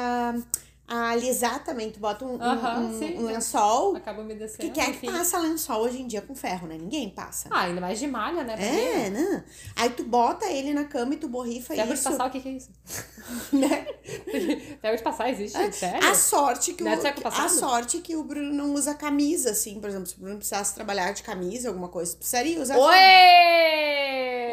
a, 0.88 1.10
alisar 1.10 1.62
também. 1.64 1.90
Tu 1.90 1.98
bota 2.00 2.24
um, 2.24 2.34
um- 2.36 2.78
um- 2.86 2.98
sim. 2.98 3.18
um 3.18 3.22
lençol. 3.26 3.96
Acaba 3.96 4.22
me 4.22 4.34
Que 4.34 4.80
é 4.80 4.92
que 4.92 5.06
passa 5.10 5.38
lençol 5.38 5.82
hoje 5.82 6.00
em 6.02 6.06
dia 6.06 6.20
com 6.22 6.34
ferro, 6.34 6.66
né? 6.66 6.76
Ninguém 6.78 7.08
passa. 7.10 7.48
Ah, 7.50 7.62
ainda 7.62 7.80
mais 7.80 7.98
de 7.98 8.06
malha, 8.06 8.42
né? 8.44 8.56
Pra 8.56 8.64
É, 8.66 9.10
né? 9.10 9.44
Aí 9.76 9.90
tu 9.90 10.04
bota 10.04 10.46
ele 10.46 10.72
na 10.74 10.84
cama 10.84 11.14
e 11.14 11.16
tu 11.16 11.28
borrifa 11.28 11.74
Ferro 11.74 11.88
de 11.88 11.94
isso. 11.94 12.04
passar, 12.10 12.26
o 12.26 12.30
que 12.30 12.40
que 12.40 12.48
é 12.48 12.52
isso? 12.52 12.70
Né? 13.52 13.86
Ferro 14.82 14.96
de 14.96 15.02
passar 15.02 15.30
existe? 15.30 15.72
Sério? 15.72 16.08
A 16.08 16.14
sorte 16.14 16.72
que 16.74 16.82
o, 16.82 16.86
Não 16.86 16.92
é 16.92 16.96
século 17.00 17.28
a 17.28 17.48
sorte 17.48 17.98
que 18.00 18.16
o 18.16 18.24
Bruno 18.24 18.52
não 18.52 18.74
usa 18.74 18.94
camisa, 18.94 19.50
assim, 19.52 19.80
por 19.80 19.88
exemplo, 19.88 20.06
se 20.06 20.16
o 20.16 20.18
Bruno 20.20 20.36
precisasse 20.36 20.74
trabalhar 20.74 21.12
de 21.12 21.22
camisa, 21.22 21.68
alguma 21.68 21.88
coisa, 21.88 22.16
precisaria 22.16 22.60
usar. 22.60 22.76
Oi! 22.76 22.92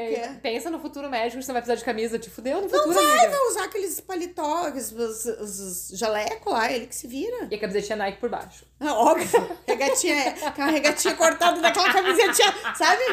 quê? 0.09 0.29
Pensa 0.41 0.69
no 0.69 0.79
futuro 0.79 1.09
médico, 1.09 1.41
você 1.41 1.47
não 1.47 1.53
vai 1.53 1.61
precisar 1.61 1.75
de 1.79 1.85
camisa. 1.85 2.19
Te 2.19 2.29
fudeu 2.29 2.61
no 2.61 2.69
futuro, 2.69 2.93
Vai, 2.93 3.03
amiga. 3.19 3.29
vai 3.29 3.47
usar 3.49 3.63
aqueles 3.65 3.99
paletó, 3.99 4.67
aqueles 4.67 4.91
os, 4.91 5.25
os, 5.25 5.59
os 5.91 5.99
jaleco 6.23 6.49
lá, 6.49 6.71
ele 6.71 6.87
que 6.87 6.95
se 6.95 7.07
vira. 7.07 7.47
E 7.49 7.55
a 7.55 7.59
camisetinha 7.59 7.95
Nike 7.95 8.19
por 8.19 8.29
baixo. 8.29 8.65
É 8.79 8.85
óbvio. 8.91 9.49
Regatinha, 9.67 10.35
aquela 10.45 10.71
regatinha 10.71 11.15
cortada 11.15 11.61
daquela 11.61 11.91
camisetinha, 11.91 12.53
sabe? 12.75 13.03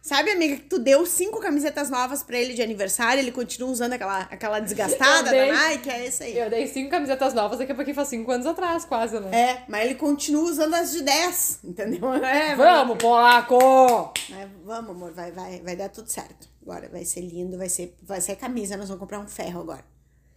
Sabe, 0.00 0.30
amiga, 0.30 0.56
que 0.56 0.62
tu 0.62 0.78
deu 0.78 1.04
cinco 1.04 1.38
camisetas 1.38 1.90
novas 1.90 2.22
pra 2.22 2.38
ele 2.38 2.54
de 2.54 2.62
aniversário, 2.62 3.20
ele 3.20 3.32
continua 3.32 3.68
usando 3.68 3.92
aquela, 3.92 4.20
aquela 4.20 4.58
desgastada 4.60 5.28
dei. 5.28 5.48
da 5.48 5.52
Nike, 5.52 5.90
é 5.90 6.06
isso 6.06 6.22
aí. 6.22 6.38
Eu 6.38 6.48
dei 6.48 6.66
cinco 6.66 6.90
camisetas 6.90 7.34
novas, 7.34 7.58
daqui 7.58 7.72
a 7.72 7.74
pouquinho 7.74 7.94
faz 7.96 8.08
cinco 8.08 8.30
anos 8.30 8.46
atrás, 8.46 8.86
quase, 8.86 9.18
né? 9.20 9.36
É, 9.36 9.64
mas 9.68 9.84
ele 9.84 9.96
continua 9.96 10.44
usando 10.44 10.72
as 10.74 10.92
de 10.92 11.02
10, 11.02 11.58
entendeu? 11.64 12.00
É, 12.24 12.54
Vamos, 12.54 12.96
polaco! 12.96 14.12
Mas 14.30 14.48
vamos, 14.64 14.90
amor, 14.92 15.12
vai, 15.12 15.30
vai, 15.30 15.60
vai 15.60 15.76
dar 15.76 15.90
tudo 15.90 16.08
certo. 16.08 16.48
Agora 16.62 16.88
vai 16.88 17.04
ser 17.04 17.20
lindo, 17.20 17.58
vai 17.58 17.68
ser, 17.68 17.94
vai 18.02 18.20
ser 18.20 18.36
camisa, 18.36 18.76
nós 18.78 18.88
vamos 18.88 19.00
comprar 19.00 19.18
um 19.18 19.28
ferro 19.28 19.60
agora. 19.60 19.84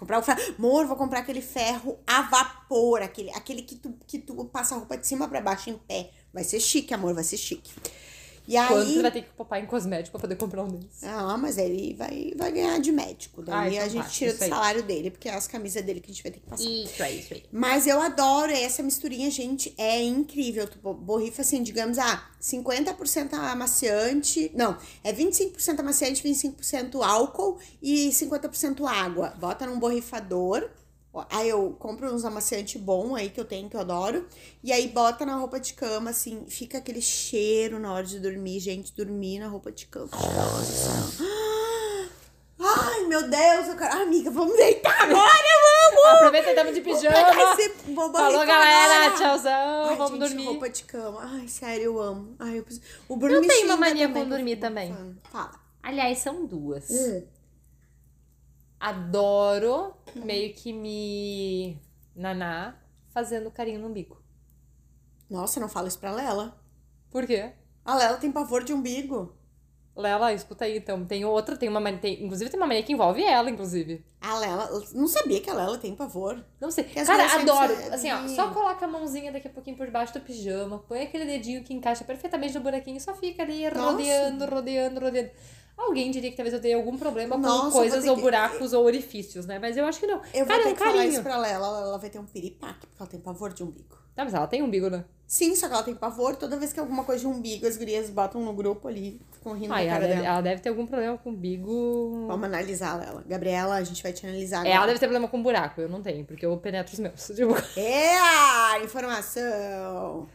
Comprar 0.01 0.17
um 0.17 0.23
ferro. 0.23 0.41
Amor, 0.57 0.87
vou 0.87 0.97
comprar 0.97 1.19
aquele 1.19 1.43
ferro 1.43 1.99
a 2.07 2.23
vapor, 2.23 3.03
aquele, 3.03 3.29
aquele 3.35 3.61
que, 3.61 3.75
tu, 3.75 3.95
que 4.07 4.17
tu 4.17 4.33
passa 4.45 4.73
a 4.73 4.79
roupa 4.79 4.97
de 4.97 5.05
cima 5.05 5.27
pra 5.27 5.39
baixo 5.39 5.69
em 5.69 5.77
pé. 5.77 6.09
Vai 6.33 6.43
ser 6.43 6.59
chique, 6.59 6.91
amor, 6.91 7.13
vai 7.13 7.23
ser 7.23 7.37
chique. 7.37 7.71
E 8.51 8.57
aí. 8.57 8.93
Tu 8.95 9.01
vai 9.01 9.11
ter 9.11 9.21
que 9.21 9.29
poupar 9.29 9.63
em 9.63 9.65
cosmético 9.65 10.11
pra 10.11 10.19
poder 10.27 10.35
comprar 10.35 10.63
um 10.63 10.67
desses? 10.67 11.03
Ah, 11.05 11.37
mas 11.37 11.57
ele 11.57 11.93
vai, 11.97 12.33
vai 12.35 12.51
ganhar 12.51 12.77
de 12.79 12.91
médico. 12.91 13.41
Daí 13.41 13.55
Ah, 13.55 13.67
então 13.69 13.85
a 13.85 13.87
gente 13.87 14.03
tá, 14.03 14.09
tira 14.09 14.33
do 14.33 14.39
salário 14.39 14.83
dele, 14.83 15.09
porque 15.09 15.29
é 15.29 15.33
as 15.33 15.47
camisas 15.47 15.81
dele 15.83 16.01
que 16.01 16.11
a 16.11 16.13
gente 16.13 16.21
vai 16.21 16.31
ter 16.33 16.39
que 16.41 16.47
passar. 16.47 16.63
Isso 16.69 17.01
aí, 17.01 17.19
isso 17.19 17.33
aí. 17.33 17.43
Mas 17.51 17.87
eu 17.87 18.01
adoro 18.01 18.51
essa 18.51 18.83
misturinha, 18.83 19.31
gente. 19.31 19.73
É 19.77 20.03
incrível. 20.03 20.67
Tu 20.67 20.77
bo- 20.79 20.93
borrifa 20.93 21.43
assim, 21.43 21.63
digamos, 21.63 21.97
ah, 21.97 22.29
50% 22.41 23.33
amaciante. 23.33 24.51
Não, 24.53 24.77
é 25.03 25.13
25% 25.13 25.79
amaciante, 25.79 26.21
25% 26.21 27.01
álcool 27.01 27.57
e 27.81 28.09
50% 28.11 28.85
água. 28.85 29.29
Bota 29.39 29.65
num 29.65 29.79
borrifador. 29.79 30.69
Aí 31.29 31.49
eu 31.49 31.75
compro 31.77 32.13
uns 32.13 32.23
amaciante 32.23 32.79
bom 32.79 33.15
aí 33.15 33.29
que 33.29 33.39
eu 33.39 33.43
tenho, 33.43 33.69
que 33.69 33.75
eu 33.75 33.81
adoro. 33.81 34.25
E 34.63 34.71
aí 34.71 34.87
bota 34.87 35.25
na 35.25 35.35
roupa 35.35 35.59
de 35.59 35.73
cama, 35.73 36.11
assim, 36.11 36.45
fica 36.47 36.77
aquele 36.77 37.01
cheiro 37.01 37.79
na 37.79 37.93
hora 37.93 38.05
de 38.05 38.19
dormir, 38.19 38.59
gente. 38.59 38.93
Dormir 38.93 39.39
na 39.39 39.47
roupa 39.47 39.71
de 39.71 39.87
cama. 39.87 40.09
Nossa. 40.11 41.23
Ai, 42.63 43.05
meu 43.07 43.27
Deus, 43.27 43.67
eu 43.67 43.75
quero. 43.75 43.93
Ah, 43.93 44.03
amiga, 44.03 44.29
vamos 44.29 44.55
deitar 44.55 45.01
agora, 45.01 45.19
vamos! 45.19 46.05
Aproveita 46.15 46.51
e 46.51 46.55
tamo 46.55 46.71
de 46.71 46.81
pijama. 46.81 47.15
Falou, 48.13 48.45
galera. 48.45 49.07
agora. 49.07 49.17
Tchauzão. 49.17 49.85
Ai, 49.89 49.95
vamos 49.95 50.19
gente, 50.19 50.29
dormir. 50.29 50.45
roupa 50.45 50.69
de 50.69 50.83
cama. 50.83 51.19
Ai, 51.23 51.47
sério, 51.47 51.85
eu 51.85 51.99
amo. 51.99 52.35
Ai, 52.39 52.59
eu 52.59 52.63
preciso... 52.63 52.85
O 53.09 53.17
Bruno 53.17 53.35
Eu 53.35 53.41
me 53.41 53.47
tenho 53.47 53.65
uma 53.65 53.77
mania 53.77 54.07
também, 54.07 54.23
com 54.23 54.29
dormir 54.29 54.55
também. 54.57 55.17
Fala. 55.31 55.59
Aliás, 55.81 56.19
são 56.19 56.45
duas. 56.45 56.89
Hum. 56.91 57.23
Adoro 58.81 59.93
meio 60.15 60.53
que 60.55 60.73
me 60.73 61.79
naná 62.15 62.75
fazendo 63.13 63.51
carinho 63.51 63.79
no 63.79 63.87
umbigo. 63.87 64.19
Nossa, 65.29 65.59
não 65.59 65.69
fala 65.69 65.87
isso 65.87 65.99
pra 65.99 66.11
Lela. 66.11 66.59
Por 67.11 67.27
quê? 67.27 67.51
A 67.85 67.95
Lela 67.95 68.17
tem 68.17 68.31
pavor 68.31 68.63
de 68.63 68.73
umbigo. 68.73 69.35
Lela, 69.95 70.33
escuta 70.33 70.65
aí, 70.65 70.77
então. 70.77 71.05
Tem 71.05 71.23
outra, 71.25 71.55
tem 71.55 71.69
uma 71.69 71.79
mania, 71.79 71.99
tem- 71.99 72.23
inclusive 72.23 72.49
tem 72.49 72.59
uma 72.59 72.65
mania 72.65 72.81
que 72.81 72.93
envolve 72.93 73.21
ela, 73.23 73.51
inclusive. 73.51 74.03
A 74.19 74.39
Lela... 74.39 74.67
Não 74.93 75.07
sabia 75.07 75.39
que 75.41 75.49
a 75.49 75.53
Lela 75.53 75.77
tem 75.77 75.93
pavor. 75.95 76.43
Não 76.59 76.71
sei. 76.71 76.85
Cara, 76.85 77.25
adoro. 77.35 77.75
sempre 77.75 77.93
Assim, 77.93 78.11
ó, 78.11 78.27
só 78.29 78.49
coloca 78.51 78.83
a 78.85 78.87
mãozinha 78.87 79.31
daqui 79.31 79.47
a 79.47 79.51
pouquinho 79.51 79.77
por 79.77 79.85
debaixo 79.85 80.13
do 80.13 80.21
pijama, 80.21 80.79
põe 80.79 81.03
aquele 81.03 81.25
dedinho 81.25 81.63
que 81.63 81.73
encaixa 81.73 82.03
perfeitamente 82.03 82.55
no 82.55 82.61
buraquinho 82.61 82.97
e 82.97 83.01
só 83.01 83.13
fica 83.13 83.43
ali 83.43 83.67
rodeando, 83.67 84.45
rodeando, 84.45 84.99
rodeando. 84.99 85.31
Alguém 85.77 86.11
diria 86.11 86.29
que 86.29 86.37
talvez 86.37 86.53
eu 86.53 86.61
tenha 86.61 86.75
algum 86.75 86.97
problema 86.97 87.35
com 87.35 87.41
Nossa, 87.41 87.71
coisas 87.71 88.01
vou 88.03 88.11
ou 88.11 88.15
que- 88.17 88.21
buracos 88.21 88.71
ou 88.73 88.85
orifícios, 88.85 89.45
né? 89.45 89.57
Mas 89.59 89.75
eu 89.77 89.85
acho 89.85 89.99
que 89.99 90.05
não. 90.07 90.21
Eu 90.33 90.45
Cara, 90.45 90.63
vou 90.63 90.63
ter 90.63 90.69
é 90.69 90.71
um 90.71 90.73
que 90.73 90.79
falar 90.79 90.91
carinho. 90.93 91.11
isso 91.13 91.23
pra 91.23 91.37
Lela. 91.37 91.67
Ela 91.81 91.97
vai 91.97 92.09
ter 92.09 92.19
um 92.19 92.25
piripaque, 92.25 92.85
porque 92.87 93.01
ela 93.01 93.09
tem 93.09 93.19
pavor 93.19 93.51
de 93.53 93.63
umbigo. 93.63 93.97
Tá, 94.13 94.23
mas 94.25 94.33
ela 94.33 94.45
tem 94.45 94.61
umbigo, 94.61 94.89
né? 94.89 95.05
Sim, 95.25 95.55
só 95.55 95.67
que 95.67 95.73
ela 95.73 95.83
tem 95.83 95.95
pavor. 95.95 96.35
Toda 96.35 96.57
vez 96.57 96.73
que 96.73 96.79
é 96.79 96.83
alguma 96.83 97.03
coisa 97.05 97.21
de 97.21 97.27
umbigo, 97.27 97.65
as 97.65 97.77
gurias 97.77 98.09
botam 98.09 98.41
no 98.41 98.53
grupo 98.53 98.87
ali, 98.89 99.21
ficam 99.31 99.53
rindo 99.53 99.73
Ah, 99.73 99.77
da 99.77 99.81
ela 99.83 99.91
cara 99.93 100.07
deve, 100.07 100.21
dela. 100.21 100.27
ela 100.33 100.41
deve 100.41 100.61
ter 100.61 100.69
algum 100.69 100.85
problema 100.85 101.17
com 101.17 101.29
umbigo. 101.29 102.25
Vamos 102.27 102.43
analisar 102.45 103.01
ela. 103.01 103.23
Gabriela, 103.25 103.75
a 103.75 103.83
gente 103.83 104.03
vai 104.03 104.11
te 104.11 104.25
analisar 104.27 104.57
É, 104.65 104.69
ela 104.69 104.75
agora. 104.75 104.87
deve 104.87 104.99
ter 104.99 105.05
problema 105.07 105.27
com 105.29 105.41
buraco, 105.41 105.79
eu 105.81 105.87
não 105.89 106.01
tenho, 106.01 106.25
porque 106.25 106.45
eu 106.45 106.55
penetro 106.57 106.93
os 106.93 106.99
meus. 106.99 107.27
Tipo, 107.33 107.55
É 107.79 108.17
a 108.19 108.79
informação. 108.83 110.27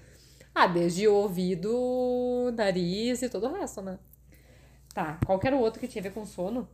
Ah, 0.54 0.66
desde 0.66 1.06
o 1.06 1.14
ouvido, 1.14 2.50
nariz 2.56 3.20
e 3.20 3.28
todo 3.28 3.46
o 3.46 3.52
resto, 3.52 3.82
né? 3.82 3.98
Tá, 4.96 5.20
qual 5.26 5.38
que 5.38 5.46
era 5.46 5.54
o 5.54 5.60
outro 5.60 5.78
que 5.78 5.86
tinha 5.86 6.00
a 6.00 6.04
ver 6.04 6.14
com 6.14 6.24
sono? 6.24 6.66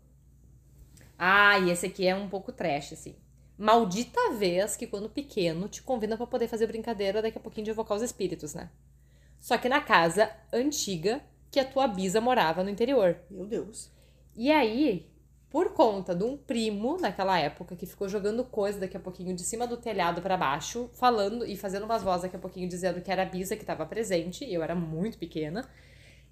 Ah, 1.18 1.58
e 1.58 1.70
esse 1.72 1.86
aqui 1.86 2.06
é 2.06 2.14
um 2.14 2.28
pouco 2.28 2.52
trash, 2.52 2.92
assim. 2.92 3.16
Maldita 3.58 4.34
vez 4.34 4.76
que 4.76 4.86
quando 4.86 5.10
pequeno 5.10 5.68
te 5.68 5.82
convida 5.82 6.16
pra 6.16 6.24
poder 6.24 6.46
fazer 6.46 6.68
brincadeira 6.68 7.20
daqui 7.20 7.36
a 7.36 7.40
pouquinho 7.40 7.64
de 7.64 7.72
evocar 7.72 7.96
os 7.96 8.02
espíritos, 8.02 8.54
né? 8.54 8.70
Só 9.40 9.58
que 9.58 9.68
na 9.68 9.80
casa 9.80 10.30
antiga 10.52 11.20
que 11.50 11.58
a 11.58 11.64
tua 11.64 11.88
bisa 11.88 12.20
morava 12.20 12.62
no 12.62 12.70
interior. 12.70 13.16
Meu 13.28 13.44
Deus. 13.44 13.90
E 14.36 14.52
aí, 14.52 15.10
por 15.50 15.72
conta 15.72 16.14
de 16.14 16.22
um 16.22 16.36
primo 16.36 16.98
naquela 17.00 17.40
época 17.40 17.74
que 17.74 17.86
ficou 17.86 18.08
jogando 18.08 18.44
coisa 18.44 18.78
daqui 18.78 18.96
a 18.96 19.00
pouquinho 19.00 19.34
de 19.34 19.42
cima 19.42 19.66
do 19.66 19.76
telhado 19.76 20.22
pra 20.22 20.36
baixo, 20.36 20.88
falando 20.92 21.44
e 21.44 21.56
fazendo 21.56 21.86
umas 21.86 22.04
vozes 22.04 22.22
daqui 22.22 22.36
a 22.36 22.38
pouquinho 22.38 22.68
dizendo 22.68 23.00
que 23.00 23.10
era 23.10 23.22
a 23.22 23.26
bisa 23.26 23.56
que 23.56 23.64
estava 23.64 23.84
presente, 23.84 24.44
e 24.44 24.54
eu 24.54 24.62
era 24.62 24.76
muito 24.76 25.18
pequena. 25.18 25.68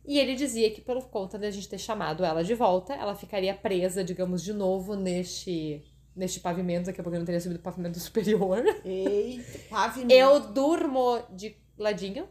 E 0.05 0.19
ele 0.19 0.35
dizia 0.35 0.71
que 0.71 0.81
por 0.81 1.01
conta 1.09 1.39
de 1.39 1.47
a 1.47 1.51
gente 1.51 1.69
ter 1.69 1.79
chamado 1.79 2.25
ela 2.25 2.43
de 2.43 2.55
volta, 2.55 2.95
ela 2.95 3.15
ficaria 3.15 3.55
presa, 3.55 4.03
digamos, 4.03 4.43
de 4.43 4.53
novo 4.53 4.95
neste 4.95 5.83
neste 6.15 6.41
pavimento, 6.41 6.87
daqui 6.87 7.01
a 7.01 7.05
pouco 7.05 7.17
não 7.17 7.25
teria 7.25 7.41
subido 7.41 7.61
o 7.61 7.63
pavimento 7.63 7.99
superior. 7.99 8.63
Eita, 8.85 9.59
pavimento. 9.71 10.13
Eu 10.13 10.41
durmo 10.41 11.23
de 11.31 11.57
ladinho 11.79 12.29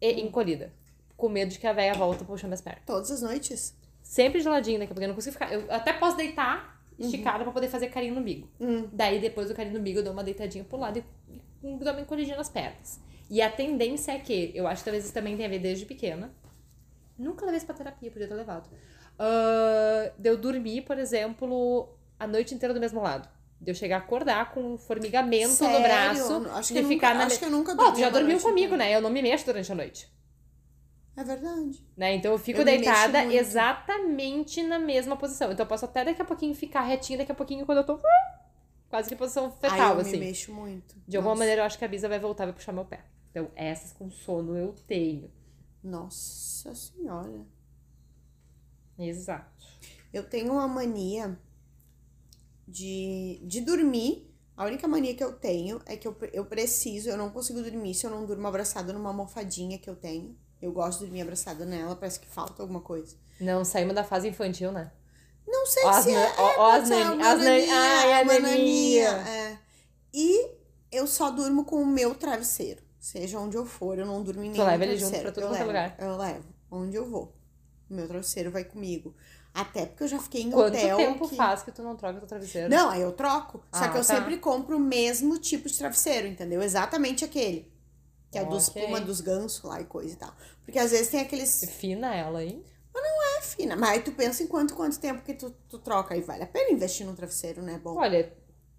e 0.00 0.20
encolhida, 0.20 0.72
com 1.16 1.28
medo 1.28 1.50
de 1.50 1.58
que 1.58 1.66
a 1.66 1.72
véia 1.72 1.94
volta 1.94 2.24
puxando 2.24 2.50
minhas 2.50 2.60
pernas. 2.60 2.82
Todas 2.86 3.10
as 3.10 3.22
noites. 3.22 3.76
Sempre 4.02 4.42
de 4.42 4.48
ladinho, 4.48 4.78
daqui 4.78 4.92
a 4.92 4.94
pouco 4.94 5.02
eu 5.02 5.08
não 5.08 5.14
consigo 5.14 5.32
ficar. 5.32 5.52
Eu 5.52 5.64
até 5.72 5.92
posso 5.94 6.16
deitar 6.16 6.74
esticada 6.98 7.42
pra 7.42 7.52
poder 7.52 7.68
fazer 7.68 7.88
carinho 7.88 8.14
no 8.14 8.20
umbigo. 8.20 8.48
Hum. 8.60 8.88
Daí, 8.92 9.18
depois 9.18 9.48
do 9.48 9.54
carinho 9.54 9.74
no 9.74 9.80
umbigo, 9.80 9.98
eu 9.98 10.04
dou 10.04 10.12
uma 10.12 10.22
deitadinha 10.22 10.62
pro 10.62 10.78
lado 10.78 10.98
e, 10.98 11.04
e 11.62 11.76
dou 11.76 11.92
uma 11.92 12.00
encolhidinha 12.02 12.36
nas 12.36 12.48
pernas. 12.48 13.00
E 13.30 13.40
a 13.40 13.50
tendência 13.50 14.12
é 14.12 14.18
que, 14.18 14.52
eu 14.54 14.66
acho 14.66 14.82
que 14.82 14.84
talvez 14.84 15.04
isso 15.04 15.14
também 15.14 15.34
tenha 15.36 15.48
a 15.48 15.50
ver 15.50 15.58
desde 15.58 15.86
pequena. 15.86 16.32
Nunca 17.18 17.44
levei 17.44 17.58
isso 17.58 17.66
pra 17.66 17.74
terapia, 17.74 18.10
podia 18.10 18.26
ter 18.28 18.34
levado. 18.34 18.68
Ah, 19.18 20.10
de 20.18 20.28
eu 20.28 20.36
dormir, 20.36 20.82
por 20.82 20.98
exemplo, 20.98 21.88
a 22.18 22.26
noite 22.26 22.54
inteira 22.54 22.74
do 22.74 22.80
mesmo 22.80 23.00
lado. 23.00 23.28
De 23.60 23.70
eu 23.70 23.74
chegar 23.74 23.96
a 23.96 23.98
acordar 24.00 24.52
com 24.52 24.74
um 24.74 24.78
formigamento 24.78 25.48
no 25.50 25.54
Sério? 25.54 25.82
braço. 25.82 26.48
Acho 26.50 26.72
que 26.72 26.78
eu 26.80 26.88
ficar 26.88 27.08
nunca- 27.10 27.18
na 27.20 27.26
acho 27.26 27.38
que 27.38 27.44
eu 27.44 27.50
nunca 27.50 27.74
dormi 27.74 27.92
tu 27.92 28.00
já 28.00 28.10
dormiu 28.10 28.40
comigo, 28.40 28.76
né? 28.76 28.94
Eu 28.94 29.00
não 29.00 29.10
me 29.10 29.22
mexo 29.22 29.46
durante 29.46 29.70
a 29.70 29.74
noite. 29.74 30.12
É 31.16 31.22
verdade. 31.22 31.86
Né? 31.96 32.14
Então 32.16 32.32
eu 32.32 32.38
fico 32.38 32.60
Eu 32.60 32.64
deitada 32.64 33.24
exatamente 33.32 34.62
na 34.64 34.78
mesma 34.80 35.16
posição. 35.16 35.52
Então 35.52 35.64
eu 35.64 35.68
posso 35.68 35.84
até 35.84 36.04
daqui 36.04 36.20
a 36.20 36.24
pouquinho 36.24 36.54
ficar 36.54 36.80
retinha, 36.82 37.18
daqui 37.18 37.30
a 37.30 37.34
pouquinho 37.34 37.64
quando 37.64 37.78
eu 37.78 37.84
tô 37.84 37.98
quase 38.88 39.08
que 39.08 39.14
posição 39.16 39.44
Aí 39.62 39.70
fetal, 39.70 39.94
eu 39.94 40.00
assim. 40.00 40.12
me 40.18 40.26
mexo 40.26 40.52
muito. 40.52 40.96
De 41.06 41.16
alguma 41.16 41.34
Nossa. 41.34 41.38
maneira 41.40 41.62
eu 41.62 41.66
acho 41.66 41.78
que 41.78 41.84
a 41.84 41.88
Bisa 41.88 42.08
vai 42.08 42.18
voltar 42.18 42.44
e 42.44 42.46
vai 42.48 42.54
puxar 42.54 42.72
meu 42.72 42.84
pé. 42.84 43.00
Então 43.30 43.48
essas 43.54 43.92
com 43.92 44.10
sono 44.10 44.56
eu 44.56 44.74
tenho. 44.86 45.30
Nossa 45.84 46.74
senhora. 46.74 47.46
Exato. 48.98 49.52
Eu 50.12 50.28
tenho 50.28 50.52
uma 50.54 50.66
mania 50.66 51.38
de, 52.66 53.40
de 53.44 53.60
dormir. 53.60 54.30
A 54.56 54.64
única 54.64 54.86
mania 54.86 55.14
que 55.14 55.22
eu 55.22 55.32
tenho 55.32 55.80
é 55.84 55.96
que 55.96 56.06
eu, 56.06 56.16
eu 56.32 56.46
preciso, 56.46 57.08
eu 57.10 57.16
não 57.16 57.30
consigo 57.30 57.60
dormir 57.60 57.92
se 57.94 58.06
eu 58.06 58.10
não 58.10 58.24
durmo 58.24 58.46
abraçada 58.46 58.92
numa 58.92 59.10
almofadinha 59.10 59.78
que 59.78 59.90
eu 59.90 59.96
tenho. 59.96 60.36
Eu 60.62 60.72
gosto 60.72 61.00
de 61.00 61.06
dormir 61.06 61.22
abraçada 61.22 61.66
nela, 61.66 61.94
parece 61.96 62.20
que 62.20 62.26
falta 62.28 62.62
alguma 62.62 62.80
coisa. 62.80 63.16
Não 63.40 63.64
saímos 63.64 63.94
da 63.94 64.04
fase 64.04 64.28
infantil, 64.28 64.70
né? 64.72 64.90
Não 65.46 65.66
sei 65.66 65.84
as 65.84 66.04
se 66.04 66.14
é, 66.14 66.34
ó, 66.38 66.72
é, 66.72 66.78
as 66.78 66.88
ser 66.88 67.04
nani- 67.04 67.22
as 67.22 67.38
nani- 67.38 67.68
ai, 67.70 68.12
a 68.14 68.22
uma 68.22 68.38
naninha. 68.38 69.08
é. 69.10 69.58
E 70.14 70.50
eu 70.90 71.06
só 71.06 71.30
durmo 71.30 71.64
com 71.64 71.82
o 71.82 71.86
meu 71.86 72.14
travesseiro. 72.14 72.80
Seja 73.04 73.38
onde 73.38 73.54
eu 73.54 73.66
for, 73.66 73.98
eu 73.98 74.06
não 74.06 74.22
durmo 74.22 74.42
em 74.42 74.48
nenhum 74.50 74.64
leva 74.64 74.82
ele 74.82 74.96
junto 74.96 75.20
pra 75.20 75.30
tudo 75.30 75.42
eu 75.42 75.48
quanto 75.48 75.56
é 75.56 75.58
levo, 75.58 75.66
lugar. 75.66 75.96
Eu 75.98 76.16
levo, 76.16 76.44
onde 76.70 76.96
eu 76.96 77.04
vou. 77.04 77.36
O 77.90 77.94
meu 77.94 78.08
travesseiro 78.08 78.50
vai 78.50 78.64
comigo. 78.64 79.14
Até 79.52 79.84
porque 79.84 80.04
eu 80.04 80.08
já 80.08 80.18
fiquei 80.18 80.40
em 80.40 80.50
Quanto 80.50 80.74
hotel 80.74 80.96
tempo 80.96 81.28
que... 81.28 81.36
faz 81.36 81.62
que 81.62 81.70
tu 81.70 81.82
não 81.82 81.96
troca 81.96 82.18
teu 82.18 82.26
travesseiro? 82.26 82.70
Não, 82.70 82.88
aí 82.88 83.02
eu 83.02 83.12
troco. 83.12 83.58
Só 83.74 83.84
Ah, 83.84 83.88
que 83.90 83.98
eu 83.98 84.04
tá. 84.04 84.04
sempre 84.04 84.38
compro 84.38 84.78
o 84.78 84.80
mesmo 84.80 85.38
tipo 85.38 85.68
de 85.68 85.76
travesseiro, 85.76 86.26
entendeu? 86.26 86.62
Exatamente 86.62 87.26
aquele. 87.26 87.70
Que 88.30 88.38
é 88.38 88.44
dos 88.46 88.68
Ok. 88.68 88.80
pluma 88.82 88.98
dos 89.02 89.20
gansos 89.20 89.62
lá 89.62 89.82
e 89.82 89.84
coisa 89.84 90.14
e 90.14 90.16
tal. 90.16 90.34
Porque 90.64 90.78
às 90.78 90.90
vezes 90.90 91.08
tem 91.08 91.20
aqueles. 91.20 91.62
Fina 91.78 92.14
ela, 92.14 92.42
hein? 92.42 92.64
É 93.36 93.42
fina. 93.42 93.76
Mas 93.76 93.90
aí 93.90 94.00
tu 94.00 94.12
pensa 94.12 94.42
em 94.42 94.46
quanto, 94.46 94.74
quanto 94.74 94.98
tempo 94.98 95.22
que 95.22 95.34
tu, 95.34 95.50
tu 95.68 95.78
troca. 95.78 96.14
Aí 96.14 96.22
vale 96.22 96.44
a 96.44 96.46
pena 96.46 96.72
investir 96.72 97.04
num 97.04 97.14
travesseiro, 97.14 97.60
né? 97.62 97.78
Bom. 97.84 97.96
Olha, 97.98 98.32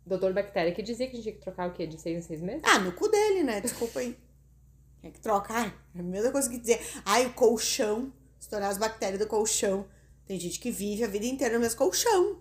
doutor 0.06 0.34
Bactéria 0.34 0.74
que 0.74 0.82
dizia 0.82 1.08
que 1.08 1.14
a 1.14 1.16
gente 1.16 1.24
tinha 1.24 1.36
que 1.36 1.42
trocar 1.42 1.70
o 1.70 1.74
quê? 1.74 1.86
De 1.88 2.00
seis 2.00 2.18
em 2.18 2.22
seis 2.22 2.42
meses? 2.42 2.62
Ah, 2.64 2.80
no 2.80 2.92
cu 2.92 3.08
dele, 3.10 3.44
né? 3.44 3.60
Desculpa 3.62 4.00
aí. 4.00 4.18
É 5.04 5.10
que 5.10 5.20
troca. 5.20 5.54
Ai, 5.54 5.74
é 5.96 6.00
a 6.00 6.04
mesma 6.04 6.32
coisa 6.32 6.50
que 6.50 6.58
dizer. 6.58 6.80
Ai, 7.06 7.26
o 7.28 7.34
colchão. 7.34 8.12
Estourar 8.40 8.70
as 8.70 8.78
bactérias 8.78 9.20
do 9.20 9.28
colchão. 9.28 9.86
Tem 10.28 10.40
gente 10.40 10.60
que 10.60 10.72
vive 10.72 11.04
a 11.04 11.08
vida 11.08 11.26
inteira 11.26 11.54
no 11.56 11.60
mesmo 11.62 11.78
colchão. 11.78 12.38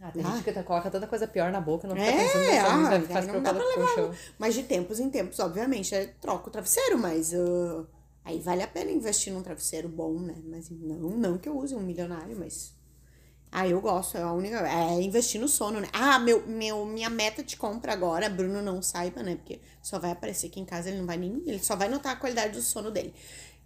Ah, 0.00 0.10
tem 0.10 0.22
Ah. 0.24 0.30
gente 0.32 0.44
que 0.44 0.52
tá- 0.52 0.62
coloca 0.62 0.90
tanta 0.90 1.06
coisa 1.06 1.26
pior 1.28 1.52
na 1.52 1.60
boca, 1.60 1.86
não 1.86 1.94
fica 1.94 2.08
É, 2.08 2.12
pensando 2.24 2.42
nessa 2.42 2.66
ah, 2.66 3.32
não 3.32 3.42
dá 3.42 3.54
pra 3.54 3.62
o 3.64 3.74
colchão. 3.74 4.14
Mas 4.38 4.54
de 4.54 4.64
tempos 4.64 4.98
em 4.98 5.08
tempos, 5.08 5.38
obviamente, 5.38 5.94
é, 5.94 6.06
troca 6.20 6.48
o 6.48 6.50
travesseiro, 6.50 6.98
mas 6.98 7.32
ah, 7.32 7.84
aí 8.24 8.40
vale 8.40 8.62
a 8.62 8.66
pena 8.66 8.90
investir 8.90 9.32
num 9.32 9.42
travesseiro 9.42 9.88
bom, 9.88 10.18
né? 10.18 10.34
Mas 10.44 10.68
não, 10.70 10.96
não 11.10 11.38
que 11.38 11.48
eu 11.48 11.56
use 11.56 11.74
um 11.74 11.80
milionário, 11.80 12.36
mas. 12.36 12.74
Ah, 13.54 13.68
eu 13.68 13.82
gosto, 13.82 14.16
é 14.16 14.22
a 14.22 14.32
única. 14.32 14.66
É 14.66 15.02
investir 15.02 15.38
no 15.38 15.46
sono, 15.46 15.78
né? 15.78 15.88
Ah, 15.92 16.18
meu, 16.18 16.46
meu, 16.46 16.86
minha 16.86 17.10
meta 17.10 17.44
de 17.44 17.54
compra 17.54 17.92
agora, 17.92 18.30
Bruno 18.30 18.62
não 18.62 18.80
saiba, 18.80 19.22
né? 19.22 19.36
Porque 19.36 19.60
só 19.82 19.98
vai 19.98 20.10
aparecer 20.10 20.46
aqui 20.46 20.58
em 20.58 20.64
casa, 20.64 20.88
ele 20.88 20.98
não 20.98 21.06
vai 21.06 21.18
nem. 21.18 21.42
Ele 21.46 21.58
só 21.58 21.76
vai 21.76 21.86
notar 21.90 22.14
a 22.14 22.16
qualidade 22.16 22.54
do 22.54 22.62
sono 22.62 22.90
dele. 22.90 23.12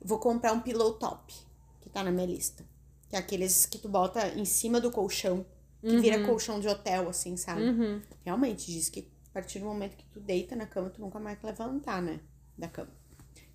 Vou 0.02 0.18
comprar 0.18 0.52
um 0.52 0.60
pillow 0.60 0.94
top, 0.94 1.32
que 1.80 1.88
tá 1.88 2.02
na 2.02 2.10
minha 2.10 2.26
lista. 2.26 2.66
Que 3.08 3.14
é 3.14 3.18
aqueles 3.20 3.64
que 3.64 3.78
tu 3.78 3.88
bota 3.88 4.26
em 4.36 4.44
cima 4.44 4.80
do 4.80 4.90
colchão, 4.90 5.46
que 5.80 5.98
vira 6.00 6.26
colchão 6.26 6.58
de 6.58 6.66
hotel, 6.66 7.08
assim, 7.08 7.36
sabe? 7.36 7.62
Uhum. 7.62 8.02
Realmente, 8.24 8.72
diz 8.72 8.88
que 8.88 9.08
a 9.30 9.34
partir 9.34 9.60
do 9.60 9.66
momento 9.66 9.96
que 9.96 10.04
tu 10.06 10.18
deita 10.18 10.56
na 10.56 10.66
cama, 10.66 10.90
tu 10.90 11.00
nunca 11.00 11.20
mais 11.20 11.40
levantar, 11.40 12.02
né? 12.02 12.18
Da 12.58 12.66
cama. 12.66 12.90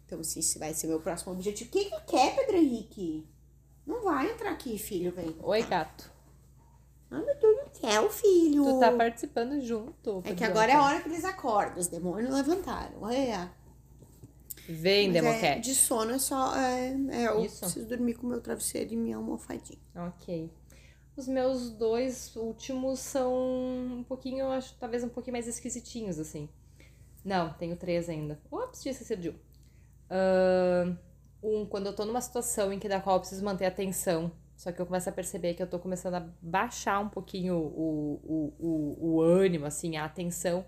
Então, 0.06 0.24
se 0.24 0.40
esse 0.40 0.58
vai 0.58 0.74
ser 0.74 0.88
meu 0.88 1.02
próximo 1.02 1.34
objetivo. 1.34 1.70
O 1.70 1.74
que 1.74 1.86
que 1.86 2.02
quer, 2.06 2.36
Pedro 2.38 2.56
Henrique? 2.56 3.28
Não 3.86 4.02
vai 4.02 4.32
entrar 4.32 4.52
aqui, 4.52 4.78
filho, 4.78 5.12
vem. 5.12 5.36
Oi, 5.42 5.64
gato. 5.64 6.21
Ai, 7.12 7.22
meu 7.26 7.40
Deus 7.40 7.70
do 7.70 7.78
céu, 7.78 8.10
filho. 8.10 8.64
Tu 8.64 8.80
tá 8.80 8.92
participando 8.94 9.60
junto. 9.62 10.24
É 10.26 10.34
que 10.34 10.44
agora 10.44 10.72
é 10.72 10.76
a 10.76 10.82
hora 10.84 11.02
que 11.02 11.10
eles 11.10 11.26
acordam. 11.26 11.78
Os 11.78 11.88
demônios 11.88 12.34
levantaram. 12.34 13.10
É. 13.10 13.50
Vem, 14.68 15.08
Mas 15.08 15.18
é, 15.18 15.22
Democat. 15.22 15.60
de 15.62 15.76
sono 15.76 16.12
é 16.12 16.20
só. 16.20 16.56
É, 16.56 16.96
é, 17.10 17.28
eu 17.28 17.44
Isso. 17.44 17.60
preciso 17.60 17.86
dormir 17.88 18.14
com 18.14 18.26
o 18.26 18.30
meu 18.30 18.40
travesseiro 18.40 18.94
e 18.94 18.96
minha 18.96 19.18
almofadinha. 19.18 19.80
Ok. 19.96 20.50
Os 21.18 21.28
meus 21.28 21.72
dois 21.72 22.34
últimos 22.38 23.00
são 23.00 23.34
um 23.34 24.04
pouquinho, 24.08 24.46
eu 24.46 24.52
acho, 24.52 24.74
talvez 24.80 25.04
um 25.04 25.10
pouquinho 25.10 25.34
mais 25.34 25.48
esquisitinhos, 25.48 26.18
assim. 26.18 26.48
Não, 27.24 27.52
tenho 27.54 27.76
três 27.76 28.08
ainda. 28.08 28.40
Ops, 28.50 28.82
tinha 28.82 28.92
esquecido 28.94 29.22
de 29.22 29.30
um. 29.30 29.36
Ahn, 30.10 30.98
um, 31.44 31.66
quando 31.66 31.88
eu 31.88 31.94
tô 31.94 32.06
numa 32.06 32.22
situação 32.22 32.72
em 32.72 32.80
que 32.80 32.88
da 32.88 33.02
qual 33.02 33.18
eu 33.18 33.20
preciso 33.20 33.44
manter 33.44 33.66
a 33.66 33.68
atenção, 33.68 34.32
só 34.62 34.72
que 34.72 34.80
eu 34.80 34.86
começo 34.86 35.10
a 35.10 35.12
perceber 35.12 35.56
que 35.56 35.64
eu 35.64 35.66
tô 35.66 35.80
começando 35.80 36.14
a 36.14 36.28
baixar 36.40 37.00
um 37.00 37.10
pouquinho 37.10 37.56
o, 37.56 38.22
o, 38.24 38.54
o, 38.60 39.14
o 39.16 39.22
ânimo, 39.24 39.66
assim, 39.66 39.98
a 39.98 40.06
atenção, 40.06 40.64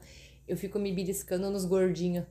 eu 0.48 0.58
fico 0.58 0.80
me 0.80 0.92
beliscando 0.92 1.48
nos 1.52 1.64
gordinhos, 1.64 2.26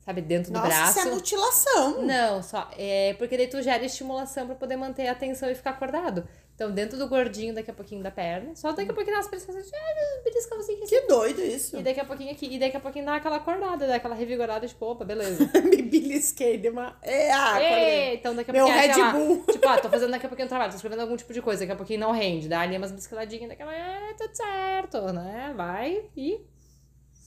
sabe, 0.00 0.20
dentro 0.20 0.50
do 0.50 0.58
Nossa, 0.58 0.66
braço. 0.66 0.98
isso 0.98 1.08
é 1.08 1.14
mutilação. 1.14 2.02
Não, 2.04 2.42
só. 2.42 2.68
É 2.76 3.14
porque 3.14 3.36
daí 3.36 3.46
tu 3.46 3.62
gera 3.62 3.84
estimulação 3.84 4.46
pra 4.46 4.56
poder 4.56 4.74
manter 4.74 5.06
a 5.06 5.12
atenção 5.12 5.48
e 5.48 5.54
ficar 5.54 5.70
acordado. 5.70 6.26
Então, 6.58 6.72
dentro 6.72 6.98
do 6.98 7.06
gordinho, 7.06 7.54
daqui 7.54 7.70
a 7.70 7.72
pouquinho 7.72 8.02
da 8.02 8.10
perna. 8.10 8.52
Só 8.56 8.72
daqui 8.72 8.90
a 8.90 8.92
pouquinho 8.92 9.14
dá 9.14 9.20
umas 9.20 9.28
pressões. 9.28 9.70
Ah, 9.72 10.22
beliscãozinho 10.24 10.82
assim. 10.82 10.88
Que 10.88 11.06
doido 11.06 11.40
isso. 11.40 11.76
E 11.76 11.84
daqui 11.84 12.00
a 12.00 12.04
pouquinho 12.04 12.32
aqui. 12.32 12.52
E 12.52 12.58
daqui 12.58 12.76
a 12.76 12.80
pouquinho 12.80 13.04
dá 13.04 13.14
aquela 13.14 13.36
acordada, 13.36 13.86
dá 13.86 13.94
aquela 13.94 14.16
revigorada, 14.16 14.66
tipo, 14.66 14.84
opa, 14.84 15.04
beleza. 15.04 15.48
Me 15.62 15.82
belisquei 15.82 16.58
de 16.58 16.68
uma. 16.68 16.98
É, 17.00 17.30
ah. 17.30 17.62
Ei, 17.62 18.14
então 18.16 18.34
daqui 18.34 18.50
a 18.50 18.54
Meu 18.54 18.66
pouquinho. 18.66 18.86
Red 18.88 18.92
sei 18.92 19.02
lá, 19.04 19.12
Bull. 19.12 19.44
Tipo, 19.52 19.68
ah, 19.68 19.78
tô 19.78 19.88
fazendo 19.88 20.10
daqui 20.10 20.26
a 20.26 20.28
pouquinho 20.28 20.46
um 20.46 20.48
trabalho, 20.48 20.72
tô 20.72 20.76
escrevendo 20.76 21.02
algum 21.02 21.16
tipo 21.16 21.32
de 21.32 21.40
coisa, 21.40 21.60
daqui 21.60 21.72
a 21.72 21.76
pouquinho 21.76 22.00
não 22.00 22.10
rende. 22.10 22.48
Dá 22.48 22.62
ali 22.62 22.76
umas 22.76 22.90
bisquiladinhas, 22.90 23.50
daquela. 23.50 23.72
É, 23.72 24.14
tudo 24.14 24.36
certo, 24.36 25.12
né? 25.12 25.54
Vai 25.56 26.06
e. 26.16 26.44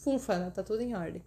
Funfa, 0.03 0.39
né? 0.39 0.51
Tá 0.53 0.61
tudo 0.61 0.81
em 0.81 0.93
ordem. 0.93 1.23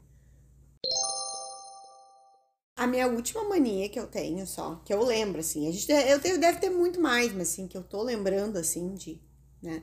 A 2.77 2.87
minha 2.89 3.07
última 3.07 3.45
mania 3.45 3.89
que 3.89 3.99
eu 3.99 4.07
tenho 4.07 4.45
só, 4.47 4.77
que 4.85 4.93
eu 4.93 5.03
lembro, 5.05 5.41
assim, 5.41 5.69
a 5.69 5.73
gente, 5.73 5.91
eu 5.91 6.21
tenho, 6.21 6.41
deve 6.41 6.59
ter 6.59 6.71
muito 6.71 7.01
mais, 7.01 7.33
mas 7.33 7.51
assim, 7.53 7.69
que 7.69 7.77
eu 7.77 7.85
tô 7.85 8.03
lembrando, 8.03 8.57
assim, 8.57 8.95
de, 8.95 9.21
né? 9.63 9.83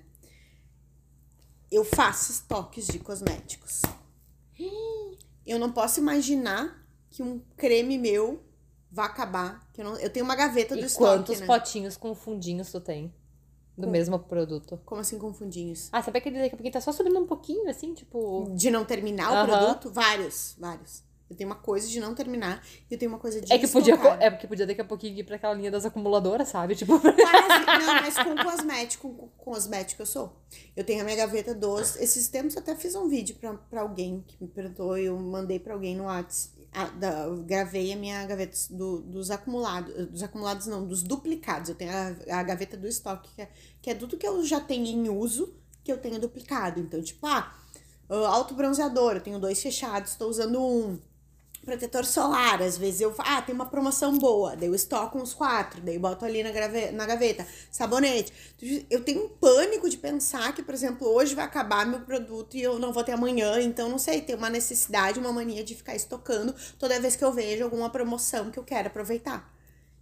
Eu 1.71 1.85
faço 1.85 2.31
estoques 2.33 2.85
de 2.87 2.99
cosméticos. 2.99 3.81
Eu 5.45 5.57
não 5.57 5.71
posso 5.71 5.99
imaginar 5.99 6.85
que 7.09 7.23
um 7.23 7.39
creme 7.55 7.97
meu 7.97 8.43
vá 8.91 9.05
acabar. 9.05 9.69
Que 9.73 9.81
eu, 9.81 9.85
não, 9.85 9.95
eu 9.97 10.09
tenho 10.09 10.25
uma 10.25 10.35
gaveta 10.35 10.75
do 10.75 10.81
E 10.81 10.85
estoque, 10.85 11.07
quantos 11.07 11.39
né? 11.39 11.47
potinhos 11.47 11.95
com 11.97 12.13
fundinhos 12.13 12.71
tu 12.71 12.81
tem? 12.81 13.13
Do 13.77 13.83
Com- 13.85 13.91
mesmo 13.91 14.19
produto? 14.19 14.77
Como 14.85 14.99
assim, 14.99 15.17
confundinhos? 15.17 15.89
Ah, 15.93 16.03
sabe 16.03 16.17
aquele 16.17 16.35
daqui 16.39 16.55
a 16.55 16.57
pouquinho 16.57 16.73
tá 16.73 16.81
só 16.81 16.91
subindo 16.91 17.17
um 17.19 17.25
pouquinho, 17.25 17.69
assim, 17.69 17.93
tipo. 17.93 18.51
De 18.55 18.69
não 18.69 18.83
terminar 18.83 19.31
o 19.31 19.37
Aham. 19.37 19.45
produto? 19.47 19.89
Vários, 19.91 20.55
vários. 20.59 21.03
Eu 21.31 21.37
tenho 21.37 21.49
uma 21.49 21.55
coisa 21.55 21.87
de 21.87 21.97
não 22.01 22.13
terminar 22.13 22.61
e 22.89 22.93
eu 22.93 22.99
tenho 22.99 23.09
uma 23.09 23.17
coisa 23.17 23.39
de 23.39 23.51
É 23.53 23.57
que 23.57 23.65
podia, 23.65 23.93
é 24.19 24.29
porque 24.29 24.45
podia 24.47 24.67
daqui 24.67 24.81
a 24.81 24.85
pouquinho 24.85 25.17
ir 25.17 25.23
pra 25.23 25.37
aquela 25.37 25.53
linha 25.53 25.71
das 25.71 25.85
acumuladoras, 25.85 26.49
sabe? 26.49 26.75
Tipo, 26.75 26.99
Quase, 26.99 27.15
não, 27.15 27.93
mas 28.01 28.15
com 28.17 28.35
cosmético, 28.35 29.13
com 29.13 29.27
cosmético 29.51 30.01
eu 30.01 30.05
sou. 30.05 30.35
Eu 30.75 30.83
tenho 30.83 30.99
a 31.01 31.03
minha 31.05 31.15
gaveta 31.15 31.55
dos. 31.55 31.95
Esses 31.95 32.27
tempos 32.27 32.55
eu 32.55 32.61
até 32.61 32.75
fiz 32.75 32.95
um 32.95 33.07
vídeo 33.07 33.35
pra, 33.39 33.53
pra 33.53 33.79
alguém 33.81 34.23
que 34.27 34.35
me 34.41 34.49
perguntou, 34.49 34.97
eu 34.97 35.17
mandei 35.17 35.57
pra 35.57 35.73
alguém 35.73 35.95
no 35.95 36.03
WhatsApp. 36.03 36.59
a- 36.73 36.85
da- 36.89 37.29
gravei 37.45 37.91
a 37.93 37.95
minha 37.95 38.25
gaveta 38.25 38.57
do- 38.69 38.99
dos 39.01 39.31
acumulados. 39.31 40.07
Dos 40.07 40.23
acumulados 40.23 40.67
não, 40.67 40.85
dos 40.85 41.01
duplicados. 41.01 41.69
Eu 41.69 41.75
tenho 41.75 41.91
a, 41.91 42.39
a 42.39 42.43
gaveta 42.43 42.75
do 42.75 42.87
estoque, 42.87 43.29
que 43.35 43.41
é, 43.41 43.49
que 43.81 43.89
é 43.89 43.95
tudo 43.95 44.17
que 44.17 44.27
eu 44.27 44.43
já 44.45 44.59
tenho 44.59 44.85
em 44.85 45.07
uso, 45.09 45.53
que 45.83 45.91
eu 45.91 45.97
tenho 45.97 46.19
duplicado. 46.19 46.79
Então, 46.79 47.01
tipo, 47.01 47.25
ah, 47.25 47.53
ah, 48.09 48.27
alto 48.27 48.53
bronzeador, 48.53 49.13
eu 49.15 49.21
tenho 49.21 49.39
dois 49.39 49.61
fechados, 49.61 50.11
estou 50.11 50.29
usando 50.29 50.61
um 50.61 50.97
protetor 51.63 52.05
solar, 52.05 52.61
às 52.61 52.77
vezes 52.77 53.01
eu, 53.01 53.13
ah, 53.19 53.41
tem 53.41 53.53
uma 53.53 53.67
promoção 53.67 54.17
boa, 54.17 54.55
daí 54.55 54.67
eu 54.67 54.75
estoco 54.75 55.17
uns 55.19 55.33
quatro, 55.33 55.79
daí 55.81 55.95
eu 55.95 56.01
boto 56.01 56.25
ali 56.25 56.41
na, 56.43 56.51
grave, 56.51 56.91
na 56.91 57.05
gaveta, 57.05 57.45
sabonete. 57.71 58.33
Eu 58.89 59.03
tenho 59.03 59.25
um 59.25 59.29
pânico 59.29 59.89
de 59.89 59.97
pensar 59.97 60.53
que, 60.53 60.63
por 60.63 60.73
exemplo, 60.73 61.07
hoje 61.07 61.35
vai 61.35 61.45
acabar 61.45 61.85
meu 61.85 62.01
produto 62.01 62.55
e 62.57 62.61
eu 62.61 62.79
não 62.79 62.91
vou 62.91 63.03
ter 63.03 63.11
amanhã, 63.13 63.59
então 63.61 63.89
não 63.89 63.99
sei, 63.99 64.21
tem 64.21 64.35
uma 64.35 64.49
necessidade, 64.49 65.19
uma 65.19 65.31
mania 65.31 65.63
de 65.63 65.75
ficar 65.75 65.95
estocando 65.95 66.53
toda 66.79 66.99
vez 66.99 67.15
que 67.15 67.23
eu 67.23 67.31
vejo 67.31 67.63
alguma 67.63 67.89
promoção 67.89 68.49
que 68.51 68.59
eu 68.59 68.63
quero 68.63 68.87
aproveitar. 68.87 69.51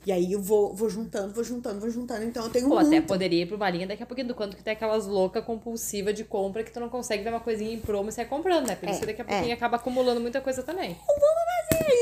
E 0.06 0.14
aí 0.14 0.32
eu 0.32 0.42
vou, 0.42 0.74
vou 0.74 0.90
juntando, 0.90 1.34
vou 1.34 1.44
juntando, 1.44 1.82
vou 1.82 1.90
juntando, 1.90 2.24
então 2.24 2.46
eu 2.46 2.50
tenho 2.50 2.70
Pô, 2.70 2.76
muito. 2.76 2.88
até 2.88 3.02
poderia 3.02 3.44
ir 3.44 3.46
pra 3.48 3.58
uma 3.58 3.70
linha 3.70 3.86
daqui 3.86 4.02
a 4.02 4.06
pouquinho 4.06 4.30
do 4.30 4.34
quanto 4.34 4.56
que 4.56 4.64
tem 4.64 4.72
aquelas 4.72 5.06
loucas 5.06 5.44
compulsivas 5.44 6.16
de 6.16 6.24
compra 6.24 6.64
que 6.64 6.72
tu 6.72 6.80
não 6.80 6.88
consegue 6.88 7.22
ver 7.22 7.30
uma 7.32 7.42
coisinha 7.42 7.74
em 7.74 7.80
promo 7.82 8.08
e 8.08 8.12
sair 8.14 8.26
comprando, 8.28 8.66
né? 8.66 8.78
Por 8.78 8.88
isso 8.88 8.98
É, 8.98 9.02
que 9.02 9.06
daqui 9.08 9.22
a 9.22 9.26
é. 9.26 9.28
pouquinho 9.28 9.54
acaba 9.54 9.76
acumulando 9.76 10.22
muita 10.22 10.40
coisa 10.40 10.64
também. 10.64 10.98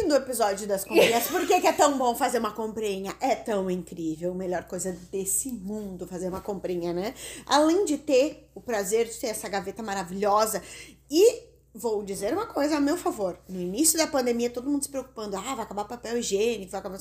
Do 0.07 0.15
episódio 0.15 0.67
das 0.67 0.83
comprinhas. 0.83 1.27
Por 1.27 1.45
que, 1.45 1.59
que 1.61 1.67
é 1.67 1.73
tão 1.73 1.97
bom 1.97 2.15
fazer 2.15 2.39
uma 2.39 2.51
comprinha? 2.51 3.15
É 3.19 3.35
tão 3.35 3.69
incrível. 3.69 4.33
Melhor 4.33 4.63
coisa 4.63 4.91
desse 5.11 5.51
mundo 5.51 6.07
fazer 6.07 6.29
uma 6.29 6.41
comprinha, 6.41 6.93
né? 6.93 7.13
Além 7.45 7.85
de 7.85 7.97
ter 7.97 8.49
o 8.55 8.61
prazer 8.61 9.07
de 9.07 9.15
ter 9.15 9.27
essa 9.27 9.49
gaveta 9.49 9.83
maravilhosa. 9.83 10.61
E 11.09 11.43
vou 11.73 12.03
dizer 12.03 12.33
uma 12.33 12.47
coisa 12.47 12.77
a 12.77 12.79
meu 12.79 12.97
favor. 12.97 13.39
No 13.47 13.59
início 13.59 13.97
da 13.97 14.07
pandemia, 14.07 14.49
todo 14.49 14.69
mundo 14.69 14.83
se 14.83 14.89
preocupando. 14.89 15.35
Ah, 15.35 15.55
vai 15.55 15.63
acabar 15.63 15.85
papel 15.85 16.17
higiênico, 16.17 16.71
vai 16.71 16.79
acabar... 16.79 16.97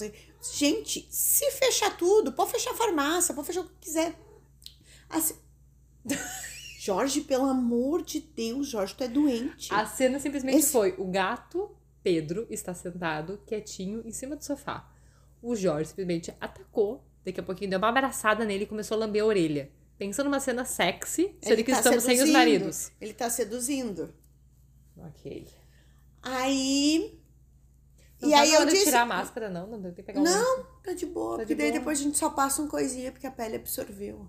Gente, 0.53 1.07
se 1.11 1.51
fechar 1.53 1.97
tudo, 1.97 2.33
pode 2.33 2.53
fechar 2.53 2.73
a 2.73 2.77
farmácia, 2.77 3.35
pode 3.35 3.47
fechar 3.47 3.61
o 3.61 3.65
que 3.65 3.75
quiser. 3.81 4.15
Assim... 5.09 5.35
Jorge, 6.79 7.23
pelo 7.23 7.47
amor 7.47 8.01
de 8.03 8.21
Deus, 8.21 8.69
Jorge, 8.69 8.95
tu 8.95 9.03
é 9.03 9.09
doente. 9.09 9.75
A 9.75 9.85
cena 9.87 10.21
simplesmente 10.21 10.59
Esse- 10.59 10.71
foi: 10.71 10.95
o 10.99 11.07
gato 11.07 11.76
Pedro 12.07 12.47
está 12.49 12.73
sentado 12.73 13.41
quietinho 13.45 14.01
em 14.05 14.13
cima 14.13 14.37
do 14.37 14.45
sofá. 14.45 14.89
O 15.43 15.57
Jorge 15.57 15.89
simplesmente 15.89 16.33
atacou. 16.41 17.05
Daqui 17.25 17.41
a 17.41 17.43
pouquinho 17.43 17.69
deu 17.71 17.81
uma 17.81 17.89
abraçada 17.89 18.45
nele 18.45 18.63
e 18.63 18.67
começou 18.69 18.95
a 18.95 19.01
lamber 19.01 19.25
a 19.25 19.27
orelha. 19.27 19.73
Pensando 19.99 20.27
numa 20.27 20.39
cena 20.39 20.65
sexy, 20.65 21.37
sendo 21.43 21.65
que 21.65 21.73
tá 21.73 21.79
estamos 21.79 22.05
sem 22.05 22.13
os 22.13 22.19
seduzindo. 22.21 22.33
maridos. 22.33 22.93
Ele 23.01 23.13
tá 23.13 23.29
seduzindo. 23.29 24.15
Ok. 24.97 25.49
Aí. 26.23 27.21
Não 28.23 28.29
e 28.29 28.33
tá 28.33 28.41
aí 28.41 28.55
eu 28.55 28.67
disse. 28.67 28.85
tirar 28.85 29.03
a 29.03 29.07
máscara, 29.07 29.51
não? 29.51 29.67
Não 29.67 29.83
tem 29.83 29.93
que 29.93 30.03
pegar 30.05 30.21
um 30.21 30.23
Não, 30.23 30.65
tá 30.85 30.93
de 30.93 31.07
boa. 31.07 31.31
Tá 31.31 31.37
porque 31.39 31.55
de 31.57 31.59
daí 31.61 31.71
boa. 31.71 31.81
depois 31.81 31.99
a 31.99 32.03
gente 32.05 32.17
só 32.19 32.31
passa 32.31 32.63
um 32.63 32.69
coisinha 32.69 33.11
porque 33.11 33.27
a 33.27 33.33
pele 33.33 33.57
absorveu. 33.57 34.29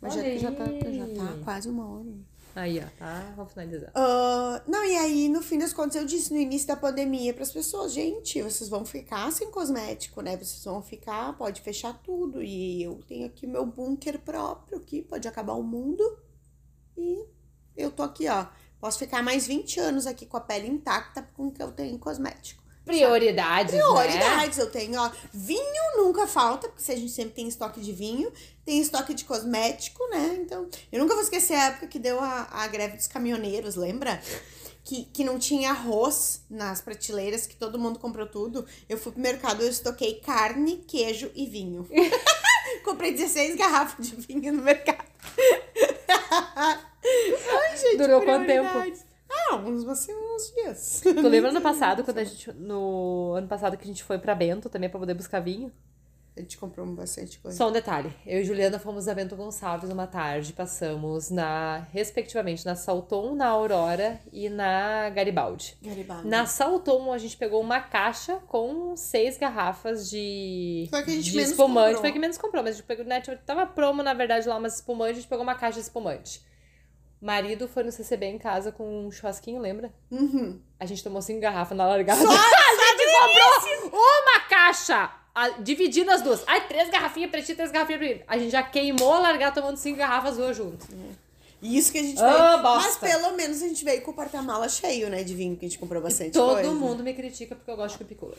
Mas 0.00 0.14
já, 0.14 0.22
já, 0.38 0.52
tá, 0.52 0.64
já 0.64 1.06
tá 1.06 1.44
quase 1.44 1.68
uma 1.68 1.86
hora. 1.86 2.14
Aí, 2.54 2.80
ó, 2.80 2.86
tá? 2.98 3.32
Vamos 3.36 3.52
finalizar. 3.52 3.90
Ah, 3.94 4.62
não, 4.66 4.84
e 4.84 4.96
aí, 4.96 5.28
no 5.28 5.40
fim 5.42 5.58
das 5.58 5.72
contas, 5.72 5.96
eu 5.96 6.04
disse 6.04 6.32
no 6.32 6.38
início 6.38 6.66
da 6.66 6.76
pandemia 6.76 7.32
para 7.32 7.42
as 7.42 7.52
pessoas, 7.52 7.92
gente, 7.92 8.42
vocês 8.42 8.68
vão 8.68 8.84
ficar 8.84 9.30
sem 9.32 9.50
cosmético, 9.50 10.20
né? 10.20 10.36
Vocês 10.36 10.64
vão 10.64 10.82
ficar, 10.82 11.36
pode 11.36 11.60
fechar 11.60 11.94
tudo. 12.02 12.42
E 12.42 12.82
eu 12.82 13.00
tenho 13.06 13.26
aqui 13.26 13.46
meu 13.46 13.64
bunker 13.64 14.18
próprio 14.20 14.78
aqui, 14.78 15.02
pode 15.02 15.28
acabar 15.28 15.54
o 15.54 15.62
mundo. 15.62 16.02
E 16.96 17.24
eu 17.76 17.90
tô 17.90 18.02
aqui, 18.02 18.28
ó. 18.28 18.46
Posso 18.80 18.98
ficar 18.98 19.22
mais 19.22 19.46
20 19.46 19.78
anos 19.78 20.06
aqui 20.06 20.24
com 20.26 20.36
a 20.36 20.40
pele 20.40 20.66
intacta 20.66 21.22
com 21.22 21.48
o 21.48 21.52
que 21.52 21.62
eu 21.62 21.70
tenho 21.70 21.94
em 21.94 21.98
cosmético. 21.98 22.59
Prioridades, 22.84 23.74
né? 23.74 23.80
Prioridades, 23.80 24.58
eu 24.58 24.70
tenho, 24.70 25.00
ó. 25.00 25.10
Vinho 25.32 25.96
nunca 25.96 26.26
falta, 26.26 26.68
porque 26.68 26.90
a 26.90 26.96
gente 26.96 27.12
sempre 27.12 27.34
tem 27.34 27.46
estoque 27.46 27.80
de 27.80 27.92
vinho, 27.92 28.32
tem 28.64 28.80
estoque 28.80 29.14
de 29.14 29.24
cosmético, 29.24 30.02
né? 30.08 30.38
Então, 30.40 30.68
eu 30.90 31.00
nunca 31.00 31.14
vou 31.14 31.22
esquecer 31.22 31.54
a 31.54 31.66
época 31.66 31.86
que 31.86 31.98
deu 31.98 32.18
a, 32.18 32.48
a 32.50 32.66
greve 32.66 32.96
dos 32.96 33.06
caminhoneiros, 33.06 33.76
lembra? 33.76 34.20
Que, 34.82 35.04
que 35.04 35.22
não 35.22 35.38
tinha 35.38 35.70
arroz 35.70 36.42
nas 36.48 36.80
prateleiras, 36.80 37.46
que 37.46 37.54
todo 37.54 37.78
mundo 37.78 37.98
comprou 37.98 38.26
tudo. 38.26 38.66
Eu 38.88 38.98
fui 38.98 39.12
pro 39.12 39.20
mercado, 39.20 39.62
eu 39.62 39.68
estoquei 39.68 40.14
carne, 40.14 40.78
queijo 40.78 41.30
e 41.34 41.46
vinho. 41.46 41.86
Comprei 42.84 43.12
16 43.12 43.56
garrafas 43.56 44.08
de 44.08 44.16
vinho 44.16 44.52
no 44.52 44.62
mercado. 44.62 45.04
Ai, 47.02 47.76
gente, 47.76 47.98
Durou 47.98 48.22
quanto 48.22 48.46
tempo? 48.46 49.09
Ah, 49.32 49.56
uns, 49.56 49.86
assim, 49.86 50.12
uns 50.12 50.52
dias. 50.54 51.00
Tu 51.02 51.28
lembra 51.28 51.50
ano 51.50 51.60
passado, 51.62 52.02
quando 52.04 52.18
a 52.18 52.24
gente. 52.24 52.52
No 52.52 53.34
ano 53.36 53.46
passado 53.48 53.76
que 53.76 53.84
a 53.84 53.86
gente 53.86 54.02
foi 54.02 54.18
pra 54.18 54.34
Bento 54.34 54.68
também 54.68 54.88
pra 54.90 54.98
poder 54.98 55.14
buscar 55.14 55.40
vinho? 55.40 55.72
A 56.36 56.40
gente 56.40 56.56
comprou 56.56 56.86
bastante 56.86 57.38
coisa. 57.40 57.56
Só 57.56 57.68
um 57.68 57.72
detalhe. 57.72 58.14
Eu 58.24 58.40
e 58.40 58.44
Juliana 58.44 58.78
fomos 58.78 59.08
a 59.08 59.14
Bento 59.14 59.34
Gonçalves 59.36 59.90
uma 59.90 60.06
tarde, 60.06 60.52
passamos 60.52 61.28
na, 61.28 61.86
respectivamente, 61.92 62.64
na 62.64 62.76
Salton, 62.76 63.34
na 63.34 63.48
Aurora 63.48 64.18
e 64.32 64.48
na 64.48 65.10
Garibaldi. 65.10 65.76
Garibaldi. 65.82 66.28
Na 66.28 66.46
Salton, 66.46 67.12
a 67.12 67.18
gente 67.18 67.36
pegou 67.36 67.60
uma 67.60 67.80
caixa 67.80 68.36
com 68.46 68.96
seis 68.96 69.36
garrafas 69.36 70.08
de, 70.08 70.86
Foi 70.88 71.02
que 71.02 71.10
a 71.10 71.14
gente 71.14 71.24
de 71.30 71.36
menos 71.36 71.50
espumante. 71.50 71.86
comprou. 71.86 72.00
Foi 72.00 72.12
que 72.12 72.18
menos 72.18 72.38
comprou, 72.38 72.62
mas 72.62 72.74
a 72.74 72.78
gente 72.78 72.86
pegou, 72.86 73.04
né, 73.04 73.20
tipo, 73.20 73.36
tava 73.44 73.66
promo, 73.66 74.02
na 74.02 74.14
verdade, 74.14 74.48
lá 74.48 74.56
umas 74.56 74.76
espumantes, 74.76 75.18
a 75.18 75.20
gente 75.20 75.28
pegou 75.28 75.42
uma 75.42 75.56
caixa 75.56 75.74
de 75.80 75.84
espumante. 75.84 76.40
Marido 77.20 77.68
foi 77.68 77.82
no 77.82 77.92
CCB 77.92 78.26
em 78.26 78.38
casa 78.38 78.72
com 78.72 79.06
um 79.06 79.10
churrasquinho, 79.10 79.60
lembra? 79.60 79.92
Uhum. 80.10 80.58
A 80.78 80.86
gente 80.86 81.04
tomou 81.04 81.20
cinco 81.20 81.40
garrafas 81.40 81.76
na 81.76 81.86
largada. 81.86 82.20
Só, 82.20 82.28
a 82.32 82.96
gente 82.96 83.82
comprou 83.82 84.00
uma 84.00 84.40
caixa, 84.48 85.10
a- 85.34 85.48
dividindo 85.60 86.10
as 86.10 86.22
duas. 86.22 86.42
Ai, 86.46 86.66
três 86.66 86.88
garrafinhas 86.88 87.30
pra 87.30 87.42
ti, 87.42 87.54
três 87.54 87.70
garrafinhas 87.70 88.00
pra 88.00 88.08
mim. 88.14 88.20
A 88.26 88.38
gente 88.38 88.50
já 88.50 88.62
queimou 88.62 89.12
a 89.12 89.18
largada 89.18 89.54
tomando 89.60 89.76
cinco 89.76 89.98
garrafas 89.98 90.36
duas 90.36 90.56
juntas. 90.56 90.88
Isso 91.62 91.92
que 91.92 91.98
a 91.98 92.02
gente 92.02 92.18
Ah, 92.22 92.56
veio. 92.56 92.62
Mas 92.62 92.86
bosta. 92.96 93.06
pelo 93.06 93.36
menos 93.36 93.62
a 93.62 93.68
gente 93.68 93.84
veio 93.84 94.00
com 94.00 94.12
o 94.12 94.14
porta-mala 94.14 94.66
cheio, 94.66 95.10
né? 95.10 95.22
De 95.22 95.34
vinho, 95.34 95.56
que 95.58 95.66
a 95.66 95.68
gente 95.68 95.78
comprou 95.78 96.00
bastante 96.02 96.32
Todo 96.32 96.54
coisa. 96.54 96.70
mundo 96.70 97.02
me 97.02 97.12
critica 97.12 97.54
porque 97.54 97.70
eu 97.70 97.76
gosto 97.76 97.98
de 97.98 98.04
cupicula. 98.04 98.34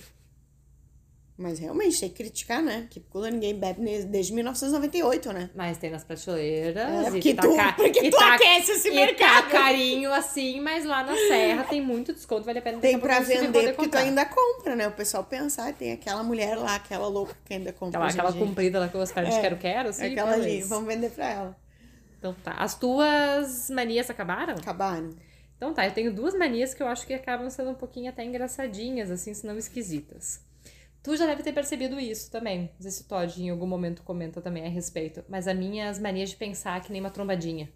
Mas 1.41 1.57
realmente 1.59 1.99
tem 1.99 2.09
que 2.09 2.15
criticar, 2.15 2.61
né? 2.61 2.87
Que 2.89 2.99
pula 2.99 3.31
ninguém 3.31 3.55
bebe 3.57 3.81
desde 4.05 4.31
1998, 4.33 5.33
né? 5.33 5.49
Mas 5.55 5.77
tem 5.77 5.89
nas 5.89 6.03
prateleiras. 6.03 7.05
É, 7.05 7.07
e 7.07 7.11
porque 7.11 7.33
tá 7.33 7.41
tu- 7.41 7.55
ca- 7.55 7.73
porque 7.73 8.09
tu 8.11 8.17
tá- 8.17 8.35
aquece 8.35 8.71
esse 8.73 8.89
e 8.89 8.95
mercado. 8.95 9.45
tá 9.45 9.49
carinho 9.49 10.13
assim, 10.13 10.59
mas 10.61 10.85
lá 10.85 11.03
na 11.03 11.15
Serra 11.15 11.63
tem 11.63 11.81
muito 11.81 12.13
desconto, 12.13 12.43
vale 12.45 12.59
a 12.59 12.61
pena 12.61 12.79
Tem 12.79 12.99
pra 12.99 13.19
vender 13.21 13.73
porque 13.75 13.89
tu 13.89 13.97
ainda 13.97 14.23
compra, 14.25 14.75
né? 14.75 14.87
O 14.87 14.91
pessoal 14.91 15.23
pensa, 15.23 15.67
ah, 15.67 15.73
tem 15.73 15.91
aquela 15.93 16.21
mulher 16.23 16.55
lá, 16.57 16.75
aquela 16.75 17.07
louca 17.07 17.35
que 17.43 17.53
ainda 17.55 17.73
compra. 17.73 18.05
Aquela, 18.05 18.29
aquela 18.29 18.45
comprida 18.45 18.79
lá 18.79 18.87
que 18.87 18.95
eu 18.95 18.99
gosto 18.99 19.13
de 19.13 19.19
É, 19.31 19.41
quero-quero, 19.41 19.89
assim. 19.89 20.05
Aquela 20.11 20.33
ali, 20.33 20.43
beleza. 20.43 20.69
vamos 20.69 20.87
vender 20.93 21.09
pra 21.09 21.27
ela. 21.29 21.57
Então 22.19 22.35
tá. 22.43 22.51
As 22.53 22.75
tuas 22.75 23.69
manias 23.71 24.09
acabaram? 24.09 24.53
Acabaram. 24.53 25.09
Então 25.57 25.73
tá, 25.73 25.85
eu 25.85 25.91
tenho 25.91 26.13
duas 26.13 26.33
manias 26.35 26.73
que 26.73 26.81
eu 26.83 26.87
acho 26.87 27.05
que 27.05 27.13
acabam 27.13 27.49
sendo 27.49 27.71
um 27.71 27.75
pouquinho 27.75 28.09
até 28.09 28.23
engraçadinhas, 28.23 29.09
assim, 29.11 29.33
se 29.33 29.45
não 29.45 29.57
esquisitas. 29.57 30.39
Tu 31.03 31.15
já 31.15 31.25
deve 31.25 31.41
ter 31.41 31.51
percebido 31.51 31.99
isso 31.99 32.29
também. 32.29 32.71
Não 32.75 32.81
sei 32.81 32.91
se 32.91 33.01
o 33.01 33.05
Todd 33.05 33.41
em 33.41 33.49
algum 33.49 33.65
momento 33.65 34.03
comenta 34.03 34.41
também 34.41 34.65
a 34.65 34.69
respeito. 34.69 35.23
Mas 35.27 35.47
a 35.47 35.53
minha 35.53 35.89
as 35.89 35.99
manias 35.99 36.29
de 36.29 36.35
pensar 36.35 36.79
que 36.81 36.91
nem 36.91 37.01
uma 37.01 37.09
trombadinha. 37.09 37.71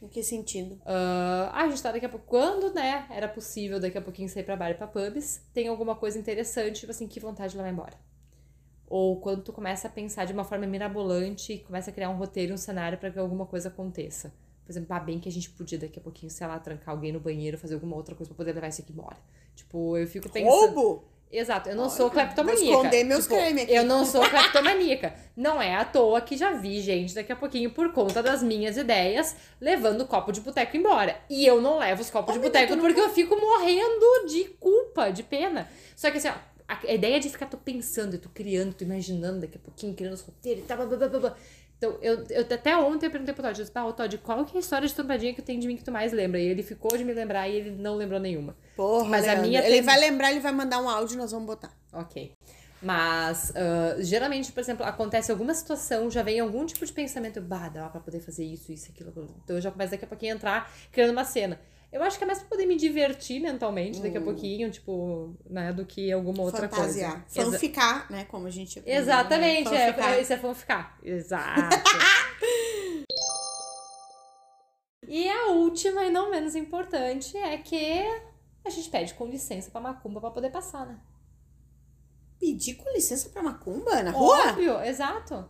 Em 0.00 0.08
que 0.08 0.22
sentido? 0.22 0.80
Ah, 0.86 1.50
a 1.52 1.68
gente 1.68 1.82
tá 1.82 1.92
daqui 1.92 2.06
a 2.06 2.08
pouco. 2.08 2.26
Quando, 2.26 2.72
né, 2.72 3.06
era 3.10 3.28
possível 3.28 3.78
daqui 3.78 3.98
a 3.98 4.00
pouquinho 4.00 4.28
sair 4.28 4.44
pra 4.44 4.56
bar 4.56 4.70
e 4.70 4.74
pra 4.74 4.86
pubs, 4.86 5.42
tem 5.52 5.68
alguma 5.68 5.94
coisa 5.94 6.18
interessante, 6.18 6.80
tipo 6.80 6.92
assim, 6.92 7.06
que 7.06 7.20
vontade 7.20 7.52
de 7.52 7.58
levar 7.58 7.70
embora. 7.70 7.94
Ou 8.86 9.20
quando 9.20 9.42
tu 9.42 9.52
começa 9.52 9.88
a 9.88 9.90
pensar 9.90 10.24
de 10.24 10.32
uma 10.32 10.44
forma 10.44 10.66
mirabolante 10.66 11.52
e 11.52 11.58
começa 11.58 11.90
a 11.90 11.92
criar 11.92 12.08
um 12.08 12.16
roteiro, 12.16 12.54
um 12.54 12.56
cenário 12.56 12.96
pra 12.96 13.10
que 13.10 13.18
alguma 13.18 13.44
coisa 13.44 13.68
aconteça. 13.68 14.32
Por 14.64 14.72
exemplo, 14.72 14.94
ah, 14.94 15.00
bem 15.00 15.18
que 15.18 15.28
a 15.28 15.32
gente 15.32 15.50
podia 15.50 15.78
daqui 15.78 15.98
a 15.98 16.02
pouquinho, 16.02 16.30
sei 16.30 16.46
lá, 16.46 16.58
trancar 16.58 16.94
alguém 16.94 17.12
no 17.12 17.20
banheiro, 17.20 17.58
fazer 17.58 17.74
alguma 17.74 17.96
outra 17.96 18.14
coisa 18.14 18.28
pra 18.30 18.36
poder 18.36 18.54
levar 18.54 18.68
isso 18.68 18.80
aqui 18.80 18.92
embora. 18.92 19.16
Tipo, 19.54 19.96
eu 19.96 20.06
fico 20.06 20.30
pensando. 20.30 20.74
Roubo? 20.74 21.17
Exato, 21.30 21.68
eu 21.68 21.76
não 21.76 21.84
Olha, 21.84 21.90
sou 21.92 22.06
vou 22.06 22.10
cleptomaníaca. 22.10 22.64
esconder 22.64 23.04
meus 23.04 23.24
Tipo, 23.24 23.36
creme 23.36 23.62
aqui. 23.62 23.74
Eu 23.74 23.84
não 23.84 24.04
sou 24.04 24.22
cleptomaníaca. 24.28 25.14
Não 25.36 25.60
é 25.60 25.74
à 25.74 25.84
toa 25.84 26.20
que 26.20 26.36
já 26.36 26.52
vi 26.52 26.80
gente 26.80 27.14
daqui 27.14 27.30
a 27.30 27.36
pouquinho, 27.36 27.70
por 27.70 27.92
conta 27.92 28.22
das 28.22 28.42
minhas 28.42 28.76
ideias, 28.76 29.36
levando 29.60 30.06
copo 30.06 30.32
de 30.32 30.40
boteco 30.40 30.76
embora. 30.76 31.16
E 31.28 31.46
eu 31.46 31.60
não 31.60 31.78
levo 31.78 32.00
os 32.00 32.10
copos 32.10 32.32
de 32.32 32.38
Amiga, 32.40 32.52
boteco 32.52 32.76
não 32.76 32.82
porque 32.84 33.00
eu 33.00 33.10
fico 33.10 33.36
morrendo 33.38 34.26
de 34.26 34.44
culpa, 34.58 35.10
de 35.10 35.22
pena. 35.22 35.68
Só 35.94 36.10
que 36.10 36.16
assim, 36.18 36.28
ó, 36.28 36.34
a 36.68 36.92
ideia 36.92 37.18
de 37.18 37.28
ficar 37.30 37.46
tu 37.46 37.56
pensando, 37.56 38.18
tu 38.18 38.28
criando, 38.28 38.74
tu 38.74 38.84
imaginando 38.84 39.40
daqui 39.40 39.56
a 39.56 39.60
pouquinho, 39.60 39.94
criando 39.94 40.14
os 40.14 40.20
roteiros 40.20 40.64
e 40.64 40.66
tal, 40.66 40.76
blá, 40.76 40.86
blá, 40.86 41.08
blá, 41.08 41.20
blá. 41.20 41.36
Então, 41.78 41.96
eu, 42.02 42.24
eu 42.28 42.40
até 42.42 42.76
ontem 42.76 43.06
eu 43.06 43.10
perguntei 43.10 43.32
pro 43.32 43.42
Todd, 43.42 43.56
eu 43.58 43.64
disse, 43.64 43.72
ah, 43.78 43.92
Todd, 43.92 44.18
qual 44.18 44.44
que 44.44 44.56
é 44.56 44.58
a 44.58 44.60
história 44.60 44.86
de 44.88 44.92
trombadinha 44.92 45.32
que 45.32 45.40
tem 45.40 45.60
de 45.60 45.66
mim 45.68 45.76
que 45.76 45.84
tu 45.84 45.92
mais 45.92 46.12
lembra? 46.12 46.40
E 46.40 46.44
ele 46.46 46.62
ficou 46.64 46.96
de 46.96 47.04
me 47.04 47.14
lembrar 47.14 47.48
e 47.48 47.54
ele 47.54 47.70
não 47.70 47.94
lembrou 47.94 48.18
nenhuma. 48.18 48.56
Porra, 48.76 49.08
Mas 49.08 49.24
a 49.24 49.28
Leandro, 49.32 49.48
minha 49.48 49.60
Ele 49.60 49.74
tem- 49.76 49.82
vai 49.82 49.98
lembrar, 50.00 50.30
ele 50.32 50.40
vai 50.40 50.50
mandar 50.52 50.80
um 50.82 50.88
áudio 50.88 51.14
e 51.14 51.16
nós 51.18 51.30
vamos 51.30 51.46
botar. 51.46 51.70
Ok. 51.92 52.32
Mas, 52.82 53.52
ah, 53.56 53.96
geralmente, 54.00 54.50
por 54.52 54.60
exemplo, 54.60 54.84
acontece 54.84 55.30
alguma 55.30 55.54
situação, 55.54 56.10
já 56.10 56.22
vem 56.22 56.40
algum 56.40 56.66
tipo 56.66 56.84
de 56.84 56.92
pensamento, 56.92 57.40
bah, 57.40 57.68
dá 57.68 57.88
pra 57.88 58.00
poder 58.00 58.20
fazer 58.20 58.44
isso, 58.44 58.72
isso, 58.72 58.90
aquilo. 58.90 59.10
aquilo. 59.10 59.34
Então 59.44 59.56
eu 59.56 59.62
já 59.62 59.70
começo 59.70 59.90
daqui 59.92 60.04
a 60.04 60.08
pouquinho 60.08 60.32
a 60.32 60.36
entrar 60.36 60.72
criando 60.92 61.10
uma 61.12 61.24
cena. 61.24 61.60
Eu 61.90 62.02
acho 62.02 62.18
que 62.18 62.24
é 62.24 62.26
mais 62.26 62.38
pra 62.40 62.48
poder 62.48 62.66
me 62.66 62.76
divertir 62.76 63.40
mentalmente 63.40 64.00
daqui 64.00 64.18
a 64.18 64.20
pouquinho, 64.20 64.70
tipo, 64.70 65.34
né, 65.48 65.72
do 65.72 65.86
que 65.86 66.12
alguma 66.12 66.42
outra 66.42 66.68
Fantasiar. 66.68 67.22
coisa. 67.24 67.40
Exa- 67.40 67.50
Fanficar, 67.50 68.12
né? 68.12 68.24
Como 68.26 68.46
a 68.46 68.50
gente 68.50 68.78
aprendeu, 68.78 68.94
né? 68.96 69.00
Exatamente, 69.02 69.74
é, 69.74 69.86
Fanficar. 69.92 70.12
é, 70.12 70.20
isso 70.20 70.32
é 70.32 70.36
fanficar. 70.38 70.98
Exato. 71.02 71.54
e 75.08 75.28
a 75.30 75.46
última, 75.52 76.04
e 76.04 76.10
não 76.10 76.30
menos 76.30 76.54
importante, 76.54 77.36
é 77.38 77.56
que 77.56 78.04
a 78.64 78.70
gente 78.70 78.90
pede 78.90 79.14
com 79.14 79.26
licença 79.26 79.70
pra 79.70 79.80
macumba 79.80 80.20
pra 80.20 80.30
poder 80.30 80.50
passar, 80.50 80.86
né? 80.86 80.98
Pedir 82.38 82.74
com 82.74 82.90
licença 82.92 83.30
pra 83.30 83.42
macumba 83.42 84.02
na 84.02 84.10
rua? 84.10 84.50
Óbvio, 84.50 84.80
exato. 84.82 85.48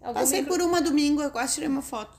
Algum 0.00 0.20
Passei 0.20 0.40
livro- 0.40 0.54
por 0.54 0.62
uma 0.64 0.80
domingo, 0.80 1.20
eu 1.22 1.30
quase 1.30 1.54
tirei 1.54 1.68
uma 1.68 1.82
foto. 1.82 2.16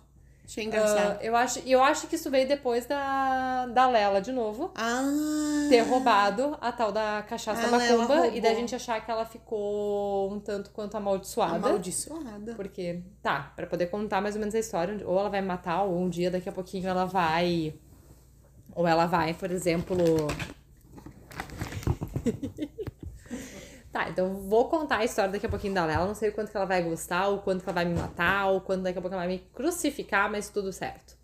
Achei 0.49 0.65
engraçado. 0.65 1.19
Ah, 1.19 1.23
eu, 1.23 1.35
acho, 1.35 1.59
eu 1.59 1.83
acho 1.83 2.07
que 2.07 2.15
isso 2.15 2.31
veio 2.31 2.47
depois 2.47 2.87
da, 2.87 3.67
da 3.67 3.87
Lela 3.87 4.19
de 4.19 4.31
novo. 4.31 4.71
Ah. 4.73 5.67
Ter 5.69 5.81
roubado 5.81 6.57
a 6.59 6.71
tal 6.71 6.91
da 6.91 7.21
cachaça 7.21 7.67
macumba 7.67 8.29
e 8.29 8.41
da 8.41 8.51
gente 8.55 8.73
achar 8.73 8.99
que 9.05 9.11
ela 9.11 9.25
ficou 9.25 10.33
um 10.33 10.39
tanto 10.39 10.71
quanto 10.71 10.97
amaldiçoada. 10.97 11.67
Amaldiçoada. 11.67 12.55
Porque, 12.55 13.03
tá, 13.21 13.53
pra 13.55 13.67
poder 13.67 13.91
contar 13.91 14.21
mais 14.21 14.33
ou 14.33 14.39
menos 14.39 14.55
a 14.55 14.59
história, 14.59 15.07
ou 15.07 15.19
ela 15.19 15.29
vai 15.29 15.39
me 15.39 15.47
matar, 15.47 15.83
ou 15.83 15.95
um 15.95 16.09
dia 16.09 16.31
daqui 16.31 16.49
a 16.49 16.51
pouquinho 16.51 16.87
ela 16.87 17.05
vai. 17.05 17.75
Ou 18.73 18.87
ela 18.87 19.05
vai, 19.05 19.35
por 19.35 19.51
exemplo. 19.51 20.03
Tá, 23.91 24.09
então 24.09 24.35
vou 24.35 24.69
contar 24.69 24.97
a 24.97 25.05
história 25.05 25.31
daqui 25.31 25.45
a 25.45 25.49
pouquinho 25.49 25.73
da 25.73 25.85
Lela. 25.85 26.05
Não 26.05 26.15
sei 26.15 26.29
o 26.29 26.33
quanto 26.33 26.51
que 26.51 26.57
ela 26.57 26.65
vai 26.65 26.81
gostar, 26.83 27.27
ou 27.27 27.39
quanto 27.39 27.63
que 27.63 27.69
ela 27.69 27.75
vai 27.75 27.85
me 27.85 27.99
matar, 27.99 28.47
ou 28.47 28.61
quando 28.61 28.83
daqui 28.83 28.97
a 28.97 29.01
pouco 29.01 29.15
ela 29.15 29.25
vai 29.25 29.35
me 29.35 29.39
crucificar, 29.53 30.31
mas 30.31 30.49
tudo 30.49 30.71
certo. 30.71 31.17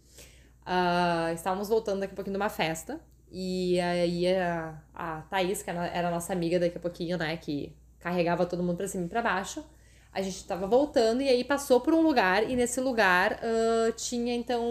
Ah, 0.65 1.31
estávamos 1.33 1.69
voltando 1.69 1.99
daqui 1.99 2.13
a 2.13 2.15
pouquinho 2.15 2.35
de 2.35 2.41
uma 2.41 2.49
festa. 2.49 2.99
E 3.31 3.79
aí 3.79 4.27
a, 4.33 4.81
a 4.93 5.21
Thaís, 5.23 5.61
que 5.61 5.69
era 5.69 6.07
a 6.07 6.11
nossa 6.11 6.33
amiga 6.33 6.59
daqui 6.59 6.77
a 6.77 6.81
pouquinho, 6.81 7.17
né? 7.17 7.37
Que 7.37 7.75
carregava 7.99 8.45
todo 8.45 8.63
mundo 8.63 8.77
pra 8.77 8.87
cima 8.87 9.05
e 9.05 9.09
pra 9.09 9.21
baixo. 9.21 9.63
A 10.13 10.21
gente 10.21 10.45
tava 10.45 10.65
voltando 10.65 11.21
e 11.21 11.29
aí 11.29 11.43
passou 11.43 11.81
por 11.81 11.93
um 11.93 12.01
lugar. 12.01 12.49
E 12.49 12.55
nesse 12.55 12.79
lugar 12.81 13.39
ah, 13.43 13.91
tinha 13.95 14.33
então, 14.33 14.63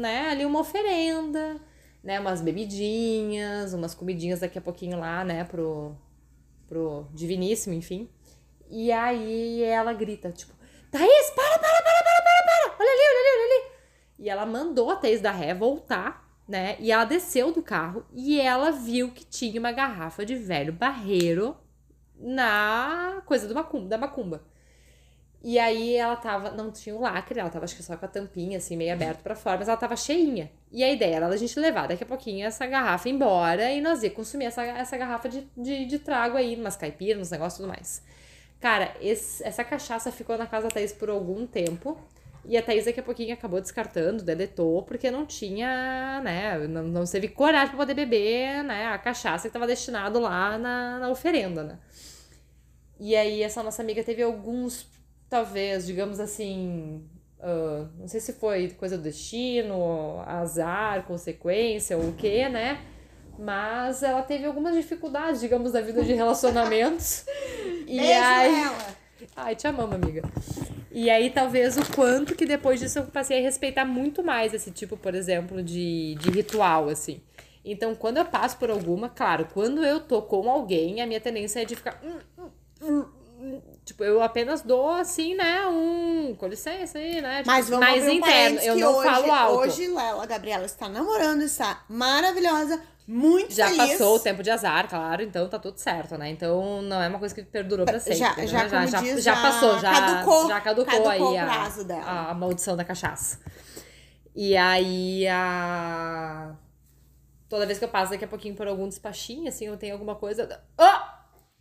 né, 0.00 0.30
ali 0.30 0.44
uma 0.44 0.60
oferenda, 0.60 1.60
né? 2.02 2.18
Umas 2.20 2.40
bebidinhas, 2.40 3.74
umas 3.74 3.94
comidinhas 3.94 4.40
daqui 4.40 4.58
a 4.58 4.62
pouquinho 4.62 4.98
lá, 4.98 5.24
né? 5.24 5.44
Pro, 5.44 5.96
pro 6.68 7.06
diviníssimo, 7.12 7.74
enfim. 7.74 8.08
E 8.68 8.90
aí 8.90 9.62
ela 9.62 9.92
grita, 9.92 10.32
tipo, 10.32 10.52
Thaís, 10.90 11.30
para, 11.30 11.58
para, 11.58 11.82
para, 11.82 12.02
para, 12.02 12.22
para, 12.22 12.44
para! 12.44 12.76
Olha 12.80 12.92
ali, 12.92 13.02
olha 13.02 13.18
ali, 13.18 13.28
olha 13.34 13.44
ali! 13.44 13.72
E 14.18 14.30
ela 14.30 14.46
mandou 14.46 14.90
a 14.90 14.96
Thaís 14.96 15.20
da 15.20 15.30
Ré 15.30 15.54
voltar, 15.54 16.26
né? 16.48 16.76
E 16.80 16.90
ela 16.90 17.04
desceu 17.04 17.52
do 17.52 17.62
carro 17.62 18.06
e 18.12 18.40
ela 18.40 18.70
viu 18.70 19.10
que 19.10 19.24
tinha 19.24 19.60
uma 19.60 19.72
garrafa 19.72 20.24
de 20.24 20.34
velho 20.34 20.72
barreiro 20.72 21.56
na 22.18 23.22
coisa 23.26 23.46
do 23.46 23.54
macumba, 23.54 23.88
da 23.88 23.98
macumba. 23.98 24.44
E 25.42 25.58
aí 25.58 25.94
ela 25.96 26.16
tava, 26.16 26.50
não 26.50 26.72
tinha 26.72 26.94
o 26.96 27.00
lacre, 27.00 27.38
ela 27.38 27.48
tava 27.50 27.64
acho 27.64 27.76
que 27.76 27.82
só 27.82 27.96
com 27.96 28.04
a 28.04 28.08
tampinha 28.08 28.58
assim, 28.58 28.76
meio 28.76 28.92
aberto 28.92 29.20
pra 29.22 29.36
fora, 29.36 29.58
mas 29.58 29.68
ela 29.68 29.76
tava 29.76 29.96
cheinha. 29.96 30.50
E 30.72 30.82
a 30.82 30.90
ideia 30.90 31.16
era 31.16 31.26
a 31.28 31.36
gente 31.36 31.58
levar 31.60 31.86
daqui 31.86 32.02
a 32.02 32.06
pouquinho 32.06 32.44
essa 32.46 32.66
garrafa 32.66 33.08
embora 33.08 33.70
e 33.70 33.80
nós 33.80 34.02
ia 34.02 34.10
consumir 34.10 34.46
essa, 34.46 34.64
essa 34.64 34.96
garrafa 34.96 35.28
de, 35.28 35.46
de, 35.56 35.86
de 35.86 35.98
trago 36.00 36.36
aí, 36.36 36.56
umas 36.56 36.74
caipiras, 36.76 37.20
uns 37.22 37.30
negócios 37.30 37.60
e 37.60 37.62
tudo 37.62 37.68
mais. 37.68 38.02
Cara, 38.60 38.94
esse- 39.00 39.44
essa 39.44 39.62
cachaça 39.64 40.10
ficou 40.10 40.36
na 40.38 40.46
casa 40.46 40.68
da 40.68 40.74
Thaís 40.74 40.92
por 40.92 41.10
algum 41.10 41.46
tempo. 41.46 41.98
E 42.48 42.56
a 42.56 42.62
Thaís 42.62 42.84
daqui 42.84 43.00
a 43.00 43.02
pouquinho 43.02 43.34
acabou 43.34 43.60
descartando, 43.60 44.22
deletou, 44.22 44.82
porque 44.84 45.10
não 45.10 45.26
tinha, 45.26 46.20
né? 46.22 46.58
Não, 46.68 46.84
não 46.84 47.04
teve 47.04 47.28
coragem 47.28 47.68
pra 47.70 47.78
poder 47.78 47.94
beber, 47.94 48.62
né? 48.64 48.86
A 48.86 48.98
cachaça 48.98 49.48
que 49.48 49.52
tava 49.52 49.66
destinado 49.66 50.20
lá 50.20 50.56
na, 50.56 50.98
na 51.00 51.10
oferenda, 51.10 51.64
né? 51.64 51.78
E 52.98 53.14
aí 53.14 53.42
essa 53.42 53.62
nossa 53.62 53.82
amiga 53.82 54.02
teve 54.02 54.22
alguns, 54.22 54.86
talvez, 55.28 55.86
digamos 55.86 56.20
assim. 56.20 57.04
ah, 57.40 57.86
não 57.98 58.08
sei 58.08 58.20
se 58.20 58.32
foi 58.34 58.70
coisa 58.70 58.96
do 58.96 59.02
destino, 59.02 60.20
azar, 60.26 61.04
consequência 61.04 61.96
ou 61.96 62.10
o 62.10 62.12
quê, 62.12 62.48
né? 62.48 62.80
Mas 63.38 64.02
ela 64.02 64.22
teve 64.22 64.46
algumas 64.46 64.74
dificuldades, 64.74 65.40
digamos, 65.40 65.72
na 65.72 65.80
vida 65.80 66.02
de 66.02 66.14
relacionamentos. 66.14 67.24
e 67.86 67.98
Beijo 67.98 68.12
aí. 68.22 68.52
nela. 68.52 68.96
Ai, 69.34 69.54
te 69.54 69.66
amamos, 69.66 69.94
amiga. 69.94 70.22
E 70.90 71.10
aí, 71.10 71.30
talvez, 71.30 71.76
o 71.76 71.94
quanto 71.94 72.34
que 72.34 72.46
depois 72.46 72.80
disso 72.80 72.98
eu 72.98 73.04
passei 73.04 73.38
a 73.38 73.42
respeitar 73.42 73.84
muito 73.84 74.22
mais 74.22 74.54
esse 74.54 74.70
tipo, 74.70 74.96
por 74.96 75.14
exemplo, 75.14 75.62
de, 75.62 76.14
de 76.14 76.30
ritual, 76.30 76.88
assim. 76.88 77.20
Então, 77.62 77.94
quando 77.94 78.16
eu 78.18 78.24
passo 78.24 78.56
por 78.56 78.70
alguma, 78.70 79.08
claro, 79.08 79.48
quando 79.52 79.84
eu 79.84 80.00
tô 80.00 80.22
com 80.22 80.48
alguém, 80.48 81.02
a 81.02 81.06
minha 81.06 81.20
tendência 81.20 81.60
é 81.60 81.64
de 81.64 81.76
ficar. 81.76 82.00
Tipo, 83.86 84.02
eu 84.02 84.20
apenas 84.20 84.62
dou, 84.62 84.90
assim, 84.90 85.36
né, 85.36 85.64
um. 85.68 86.34
Com 86.36 86.48
licença 86.48 86.98
aí, 86.98 87.22
né? 87.22 87.36
Tipo, 87.38 87.46
Mas 87.50 87.68
vamos 87.70 87.86
mais 87.86 88.02
abrir 88.02 88.10
um 88.14 88.18
interno. 88.18 88.58
Eu 88.58 88.76
não 88.76 88.96
hoje, 88.96 89.08
falo 89.08 89.32
alto. 89.32 89.58
Hoje, 89.60 89.86
Lela 89.86 90.26
Gabriela 90.26 90.66
está 90.66 90.88
namorando, 90.88 91.42
está 91.42 91.84
maravilhosa, 91.88 92.82
muito 93.06 93.54
Já 93.54 93.68
feliz. 93.68 93.92
passou 93.92 94.16
o 94.16 94.18
tempo 94.18 94.42
de 94.42 94.50
azar, 94.50 94.88
claro, 94.88 95.22
então 95.22 95.48
tá 95.48 95.60
tudo 95.60 95.78
certo, 95.78 96.18
né? 96.18 96.28
Então 96.30 96.82
não 96.82 97.00
é 97.00 97.06
uma 97.06 97.20
coisa 97.20 97.32
que 97.32 97.44
perdurou 97.44 97.86
pra 97.86 98.00
sempre. 98.00 98.18
Já- 98.18 98.34
né? 98.34 98.46
já, 98.48 98.68
como 98.68 98.86
já, 98.88 99.00
diz, 99.00 99.22
já 99.22 99.34
já 99.36 99.40
passou, 99.40 99.78
já 99.78 99.92
caducou- 99.92 100.48
já 100.48 100.60
caducou, 100.60 100.92
caducou 100.92 101.10
aí 101.10 101.20
o 101.20 101.38
a, 101.38 102.02
a, 102.04 102.30
a 102.30 102.34
maldição 102.34 102.76
da 102.76 102.84
cachaça. 102.84 103.38
E 104.34 104.56
aí 104.56 105.28
a. 105.28 106.56
Toda 107.48 107.64
vez 107.64 107.78
que 107.78 107.84
eu 107.84 107.88
passo 107.88 108.10
daqui 108.10 108.24
a 108.24 108.28
pouquinho 108.28 108.56
por 108.56 108.66
algum 108.66 108.88
despachinho, 108.88 109.46
assim, 109.48 109.66
eu 109.66 109.76
tenho 109.76 109.92
alguma 109.92 110.16
coisa. 110.16 110.60
Ó! 110.76 111.15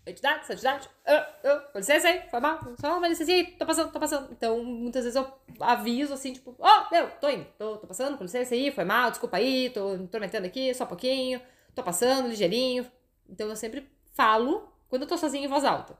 Entidade, 0.08 0.46
santidade, 0.46 0.88
ah, 1.08 1.28
ah, 1.44 1.60
com 1.72 1.80
licença 1.80 2.08
aí, 2.08 2.22
foi 2.30 2.40
mal, 2.40 2.60
só 2.80 2.98
uma 2.98 3.08
licença 3.08 3.32
aí, 3.32 3.44
tô 3.58 3.66
passando, 3.66 3.92
tô 3.92 4.00
passando. 4.00 4.32
Então, 4.32 4.64
muitas 4.64 5.04
vezes 5.04 5.16
eu 5.16 5.28
aviso 5.60 6.14
assim, 6.14 6.32
tipo, 6.34 6.56
ó, 6.60 6.86
meu, 6.92 7.10
tô 7.20 7.28
indo, 7.28 7.46
tô, 7.58 7.78
tô 7.78 7.88
passando, 7.88 8.16
com 8.16 8.24
licença 8.24 8.54
aí, 8.54 8.72
foi 8.72 8.84
mal, 8.84 9.10
desculpa 9.10 9.38
aí, 9.38 9.72
tô 9.72 9.96
intrometendo 9.96 10.46
aqui, 10.46 10.72
só 10.76 10.84
um 10.84 10.88
pouquinho, 10.88 11.42
tô 11.74 11.82
passando, 11.82 12.28
ligeirinho. 12.28 12.86
Então, 13.28 13.50
eu 13.50 13.56
sempre 13.56 13.90
falo 14.14 14.72
quando 14.88 15.02
eu 15.02 15.08
tô 15.08 15.18
sozinha 15.18 15.44
em 15.46 15.50
voz 15.50 15.64
alta. 15.66 15.98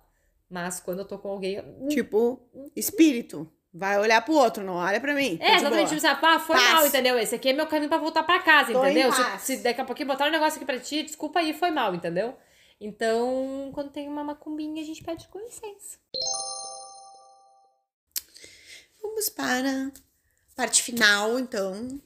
Mas 0.48 0.80
quando 0.80 1.00
eu 1.00 1.06
tô 1.06 1.18
com 1.18 1.30
alguém. 1.30 1.56
eu- 1.56 1.88
Tipo, 1.88 2.40
espírito. 2.76 3.52
Vai 3.74 4.00
olhar 4.00 4.24
pro 4.24 4.36
outro, 4.36 4.64
não 4.64 4.76
olha 4.76 5.02
pra 5.02 5.14
mim. 5.14 5.38
É, 5.42 5.56
exatamente, 5.56 5.90
tipo, 5.90 6.00
sabe, 6.00 6.20
ah, 6.24 6.40
foi 6.40 6.56
mal, 6.56 6.86
entendeu? 6.88 7.20
Esse 7.20 7.36
aqui 7.36 7.50
é 7.50 7.54
meu 7.54 7.66
caminho 7.68 7.90
pra 7.90 7.98
voltar 7.98 8.24
pra 8.24 8.40
casa, 8.40 8.72
Tô 8.72 8.80
entendeu? 8.86 9.12
Se, 9.12 9.58
se 9.58 9.64
daqui 9.64 9.82
a 9.82 9.84
pouquinho 9.84 10.08
botar 10.08 10.28
um 10.28 10.32
negócio 10.32 10.56
aqui 10.58 10.66
pra 10.66 10.80
ti, 10.80 11.04
desculpa 11.04 11.40
aí, 11.40 11.52
foi 11.54 11.72
mal, 11.72 11.94
entendeu? 11.94 12.38
Então, 12.80 13.72
quando 13.74 13.92
tem 13.92 14.08
uma 14.08 14.24
macumbinha, 14.24 14.82
a 14.82 14.86
gente 14.86 15.04
pede 15.04 15.28
com 15.28 15.40
licença. 15.40 15.98
Vamos 19.02 19.30
para 19.30 19.88
a 19.88 19.92
parte 20.56 20.84
final, 20.84 21.40
então. 21.40 22.02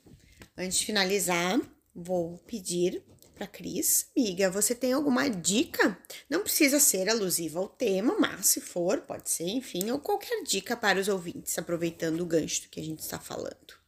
Antes 0.57 0.80
de 0.80 0.86
finalizar, 0.86 1.59
vou 1.95 2.38
pedir 2.39 3.03
para 3.34 3.47
Cris, 3.47 4.11
amiga, 4.15 4.51
você 4.51 4.76
tem 4.76 4.91
alguma 4.91 5.30
dica? 5.30 5.97
Não 6.30 6.43
precisa 6.43 6.78
ser 6.78 7.09
alusiva 7.09 7.57
ao 7.59 7.70
tema, 7.70 8.17
mas 8.20 8.47
se 8.47 8.59
for, 8.59 8.99
pode 9.01 9.30
ser, 9.30 9.47
enfim, 9.47 9.89
ou 9.89 9.99
qualquer 9.99 10.43
dica 10.43 10.76
para 10.76 10.99
os 10.99 11.07
ouvintes, 11.07 11.57
aproveitando 11.57 12.20
o 12.20 12.26
gancho 12.26 12.63
do 12.63 12.70
que 12.70 12.82
a 12.82 12.84
gente 12.84 12.99
está 12.99 13.17
falando. 13.17 13.80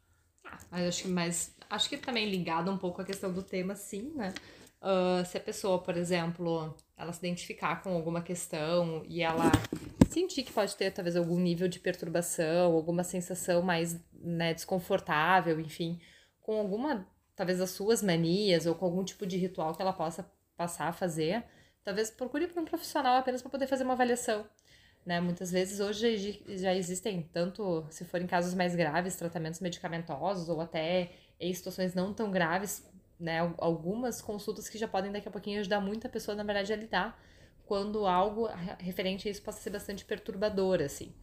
Mas 0.71 0.88
acho 0.88 1.03
que 1.03 1.09
mais. 1.09 1.51
Acho 1.69 1.89
que 1.89 1.97
também 1.97 2.29
ligado 2.29 2.71
um 2.71 2.77
pouco 2.77 3.01
à 3.01 3.05
questão 3.05 3.32
do 3.34 3.43
tema, 3.43 3.75
sim, 3.75 4.13
né? 4.15 4.34
Ah, 4.82 5.23
se 5.25 5.38
a 5.38 5.41
pessoa, 5.41 5.79
por 5.79 5.95
exemplo, 5.95 6.75
ela 6.97 7.13
se 7.13 7.19
identificar 7.19 7.84
com 7.84 7.93
alguma 7.93 8.21
questão 8.21 9.03
e 9.07 9.21
ela 9.21 9.51
sentir 10.09 10.43
que 10.43 10.51
pode 10.51 10.75
ter 10.75 10.91
talvez 10.91 11.15
algum 11.15 11.39
nível 11.39 11.67
de 11.67 11.79
perturbação, 11.79 12.73
alguma 12.73 13.03
sensação 13.03 13.61
mais 13.61 13.99
né, 14.13 14.53
desconfortável, 14.53 15.59
enfim, 15.59 15.99
com 16.41 16.57
alguma, 16.59 17.07
talvez 17.36 17.61
as 17.61 17.69
suas 17.69 18.01
manias 18.01 18.65
ou 18.65 18.73
com 18.75 18.86
algum 18.86 19.03
tipo 19.03 19.25
de 19.27 19.38
ritual 19.38 19.75
que 19.75 19.82
ela 19.82 19.93
possa 19.93 20.29
passar 20.57 20.88
a 20.88 20.93
fazer, 20.93 21.43
talvez 21.84 22.09
procure 22.09 22.47
por 22.47 22.61
um 22.61 22.65
profissional 22.65 23.17
apenas 23.17 23.41
para 23.41 23.51
poder 23.51 23.67
fazer 23.67 23.84
uma 23.84 23.93
avaliação. 23.93 24.45
Né? 25.05 25.19
Muitas 25.19 25.51
vezes 25.51 25.79
hoje 25.79 26.43
já 26.57 26.75
existem, 26.75 27.23
tanto 27.34 27.86
se 27.89 28.05
forem 28.05 28.27
casos 28.27 28.53
mais 28.53 28.75
graves, 28.75 29.15
tratamentos 29.15 29.59
medicamentosos 29.59 30.49
ou 30.49 30.61
até 30.61 31.11
em 31.39 31.53
situações 31.53 31.95
não 31.95 32.13
tão 32.13 32.29
graves, 32.29 32.88
né? 33.22 33.39
Al- 33.39 33.55
Algumas 33.57 34.22
consultas 34.22 34.67
que 34.69 34.78
já 34.78 34.88
podem 34.88 35.11
daqui 35.11 35.28
a 35.28 35.32
pouquinho 35.32 35.59
ajudar 35.59 35.80
muito 35.82 36.05
a 36.07 36.09
pessoa, 36.09 36.36
na 36.36 36.43
verdade, 36.43 36.74
a 36.74 36.76
lidar 36.76 37.19
quando 37.65 38.05
algo 38.05 38.47
re- 38.47 38.76
referente 38.80 39.28
a 39.28 39.32
isso 39.32 39.41
possa 39.41 39.61
ser 39.61 39.69
bastante 39.72 40.05
perturbador, 40.05 40.82
assim. 40.82 41.13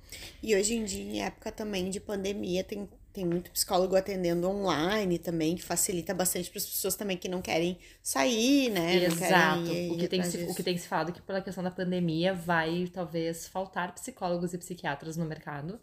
E 0.42 0.54
hoje 0.54 0.74
em 0.74 0.84
dia, 0.84 1.02
em 1.02 1.22
época 1.22 1.52
também 1.52 1.90
de 1.90 2.00
pandemia, 2.00 2.64
tem, 2.64 2.88
tem 3.12 3.24
muito 3.24 3.50
psicólogo 3.50 3.96
atendendo 3.96 4.48
online 4.48 5.18
também, 5.18 5.56
que 5.56 5.62
facilita 5.62 6.14
bastante 6.14 6.50
para 6.50 6.58
as 6.58 6.66
pessoas 6.66 6.94
também 6.96 7.16
que 7.16 7.28
não 7.28 7.42
querem 7.42 7.78
sair, 8.02 8.70
né? 8.70 8.96
Exato. 9.04 9.72
ir 9.72 9.86
O 9.86 9.96
que, 9.96 10.08
tem 10.08 10.22
se, 10.22 10.38
o 10.46 10.54
que 10.54 10.62
tem 10.62 10.76
se 10.78 10.88
falado 10.88 11.10
é 11.10 11.12
que 11.12 11.20
pela 11.20 11.42
questão 11.42 11.62
da 11.62 11.70
pandemia 11.70 12.32
vai 12.34 12.88
talvez 12.92 13.46
faltar 13.46 13.92
psicólogos 13.94 14.54
e 14.54 14.58
psiquiatras 14.58 15.16
no 15.16 15.26
mercado. 15.26 15.78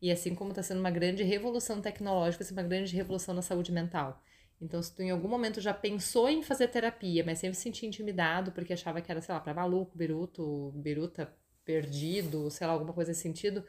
E 0.00 0.10
assim 0.12 0.34
como 0.34 0.50
está 0.50 0.62
sendo 0.62 0.80
uma 0.80 0.90
grande 0.90 1.22
revolução 1.24 1.80
tecnológica, 1.80 2.44
ser 2.44 2.52
uma 2.52 2.62
grande 2.62 2.94
revolução 2.94 3.34
na 3.34 3.42
saúde 3.42 3.72
mental. 3.72 4.22
Então, 4.60 4.82
se 4.82 4.94
tu 4.94 5.02
em 5.02 5.10
algum 5.10 5.28
momento 5.28 5.60
já 5.60 5.74
pensou 5.74 6.28
em 6.28 6.42
fazer 6.42 6.68
terapia, 6.68 7.22
mas 7.24 7.38
sempre 7.38 7.56
se 7.56 7.62
sentia 7.62 7.88
intimidado 7.88 8.52
porque 8.52 8.72
achava 8.72 9.00
que 9.00 9.10
era, 9.10 9.20
sei 9.20 9.34
lá, 9.34 9.40
pra 9.40 9.52
maluco, 9.54 9.96
biruto, 9.96 10.72
biruta 10.76 11.32
perdido, 11.64 12.50
sei 12.50 12.66
lá, 12.66 12.72
alguma 12.72 12.92
coisa 12.92 13.10
nesse 13.10 13.22
sentido, 13.22 13.64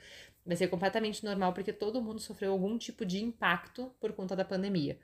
vai 0.46 0.56
ser 0.56 0.68
completamente 0.68 1.24
normal 1.24 1.54
porque 1.54 1.74
todo 1.74 2.02
mundo 2.02 2.20
sofreu 2.20 2.52
algum 2.52 2.78
tipo 2.78 3.06
de 3.06 3.24
impacto 3.24 3.92
por 4.00 4.14
conta 4.14 4.36
da 4.36 4.46
pandemia. 4.46 4.98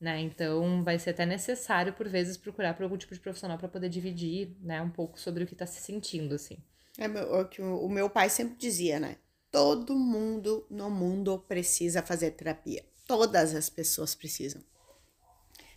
Né? 0.00 0.20
Então, 0.20 0.84
vai 0.84 0.98
ser 0.98 1.10
até 1.10 1.26
necessário, 1.26 1.92
por 1.92 2.08
vezes, 2.08 2.36
procurar 2.36 2.74
por 2.74 2.84
algum 2.84 2.96
tipo 2.96 3.14
de 3.14 3.20
profissional 3.20 3.58
para 3.58 3.68
poder 3.68 3.88
dividir 3.88 4.56
né, 4.60 4.80
um 4.80 4.90
pouco 4.90 5.18
sobre 5.18 5.42
o 5.42 5.46
que 5.46 5.54
está 5.54 5.66
se 5.66 5.80
sentindo, 5.80 6.34
assim. 6.34 6.56
É 6.96 7.08
meu- 7.08 7.32
o 7.40 7.44
que 7.48 7.60
o 7.60 7.88
meu 7.88 8.08
pai 8.08 8.28
sempre 8.30 8.56
dizia, 8.56 8.98
né? 9.00 9.16
Todo 9.50 9.96
mundo 9.96 10.66
no 10.70 10.90
mundo 10.90 11.38
precisa 11.48 12.02
fazer 12.02 12.32
terapia. 12.32 12.84
Todas 13.06 13.54
as 13.54 13.68
pessoas 13.70 14.14
precisam. 14.14 14.62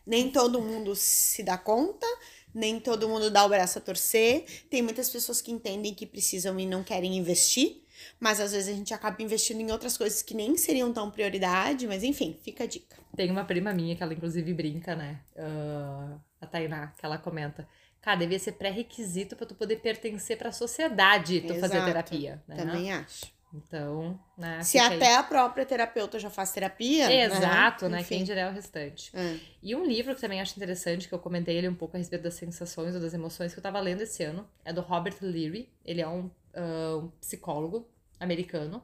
Nem 0.05 0.31
todo 0.31 0.61
mundo 0.61 0.95
se 0.95 1.43
dá 1.43 1.57
conta, 1.57 2.05
nem 2.53 2.79
todo 2.79 3.07
mundo 3.07 3.29
dá 3.29 3.45
o 3.45 3.49
braço 3.49 3.77
a 3.77 3.81
torcer. 3.81 4.45
Tem 4.69 4.81
muitas 4.81 5.09
pessoas 5.09 5.41
que 5.41 5.51
entendem 5.51 5.93
que 5.93 6.05
precisam 6.05 6.59
e 6.59 6.65
não 6.65 6.83
querem 6.83 7.17
investir, 7.17 7.81
mas 8.19 8.39
às 8.39 8.51
vezes 8.51 8.73
a 8.73 8.77
gente 8.77 8.93
acaba 8.93 9.21
investindo 9.21 9.61
em 9.61 9.71
outras 9.71 9.97
coisas 9.97 10.21
que 10.21 10.33
nem 10.33 10.57
seriam 10.57 10.91
tão 10.91 11.09
prioridade, 11.09 11.87
mas 11.87 12.03
enfim, 12.03 12.37
fica 12.41 12.63
a 12.63 12.67
dica. 12.67 12.97
Tem 13.15 13.29
uma 13.29 13.45
prima 13.45 13.73
minha 13.73 13.95
que 13.95 14.03
ela, 14.03 14.13
inclusive, 14.13 14.53
brinca, 14.53 14.95
né? 14.95 15.19
Ah, 15.37 16.17
a 16.39 16.45
Tainá, 16.47 16.93
que 16.97 17.05
ela 17.05 17.17
comenta. 17.17 17.67
Cara, 18.01 18.17
devia 18.17 18.39
ser 18.39 18.53
pré-requisito 18.53 19.35
para 19.35 19.45
tu 19.45 19.53
poder 19.53 19.77
pertencer 19.77 20.37
para 20.37 20.49
a 20.49 20.51
sociedade, 20.53 21.41
tu 21.41 21.53
fazer 21.55 21.75
Exato. 21.75 21.85
terapia, 21.85 22.43
né? 22.47 22.55
Também 22.55 22.91
acho. 22.91 23.31
Então, 23.53 24.19
né? 24.37 24.63
Se 24.63 24.79
fica 24.79 24.89
aí. 24.89 24.97
até 24.97 25.15
a 25.15 25.23
própria 25.23 25.65
terapeuta 25.65 26.17
já 26.17 26.29
faz 26.29 26.51
terapia. 26.51 27.07
né? 27.07 27.23
Exato, 27.25 27.89
né? 27.89 28.03
Quem 28.03 28.17
Enfim. 28.17 28.25
dirá 28.25 28.49
o 28.49 28.53
restante. 28.53 29.11
É. 29.13 29.37
E 29.61 29.75
um 29.75 29.85
livro 29.85 30.15
que 30.15 30.21
também 30.21 30.39
acho 30.39 30.55
interessante, 30.55 31.07
que 31.07 31.13
eu 31.13 31.19
comentei 31.19 31.57
ele 31.57 31.67
um 31.67 31.75
pouco 31.75 31.97
a 31.97 31.99
respeito 31.99 32.23
das 32.23 32.35
sensações 32.35 32.95
ou 32.95 33.01
das 33.01 33.13
emoções 33.13 33.53
que 33.53 33.59
eu 33.59 33.63
tava 33.63 33.79
lendo 33.79 34.01
esse 34.01 34.23
ano, 34.23 34.47
é 34.63 34.71
do 34.71 34.81
Robert 34.81 35.15
Leary. 35.21 35.69
Ele 35.83 36.01
é 36.01 36.07
um, 36.07 36.29
ah, 36.53 36.99
um 37.03 37.09
psicólogo 37.19 37.87
americano. 38.19 38.83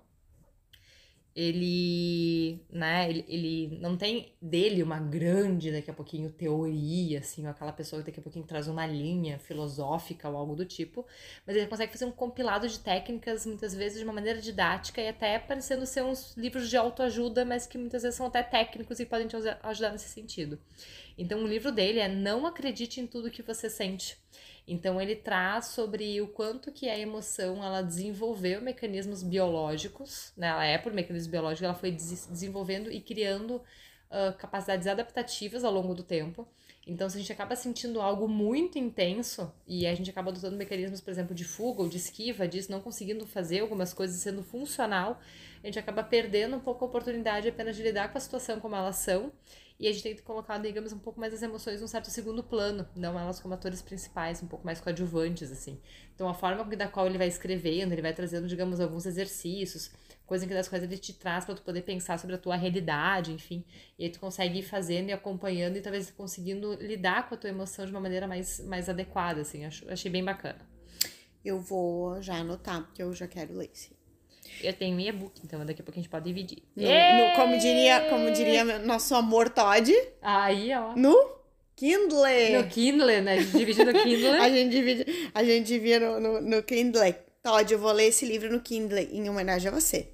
Ele, 1.40 2.66
né, 2.72 3.08
ele, 3.08 3.24
ele 3.28 3.78
não 3.80 3.96
tem 3.96 4.34
dele 4.42 4.82
uma 4.82 5.00
grande, 5.00 5.72
daqui 5.72 5.92
a 5.92 5.94
pouquinho, 5.94 6.32
teoria, 6.32 7.20
assim, 7.20 7.46
ou 7.46 7.52
aquela 7.52 7.72
pessoa 7.72 8.02
que 8.02 8.08
daqui 8.08 8.20
a 8.20 8.24
pouquinho 8.24 8.44
traz 8.44 8.68
uma 8.68 8.88
linha 8.88 9.38
filosófica 9.38 10.28
ou 10.28 10.36
algo 10.36 10.56
do 10.56 10.66
tipo, 10.66 11.06
mas 11.46 11.56
ele 11.56 11.68
consegue 11.68 11.92
fazer 11.92 12.06
um 12.06 12.12
compilado 12.12 12.68
de 12.68 12.80
técnicas, 12.80 13.46
muitas 13.46 13.76
vezes 13.76 14.00
de 14.00 14.04
uma 14.04 14.14
maneira 14.14 14.42
didática 14.42 15.00
e 15.00 15.08
até 15.08 15.38
parecendo 15.38 15.86
ser 15.86 16.04
uns 16.04 16.36
livros 16.36 16.68
de 16.72 16.76
autoajuda, 16.76 17.46
mas 17.46 17.68
que 17.68 17.78
muitas 17.78 18.02
vezes 18.02 18.18
são 18.18 18.26
até 18.26 18.42
técnicos 18.42 19.00
e 19.00 19.06
podem 19.06 19.28
te 19.28 19.36
ajudar 19.36 19.92
nesse 19.92 20.10
sentido. 20.10 20.58
Então, 21.18 21.43
o 21.43 21.47
livro 21.47 21.72
dele 21.72 21.99
é 21.99 22.07
Não 22.07 22.45
Acredite 22.45 22.99
em 23.01 23.07
Tudo 23.07 23.32
que 23.32 23.41
Você 23.41 23.70
Sente. 23.70 24.18
Então, 24.68 25.01
ele 25.01 25.15
traz 25.15 25.68
sobre 25.68 26.22
o 26.22 26.28
quanto 26.28 26.72
que 26.72 26.89
a 26.89 26.97
emoção, 26.97 27.63
ela 27.63 27.82
desenvolveu 27.82 28.61
mecanismos 28.61 29.24
biológicos, 29.24 30.34
né? 30.38 30.47
Ela 30.47 30.65
é 30.65 30.78
por 30.78 30.93
mecanismos 30.93 31.32
biológicos, 31.32 31.63
ela 31.63 31.74
foi 31.74 31.91
des- 31.91 32.28
desenvolvendo 32.28 32.91
e 32.91 32.99
criando 32.99 33.61
ah, 34.09 34.34
capacidades 34.38 34.88
adaptativas 34.88 35.63
ao 35.63 35.72
longo 35.74 35.93
do 35.93 36.03
tempo. 36.03 36.47
Então, 36.86 37.09
se 37.09 37.18
a 37.18 37.20
gente 37.20 37.32
acaba 37.34 37.55
sentindo 37.55 37.99
algo 37.99 38.28
muito 38.30 38.78
intenso 38.78 39.51
e 39.68 39.86
a 39.86 39.93
gente 39.93 40.09
acaba 40.09 40.32
adotando 40.32 40.55
mecanismos, 40.55 41.01
por 41.01 41.11
exemplo, 41.11 41.36
de 41.36 41.43
fuga 41.43 41.82
ou 41.82 41.89
de 41.89 41.97
esquiva 41.97 42.47
disso, 42.47 42.72
não 42.72 42.80
conseguindo 42.80 43.26
fazer 43.28 43.59
algumas 43.59 43.93
coisas 43.93 44.22
sendo 44.22 44.41
funcional, 44.41 45.20
a 45.61 45.65
gente 45.68 45.78
acaba 45.80 46.01
perdendo 46.01 46.55
um 46.55 46.59
pouco 46.61 46.86
a 46.86 46.88
oportunidade 46.88 47.49
apenas 47.49 47.76
de 47.76 47.84
lidar 47.84 48.09
com 48.09 48.18
a 48.18 48.22
situação 48.22 48.59
como 48.61 48.76
elas 48.76 48.97
são. 48.97 49.34
E 49.80 49.88
a 49.88 49.92
gente 49.92 50.02
tem 50.02 50.16
que 50.16 50.24
colocar, 50.24 50.58
digamos, 50.58 50.92
um 50.92 50.98
pouco 50.98 51.20
mais 51.20 51.34
as 51.34 51.44
emoções 51.44 51.82
num 51.82 51.88
certo 51.88 52.10
segundo 52.10 52.44
plano, 52.44 52.88
não 52.96 53.20
elas 53.20 53.40
como 53.40 53.54
atores 53.54 53.80
principais, 53.82 54.42
um 54.42 54.48
pouco 54.48 54.66
mais 54.66 54.82
coadjuvantes, 54.82 55.52
assim. 55.52 55.80
Então, 56.16 56.28
a 56.28 56.34
forma 56.34 56.64
da 56.76 56.88
qual 56.88 57.06
ele 57.06 57.18
vai 57.18 57.28
escrevendo, 57.28 57.92
ele 57.92 58.02
vai 58.02 58.14
trazendo, 58.14 58.48
digamos, 58.48 58.80
alguns 58.80 59.06
exercícios, 59.06 59.92
coisa 60.26 60.46
em 60.46 60.48
que 60.48 60.54
das 60.54 60.68
quais 60.68 60.84
ele 60.84 60.98
te 60.98 61.14
traz 61.14 61.46
para 61.46 61.54
tu 61.54 61.62
poder 61.62 61.84
pensar 61.84 62.18
sobre 62.18 62.36
a 62.36 62.40
tua 62.40 62.56
realidade, 62.56 63.32
enfim. 63.32 63.64
E 64.00 64.06
aí 64.06 64.10
tu 64.10 64.20
consegue 64.20 64.60
ir 64.60 64.64
fazendo 64.64 65.10
e 65.10 65.14
acompanhando 65.14 65.78
e 65.78 65.82
talvez 65.82 66.10
conseguindo 66.10 66.74
lidar 66.76 67.30
com 67.30 67.36
a 67.36 67.38
tua 67.38 67.50
emoção 67.52 67.86
de 67.86 67.92
uma 67.92 68.02
maneira 68.02 68.28
mais, 68.28 68.60
mais 68.62 68.90
adequada, 68.90 69.42
assim. 69.42 69.64
Acho, 69.64 69.88
achei 69.92 70.12
bem 70.12 70.24
bacana. 70.24 70.60
Eu 71.46 71.60
vou 71.60 72.20
já 72.22 72.38
anotar, 72.38 72.84
porque 72.84 73.02
eu 73.02 73.14
já 73.14 73.28
quero 73.28 73.54
ler 73.54 73.70
esse. 73.72 73.97
Eu 74.64 74.74
tenho 74.74 74.95
um 74.95 75.00
e-book, 75.00 75.39
então 75.43 75.66
daqui 75.66 75.82
a 75.82 75.84
pouco 75.84 76.00
a 76.00 76.02
gente 76.02 76.10
pode 76.10 76.26
dividir. 76.26 76.64
No, 76.76 76.84
no- 76.84 77.36
como 77.36 77.58
diria, 77.58 78.02
como 78.10 78.32
diria 78.32 78.64
nosso 78.80 79.14
amor 79.16 79.50
Todd, 79.50 79.91
Aí, 80.22 80.74
ó. 80.74 80.95
no 80.95 81.38
Kindle. 81.76 82.62
No 82.62 82.68
Kindle, 82.70 83.22
né? 83.22 83.34
A 83.34 83.41
gente 83.41 83.58
divide 83.58 83.84
no 83.86 83.93
Kindle. 83.93 84.34
A 84.41 84.50
gente 84.50 84.72
divide, 84.72 85.32
a 85.34 85.43
gente 85.43 85.68
divide 85.68 86.00
no, 86.00 86.20
no, 86.20 86.41
no 86.41 86.64
Kindle. 86.64 87.14
Todd, 87.43 87.72
eu 87.72 87.80
vou 87.80 87.91
ler 87.91 88.08
esse 88.08 88.26
livro 88.26 88.52
no 88.52 88.60
Kindle 88.60 88.98
em 89.00 89.30
homenagem 89.30 89.70
a 89.70 89.72
você. 89.72 90.10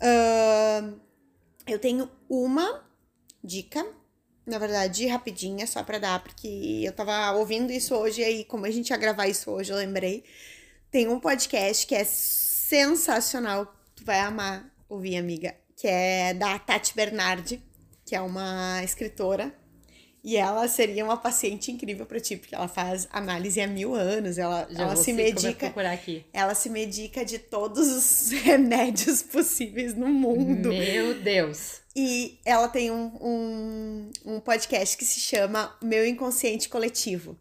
Ahn, 0.00 0.94
eu 1.66 1.78
tenho 1.78 2.10
uma 2.28 2.84
dica, 3.44 3.86
na 4.46 4.58
verdade, 4.58 5.06
rapidinha, 5.06 5.66
só 5.66 5.82
pra 5.84 5.98
dar, 5.98 6.22
porque 6.22 6.82
eu 6.84 6.92
tava 6.92 7.32
ouvindo 7.38 7.70
isso 7.72 7.94
hoje, 7.94 8.22
e 8.22 8.24
aí, 8.24 8.44
como 8.44 8.66
a 8.66 8.70
gente 8.70 8.90
ia 8.90 8.96
gravar 8.96 9.28
isso 9.28 9.50
hoje, 9.50 9.72
eu 9.72 9.76
lembrei. 9.76 10.24
Tem 10.90 11.06
um 11.08 11.20
podcast 11.20 11.86
que 11.86 11.94
é 11.94 12.04
sensacional, 12.72 13.70
tu 13.94 14.02
vai 14.02 14.20
amar 14.20 14.64
ouvir, 14.88 15.18
amiga, 15.18 15.54
que 15.76 15.86
é 15.86 16.32
da 16.32 16.58
Tati 16.58 16.96
Bernardi, 16.96 17.62
que 18.02 18.16
é 18.16 18.20
uma 18.22 18.82
escritora. 18.82 19.54
E 20.24 20.38
ela 20.38 20.66
seria 20.68 21.04
uma 21.04 21.18
paciente 21.18 21.70
incrível 21.70 22.06
pra 22.06 22.18
ti, 22.18 22.36
porque 22.36 22.54
ela 22.54 22.68
faz 22.68 23.06
análise 23.10 23.60
há 23.60 23.66
mil 23.66 23.94
anos, 23.94 24.38
ela, 24.38 24.66
Já 24.70 24.84
ela 24.84 24.96
se 24.96 25.12
medica 25.12 25.70
ela 26.32 26.54
se 26.54 26.70
medica 26.70 27.26
de 27.26 27.38
todos 27.40 27.88
os 27.88 28.30
remédios 28.40 29.20
possíveis 29.20 29.94
no 29.94 30.06
mundo. 30.06 30.70
Meu 30.70 31.12
Deus. 31.20 31.82
E 31.94 32.38
ela 32.42 32.68
tem 32.68 32.90
um, 32.90 33.12
um, 33.20 34.10
um 34.24 34.40
podcast 34.40 34.96
que 34.96 35.04
se 35.04 35.20
chama 35.20 35.76
Meu 35.82 36.06
Inconsciente 36.06 36.70
Coletivo. 36.70 37.36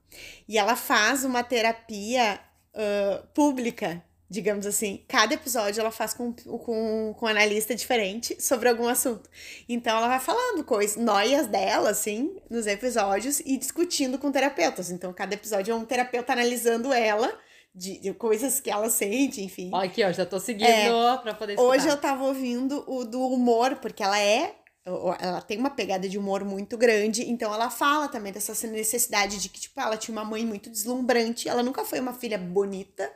E 0.45 0.57
ela 0.57 0.75
faz 0.75 1.23
uma 1.23 1.41
terapia 1.41 2.37
ah, 2.73 3.23
pública, 3.33 4.03
digamos 4.31 4.65
assim. 4.65 5.03
Cada 5.09 5.33
episódio 5.33 5.81
ela 5.81 5.91
faz 5.91 6.13
com, 6.13 6.31
com, 6.31 7.13
com 7.13 7.25
um 7.25 7.27
analista 7.27 7.75
diferente 7.75 8.41
sobre 8.41 8.69
algum 8.69 8.87
assunto. 8.87 9.29
Então 9.67 9.97
ela 9.97 10.07
vai 10.07 10.21
falando 10.21 10.63
coisas, 10.63 10.95
noias 10.95 11.47
dela, 11.47 11.89
assim, 11.89 12.37
nos 12.49 12.65
episódios 12.65 13.41
e 13.41 13.57
discutindo 13.57 14.17
com 14.17 14.31
terapeutas. 14.31 14.89
Então 14.89 15.11
cada 15.11 15.33
episódio 15.33 15.73
é 15.73 15.75
um 15.75 15.83
terapeuta 15.83 16.31
analisando 16.31 16.93
ela. 16.93 17.31
De, 17.73 17.99
de 17.99 18.13
coisas 18.13 18.59
que 18.59 18.69
ela 18.69 18.89
sente, 18.89 19.41
enfim. 19.41 19.69
Ó, 19.73 19.77
aqui, 19.81 20.03
ó, 20.03 20.11
já 20.11 20.25
tô 20.25 20.37
seguindo 20.41 20.67
É. 20.67 21.17
pra 21.23 21.33
poder 21.33 21.53
escutar. 21.53 21.69
Hoje 21.69 21.87
eu 21.87 21.95
tava 21.95 22.25
ouvindo 22.25 22.83
o 22.85 23.05
do 23.05 23.21
humor, 23.21 23.77
porque 23.77 24.03
ela 24.03 24.19
é. 24.19 24.55
Ela 24.85 25.41
tem 25.41 25.57
uma 25.57 25.69
pegada 25.69 26.09
de 26.09 26.17
humor 26.17 26.43
muito 26.43 26.77
grande, 26.77 27.29
então 27.29 27.53
ela 27.53 27.69
fala 27.69 28.09
também 28.09 28.33
dessa 28.33 28.67
necessidade 28.67 29.39
de 29.39 29.47
que, 29.47 29.61
tipo, 29.61 29.79
ela 29.79 29.95
tinha 29.95 30.11
uma 30.11 30.25
mãe 30.25 30.45
muito 30.45 30.69
deslumbrante, 30.69 31.47
ela 31.47 31.63
nunca 31.63 31.85
foi 31.85 32.01
uma 32.01 32.11
filha 32.13 32.37
bonita, 32.37 33.09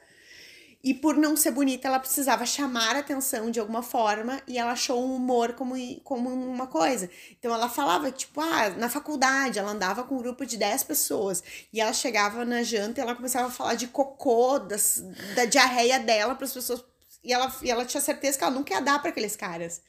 e 0.86 0.94
por 0.94 1.18
não 1.18 1.36
ser 1.36 1.50
bonita, 1.50 1.88
ela 1.88 2.00
precisava 2.00 2.46
chamar 2.46 2.96
atenção 2.96 3.50
de 3.50 3.60
alguma 3.60 3.82
forma, 3.82 4.40
e 4.48 4.60
ela 4.60 4.74
achou 4.74 5.02
o 5.02 5.16
humor 5.16 5.54
como, 5.54 5.76
como 6.02 6.30
uma 6.30 6.68
coisa. 6.68 7.10
Então 7.40 7.52
ela 7.52 7.68
falava, 7.68 8.12
tipo, 8.12 8.40
ah, 8.40 8.70
na 8.70 8.88
faculdade, 8.88 9.58
ela 9.58 9.72
andava 9.72 10.04
com 10.04 10.14
um 10.14 10.20
grupo 10.20 10.46
de 10.46 10.58
10 10.58 10.84
pessoas, 10.84 11.44
e 11.74 11.82
ela 11.82 11.92
chegava 11.92 12.46
na 12.46 12.62
janta 12.62 13.02
e 13.02 13.04
ela 13.04 13.16
começava 13.16 13.48
a 13.48 13.52
falar 13.52 13.74
de 13.74 13.88
cocô, 13.88 14.60
das, 14.60 15.04
da 15.36 15.46
diarreia 15.46 16.00
dela 16.00 16.36
para 16.36 16.46
as 16.46 16.54
pessoas 16.54 16.84
e 17.26 17.34
ela, 17.34 17.52
e 17.64 17.72
ela 17.72 17.84
tinha 17.84 18.00
certeza 18.00 18.38
que 18.38 18.44
ela 18.44 18.54
nunca 18.54 18.76
ia 18.76 18.80
dar 18.80 19.00
pra 19.00 19.10
aqueles 19.10 19.36
caras. 19.36 19.82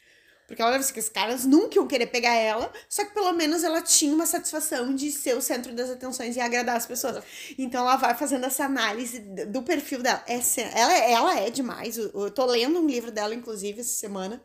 Porque 0.46 0.62
ela 0.62 0.78
disse 0.78 0.92
que 0.92 1.00
os 1.00 1.08
caras 1.08 1.44
nunca 1.44 1.76
iam 1.76 1.86
querer 1.88 2.06
pegar 2.06 2.34
ela, 2.34 2.72
só 2.88 3.04
que 3.04 3.12
pelo 3.12 3.32
menos 3.32 3.64
ela 3.64 3.82
tinha 3.82 4.14
uma 4.14 4.26
satisfação 4.26 4.94
de 4.94 5.10
ser 5.10 5.36
o 5.36 5.42
centro 5.42 5.74
das 5.74 5.90
atenções 5.90 6.36
e 6.36 6.40
agradar 6.40 6.76
as 6.76 6.86
pessoas. 6.86 7.22
Então 7.58 7.80
ela 7.80 7.96
vai 7.96 8.14
fazendo 8.14 8.46
essa 8.46 8.64
análise 8.64 9.18
do 9.18 9.62
perfil 9.62 10.02
dela. 10.02 10.22
É, 10.28 10.38
ela, 10.78 10.98
ela 10.98 11.40
é 11.40 11.50
demais. 11.50 11.98
Eu, 11.98 12.30
tô 12.30 12.44
lendo 12.46 12.78
um 12.78 12.86
livro 12.86 13.10
dela, 13.10 13.34
inclusive, 13.34 13.80
essa 13.80 13.90
semana. 13.96 14.40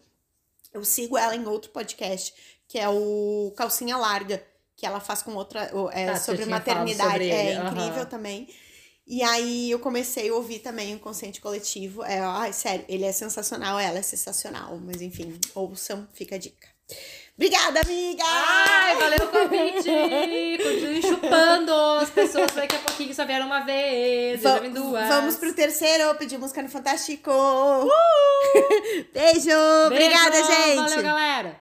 Eu 0.73 0.83
sigo 0.83 1.17
ela 1.17 1.35
em 1.35 1.45
outro 1.45 1.69
podcast, 1.69 2.33
que 2.67 2.79
é 2.79 2.89
o 2.89 3.53
Calcinha 3.55 3.97
Larga, 3.97 4.43
que 4.75 4.85
ela 4.85 4.99
faz 4.99 5.21
com 5.21 5.35
outra. 5.35 5.69
É, 5.91 6.07
Tá, 6.07 6.15
sobre 6.15 6.45
maternidade. 6.45 7.11
sobre 7.11 7.29
é 7.29 7.53
incrível 7.53 8.05
também. 8.07 8.47
E 9.07 9.23
aí 9.23 9.71
eu 9.71 9.79
comecei 9.79 10.29
a 10.29 10.33
ouvir 10.33 10.59
também 10.59 10.95
o 10.95 10.99
Consciente 10.99 11.41
Coletivo. 11.41 12.03
É, 12.03 12.19
ai, 12.19 12.53
sério, 12.53 12.85
ele 12.87 13.03
é 13.03 13.11
sensacional, 13.11 13.77
ela 13.79 13.99
é 13.99 14.01
sensacional. 14.01 14.79
Mas 14.83 15.01
enfim, 15.01 15.39
ouçam, 15.55 16.07
fica 16.13 16.35
a 16.35 16.37
dica. 16.37 16.67
Obrigada, 17.35 17.79
amiga! 17.81 18.23
Ai, 18.23 18.95
valeu 18.97 19.25
o 19.25 19.27
convite! 19.29 19.89
Continue 20.61 21.01
chupando 21.01 21.73
as 21.73 22.09
pessoas 22.11 22.51
daqui 22.51 22.75
a 22.75 22.79
pouquinho 22.79 23.15
só 23.15 23.25
vieram 23.25 23.47
uma 23.47 23.61
vez, 23.61 24.41
Va- 24.43 24.59
duas. 24.59 25.07
vamos 25.07 25.35
pro 25.37 25.51
terceiro, 25.53 26.13
pedir 26.15 26.37
música 26.37 26.61
no 26.61 26.69
Fantástico! 26.69 27.31
Beijo! 27.31 29.09
Beijo, 29.13 29.51
Obrigada, 29.87 30.43
gente! 30.43 30.75
Valeu, 30.75 31.03
galera! 31.03 31.49